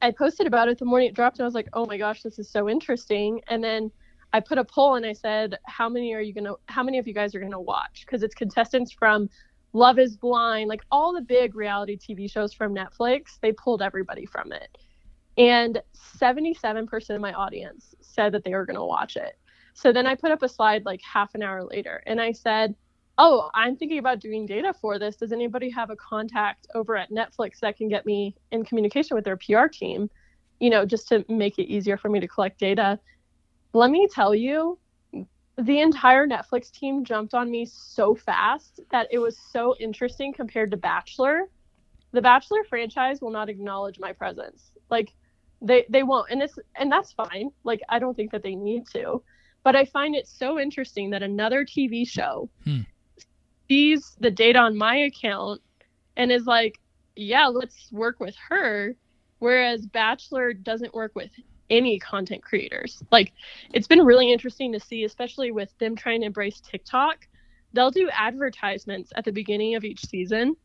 I 0.03 0.11
posted 0.11 0.47
about 0.47 0.69
it 0.69 0.79
the 0.79 0.85
morning 0.85 1.09
it 1.09 1.15
dropped, 1.15 1.39
and 1.39 1.45
I 1.45 1.47
was 1.47 1.55
like, 1.55 1.69
oh 1.73 1.87
my 1.87 1.97
gosh, 1.97 2.23
this 2.23 2.39
is 2.39 2.49
so 2.51 2.69
interesting. 2.69 3.41
And 3.49 3.63
then 3.63 3.91
I 4.33 4.41
put 4.41 4.59
a 4.59 4.65
poll 4.65 4.95
and 4.95 5.05
I 5.05 5.13
said, 5.13 5.59
how 5.65 5.89
many 5.89 6.15
are 6.15 6.21
you 6.21 6.33
going 6.33 6.45
to, 6.45 6.57
how 6.67 6.83
many 6.83 6.99
of 6.99 7.07
you 7.09 7.15
guys 7.15 7.35
are 7.35 7.41
going 7.41 7.53
to 7.53 7.61
watch? 7.61 8.05
Because 8.07 8.23
it's 8.23 8.35
contestants 8.35 8.93
from 8.93 9.29
Love 9.73 9.99
is 9.99 10.17
Blind, 10.17 10.69
like 10.69 10.83
all 10.91 11.13
the 11.13 11.21
big 11.21 11.55
reality 11.55 11.97
TV 11.97 12.31
shows 12.31 12.53
from 12.53 12.75
Netflix, 12.75 13.39
they 13.41 13.53
pulled 13.53 13.83
everybody 13.83 14.27
from 14.27 14.53
it. 14.53 14.79
And 15.39 15.81
77% 16.19 17.11
of 17.11 17.21
my 17.21 17.33
audience 17.33 17.95
said 18.01 18.33
that 18.33 18.45
they 18.45 18.53
were 18.53 18.67
going 18.67 18.77
to 18.77 18.85
watch 18.85 19.17
it. 19.17 19.39
So 19.75 19.93
then 19.93 20.07
I 20.07 20.15
put 20.15 20.33
up 20.33 20.43
a 20.43 20.49
slide 20.49 20.85
like 20.85 21.01
half 21.03 21.35
an 21.35 21.43
hour 21.43 21.65
later 21.65 22.03
and 22.07 22.21
I 22.21 22.33
said, 22.33 22.75
Oh, 23.19 23.51
I'm 23.55 23.77
thinking 23.77 23.99
about 23.99 24.19
doing 24.19 24.47
data 24.47 24.73
for 24.73 24.99
this. 24.99 25.17
Does 25.17 25.31
anybody 25.31 25.69
have 25.71 25.91
a 25.91 25.97
contact 25.97 26.67
over 26.75 26.97
at 26.97 27.11
Netflix 27.11 27.61
that 27.61 27.77
can 27.77 27.89
get 27.89 28.07
me 28.07 28.35
in 28.51 28.65
communication 28.65 29.15
with 29.15 29.25
their 29.25 29.37
PR 29.37 29.67
team, 29.67 30.09
you 30.59 30.71
know, 30.71 30.87
just 30.87 31.07
to 31.09 31.25
make 31.29 31.59
it 31.59 31.71
easier 31.71 31.99
for 31.99 32.09
me 32.09 32.19
to 32.21 32.27
collect 32.27 32.59
data? 32.59 32.99
Let 33.73 33.91
me 33.91 34.09
tell 34.13 34.35
you, 34.35 34.79
the 35.57 35.81
entire 35.81 36.27
Netflix 36.27 36.71
team 36.71 37.05
jumped 37.05 37.35
on 37.35 37.51
me 37.51 37.67
so 37.67 38.15
fast 38.15 38.81
that 38.91 39.09
it 39.11 39.19
was 39.19 39.39
so 39.39 39.75
interesting 39.79 40.33
compared 40.33 40.71
to 40.71 40.77
Bachelor. 40.77 41.49
The 42.13 42.23
Bachelor 42.23 42.65
franchise 42.69 43.21
will 43.21 43.31
not 43.31 43.49
acknowledge 43.49 43.99
my 44.01 44.13
presence. 44.13 44.73
Like 44.91 45.11
they 45.61 45.85
they 45.91 46.03
won't 46.03 46.31
and 46.31 46.43
it's 46.43 46.59
and 46.77 46.91
that's 46.91 47.13
fine. 47.13 47.51
Like 47.65 47.81
I 47.89 47.99
don't 47.99 48.15
think 48.15 48.33
that 48.33 48.43
they 48.43 48.55
need 48.55 48.85
to. 48.93 49.23
But 49.65 49.77
I 49.77 49.85
find 49.85 50.15
it 50.15 50.27
so 50.27 50.59
interesting 50.59 51.11
that 51.11 51.23
another 51.23 51.65
TV 51.65 52.05
show 52.05 52.51
Hmm. 52.65 52.83
sees 53.69 54.17
the 54.21 54.31
data 54.31 54.59
on 54.59 54.77
my 54.77 54.97
account 54.97 55.61
and 56.17 56.31
is 56.33 56.47
like, 56.47 56.75
yeah, 57.17 57.47
let's 57.47 57.91
work 57.93 58.21
with 58.21 58.37
her. 58.49 58.97
Whereas 59.39 59.87
Bachelor 59.87 60.53
doesn't 60.53 60.95
work 60.95 61.13
with 61.15 61.31
any 61.71 61.99
content 61.99 62.43
creators. 62.43 63.03
Like, 63.11 63.33
it's 63.73 63.87
been 63.87 64.05
really 64.05 64.33
interesting 64.33 64.73
to 64.73 64.81
see, 64.81 65.05
especially 65.05 65.53
with 65.53 65.77
them 65.79 65.97
trying 65.97 66.21
to 66.21 66.27
embrace 66.27 66.61
TikTok. 66.61 67.27
They'll 67.73 67.91
do 67.91 68.11
advertisements 68.13 69.13
at 69.17 69.25
the 69.25 69.33
beginning 69.33 69.77
of 69.77 69.85
each 69.85 70.05
season. 70.07 70.57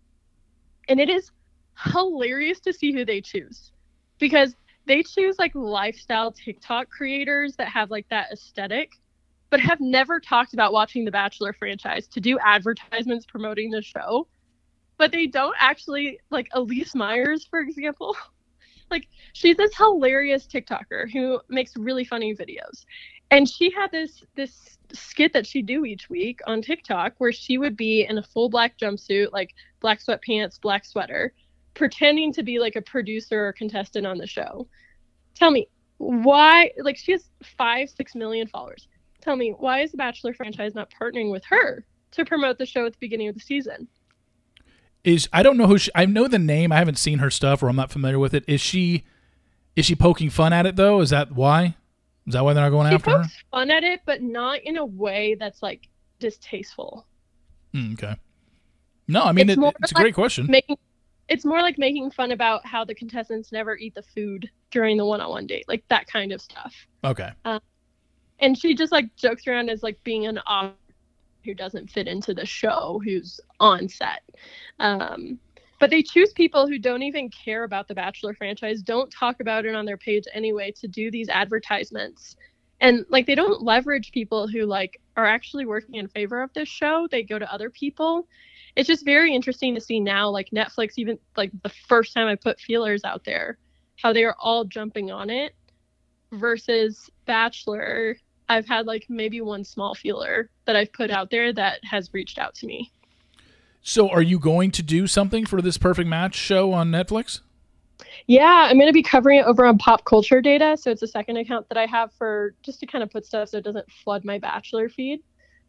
And 0.89 0.99
it 0.99 1.09
is 1.09 1.31
hilarious 1.77 2.59
to 2.61 2.73
see 2.73 2.91
who 2.91 3.05
they 3.05 3.21
choose 3.21 3.71
because 4.19 4.55
they 4.85 5.03
choose 5.03 5.37
like 5.39 5.53
lifestyle 5.55 6.31
TikTok 6.31 6.89
creators 6.89 7.55
that 7.57 7.67
have 7.69 7.91
like 7.91 8.07
that 8.09 8.31
aesthetic, 8.31 8.91
but 9.49 9.59
have 9.59 9.79
never 9.79 10.19
talked 10.19 10.53
about 10.53 10.73
watching 10.73 11.05
the 11.05 11.11
Bachelor 11.11 11.53
franchise 11.53 12.07
to 12.09 12.19
do 12.19 12.37
advertisements 12.39 13.25
promoting 13.25 13.71
the 13.71 13.81
show. 13.81 14.27
But 14.97 15.11
they 15.11 15.27
don't 15.27 15.55
actually 15.59 16.19
like 16.29 16.49
Elyse 16.55 16.95
Myers, 16.95 17.45
for 17.49 17.59
example. 17.59 18.15
like 18.91 19.07
she's 19.33 19.57
this 19.57 19.75
hilarious 19.75 20.47
TikToker 20.47 21.11
who 21.11 21.39
makes 21.49 21.75
really 21.75 22.05
funny 22.05 22.35
videos. 22.35 22.85
And 23.31 23.49
she 23.49 23.71
had 23.71 23.91
this 23.91 24.23
this 24.35 24.77
skit 24.93 25.33
that 25.33 25.47
she'd 25.47 25.65
do 25.65 25.85
each 25.85 26.09
week 26.09 26.39
on 26.47 26.61
TikTok 26.61 27.13
where 27.17 27.31
she 27.31 27.57
would 27.57 27.75
be 27.75 28.05
in 28.07 28.17
a 28.17 28.23
full 28.23 28.49
black 28.49 28.77
jumpsuit, 28.77 29.31
like 29.31 29.53
black 29.79 29.99
sweatpants, 29.99 30.61
black 30.61 30.85
sweater, 30.85 31.33
pretending 31.73 32.31
to 32.33 32.43
be 32.43 32.59
like 32.59 32.75
a 32.75 32.81
producer 32.81 33.47
or 33.47 33.53
contestant 33.53 34.05
on 34.05 34.17
the 34.17 34.27
show. 34.27 34.67
Tell 35.33 35.51
me 35.51 35.67
why 35.97 36.71
like 36.77 36.97
she 36.97 37.13
has 37.13 37.29
five, 37.57 37.89
six 37.89 38.15
million 38.15 38.47
followers. 38.47 38.87
Tell 39.21 39.35
me 39.35 39.55
why 39.57 39.81
is 39.81 39.91
the 39.91 39.97
Bachelor 39.97 40.33
franchise 40.33 40.75
not 40.75 40.91
partnering 41.01 41.31
with 41.31 41.43
her 41.45 41.85
to 42.11 42.25
promote 42.25 42.57
the 42.57 42.65
show 42.65 42.85
at 42.85 42.93
the 42.93 42.99
beginning 42.99 43.27
of 43.27 43.35
the 43.35 43.41
season? 43.41 43.87
Is 45.05 45.29
I 45.31 45.43
don't 45.43 45.55
know 45.55 45.67
who 45.67 45.77
she, 45.77 45.91
I 45.93 46.05
know 46.05 46.27
the 46.27 46.39
name. 46.39 46.71
I 46.71 46.77
haven't 46.77 46.97
seen 46.97 47.19
her 47.19 47.29
stuff 47.29 47.61
or 47.61 47.69
I'm 47.69 47.75
not 47.75 47.91
familiar 47.91 48.17
with 48.19 48.33
it. 48.33 48.43
Is 48.47 48.59
she 48.59 49.03
is 49.75 49.85
she 49.85 49.95
poking 49.95 50.29
fun 50.29 50.51
at 50.51 50.65
it 50.65 50.75
though? 50.75 50.99
Is 50.99 51.11
that 51.11 51.31
why? 51.31 51.75
Is 52.27 52.33
that 52.33 52.43
why 52.43 52.53
they're 52.53 52.63
not 52.63 52.71
going 52.71 52.89
She 52.89 52.95
after 52.95 53.11
her? 53.19 53.23
fun 53.51 53.69
at 53.69 53.83
it, 53.83 54.01
but 54.05 54.21
not 54.23 54.61
in 54.63 54.77
a 54.77 54.85
way 54.85 55.35
that's 55.39 55.61
like 55.61 55.87
distasteful. 56.19 57.05
Hmm, 57.73 57.93
okay. 57.93 58.15
No, 59.07 59.21
I 59.21 59.31
mean 59.31 59.47
It's 59.49 59.61
it, 59.61 59.75
it's 59.83 59.91
a 59.91 59.95
like 59.95 60.01
great 60.03 60.15
question. 60.15 60.47
Making 60.47 60.77
it's 61.27 61.45
more 61.45 61.61
like 61.61 61.77
making 61.77 62.11
fun 62.11 62.31
about 62.31 62.65
how 62.65 62.83
the 62.85 62.95
contestants 62.95 63.51
never 63.51 63.77
eat 63.77 63.95
the 63.95 64.03
food 64.03 64.49
during 64.71 64.95
the 64.97 65.05
one-on-one 65.05 65.47
date, 65.47 65.65
like 65.67 65.83
that 65.89 66.07
kind 66.07 66.31
of 66.31 66.39
stuff. 66.41 66.73
Okay. 67.03 67.31
and 68.39 68.57
she 68.57 68.75
just 68.75 68.91
like 68.91 69.15
jokes 69.15 69.47
around 69.47 69.69
as 69.69 69.83
like 69.83 70.03
being 70.03 70.25
an 70.27 70.39
op 70.47 70.75
who 71.45 71.53
doesn't 71.53 71.89
fit 71.89 72.07
into 72.07 72.33
the 72.33 72.45
show 72.45 73.01
who's 73.03 73.39
on 73.59 73.87
set. 73.87 74.23
Um 74.79 75.39
but 75.79 75.89
they 75.89 76.01
choose 76.01 76.31
people 76.31 76.67
who 76.67 76.79
don't 76.79 77.03
even 77.03 77.29
care 77.29 77.63
about 77.63 77.87
the 77.87 77.95
bachelor 77.95 78.33
franchise 78.33 78.81
don't 78.81 79.11
talk 79.11 79.39
about 79.41 79.65
it 79.65 79.75
on 79.75 79.85
their 79.85 79.97
page 79.97 80.23
anyway 80.33 80.71
to 80.79 80.87
do 80.87 81.11
these 81.11 81.29
advertisements. 81.29 82.35
And 82.81 83.05
like 83.09 83.25
they 83.25 83.35
don't 83.35 83.61
leverage 83.61 84.11
people 84.11 84.47
who 84.47 84.65
like 84.65 84.99
are 85.15 85.25
actually 85.25 85.65
working 85.65 85.95
in 85.95 86.07
favor 86.07 86.41
of 86.41 86.51
this 86.53 86.67
show. 86.67 87.07
They 87.09 87.23
go 87.23 87.39
to 87.39 87.53
other 87.53 87.69
people. 87.69 88.27
It's 88.75 88.87
just 88.87 89.05
very 89.05 89.33
interesting 89.33 89.73
to 89.75 89.81
see 89.81 89.99
now 89.99 90.29
like 90.29 90.49
netflix 90.51 90.93
even 90.97 91.17
like 91.37 91.51
the 91.63 91.71
first 91.87 92.13
time 92.13 92.27
i 92.27 92.35
put 92.35 92.59
feelers 92.59 93.03
out 93.05 93.23
there 93.23 93.57
how 94.01 94.11
they 94.11 94.23
are 94.23 94.35
all 94.39 94.65
jumping 94.65 95.11
on 95.11 95.29
it 95.29 95.55
versus 96.31 97.09
bachelor 97.25 98.17
I've 98.47 98.67
had 98.67 98.85
like 98.85 99.05
maybe 99.09 99.41
one 99.41 99.63
small 99.63 99.95
feeler 99.95 100.49
that 100.65 100.75
I've 100.75 100.93
put 100.93 101.11
out 101.11 101.29
there 101.29 101.51
that 101.53 101.79
has 101.83 102.13
reached 102.13 102.37
out 102.37 102.55
to 102.55 102.67
me. 102.67 102.91
So 103.81 104.09
are 104.09 104.21
you 104.21 104.39
going 104.39 104.71
to 104.71 104.83
do 104.83 105.07
something 105.07 105.45
for 105.45 105.61
this 105.61 105.77
perfect 105.77 106.09
match 106.09 106.35
show 106.35 106.73
on 106.73 106.89
Netflix? 106.89 107.41
Yeah, 108.27 108.67
I'm 108.69 108.77
going 108.77 108.89
to 108.89 108.93
be 108.93 109.03
covering 109.03 109.39
it 109.39 109.45
over 109.45 109.65
on 109.65 109.77
Pop 109.77 110.03
Culture 110.05 110.41
Data. 110.41 110.75
So 110.77 110.89
it's 110.89 111.03
a 111.03 111.07
second 111.07 111.37
account 111.37 111.69
that 111.69 111.77
I 111.77 111.85
have 111.85 112.11
for 112.13 112.55
just 112.63 112.79
to 112.79 112.87
kind 112.87 113.03
of 113.03 113.11
put 113.11 113.25
stuff 113.25 113.49
so 113.49 113.57
it 113.57 113.63
doesn't 113.63 113.89
flood 113.91 114.25
my 114.25 114.39
Bachelor 114.39 114.89
feed. 114.89 115.21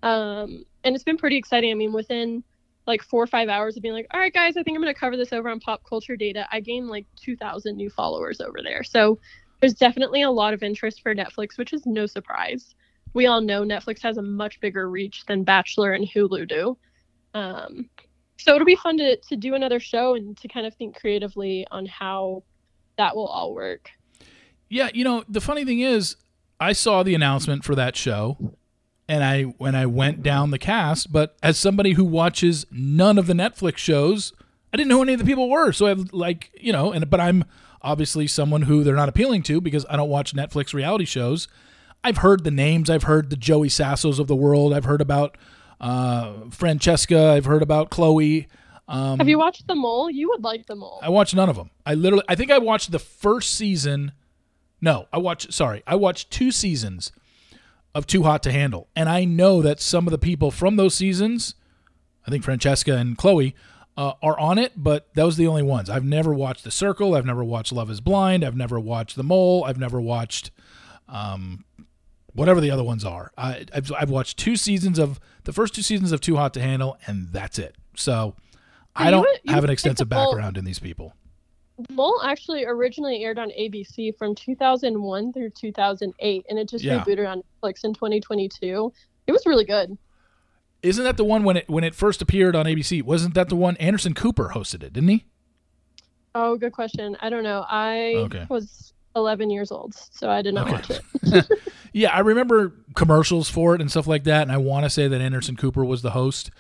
Um, 0.02 0.64
and 0.84 0.94
it's 0.94 1.04
been 1.04 1.18
pretty 1.18 1.36
exciting. 1.36 1.70
I 1.70 1.74
mean, 1.74 1.92
within 1.92 2.42
like 2.86 3.02
four 3.02 3.22
or 3.22 3.26
five 3.26 3.48
hours 3.48 3.76
of 3.76 3.82
being 3.82 3.94
like, 3.94 4.06
all 4.12 4.20
right, 4.20 4.32
guys, 4.32 4.56
I 4.56 4.62
think 4.62 4.76
I'm 4.76 4.82
going 4.82 4.94
to 4.94 4.98
cover 4.98 5.16
this 5.16 5.32
over 5.32 5.48
on 5.48 5.60
Pop 5.60 5.82
Culture 5.88 6.16
Data, 6.16 6.46
I 6.50 6.60
gained 6.60 6.88
like 6.88 7.06
2,000 7.16 7.76
new 7.76 7.90
followers 7.90 8.40
over 8.40 8.58
there. 8.62 8.84
So 8.84 9.18
there's 9.60 9.74
definitely 9.74 10.22
a 10.22 10.30
lot 10.30 10.54
of 10.54 10.62
interest 10.62 11.02
for 11.02 11.14
Netflix, 11.14 11.58
which 11.58 11.72
is 11.72 11.86
no 11.86 12.06
surprise. 12.06 12.74
We 13.14 13.26
all 13.26 13.40
know 13.40 13.62
Netflix 13.62 14.02
has 14.02 14.18
a 14.18 14.22
much 14.22 14.60
bigger 14.60 14.90
reach 14.90 15.24
than 15.26 15.44
Bachelor 15.44 15.92
and 15.92 16.06
Hulu 16.06 16.48
do. 16.48 16.76
Um, 17.34 17.88
so 18.38 18.54
it'll 18.54 18.66
be 18.66 18.76
fun 18.76 18.98
to, 18.98 19.16
to 19.16 19.36
do 19.36 19.54
another 19.54 19.80
show 19.80 20.14
and 20.14 20.36
to 20.38 20.48
kind 20.48 20.66
of 20.66 20.74
think 20.74 20.98
creatively 21.00 21.66
on 21.70 21.86
how 21.86 22.42
that 22.98 23.16
will 23.16 23.26
all 23.26 23.54
work. 23.54 23.90
Yeah, 24.68 24.90
you 24.92 25.04
know, 25.04 25.24
the 25.28 25.40
funny 25.40 25.64
thing 25.64 25.80
is 25.80 26.16
I 26.60 26.72
saw 26.72 27.02
the 27.02 27.14
announcement 27.14 27.64
for 27.64 27.74
that 27.74 27.96
show 27.96 28.56
and 29.08 29.22
I 29.22 29.42
when 29.42 29.74
I 29.74 29.86
went 29.86 30.22
down 30.22 30.50
the 30.50 30.58
cast, 30.58 31.12
but 31.12 31.36
as 31.42 31.58
somebody 31.58 31.92
who 31.92 32.04
watches 32.04 32.66
none 32.70 33.18
of 33.18 33.26
the 33.26 33.34
Netflix 33.34 33.78
shows, 33.78 34.32
I 34.76 34.80
didn't 34.80 34.90
know 34.90 34.96
who 34.96 35.04
any 35.04 35.14
of 35.14 35.18
the 35.20 35.24
people 35.24 35.48
were. 35.48 35.72
So 35.72 35.86
I've 35.86 36.12
like, 36.12 36.50
you 36.60 36.70
know, 36.70 36.92
and 36.92 37.08
but 37.08 37.18
I'm 37.18 37.44
obviously 37.80 38.26
someone 38.26 38.60
who 38.60 38.84
they're 38.84 38.94
not 38.94 39.08
appealing 39.08 39.42
to 39.44 39.58
because 39.58 39.86
I 39.88 39.96
don't 39.96 40.10
watch 40.10 40.34
Netflix 40.34 40.74
reality 40.74 41.06
shows. 41.06 41.48
I've 42.04 42.18
heard 42.18 42.44
the 42.44 42.50
names, 42.50 42.90
I've 42.90 43.04
heard 43.04 43.30
the 43.30 43.36
Joey 43.36 43.70
Sasso 43.70 44.10
of 44.10 44.26
the 44.26 44.36
world, 44.36 44.74
I've 44.74 44.84
heard 44.84 45.00
about 45.00 45.38
uh, 45.80 46.50
Francesca, 46.50 47.32
I've 47.32 47.46
heard 47.46 47.62
about 47.62 47.88
Chloe. 47.88 48.48
Um, 48.86 49.18
Have 49.18 49.30
you 49.30 49.38
watched 49.38 49.66
The 49.66 49.74
Mole? 49.74 50.10
You 50.10 50.28
would 50.28 50.44
like 50.44 50.66
The 50.66 50.76
Mole. 50.76 51.00
I 51.02 51.08
watched 51.08 51.34
none 51.34 51.48
of 51.48 51.56
them. 51.56 51.70
I 51.86 51.94
literally, 51.94 52.24
I 52.28 52.34
think 52.34 52.50
I 52.50 52.58
watched 52.58 52.92
the 52.92 52.98
first 52.98 53.54
season. 53.54 54.12
No, 54.82 55.06
I 55.10 55.16
watched. 55.16 55.54
Sorry, 55.54 55.82
I 55.86 55.94
watched 55.94 56.30
two 56.30 56.52
seasons 56.52 57.12
of 57.94 58.06
Too 58.06 58.24
Hot 58.24 58.42
to 58.42 58.52
Handle, 58.52 58.88
and 58.94 59.08
I 59.08 59.24
know 59.24 59.62
that 59.62 59.80
some 59.80 60.06
of 60.06 60.10
the 60.10 60.18
people 60.18 60.50
from 60.50 60.76
those 60.76 60.94
seasons, 60.94 61.54
I 62.26 62.30
think 62.30 62.44
Francesca 62.44 62.94
and 62.94 63.16
Chloe, 63.16 63.54
uh, 63.96 64.12
are 64.22 64.38
on 64.38 64.58
it, 64.58 64.72
but 64.76 65.08
those 65.14 65.34
are 65.36 65.38
the 65.38 65.46
only 65.46 65.62
ones. 65.62 65.88
I've 65.88 66.04
never 66.04 66.32
watched 66.34 66.64
The 66.64 66.70
Circle. 66.70 67.14
I've 67.14 67.24
never 67.26 67.42
watched 67.44 67.72
Love 67.72 67.90
Is 67.90 68.00
Blind. 68.00 68.44
I've 68.44 68.56
never 68.56 68.78
watched 68.78 69.16
The 69.16 69.22
Mole. 69.22 69.64
I've 69.64 69.78
never 69.78 70.00
watched 70.00 70.50
um, 71.08 71.64
whatever 72.34 72.60
the 72.60 72.70
other 72.70 72.84
ones 72.84 73.04
are. 73.04 73.30
I, 73.38 73.64
I've, 73.74 73.90
I've 73.92 74.10
watched 74.10 74.36
two 74.38 74.56
seasons 74.56 74.98
of 74.98 75.18
the 75.44 75.52
first 75.52 75.74
two 75.74 75.82
seasons 75.82 76.12
of 76.12 76.20
Too 76.20 76.36
Hot 76.36 76.52
to 76.54 76.60
Handle, 76.60 76.98
and 77.06 77.28
that's 77.32 77.58
it. 77.58 77.74
So 77.94 78.34
I 78.94 79.10
don't 79.10 79.20
would- 79.20 79.40
you 79.44 79.52
have 79.54 79.64
an 79.64 79.70
extensive 79.70 80.08
the 80.08 80.14
background 80.14 80.56
in 80.58 80.64
these 80.64 80.78
people. 80.78 81.14
Mole 81.90 82.22
actually 82.24 82.64
originally 82.64 83.22
aired 83.22 83.38
on 83.38 83.50
ABC 83.50 84.16
from 84.16 84.34
2001 84.34 85.32
through 85.32 85.50
2008, 85.50 86.46
and 86.48 86.58
it 86.58 86.68
just 86.68 86.82
Yeah. 86.84 87.04
rebooted 87.04 87.28
on 87.30 87.42
Netflix 87.62 87.84
in 87.84 87.92
2022. 87.92 88.92
It 89.26 89.32
was 89.32 89.44
really 89.44 89.64
good. 89.66 89.96
Isn't 90.86 91.04
that 91.04 91.16
the 91.16 91.24
one 91.24 91.44
when 91.44 91.56
it 91.58 91.68
when 91.68 91.84
it 91.84 91.94
first 91.94 92.22
appeared 92.22 92.54
on 92.56 92.66
ABC? 92.66 93.02
Wasn't 93.02 93.34
that 93.34 93.48
the 93.48 93.56
one 93.56 93.76
Anderson 93.78 94.14
Cooper 94.14 94.52
hosted 94.54 94.82
it? 94.82 94.92
Didn't 94.92 95.08
he? 95.08 95.24
Oh, 96.34 96.56
good 96.56 96.72
question. 96.72 97.16
I 97.20 97.30
don't 97.30 97.42
know. 97.44 97.64
I 97.68 98.14
Okay. 98.16 98.46
was 98.48 98.92
11 99.14 99.48
years 99.50 99.72
old, 99.72 99.94
so 99.94 100.28
I 100.30 100.42
did 100.42 100.54
not 100.54 100.66
Okay. 100.66 100.72
watch 100.74 100.90
it. 100.90 101.46
Yeah, 101.92 102.10
I 102.14 102.18
remember 102.18 102.74
commercials 102.94 103.48
for 103.48 103.74
it 103.74 103.80
and 103.80 103.90
stuff 103.90 104.06
like 104.06 104.24
that, 104.24 104.42
and 104.42 104.52
I 104.52 104.58
want 104.58 104.84
to 104.84 104.90
say 104.90 105.08
that 105.08 105.18
Anderson 105.22 105.56
Cooper 105.56 105.82
was 105.82 106.02
the 106.02 106.10
host. 106.10 106.50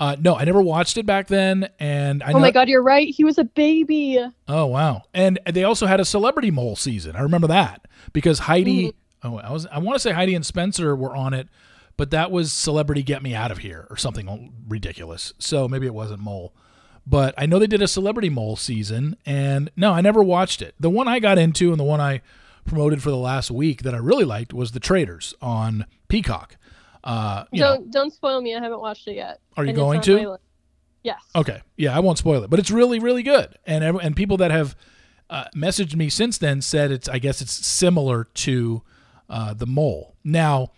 Uh, 0.00 0.16
no, 0.18 0.34
I 0.34 0.42
never 0.42 0.60
watched 0.60 0.98
it 0.98 1.06
back 1.06 1.28
then, 1.28 1.68
and 1.78 2.24
I 2.24 2.30
Oh 2.30 2.32
know. 2.32 2.38
my 2.40 2.50
God, 2.50 2.68
you're 2.68 2.82
right. 2.82 3.06
He 3.08 3.22
was 3.22 3.38
a 3.38 3.44
baby. 3.44 4.18
Oh 4.48 4.66
wow! 4.66 5.02
And 5.14 5.38
they 5.48 5.62
also 5.62 5.86
had 5.86 6.00
a 6.00 6.04
celebrity 6.04 6.50
mole 6.50 6.74
season. 6.74 7.14
I 7.14 7.20
remember 7.20 7.46
that 7.46 7.86
because 8.12 8.40
Heidi. 8.40 8.88
Mm-hmm. 9.22 9.28
Oh, 9.34 9.38
I 9.38 9.52
was. 9.52 9.66
I 9.66 9.78
want 9.78 9.94
to 9.94 10.00
say 10.00 10.10
Heidi 10.10 10.34
and 10.34 10.44
Spencer 10.44 10.96
were 10.96 11.14
on 11.14 11.34
it, 11.34 11.48
but 12.00 12.12
that 12.12 12.30
was 12.30 12.50
Celebrity 12.50 13.02
Get 13.02 13.22
Me 13.22 13.34
Out 13.34 13.50
of 13.50 13.58
Here 13.58 13.86
or 13.90 13.96
something 13.98 14.54
ridiculous. 14.66 15.34
So 15.38 15.68
maybe 15.68 15.84
it 15.84 15.92
wasn't 15.92 16.22
Mole. 16.22 16.54
But 17.06 17.34
I 17.36 17.44
know 17.44 17.58
they 17.58 17.66
did 17.66 17.82
a 17.82 17.86
Celebrity 17.86 18.30
Mole 18.30 18.56
season, 18.56 19.18
and 19.26 19.70
no, 19.76 19.92
I 19.92 20.00
never 20.00 20.22
watched 20.22 20.62
it. 20.62 20.74
The 20.80 20.88
one 20.88 21.08
I 21.08 21.18
got 21.18 21.36
into 21.36 21.72
and 21.72 21.78
the 21.78 21.84
one 21.84 22.00
I 22.00 22.22
promoted 22.64 23.02
for 23.02 23.10
the 23.10 23.18
last 23.18 23.50
week 23.50 23.82
that 23.82 23.94
I 23.94 23.98
really 23.98 24.24
liked 24.24 24.54
was 24.54 24.72
The 24.72 24.80
Traitors 24.80 25.34
on 25.42 25.84
Peacock. 26.08 26.56
Uh, 27.04 27.44
you 27.52 27.60
Don't 27.60 27.90
don't 27.90 28.14
spoil 28.14 28.40
me. 28.40 28.56
I 28.56 28.62
haven't 28.62 28.80
watched 28.80 29.06
it 29.06 29.16
yet. 29.16 29.38
Are 29.58 29.64
you 29.64 29.68
And 29.68 29.76
going 29.76 30.00
to? 30.00 30.38
Yes. 31.02 31.20
Okay, 31.36 31.60
yeah, 31.76 31.94
I 31.94 32.00
won't 32.00 32.16
spoil 32.16 32.42
it, 32.44 32.48
but 32.48 32.58
it's 32.58 32.70
really, 32.70 32.98
really 32.98 33.22
good. 33.22 33.58
And 33.66 33.84
and 33.84 34.16
people 34.16 34.38
that 34.38 34.50
have 34.50 34.74
uh, 35.28 35.44
messaged 35.54 35.96
me 35.96 36.08
since 36.08 36.38
then 36.38 36.62
said 36.62 36.92
it's. 36.92 37.10
I 37.10 37.18
guess 37.18 37.42
it's 37.42 37.52
similar 37.52 38.24
to 38.24 38.80
uh, 39.28 39.52
the 39.52 39.66
Mole. 39.66 40.16
Now, 40.24 40.70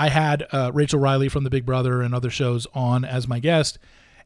I 0.00 0.08
had 0.08 0.46
uh, 0.52 0.70
Rachel 0.72 0.98
Reilly 0.98 1.28
from 1.28 1.44
The 1.44 1.50
Big 1.50 1.66
Brother 1.66 2.00
and 2.02 2.14
other 2.14 2.30
shows 2.30 2.66
on 2.74 3.04
as 3.04 3.28
my 3.28 3.38
guest, 3.38 3.78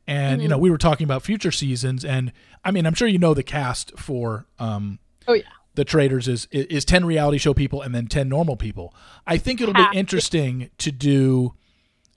and 0.06 0.40
you 0.42 0.48
know 0.48 0.58
we 0.58 0.70
were 0.70 0.78
talking 0.78 1.04
about 1.04 1.22
future 1.22 1.50
seasons. 1.50 2.04
And 2.04 2.32
I 2.64 2.70
mean, 2.70 2.86
I'm 2.86 2.94
sure 2.94 3.08
you 3.08 3.18
know 3.18 3.34
the 3.34 3.42
cast 3.42 3.98
for 3.98 4.46
um, 4.58 4.98
Oh 5.26 5.32
yeah. 5.34 5.42
the 5.74 5.84
Traitors 5.84 6.28
is 6.28 6.46
is 6.52 6.84
10 6.84 7.04
reality 7.04 7.38
show 7.38 7.54
people 7.54 7.82
and 7.82 7.94
then 7.94 8.06
10 8.06 8.28
normal 8.28 8.56
people. 8.56 8.94
I 9.26 9.36
think 9.36 9.60
it'll 9.60 9.74
be 9.74 9.86
interesting 9.98 10.70
to 10.78 10.92
do 10.92 11.54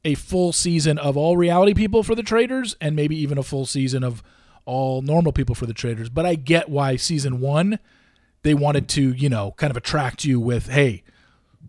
a 0.05 0.14
full 0.14 0.53
season 0.53 0.97
of 0.99 1.18
all 1.18 1.36
reality 1.36 1.74
people 1.74 2.03
for 2.03 2.16
the 2.16 2.24
Traitors 2.24 2.76
and 2.80 2.95
maybe 2.95 3.16
even 3.18 3.38
a 3.38 3.43
full 3.43 3.66
season 3.66 4.03
of 4.03 4.22
all 4.66 5.01
normal 5.01 5.32
people 5.32 5.55
for 5.55 5.66
the 5.66 5.74
Traitors 5.74 6.10
but 6.10 6.26
i 6.26 6.36
get 6.36 6.68
why 6.70 6.95
season 6.97 7.39
one 7.39 7.80
they 8.43 8.53
wanted 8.53 8.88
to 8.89 9.14
you 9.14 9.30
know 9.30 9.53
kind 9.58 9.72
of 9.72 9.78
attract 9.78 10.26
you 10.26 10.39
with 10.41 10.68
hey 10.68 11.03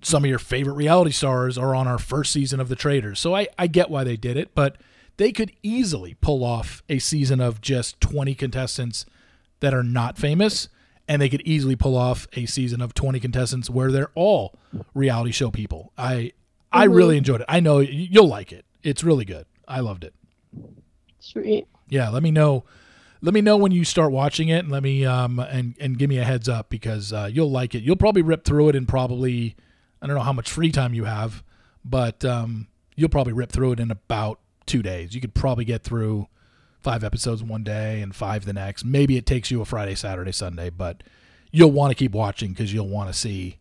some 0.03 0.25
of 0.25 0.31
your 0.31 0.39
favorite 0.39 0.75
reality 0.75 1.11
stars 1.11 1.57
are 1.59 1.75
on 1.75 1.87
our 1.89 1.99
first 1.99 2.33
season 2.33 2.61
of 2.61 2.69
the 2.69 2.77
Traitors. 2.77 3.21
So 3.21 3.35
i, 3.35 3.49
I 3.59 3.67
get 3.67 3.91
why 3.91 4.05
they 4.05 4.17
did 4.17 4.37
it 4.37 4.55
but 4.55 4.77
they 5.17 5.33
could 5.33 5.53
easily 5.63 6.15
pull 6.21 6.45
off 6.45 6.83
a 6.89 6.99
season 6.99 7.41
of 7.41 7.61
just 7.61 8.01
20 8.01 8.35
contestants 8.35 9.05
that 9.61 9.75
are 9.75 9.83
not 9.83 10.17
famous 10.17 10.69
and 11.09 11.21
they 11.21 11.29
could 11.29 11.43
easily 11.43 11.75
pull 11.75 11.97
off 11.97 12.29
a 12.35 12.47
season 12.47 12.81
of 12.81 12.95
20 12.95 13.19
contestants 13.19 13.69
where 13.71 13.91
they're 13.91 14.11
all 14.15 14.55
reality 14.95 15.33
show 15.33 15.51
people. 15.51 15.93
I 15.97 16.33
i 16.71 16.85
really 16.85 17.17
enjoyed 17.17 17.41
it. 17.41 17.47
I 17.49 17.61
know 17.61 17.79
you'll 17.81 18.29
like 18.29 18.53
it. 18.53 18.65
It's 18.83 19.03
really 19.03 19.25
good. 19.25 19.47
I 19.67 19.81
loved 19.81 20.05
it. 20.05 20.15
Sweet. 21.19 21.67
yeah 21.89 22.09
let 22.11 22.23
me 22.23 22.31
know 22.31 22.65
let 23.21 23.35
me 23.35 23.41
know 23.41 23.57
when 23.57 23.73
you 23.73 23.85
start 23.85 24.13
watching 24.13 24.49
it 24.49 24.61
and 24.61 24.71
let 24.71 24.83
me 24.83 25.05
um 25.05 25.41
and 25.41 25.75
and 25.81 25.99
give 25.99 26.09
me 26.09 26.19
a 26.19 26.25
heads 26.25 26.49
up 26.49 26.71
because 26.71 27.13
uh, 27.13 27.29
you'll 27.33 27.51
like 27.51 27.75
it. 27.75 27.83
You'll 27.83 27.97
probably 27.97 28.23
rip 28.23 28.45
through 28.45 28.69
it 28.69 28.77
in 28.77 28.87
probably 28.87 29.57
i 30.03 30.07
don't 30.07 30.17
know 30.17 30.23
how 30.23 30.33
much 30.33 30.51
free 30.51 30.71
time 30.73 30.95
you 30.95 31.05
have 31.05 31.43
but 31.85 32.25
um 32.25 32.67
you'll 32.97 33.09
probably 33.09 33.33
rip 33.33 33.51
through 33.53 33.73
it 33.73 33.81
in 33.81 33.91
about 33.91 34.41
two 34.67 34.83
days 34.83 35.15
you 35.15 35.21
could 35.21 35.35
probably 35.35 35.65
get 35.65 35.83
through 35.83 36.27
five 36.81 37.03
episodes 37.03 37.43
one 37.43 37.65
day 37.65 38.01
and 38.03 38.15
five 38.15 38.45
the 38.45 38.53
next 38.53 38.85
maybe 38.85 39.17
it 39.17 39.27
takes 39.27 39.51
you 39.51 39.61
a 39.61 39.65
friday 39.65 39.95
saturday 39.95 40.33
sunday 40.33 40.71
but 40.71 41.03
you'll 41.51 41.71
want 41.73 41.91
to 41.91 41.95
keep 41.95 42.13
watching 42.13 42.51
because 42.51 42.73
you'll 42.73 42.89
want 42.89 43.09
to 43.11 43.19
see 43.19 43.59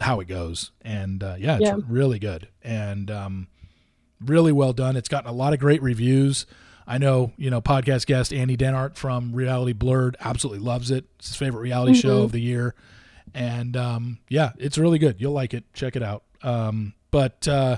how 0.00 0.20
it 0.20 0.26
goes 0.28 0.70
and 0.82 1.22
uh, 1.22 1.34
yeah 1.38 1.56
it's 1.56 1.62
Yeah. 1.64 1.76
really 1.88 2.18
good 2.18 2.48
and 2.62 3.10
um 3.10 3.48
really 4.24 4.50
well 4.50 4.72
done. 4.72 4.96
It's 4.96 5.10
gotten 5.10 5.28
a 5.28 5.32
lot 5.34 5.52
of 5.52 5.58
great 5.60 5.82
reviews. 5.82 6.46
I 6.86 6.96
know, 6.96 7.32
you 7.36 7.50
know, 7.50 7.60
podcast 7.60 8.06
guest 8.06 8.32
Andy 8.32 8.56
Dehnart 8.56 8.96
from 8.96 9.34
Reality 9.34 9.74
Blurred 9.74 10.16
absolutely 10.20 10.64
loves 10.64 10.90
it. 10.90 11.04
It's 11.18 11.28
his 11.28 11.36
favorite 11.36 11.60
reality 11.60 11.92
show 11.92 12.22
of 12.22 12.32
the 12.32 12.40
year. 12.40 12.74
And 13.36 13.76
um, 13.76 14.18
yeah, 14.30 14.52
it's 14.58 14.78
really 14.78 14.98
good. 14.98 15.20
You'll 15.20 15.34
like 15.34 15.52
it. 15.52 15.64
Check 15.74 15.94
it 15.94 16.02
out. 16.02 16.22
Um, 16.42 16.94
but 17.10 17.46
uh, 17.46 17.76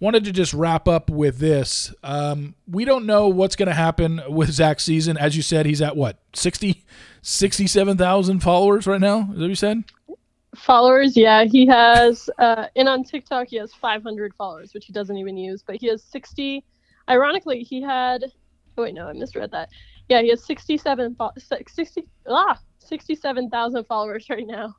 wanted 0.00 0.24
to 0.24 0.32
just 0.32 0.52
wrap 0.52 0.88
up 0.88 1.08
with 1.08 1.38
this. 1.38 1.94
Um, 2.02 2.56
we 2.66 2.84
don't 2.84 3.06
know 3.06 3.28
what's 3.28 3.54
going 3.54 3.68
to 3.68 3.74
happen 3.74 4.20
with 4.28 4.50
Zach's 4.50 4.82
season. 4.82 5.16
As 5.16 5.36
you 5.36 5.42
said, 5.42 5.64
he's 5.64 5.80
at 5.80 5.96
what, 5.96 6.18
60, 6.34 6.84
67,000 7.22 8.40
followers 8.40 8.88
right 8.88 9.00
now? 9.00 9.20
Is 9.20 9.28
that 9.28 9.40
what 9.40 9.48
you 9.48 9.54
said? 9.54 9.84
Followers, 10.56 11.16
yeah, 11.16 11.44
he 11.44 11.68
has, 11.68 12.28
uh, 12.38 12.66
and 12.74 12.88
on 12.88 13.04
TikTok 13.04 13.46
he 13.46 13.56
has 13.58 13.72
500 13.72 14.34
followers, 14.34 14.74
which 14.74 14.86
he 14.86 14.92
doesn't 14.92 15.16
even 15.16 15.36
use. 15.36 15.62
But 15.64 15.76
he 15.76 15.86
has 15.86 16.02
60. 16.02 16.64
Ironically, 17.08 17.62
he 17.62 17.80
had. 17.80 18.24
Oh 18.76 18.82
wait, 18.82 18.94
no, 18.94 19.06
I 19.06 19.12
misread 19.12 19.52
that. 19.52 19.68
Yeah, 20.08 20.22
he 20.22 20.30
has 20.30 20.42
67, 20.44 21.16
60, 21.38 22.08
ah, 22.26 22.58
67,000 22.80 23.84
followers 23.84 24.26
right 24.28 24.46
now. 24.46 24.74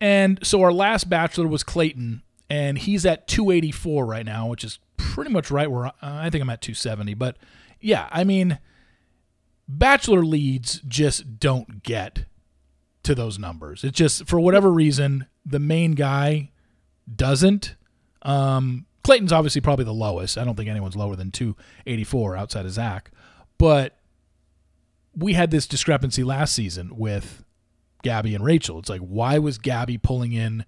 And 0.00 0.38
so 0.42 0.62
our 0.62 0.72
last 0.72 1.08
bachelor 1.08 1.46
was 1.46 1.62
Clayton, 1.62 2.22
and 2.48 2.78
he's 2.78 3.04
at 3.04 3.26
284 3.26 4.06
right 4.06 4.24
now, 4.24 4.46
which 4.46 4.64
is 4.64 4.78
pretty 4.96 5.30
much 5.30 5.50
right 5.50 5.70
where 5.70 5.86
uh, 5.86 5.92
I 6.00 6.30
think 6.30 6.42
I'm 6.42 6.50
at 6.50 6.60
270. 6.60 7.14
But 7.14 7.36
yeah, 7.80 8.08
I 8.10 8.24
mean, 8.24 8.58
bachelor 9.66 10.24
leads 10.24 10.80
just 10.80 11.38
don't 11.38 11.82
get 11.82 12.24
to 13.02 13.14
those 13.14 13.38
numbers. 13.38 13.84
It's 13.84 13.96
just 13.96 14.26
for 14.28 14.38
whatever 14.38 14.70
reason 14.70 15.26
the 15.44 15.58
main 15.58 15.92
guy 15.92 16.50
doesn't. 17.12 17.74
Um, 18.22 18.86
Clayton's 19.02 19.32
obviously 19.32 19.60
probably 19.60 19.84
the 19.84 19.94
lowest. 19.94 20.36
I 20.36 20.44
don't 20.44 20.56
think 20.56 20.68
anyone's 20.68 20.96
lower 20.96 21.16
than 21.16 21.30
284 21.30 22.36
outside 22.36 22.66
of 22.66 22.72
Zach, 22.72 23.10
but 23.56 23.98
we 25.16 25.32
had 25.32 25.50
this 25.50 25.66
discrepancy 25.66 26.22
last 26.22 26.54
season 26.54 26.96
with 26.96 27.44
Gabby 28.02 28.34
and 28.34 28.44
Rachel. 28.44 28.78
It's 28.78 28.88
like, 28.88 29.00
why 29.00 29.38
was 29.38 29.58
Gabby 29.58 29.98
pulling 29.98 30.32
in, 30.32 30.64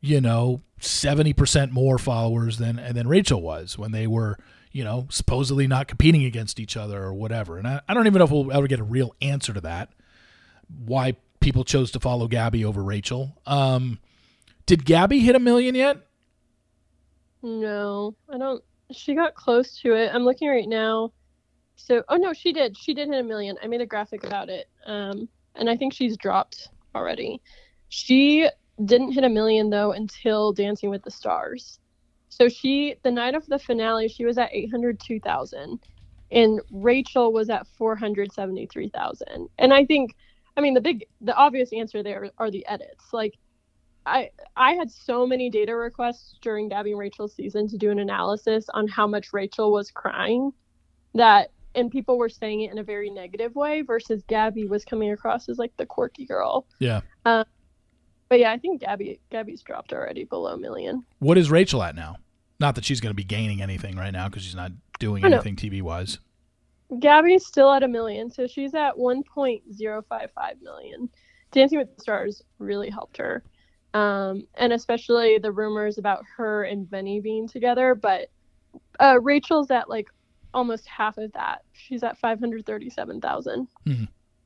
you 0.00 0.20
know, 0.20 0.62
70% 0.80 1.70
more 1.70 1.98
followers 1.98 2.58
than 2.58 2.78
and 2.78 2.96
than 2.96 3.08
Rachel 3.08 3.40
was 3.40 3.78
when 3.78 3.92
they 3.92 4.06
were, 4.06 4.36
you 4.72 4.84
know, 4.84 5.06
supposedly 5.10 5.66
not 5.66 5.88
competing 5.88 6.24
against 6.24 6.60
each 6.60 6.76
other 6.76 7.02
or 7.02 7.14
whatever. 7.14 7.58
And 7.58 7.66
I, 7.66 7.80
I 7.88 7.94
don't 7.94 8.06
even 8.06 8.18
know 8.18 8.24
if 8.24 8.30
we'll 8.30 8.52
ever 8.52 8.66
get 8.66 8.80
a 8.80 8.84
real 8.84 9.14
answer 9.22 9.52
to 9.52 9.60
that. 9.62 9.90
Why 10.84 11.16
people 11.40 11.64
chose 11.64 11.90
to 11.92 12.00
follow 12.00 12.26
Gabby 12.26 12.64
over 12.64 12.82
Rachel. 12.82 13.36
Um, 13.46 13.98
did 14.66 14.84
Gabby 14.84 15.20
hit 15.20 15.36
a 15.36 15.38
million 15.38 15.74
yet? 15.74 15.98
No, 17.42 18.14
I 18.32 18.38
don't. 18.38 18.64
She 18.90 19.14
got 19.14 19.34
close 19.34 19.78
to 19.80 19.94
it. 19.94 20.10
I'm 20.14 20.24
looking 20.24 20.48
right 20.48 20.68
now. 20.68 21.12
So, 21.76 22.02
oh 22.08 22.16
no, 22.16 22.32
she 22.32 22.52
did. 22.52 22.76
She 22.76 22.94
did 22.94 23.08
hit 23.08 23.20
a 23.20 23.22
million. 23.22 23.56
I 23.62 23.66
made 23.66 23.82
a 23.82 23.86
graphic 23.86 24.24
about 24.24 24.48
it. 24.48 24.68
Um, 24.86 25.28
and 25.54 25.68
I 25.70 25.76
think 25.76 25.92
she's 25.92 26.16
dropped 26.16 26.68
already. 26.94 27.40
She 27.88 28.48
didn't 28.84 29.12
hit 29.12 29.24
a 29.24 29.28
million 29.28 29.70
though 29.70 29.92
until 29.92 30.52
Dancing 30.52 30.90
with 30.90 31.02
the 31.02 31.10
Stars. 31.10 31.78
So 32.28 32.48
she, 32.48 32.96
the 33.04 33.12
night 33.12 33.36
of 33.36 33.46
the 33.46 33.60
finale, 33.60 34.08
she 34.08 34.24
was 34.24 34.38
at 34.38 34.52
802,000, 34.52 35.78
and 36.32 36.60
Rachel 36.72 37.32
was 37.32 37.48
at 37.48 37.64
473,000. 37.78 39.48
And 39.58 39.72
I 39.72 39.84
think, 39.84 40.16
I 40.56 40.60
mean, 40.60 40.74
the 40.74 40.80
big, 40.80 41.06
the 41.20 41.34
obvious 41.36 41.72
answer 41.72 42.02
there 42.02 42.30
are 42.38 42.50
the 42.50 42.66
edits. 42.66 43.12
Like, 43.12 43.34
I 44.06 44.30
I 44.56 44.72
had 44.72 44.90
so 44.90 45.26
many 45.26 45.48
data 45.48 45.74
requests 45.76 46.36
during 46.42 46.68
Gabby 46.68 46.90
and 46.90 46.98
Rachel's 46.98 47.34
season 47.34 47.68
to 47.68 47.78
do 47.78 47.90
an 47.90 48.00
analysis 48.00 48.66
on 48.74 48.88
how 48.88 49.06
much 49.06 49.32
Rachel 49.32 49.72
was 49.72 49.90
crying 49.90 50.52
that 51.14 51.50
and 51.74 51.90
people 51.90 52.18
were 52.18 52.28
saying 52.28 52.62
it 52.62 52.72
in 52.72 52.78
a 52.78 52.82
very 52.84 53.10
negative 53.10 53.54
way 53.54 53.82
versus 53.82 54.22
Gabby 54.28 54.64
was 54.66 54.84
coming 54.84 55.10
across 55.12 55.48
as 55.48 55.58
like 55.58 55.76
the 55.76 55.86
quirky 55.86 56.24
girl. 56.26 56.66
Yeah. 56.78 57.00
But 57.24 58.38
yeah, 58.40 58.52
I 58.52 58.58
think 58.58 58.80
Gabby 58.80 59.20
Gabby's 59.30 59.62
dropped 59.62 59.92
already 59.92 60.24
below 60.24 60.54
a 60.54 60.58
million. 60.58 61.04
What 61.18 61.38
is 61.38 61.50
Rachel 61.50 61.82
at 61.82 61.94
now? 61.94 62.16
Not 62.58 62.74
that 62.76 62.84
she's 62.84 63.00
going 63.00 63.10
to 63.10 63.16
be 63.16 63.24
gaining 63.24 63.60
anything 63.62 63.96
right 63.96 64.12
now 64.12 64.28
because 64.28 64.42
she's 64.42 64.54
not 64.54 64.72
doing 64.98 65.24
anything 65.24 65.56
TV 65.56 65.82
wise. 65.82 66.18
Gabby's 67.00 67.44
still 67.46 67.72
at 67.72 67.82
a 67.82 67.88
million, 67.88 68.30
so 68.30 68.46
she's 68.46 68.74
at 68.74 68.94
1.055 68.94 70.62
million. 70.62 71.08
Dancing 71.50 71.78
with 71.78 71.94
the 71.96 72.00
Stars 72.02 72.42
really 72.58 72.90
helped 72.90 73.16
her. 73.16 73.42
um, 73.94 74.46
and 74.56 74.72
especially 74.72 75.38
the 75.38 75.52
rumors 75.52 75.98
about 75.98 76.24
her 76.36 76.64
and 76.64 76.88
Benny 76.90 77.20
being 77.20 77.48
together. 77.48 77.94
But 77.94 78.28
uh, 79.00 79.18
Rachel's 79.22 79.70
at 79.70 79.88
like 79.88 80.08
almost 80.54 80.86
half 80.86 81.18
of 81.18 81.32
that. 81.32 81.62
She's 81.72 82.02
at 82.02 82.16
five 82.18 82.40
hundred 82.40 82.64
thirty-seven 82.64 83.20
thousand. 83.20 83.68
Mm-hmm. 83.86 84.04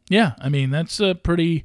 Yeah, 0.09 0.33
I 0.41 0.49
mean 0.49 0.71
that's 0.71 1.01
a 1.01 1.15
pretty. 1.15 1.65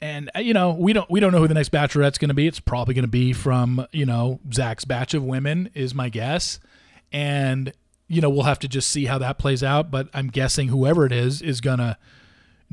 And 0.00 0.30
uh, 0.36 0.40
you 0.40 0.52
know 0.52 0.72
we 0.72 0.92
don't 0.92 1.10
we 1.10 1.20
don't 1.20 1.32
know 1.32 1.38
who 1.38 1.48
the 1.48 1.54
next 1.54 1.70
bachelorette's 1.70 2.18
going 2.18 2.28
to 2.28 2.34
be. 2.34 2.46
It's 2.46 2.60
probably 2.60 2.94
going 2.94 3.04
to 3.04 3.08
be 3.08 3.32
from 3.32 3.86
you 3.92 4.06
know 4.06 4.40
Zach's 4.52 4.84
batch 4.84 5.14
of 5.14 5.24
women 5.24 5.70
is 5.74 5.94
my 5.94 6.08
guess, 6.08 6.60
and 7.12 7.72
you 8.06 8.20
know 8.20 8.28
we'll 8.30 8.44
have 8.44 8.58
to 8.60 8.68
just 8.68 8.90
see 8.90 9.06
how 9.06 9.18
that 9.18 9.38
plays 9.38 9.62
out. 9.62 9.90
But 9.90 10.08
I'm 10.12 10.28
guessing 10.28 10.68
whoever 10.68 11.06
it 11.06 11.12
is 11.12 11.40
is 11.40 11.60
going 11.60 11.78
to 11.78 11.96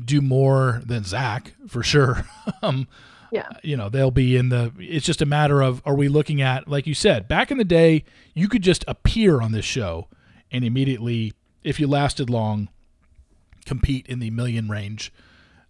do 0.02 0.20
more 0.20 0.82
than 0.84 1.04
Zach 1.04 1.54
for 1.66 1.82
sure. 1.82 2.26
um, 2.62 2.88
yeah. 3.34 3.48
You 3.62 3.76
know, 3.76 3.88
they'll 3.88 4.12
be 4.12 4.36
in 4.36 4.50
the. 4.50 4.72
It's 4.78 5.04
just 5.04 5.20
a 5.20 5.26
matter 5.26 5.60
of 5.60 5.82
are 5.84 5.96
we 5.96 6.08
looking 6.08 6.40
at, 6.40 6.68
like 6.68 6.86
you 6.86 6.94
said, 6.94 7.26
back 7.26 7.50
in 7.50 7.58
the 7.58 7.64
day, 7.64 8.04
you 8.32 8.48
could 8.48 8.62
just 8.62 8.84
appear 8.86 9.40
on 9.40 9.50
this 9.50 9.64
show 9.64 10.06
and 10.54 10.64
immediately, 10.64 11.32
if 11.64 11.80
you 11.80 11.88
lasted 11.88 12.30
long, 12.30 12.68
compete 13.66 14.06
in 14.06 14.20
the 14.20 14.30
million 14.30 14.68
range 14.68 15.12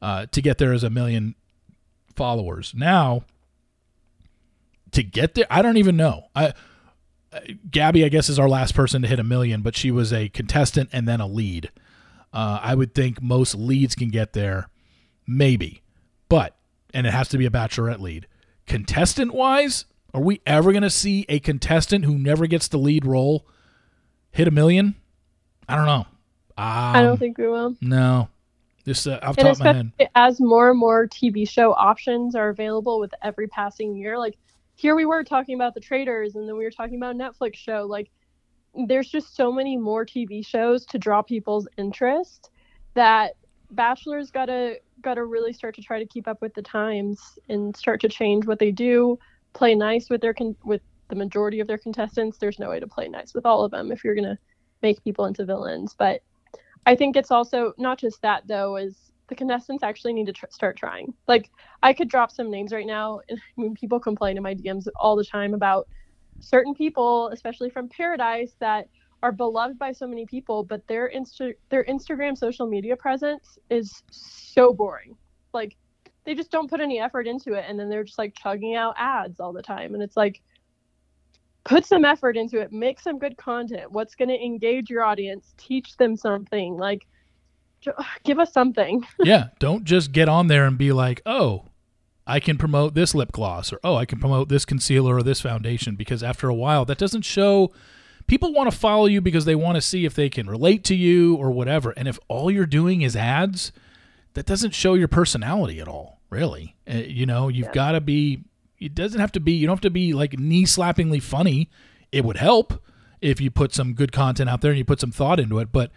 uh, 0.02 0.26
to 0.26 0.42
get 0.42 0.58
there 0.58 0.74
as 0.74 0.84
a 0.84 0.90
million 0.90 1.34
followers. 2.14 2.74
Now, 2.76 3.24
to 4.92 5.02
get 5.02 5.34
there, 5.34 5.46
I 5.50 5.62
don't 5.62 5.78
even 5.78 5.96
know. 5.96 6.28
I. 6.36 6.52
Gabby, 7.68 8.04
I 8.04 8.08
guess, 8.10 8.28
is 8.28 8.38
our 8.38 8.48
last 8.48 8.76
person 8.76 9.02
to 9.02 9.08
hit 9.08 9.18
a 9.18 9.24
million, 9.24 9.62
but 9.62 9.74
she 9.74 9.90
was 9.90 10.12
a 10.12 10.28
contestant 10.28 10.90
and 10.92 11.08
then 11.08 11.20
a 11.20 11.26
lead. 11.26 11.72
Uh, 12.32 12.60
I 12.62 12.76
would 12.76 12.94
think 12.94 13.20
most 13.20 13.56
leads 13.56 13.96
can 13.96 14.08
get 14.08 14.34
there, 14.34 14.68
maybe, 15.26 15.82
but 16.28 16.54
and 16.92 17.08
it 17.08 17.12
has 17.12 17.28
to 17.30 17.38
be 17.38 17.44
a 17.44 17.50
bachelorette 17.50 17.98
lead. 17.98 18.28
Contestant 18.68 19.34
wise, 19.34 19.86
are 20.12 20.20
we 20.20 20.42
ever 20.46 20.70
going 20.70 20.84
to 20.84 20.90
see 20.90 21.26
a 21.28 21.40
contestant 21.40 22.04
who 22.04 22.16
never 22.16 22.46
gets 22.46 22.68
the 22.68 22.78
lead 22.78 23.04
role 23.04 23.48
hit 24.34 24.48
a 24.48 24.50
million? 24.50 24.94
I 25.68 25.76
don't 25.76 25.86
know. 25.86 26.06
Um, 26.56 26.96
I 26.96 27.02
don't 27.02 27.18
think 27.18 27.38
we 27.38 27.48
will. 27.48 27.74
No, 27.80 28.28
just 28.84 29.06
uh, 29.06 29.18
off 29.22 29.36
the 29.36 29.42
top 29.42 29.52
of 29.52 29.58
my 29.60 29.72
head. 29.72 29.92
As 30.14 30.40
more 30.40 30.70
and 30.70 30.78
more 30.78 31.06
TV 31.06 31.48
show 31.48 31.72
options 31.72 32.34
are 32.34 32.50
available 32.50 33.00
with 33.00 33.12
every 33.22 33.48
passing 33.48 33.96
year, 33.96 34.18
like 34.18 34.36
here 34.74 34.94
we 34.94 35.06
were 35.06 35.24
talking 35.24 35.54
about 35.54 35.74
the 35.74 35.80
Traitors, 35.80 36.34
and 36.34 36.48
then 36.48 36.56
we 36.56 36.64
were 36.64 36.70
talking 36.70 36.96
about 36.96 37.16
Netflix 37.16 37.54
show, 37.54 37.86
like 37.88 38.10
there's 38.86 39.08
just 39.08 39.36
so 39.36 39.52
many 39.52 39.76
more 39.76 40.04
TV 40.04 40.44
shows 40.44 40.84
to 40.86 40.98
draw 40.98 41.22
people's 41.22 41.68
interest 41.78 42.50
that 42.94 43.34
Bachelor's 43.70 44.30
got 44.30 44.46
to 44.46 44.76
got 45.00 45.14
to 45.14 45.24
really 45.24 45.52
start 45.52 45.74
to 45.76 45.82
try 45.82 45.98
to 45.98 46.06
keep 46.06 46.26
up 46.26 46.40
with 46.42 46.54
the 46.54 46.62
times 46.62 47.38
and 47.48 47.76
start 47.76 48.00
to 48.00 48.08
change 48.08 48.46
what 48.46 48.58
they 48.58 48.70
do, 48.70 49.18
play 49.52 49.74
nice 49.74 50.10
with 50.10 50.20
their 50.20 50.34
con- 50.34 50.56
with 50.64 50.82
the 51.08 51.16
majority 51.16 51.60
of 51.60 51.66
their 51.66 51.78
contestants. 51.78 52.38
There's 52.38 52.58
no 52.58 52.70
way 52.70 52.80
to 52.80 52.86
play 52.86 53.08
nice 53.08 53.34
with 53.34 53.46
all 53.46 53.64
of 53.64 53.70
them 53.70 53.92
if 53.92 54.04
you're 54.04 54.14
going 54.14 54.24
to 54.24 54.38
make 54.82 55.02
people 55.02 55.26
into 55.26 55.44
villains, 55.44 55.94
but 55.98 56.20
I 56.86 56.94
think 56.94 57.16
it's 57.16 57.30
also 57.30 57.72
not 57.78 57.98
just 57.98 58.20
that 58.22 58.46
though 58.46 58.76
is 58.76 58.96
the 59.28 59.34
contestants 59.34 59.82
actually 59.82 60.12
need 60.12 60.26
to 60.26 60.32
tr- 60.32 60.46
start 60.50 60.76
trying. 60.76 61.14
Like 61.26 61.50
I 61.82 61.92
could 61.92 62.08
drop 62.08 62.30
some 62.30 62.50
names 62.50 62.72
right 62.72 62.86
now 62.86 63.20
I 63.30 63.36
mean, 63.56 63.74
people 63.80 64.00
complain 64.00 64.36
in 64.36 64.42
my 64.42 64.54
DMs 64.54 64.86
all 64.96 65.16
the 65.16 65.24
time 65.24 65.54
about 65.54 65.88
certain 66.40 66.74
people, 66.74 67.28
especially 67.28 67.70
from 67.70 67.88
Paradise, 67.88 68.54
that 68.60 68.86
are 69.22 69.32
beloved 69.32 69.78
by 69.78 69.92
so 69.92 70.06
many 70.06 70.26
people, 70.26 70.62
but 70.62 70.86
their 70.86 71.10
Insta- 71.10 71.54
their 71.70 71.84
Instagram 71.84 72.36
social 72.36 72.66
media 72.66 72.96
presence 72.96 73.58
is 73.70 74.02
so 74.10 74.74
boring. 74.74 75.16
Like 75.54 75.76
they 76.26 76.34
just 76.34 76.50
don't 76.50 76.68
put 76.68 76.80
any 76.80 77.00
effort 77.00 77.26
into 77.26 77.54
it, 77.54 77.64
and 77.66 77.80
then 77.80 77.88
they're 77.88 78.04
just 78.04 78.18
like 78.18 78.34
chugging 78.34 78.74
out 78.74 78.94
ads 78.98 79.40
all 79.40 79.54
the 79.54 79.62
time, 79.62 79.94
and 79.94 80.02
it's 80.02 80.16
like 80.16 80.42
put 81.64 81.86
some 81.86 82.04
effort 82.04 82.36
into 82.36 82.60
it, 82.60 82.72
make 82.72 83.00
some 83.00 83.18
good 83.18 83.36
content. 83.36 83.90
What's 83.90 84.14
going 84.14 84.28
to 84.28 84.42
engage 84.42 84.90
your 84.90 85.04
audience? 85.04 85.54
Teach 85.56 85.96
them 85.96 86.16
something. 86.16 86.76
Like 86.76 87.06
give 88.24 88.38
us 88.38 88.52
something. 88.52 89.04
yeah, 89.20 89.48
don't 89.58 89.84
just 89.84 90.12
get 90.12 90.28
on 90.28 90.46
there 90.46 90.66
and 90.66 90.78
be 90.78 90.92
like, 90.92 91.22
"Oh, 91.26 91.66
I 92.26 92.40
can 92.40 92.56
promote 92.56 92.94
this 92.94 93.14
lip 93.14 93.32
gloss 93.32 93.72
or 93.72 93.80
oh, 93.84 93.96
I 93.96 94.06
can 94.06 94.18
promote 94.18 94.48
this 94.48 94.64
concealer 94.64 95.16
or 95.16 95.22
this 95.22 95.40
foundation 95.40 95.96
because 95.96 96.22
after 96.22 96.48
a 96.48 96.54
while 96.54 96.84
that 96.86 96.98
doesn't 96.98 97.22
show 97.22 97.72
people 98.26 98.52
want 98.52 98.70
to 98.70 98.76
follow 98.76 99.06
you 99.06 99.20
because 99.20 99.44
they 99.44 99.54
want 99.54 99.76
to 99.76 99.82
see 99.82 100.04
if 100.04 100.14
they 100.14 100.30
can 100.30 100.48
relate 100.48 100.84
to 100.84 100.94
you 100.94 101.36
or 101.36 101.50
whatever. 101.50 101.90
And 101.90 102.08
if 102.08 102.18
all 102.28 102.50
you're 102.50 102.66
doing 102.66 103.02
is 103.02 103.14
ads, 103.14 103.72
that 104.32 104.46
doesn't 104.46 104.72
show 104.72 104.94
your 104.94 105.08
personality 105.08 105.80
at 105.80 105.88
all, 105.88 106.20
really. 106.30 106.76
Uh, 106.90 106.96
you 106.96 107.26
know, 107.26 107.48
you've 107.48 107.66
yeah. 107.66 107.72
got 107.72 107.92
to 107.92 108.00
be 108.00 108.44
it 108.84 108.94
doesn't 108.94 109.20
have 109.20 109.32
to 109.32 109.40
be 109.40 109.52
you 109.52 109.66
don't 109.66 109.76
have 109.76 109.80
to 109.82 109.90
be 109.90 110.12
like 110.12 110.38
knee 110.38 110.64
slappingly 110.64 111.22
funny. 111.22 111.70
It 112.12 112.24
would 112.24 112.36
help 112.36 112.82
if 113.20 113.40
you 113.40 113.50
put 113.50 113.72
some 113.72 113.94
good 113.94 114.12
content 114.12 114.50
out 114.50 114.60
there 114.60 114.70
and 114.70 114.78
you 114.78 114.84
put 114.84 115.00
some 115.00 115.10
thought 115.10 115.40
into 115.40 115.58
it, 115.58 115.72
but 115.72 115.90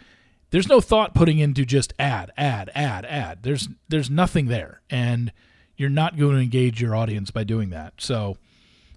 there's 0.52 0.70
no 0.70 0.80
thought 0.80 1.14
putting 1.14 1.40
into 1.40 1.66
just 1.66 1.94
ad, 2.00 2.32
ad, 2.38 2.72
ad, 2.74 3.06
ad. 3.06 3.40
There's 3.44 3.68
there's 3.90 4.10
nothing 4.10 4.48
there. 4.48 4.82
And 4.90 5.34
you're 5.76 5.90
not 5.90 6.18
going 6.18 6.36
to 6.36 6.42
engage 6.42 6.82
your 6.82 6.96
audience 6.96 7.30
by 7.30 7.44
doing 7.44 7.70
that. 7.70 7.94
So 7.98 8.38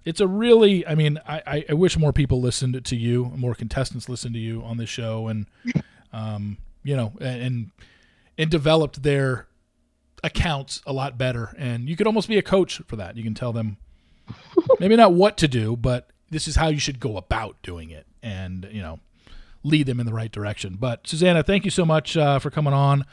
it's 0.05 0.20
a 0.20 0.26
really, 0.26 0.86
I 0.86 0.95
mean, 0.95 1.20
I, 1.28 1.64
I 1.68 1.74
wish 1.74 1.99
more 1.99 2.12
people 2.12 2.41
listened 2.41 2.82
to 2.82 2.97
you, 2.97 3.32
more 3.36 3.55
contestants 3.55 4.09
listened 4.09 4.34
to 4.34 4.41
you 4.41 4.62
on 4.62 4.78
this 4.78 4.88
show, 4.88 5.28
and 5.28 5.47
um, 6.12 6.57
you 6.82 6.97
know, 6.97 7.12
and 7.20 7.70
and 8.38 8.51
developed 8.51 9.03
their 9.03 9.47
accounts 10.23 10.83
a 10.87 10.93
lot 10.93 11.18
better. 11.18 11.55
And 11.59 11.89
you 11.89 11.97
could 11.97 12.07
almost 12.07 12.29
be 12.29 12.39
a 12.39 12.43
coach 12.43 12.81
for 12.87 12.97
that. 12.97 13.16
You 13.16 13.23
can 13.23 13.35
tell 13.35 13.53
them 13.53 13.77
maybe 14.81 14.97
not 14.97 15.12
what 15.12 15.37
to 15.39 15.49
do, 15.49 15.77
but 15.77 16.11
this 16.31 16.47
is 16.47 16.57
how 16.57 16.68
you 16.68 16.79
should 16.79 17.01
go 17.01 17.16
about 17.16 17.57
doing 17.62 17.91
it, 17.91 18.07
and 18.23 18.68
you 18.71 18.81
know, 18.81 19.01
lead 19.64 19.87
them 19.87 20.01
in 20.01 20.07
the 20.07 20.12
right 20.12 20.31
direction. 20.31 20.77
But 20.79 21.07
Susanna, 21.07 21.43
thank 21.43 21.64
you 21.64 21.71
so 21.71 21.85
much 21.85 22.16
uh, 22.16 22.39
for 22.39 22.51
coming 22.51 22.73
on. 22.73 23.05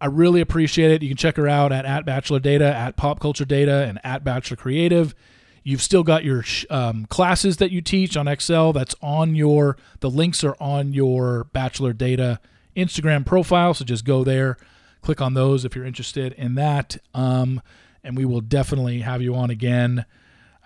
I 0.00 0.06
really 0.06 0.40
appreciate 0.40 0.90
it. 0.90 1.02
You 1.02 1.08
can 1.08 1.16
check 1.16 1.36
her 1.36 1.46
out 1.46 1.70
at, 1.70 1.84
at 1.84 2.04
Bachelor 2.04 2.40
Data, 2.40 2.64
at 2.64 2.96
Pop 2.96 3.20
Culture 3.20 3.44
Data, 3.44 3.84
and 3.86 4.00
at 4.02 4.24
Bachelor 4.24 4.56
Creative. 4.56 5.14
You've 5.62 5.82
still 5.82 6.02
got 6.02 6.24
your 6.24 6.44
um, 6.70 7.06
classes 7.06 7.58
that 7.58 7.70
you 7.70 7.80
teach 7.80 8.16
on 8.16 8.26
Excel. 8.26 8.72
That's 8.72 8.96
on 9.00 9.36
your, 9.36 9.76
the 10.00 10.10
links 10.10 10.42
are 10.42 10.56
on 10.58 10.92
your 10.92 11.44
Bachelor 11.52 11.92
Data 11.92 12.40
Instagram 12.76 13.24
profile. 13.24 13.74
So 13.74 13.84
just 13.84 14.04
go 14.04 14.24
there, 14.24 14.56
click 15.02 15.20
on 15.20 15.34
those 15.34 15.64
if 15.64 15.76
you're 15.76 15.84
interested 15.84 16.32
in 16.32 16.54
that. 16.54 16.96
Um, 17.12 17.60
and 18.02 18.16
we 18.16 18.24
will 18.24 18.40
definitely 18.40 19.00
have 19.00 19.20
you 19.20 19.34
on 19.34 19.50
again 19.50 20.06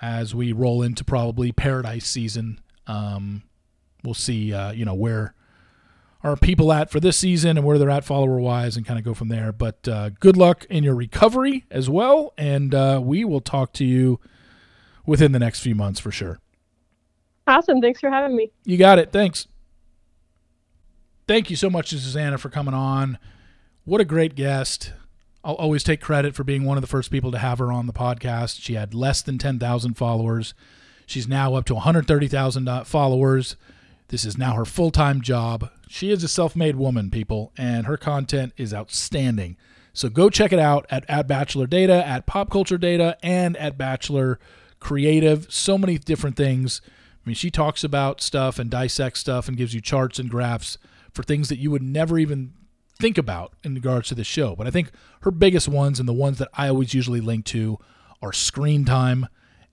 as 0.00 0.34
we 0.34 0.52
roll 0.52 0.82
into 0.82 1.04
probably 1.04 1.52
Paradise 1.52 2.06
season. 2.06 2.60
Um, 2.86 3.42
we'll 4.04 4.14
see, 4.14 4.52
uh, 4.54 4.72
you 4.72 4.84
know, 4.84 4.94
where 4.94 5.34
are 6.22 6.36
people 6.36 6.72
at 6.72 6.90
for 6.90 7.00
this 7.00 7.16
season 7.16 7.56
and 7.56 7.66
where 7.66 7.78
they're 7.78 7.90
at 7.90 8.04
follower 8.04 8.38
wise 8.38 8.76
and 8.76 8.86
kind 8.86 8.98
of 8.98 9.04
go 9.04 9.14
from 9.14 9.28
there. 9.28 9.52
But 9.52 9.86
uh, 9.88 10.10
good 10.20 10.36
luck 10.36 10.64
in 10.68 10.84
your 10.84 10.94
recovery 10.94 11.64
as 11.70 11.88
well. 11.90 12.32
And 12.36 12.74
uh, 12.74 13.00
we 13.02 13.24
will 13.24 13.40
talk 13.40 13.72
to 13.74 13.84
you 13.84 14.20
within 15.04 15.32
the 15.32 15.38
next 15.38 15.60
few 15.60 15.74
months 15.74 16.00
for 16.00 16.10
sure. 16.10 16.38
Awesome. 17.46 17.80
Thanks 17.80 18.00
for 18.00 18.10
having 18.10 18.36
me. 18.36 18.50
You 18.64 18.76
got 18.76 18.98
it. 18.98 19.12
Thanks. 19.12 19.46
Thank 21.28 21.50
you 21.50 21.56
so 21.56 21.70
much 21.70 21.90
to 21.90 21.98
Susanna 21.98 22.38
for 22.38 22.48
coming 22.48 22.74
on. 22.74 23.18
What 23.86 24.00
a 24.00 24.04
great 24.04 24.34
guest. 24.34 24.92
I'll 25.44 25.54
always 25.54 25.84
take 25.84 26.00
credit 26.00 26.34
for 26.34 26.42
being 26.42 26.64
one 26.64 26.76
of 26.76 26.80
the 26.80 26.88
first 26.88 27.08
people 27.08 27.30
to 27.30 27.38
have 27.38 27.60
her 27.60 27.70
on 27.70 27.86
the 27.86 27.92
podcast. 27.92 28.60
She 28.60 28.74
had 28.74 28.94
less 28.94 29.22
than 29.22 29.38
10,000 29.38 29.94
followers. 29.94 30.54
She's 31.06 31.28
now 31.28 31.54
up 31.54 31.66
to 31.66 31.74
130,000 31.74 32.66
uh, 32.66 32.82
followers. 32.82 33.54
This 34.08 34.24
is 34.24 34.36
now 34.36 34.54
her 34.54 34.64
full 34.64 34.90
time 34.90 35.20
job. 35.20 35.70
She 35.86 36.10
is 36.10 36.24
a 36.24 36.28
self 36.28 36.56
made 36.56 36.74
woman, 36.74 37.12
people, 37.12 37.52
and 37.56 37.86
her 37.86 37.96
content 37.96 38.54
is 38.56 38.74
outstanding. 38.74 39.56
So 39.92 40.08
go 40.08 40.30
check 40.30 40.52
it 40.52 40.58
out 40.58 40.86
at, 40.90 41.08
at 41.08 41.28
Bachelor 41.28 41.68
Data, 41.68 42.04
at 42.04 42.26
Pop 42.26 42.50
Culture 42.50 42.78
Data, 42.78 43.16
and 43.22 43.56
at 43.56 43.78
Bachelor 43.78 44.40
Creative. 44.80 45.46
So 45.48 45.78
many 45.78 45.96
different 45.96 46.34
things. 46.34 46.80
I 46.84 47.22
mean, 47.24 47.36
she 47.36 47.52
talks 47.52 47.84
about 47.84 48.20
stuff 48.20 48.58
and 48.58 48.68
dissects 48.68 49.20
stuff 49.20 49.46
and 49.46 49.56
gives 49.56 49.74
you 49.74 49.80
charts 49.80 50.18
and 50.18 50.28
graphs 50.28 50.76
for 51.12 51.22
things 51.22 51.48
that 51.50 51.60
you 51.60 51.70
would 51.70 51.82
never 51.82 52.18
even 52.18 52.52
think 52.98 53.18
about 53.18 53.52
in 53.62 53.74
regards 53.74 54.08
to 54.08 54.14
the 54.14 54.24
show. 54.24 54.56
But 54.56 54.66
I 54.66 54.70
think 54.70 54.90
her 55.22 55.30
biggest 55.30 55.68
ones 55.68 56.00
and 56.00 56.08
the 56.08 56.12
ones 56.12 56.38
that 56.38 56.48
I 56.54 56.68
always 56.68 56.94
usually 56.94 57.20
link 57.20 57.44
to 57.46 57.78
are 58.22 58.32
screen 58.32 58.84
time 58.84 59.26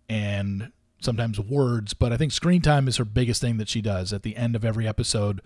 and 0.09 0.71
sometimes 0.99 1.39
words, 1.39 1.93
but 1.93 2.11
I 2.11 2.17
think 2.17 2.31
screen 2.31 2.61
time 2.61 2.87
is 2.87 2.97
her 2.97 3.05
biggest 3.05 3.41
thing 3.41 3.57
that 3.57 3.69
she 3.69 3.81
does 3.81 4.13
at 4.13 4.23
the 4.23 4.35
end 4.35 4.55
of 4.55 4.65
every 4.65 4.87
episode. 4.87 5.41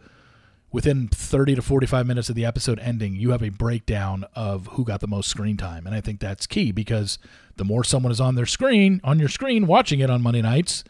Within 0.72 1.08
30 1.08 1.56
to 1.56 1.62
45 1.62 2.06
minutes 2.06 2.30
of 2.30 2.36
the 2.36 2.45
episode 2.45 2.78
ending, 2.80 3.16
you 3.16 3.32
have 3.32 3.41
a 3.41 3.49
breakdown 3.49 4.26
of 4.36 4.68
who 4.74 4.84
got 4.84 4.99
the 4.99 5.08
most 5.08 5.30
screen 5.30 5.56
time. 5.56 5.86
And 5.86 5.95
I 5.95 6.02
think 6.02 6.20
that's 6.20 6.45
key 6.45 6.72
because 6.72 7.20
the 7.56 7.64
more 7.64 7.84
someone 7.84 8.12
is 8.12 8.20
on 8.20 8.36
their 8.36 8.45
screen, 8.45 8.99
on 9.04 9.18
your 9.18 9.30
screen, 9.30 9.66
watching 9.66 10.02
it 10.02 10.10
on 10.10 10.22
Monday 10.22 10.41
nights, 10.41 10.84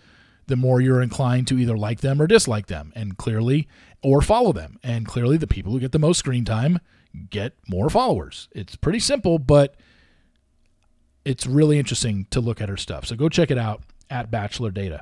the 0.47 0.55
more 0.55 0.81
you're 0.81 1.01
inclined 1.01 1.47
to 1.47 1.59
either 1.59 1.77
like 1.77 2.01
them 2.01 2.19
or 2.21 2.25
dislike 2.25 2.67
them. 2.67 2.91
And 2.95 3.17
clearly, 3.17 3.67
or 4.01 4.21
follow 4.21 4.53
them. 4.53 4.79
And 4.83 5.05
clearly, 5.05 5.37
the 5.37 5.47
people 5.47 5.71
who 5.71 5.79
get 5.79 5.91
the 5.91 5.99
most 5.99 6.19
screen 6.19 6.45
time 6.45 6.79
get 7.29 7.53
more 7.67 7.89
followers. 7.89 8.47
It's 8.51 8.75
pretty 8.75 8.99
simple, 8.99 9.39
but 9.39 9.75
it's 11.25 11.45
really 11.45 11.79
interesting 11.79 12.27
to 12.31 12.39
look 12.39 12.61
at 12.61 12.69
her 12.69 12.77
stuff. 12.77 13.05
So 13.05 13.15
go 13.15 13.29
check 13.29 13.51
it 13.51 13.57
out 13.57 13.81
at 14.09 14.31
Bachelor 14.31 14.71
Data. 14.71 15.01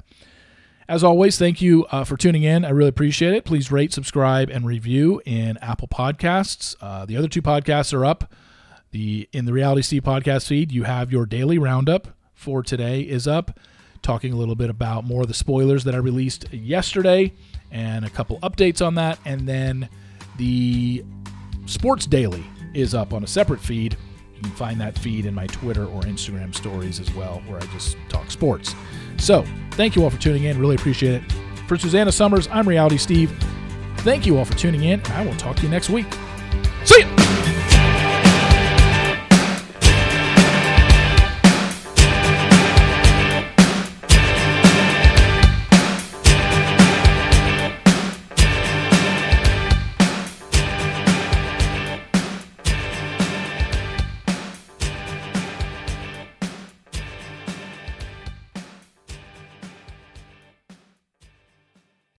As 0.88 1.04
always, 1.04 1.38
thank 1.40 1.62
you 1.62 1.86
uh, 1.86 2.04
for 2.04 2.16
tuning 2.16 2.44
in. 2.44 2.64
I 2.64 2.70
really 2.70 2.90
appreciate 2.90 3.34
it. 3.34 3.44
Please 3.44 3.72
rate, 3.72 3.92
subscribe, 3.92 4.50
and 4.50 4.68
review 4.68 5.22
in 5.26 5.58
Apple 5.58 5.88
Podcasts. 5.88 6.76
Uh, 6.80 7.06
the 7.06 7.18
other 7.18 7.28
two 7.28 7.42
podcasts 7.42 7.92
are 7.94 8.06
up. 8.06 8.34
The 8.92 9.28
in 9.34 9.46
the 9.46 9.54
Reality 9.54 9.82
Steve 9.82 10.04
podcast 10.04 10.48
feed, 10.48 10.72
you 10.72 10.84
have 10.84 11.12
your 11.12 11.26
daily 11.26 11.58
roundup 11.58 12.10
for 12.34 12.62
today 12.62 13.02
is 13.02 13.28
up, 13.28 13.60
talking 14.02 14.32
a 14.32 14.36
little 14.36 14.56
bit 14.56 14.70
about 14.70 15.06
more 15.06 15.24
of 15.24 15.28
the 15.28 15.34
spoilers 15.34 15.84
that 15.86 15.96
I 15.96 15.98
released 15.98 16.54
yesterday 16.54 17.34
and 17.72 18.06
a 18.06 18.10
couple 18.10 18.40
updates 18.40 18.86
on 18.86 18.96
that, 18.96 19.20
and 19.26 19.48
then 19.48 19.90
the 20.38 21.04
Sports 21.66 22.06
Daily 22.06 22.44
is 22.74 22.94
up 22.94 23.14
on 23.14 23.24
a 23.24 23.28
separate 23.28 23.60
feed. 23.60 23.98
You 24.36 24.42
can 24.42 24.52
find 24.52 24.80
that 24.82 24.98
feed 25.00 25.26
in 25.26 25.34
my 25.34 25.48
Twitter 25.48 25.86
or 25.86 26.02
Instagram 26.02 26.54
stories 26.54 27.00
as 27.00 27.14
well, 27.14 27.42
where 27.48 27.58
I 27.58 27.66
just 27.68 27.98
talk 28.10 28.30
sports. 28.30 28.76
So, 29.18 29.46
thank 29.72 29.96
you 29.96 30.04
all 30.04 30.10
for 30.10 30.20
tuning 30.20 30.44
in. 30.44 30.60
Really 30.60 30.76
appreciate 30.76 31.24
it. 31.24 31.32
For 31.68 31.78
Susanna 31.78 32.12
Summers, 32.12 32.48
I'm 32.52 32.68
Reality 32.68 32.98
Steve. 32.98 33.32
Thank 34.00 34.26
you 34.26 34.38
all 34.38 34.46
for 34.46 34.56
tuning 34.56 34.84
in, 34.84 35.02
I 35.08 35.26
will 35.26 35.36
talk 35.36 35.56
to 35.58 35.64
you 35.64 35.70
next 35.70 35.90
week. 35.90 36.06
See 36.84 37.00
ya! 37.02 37.65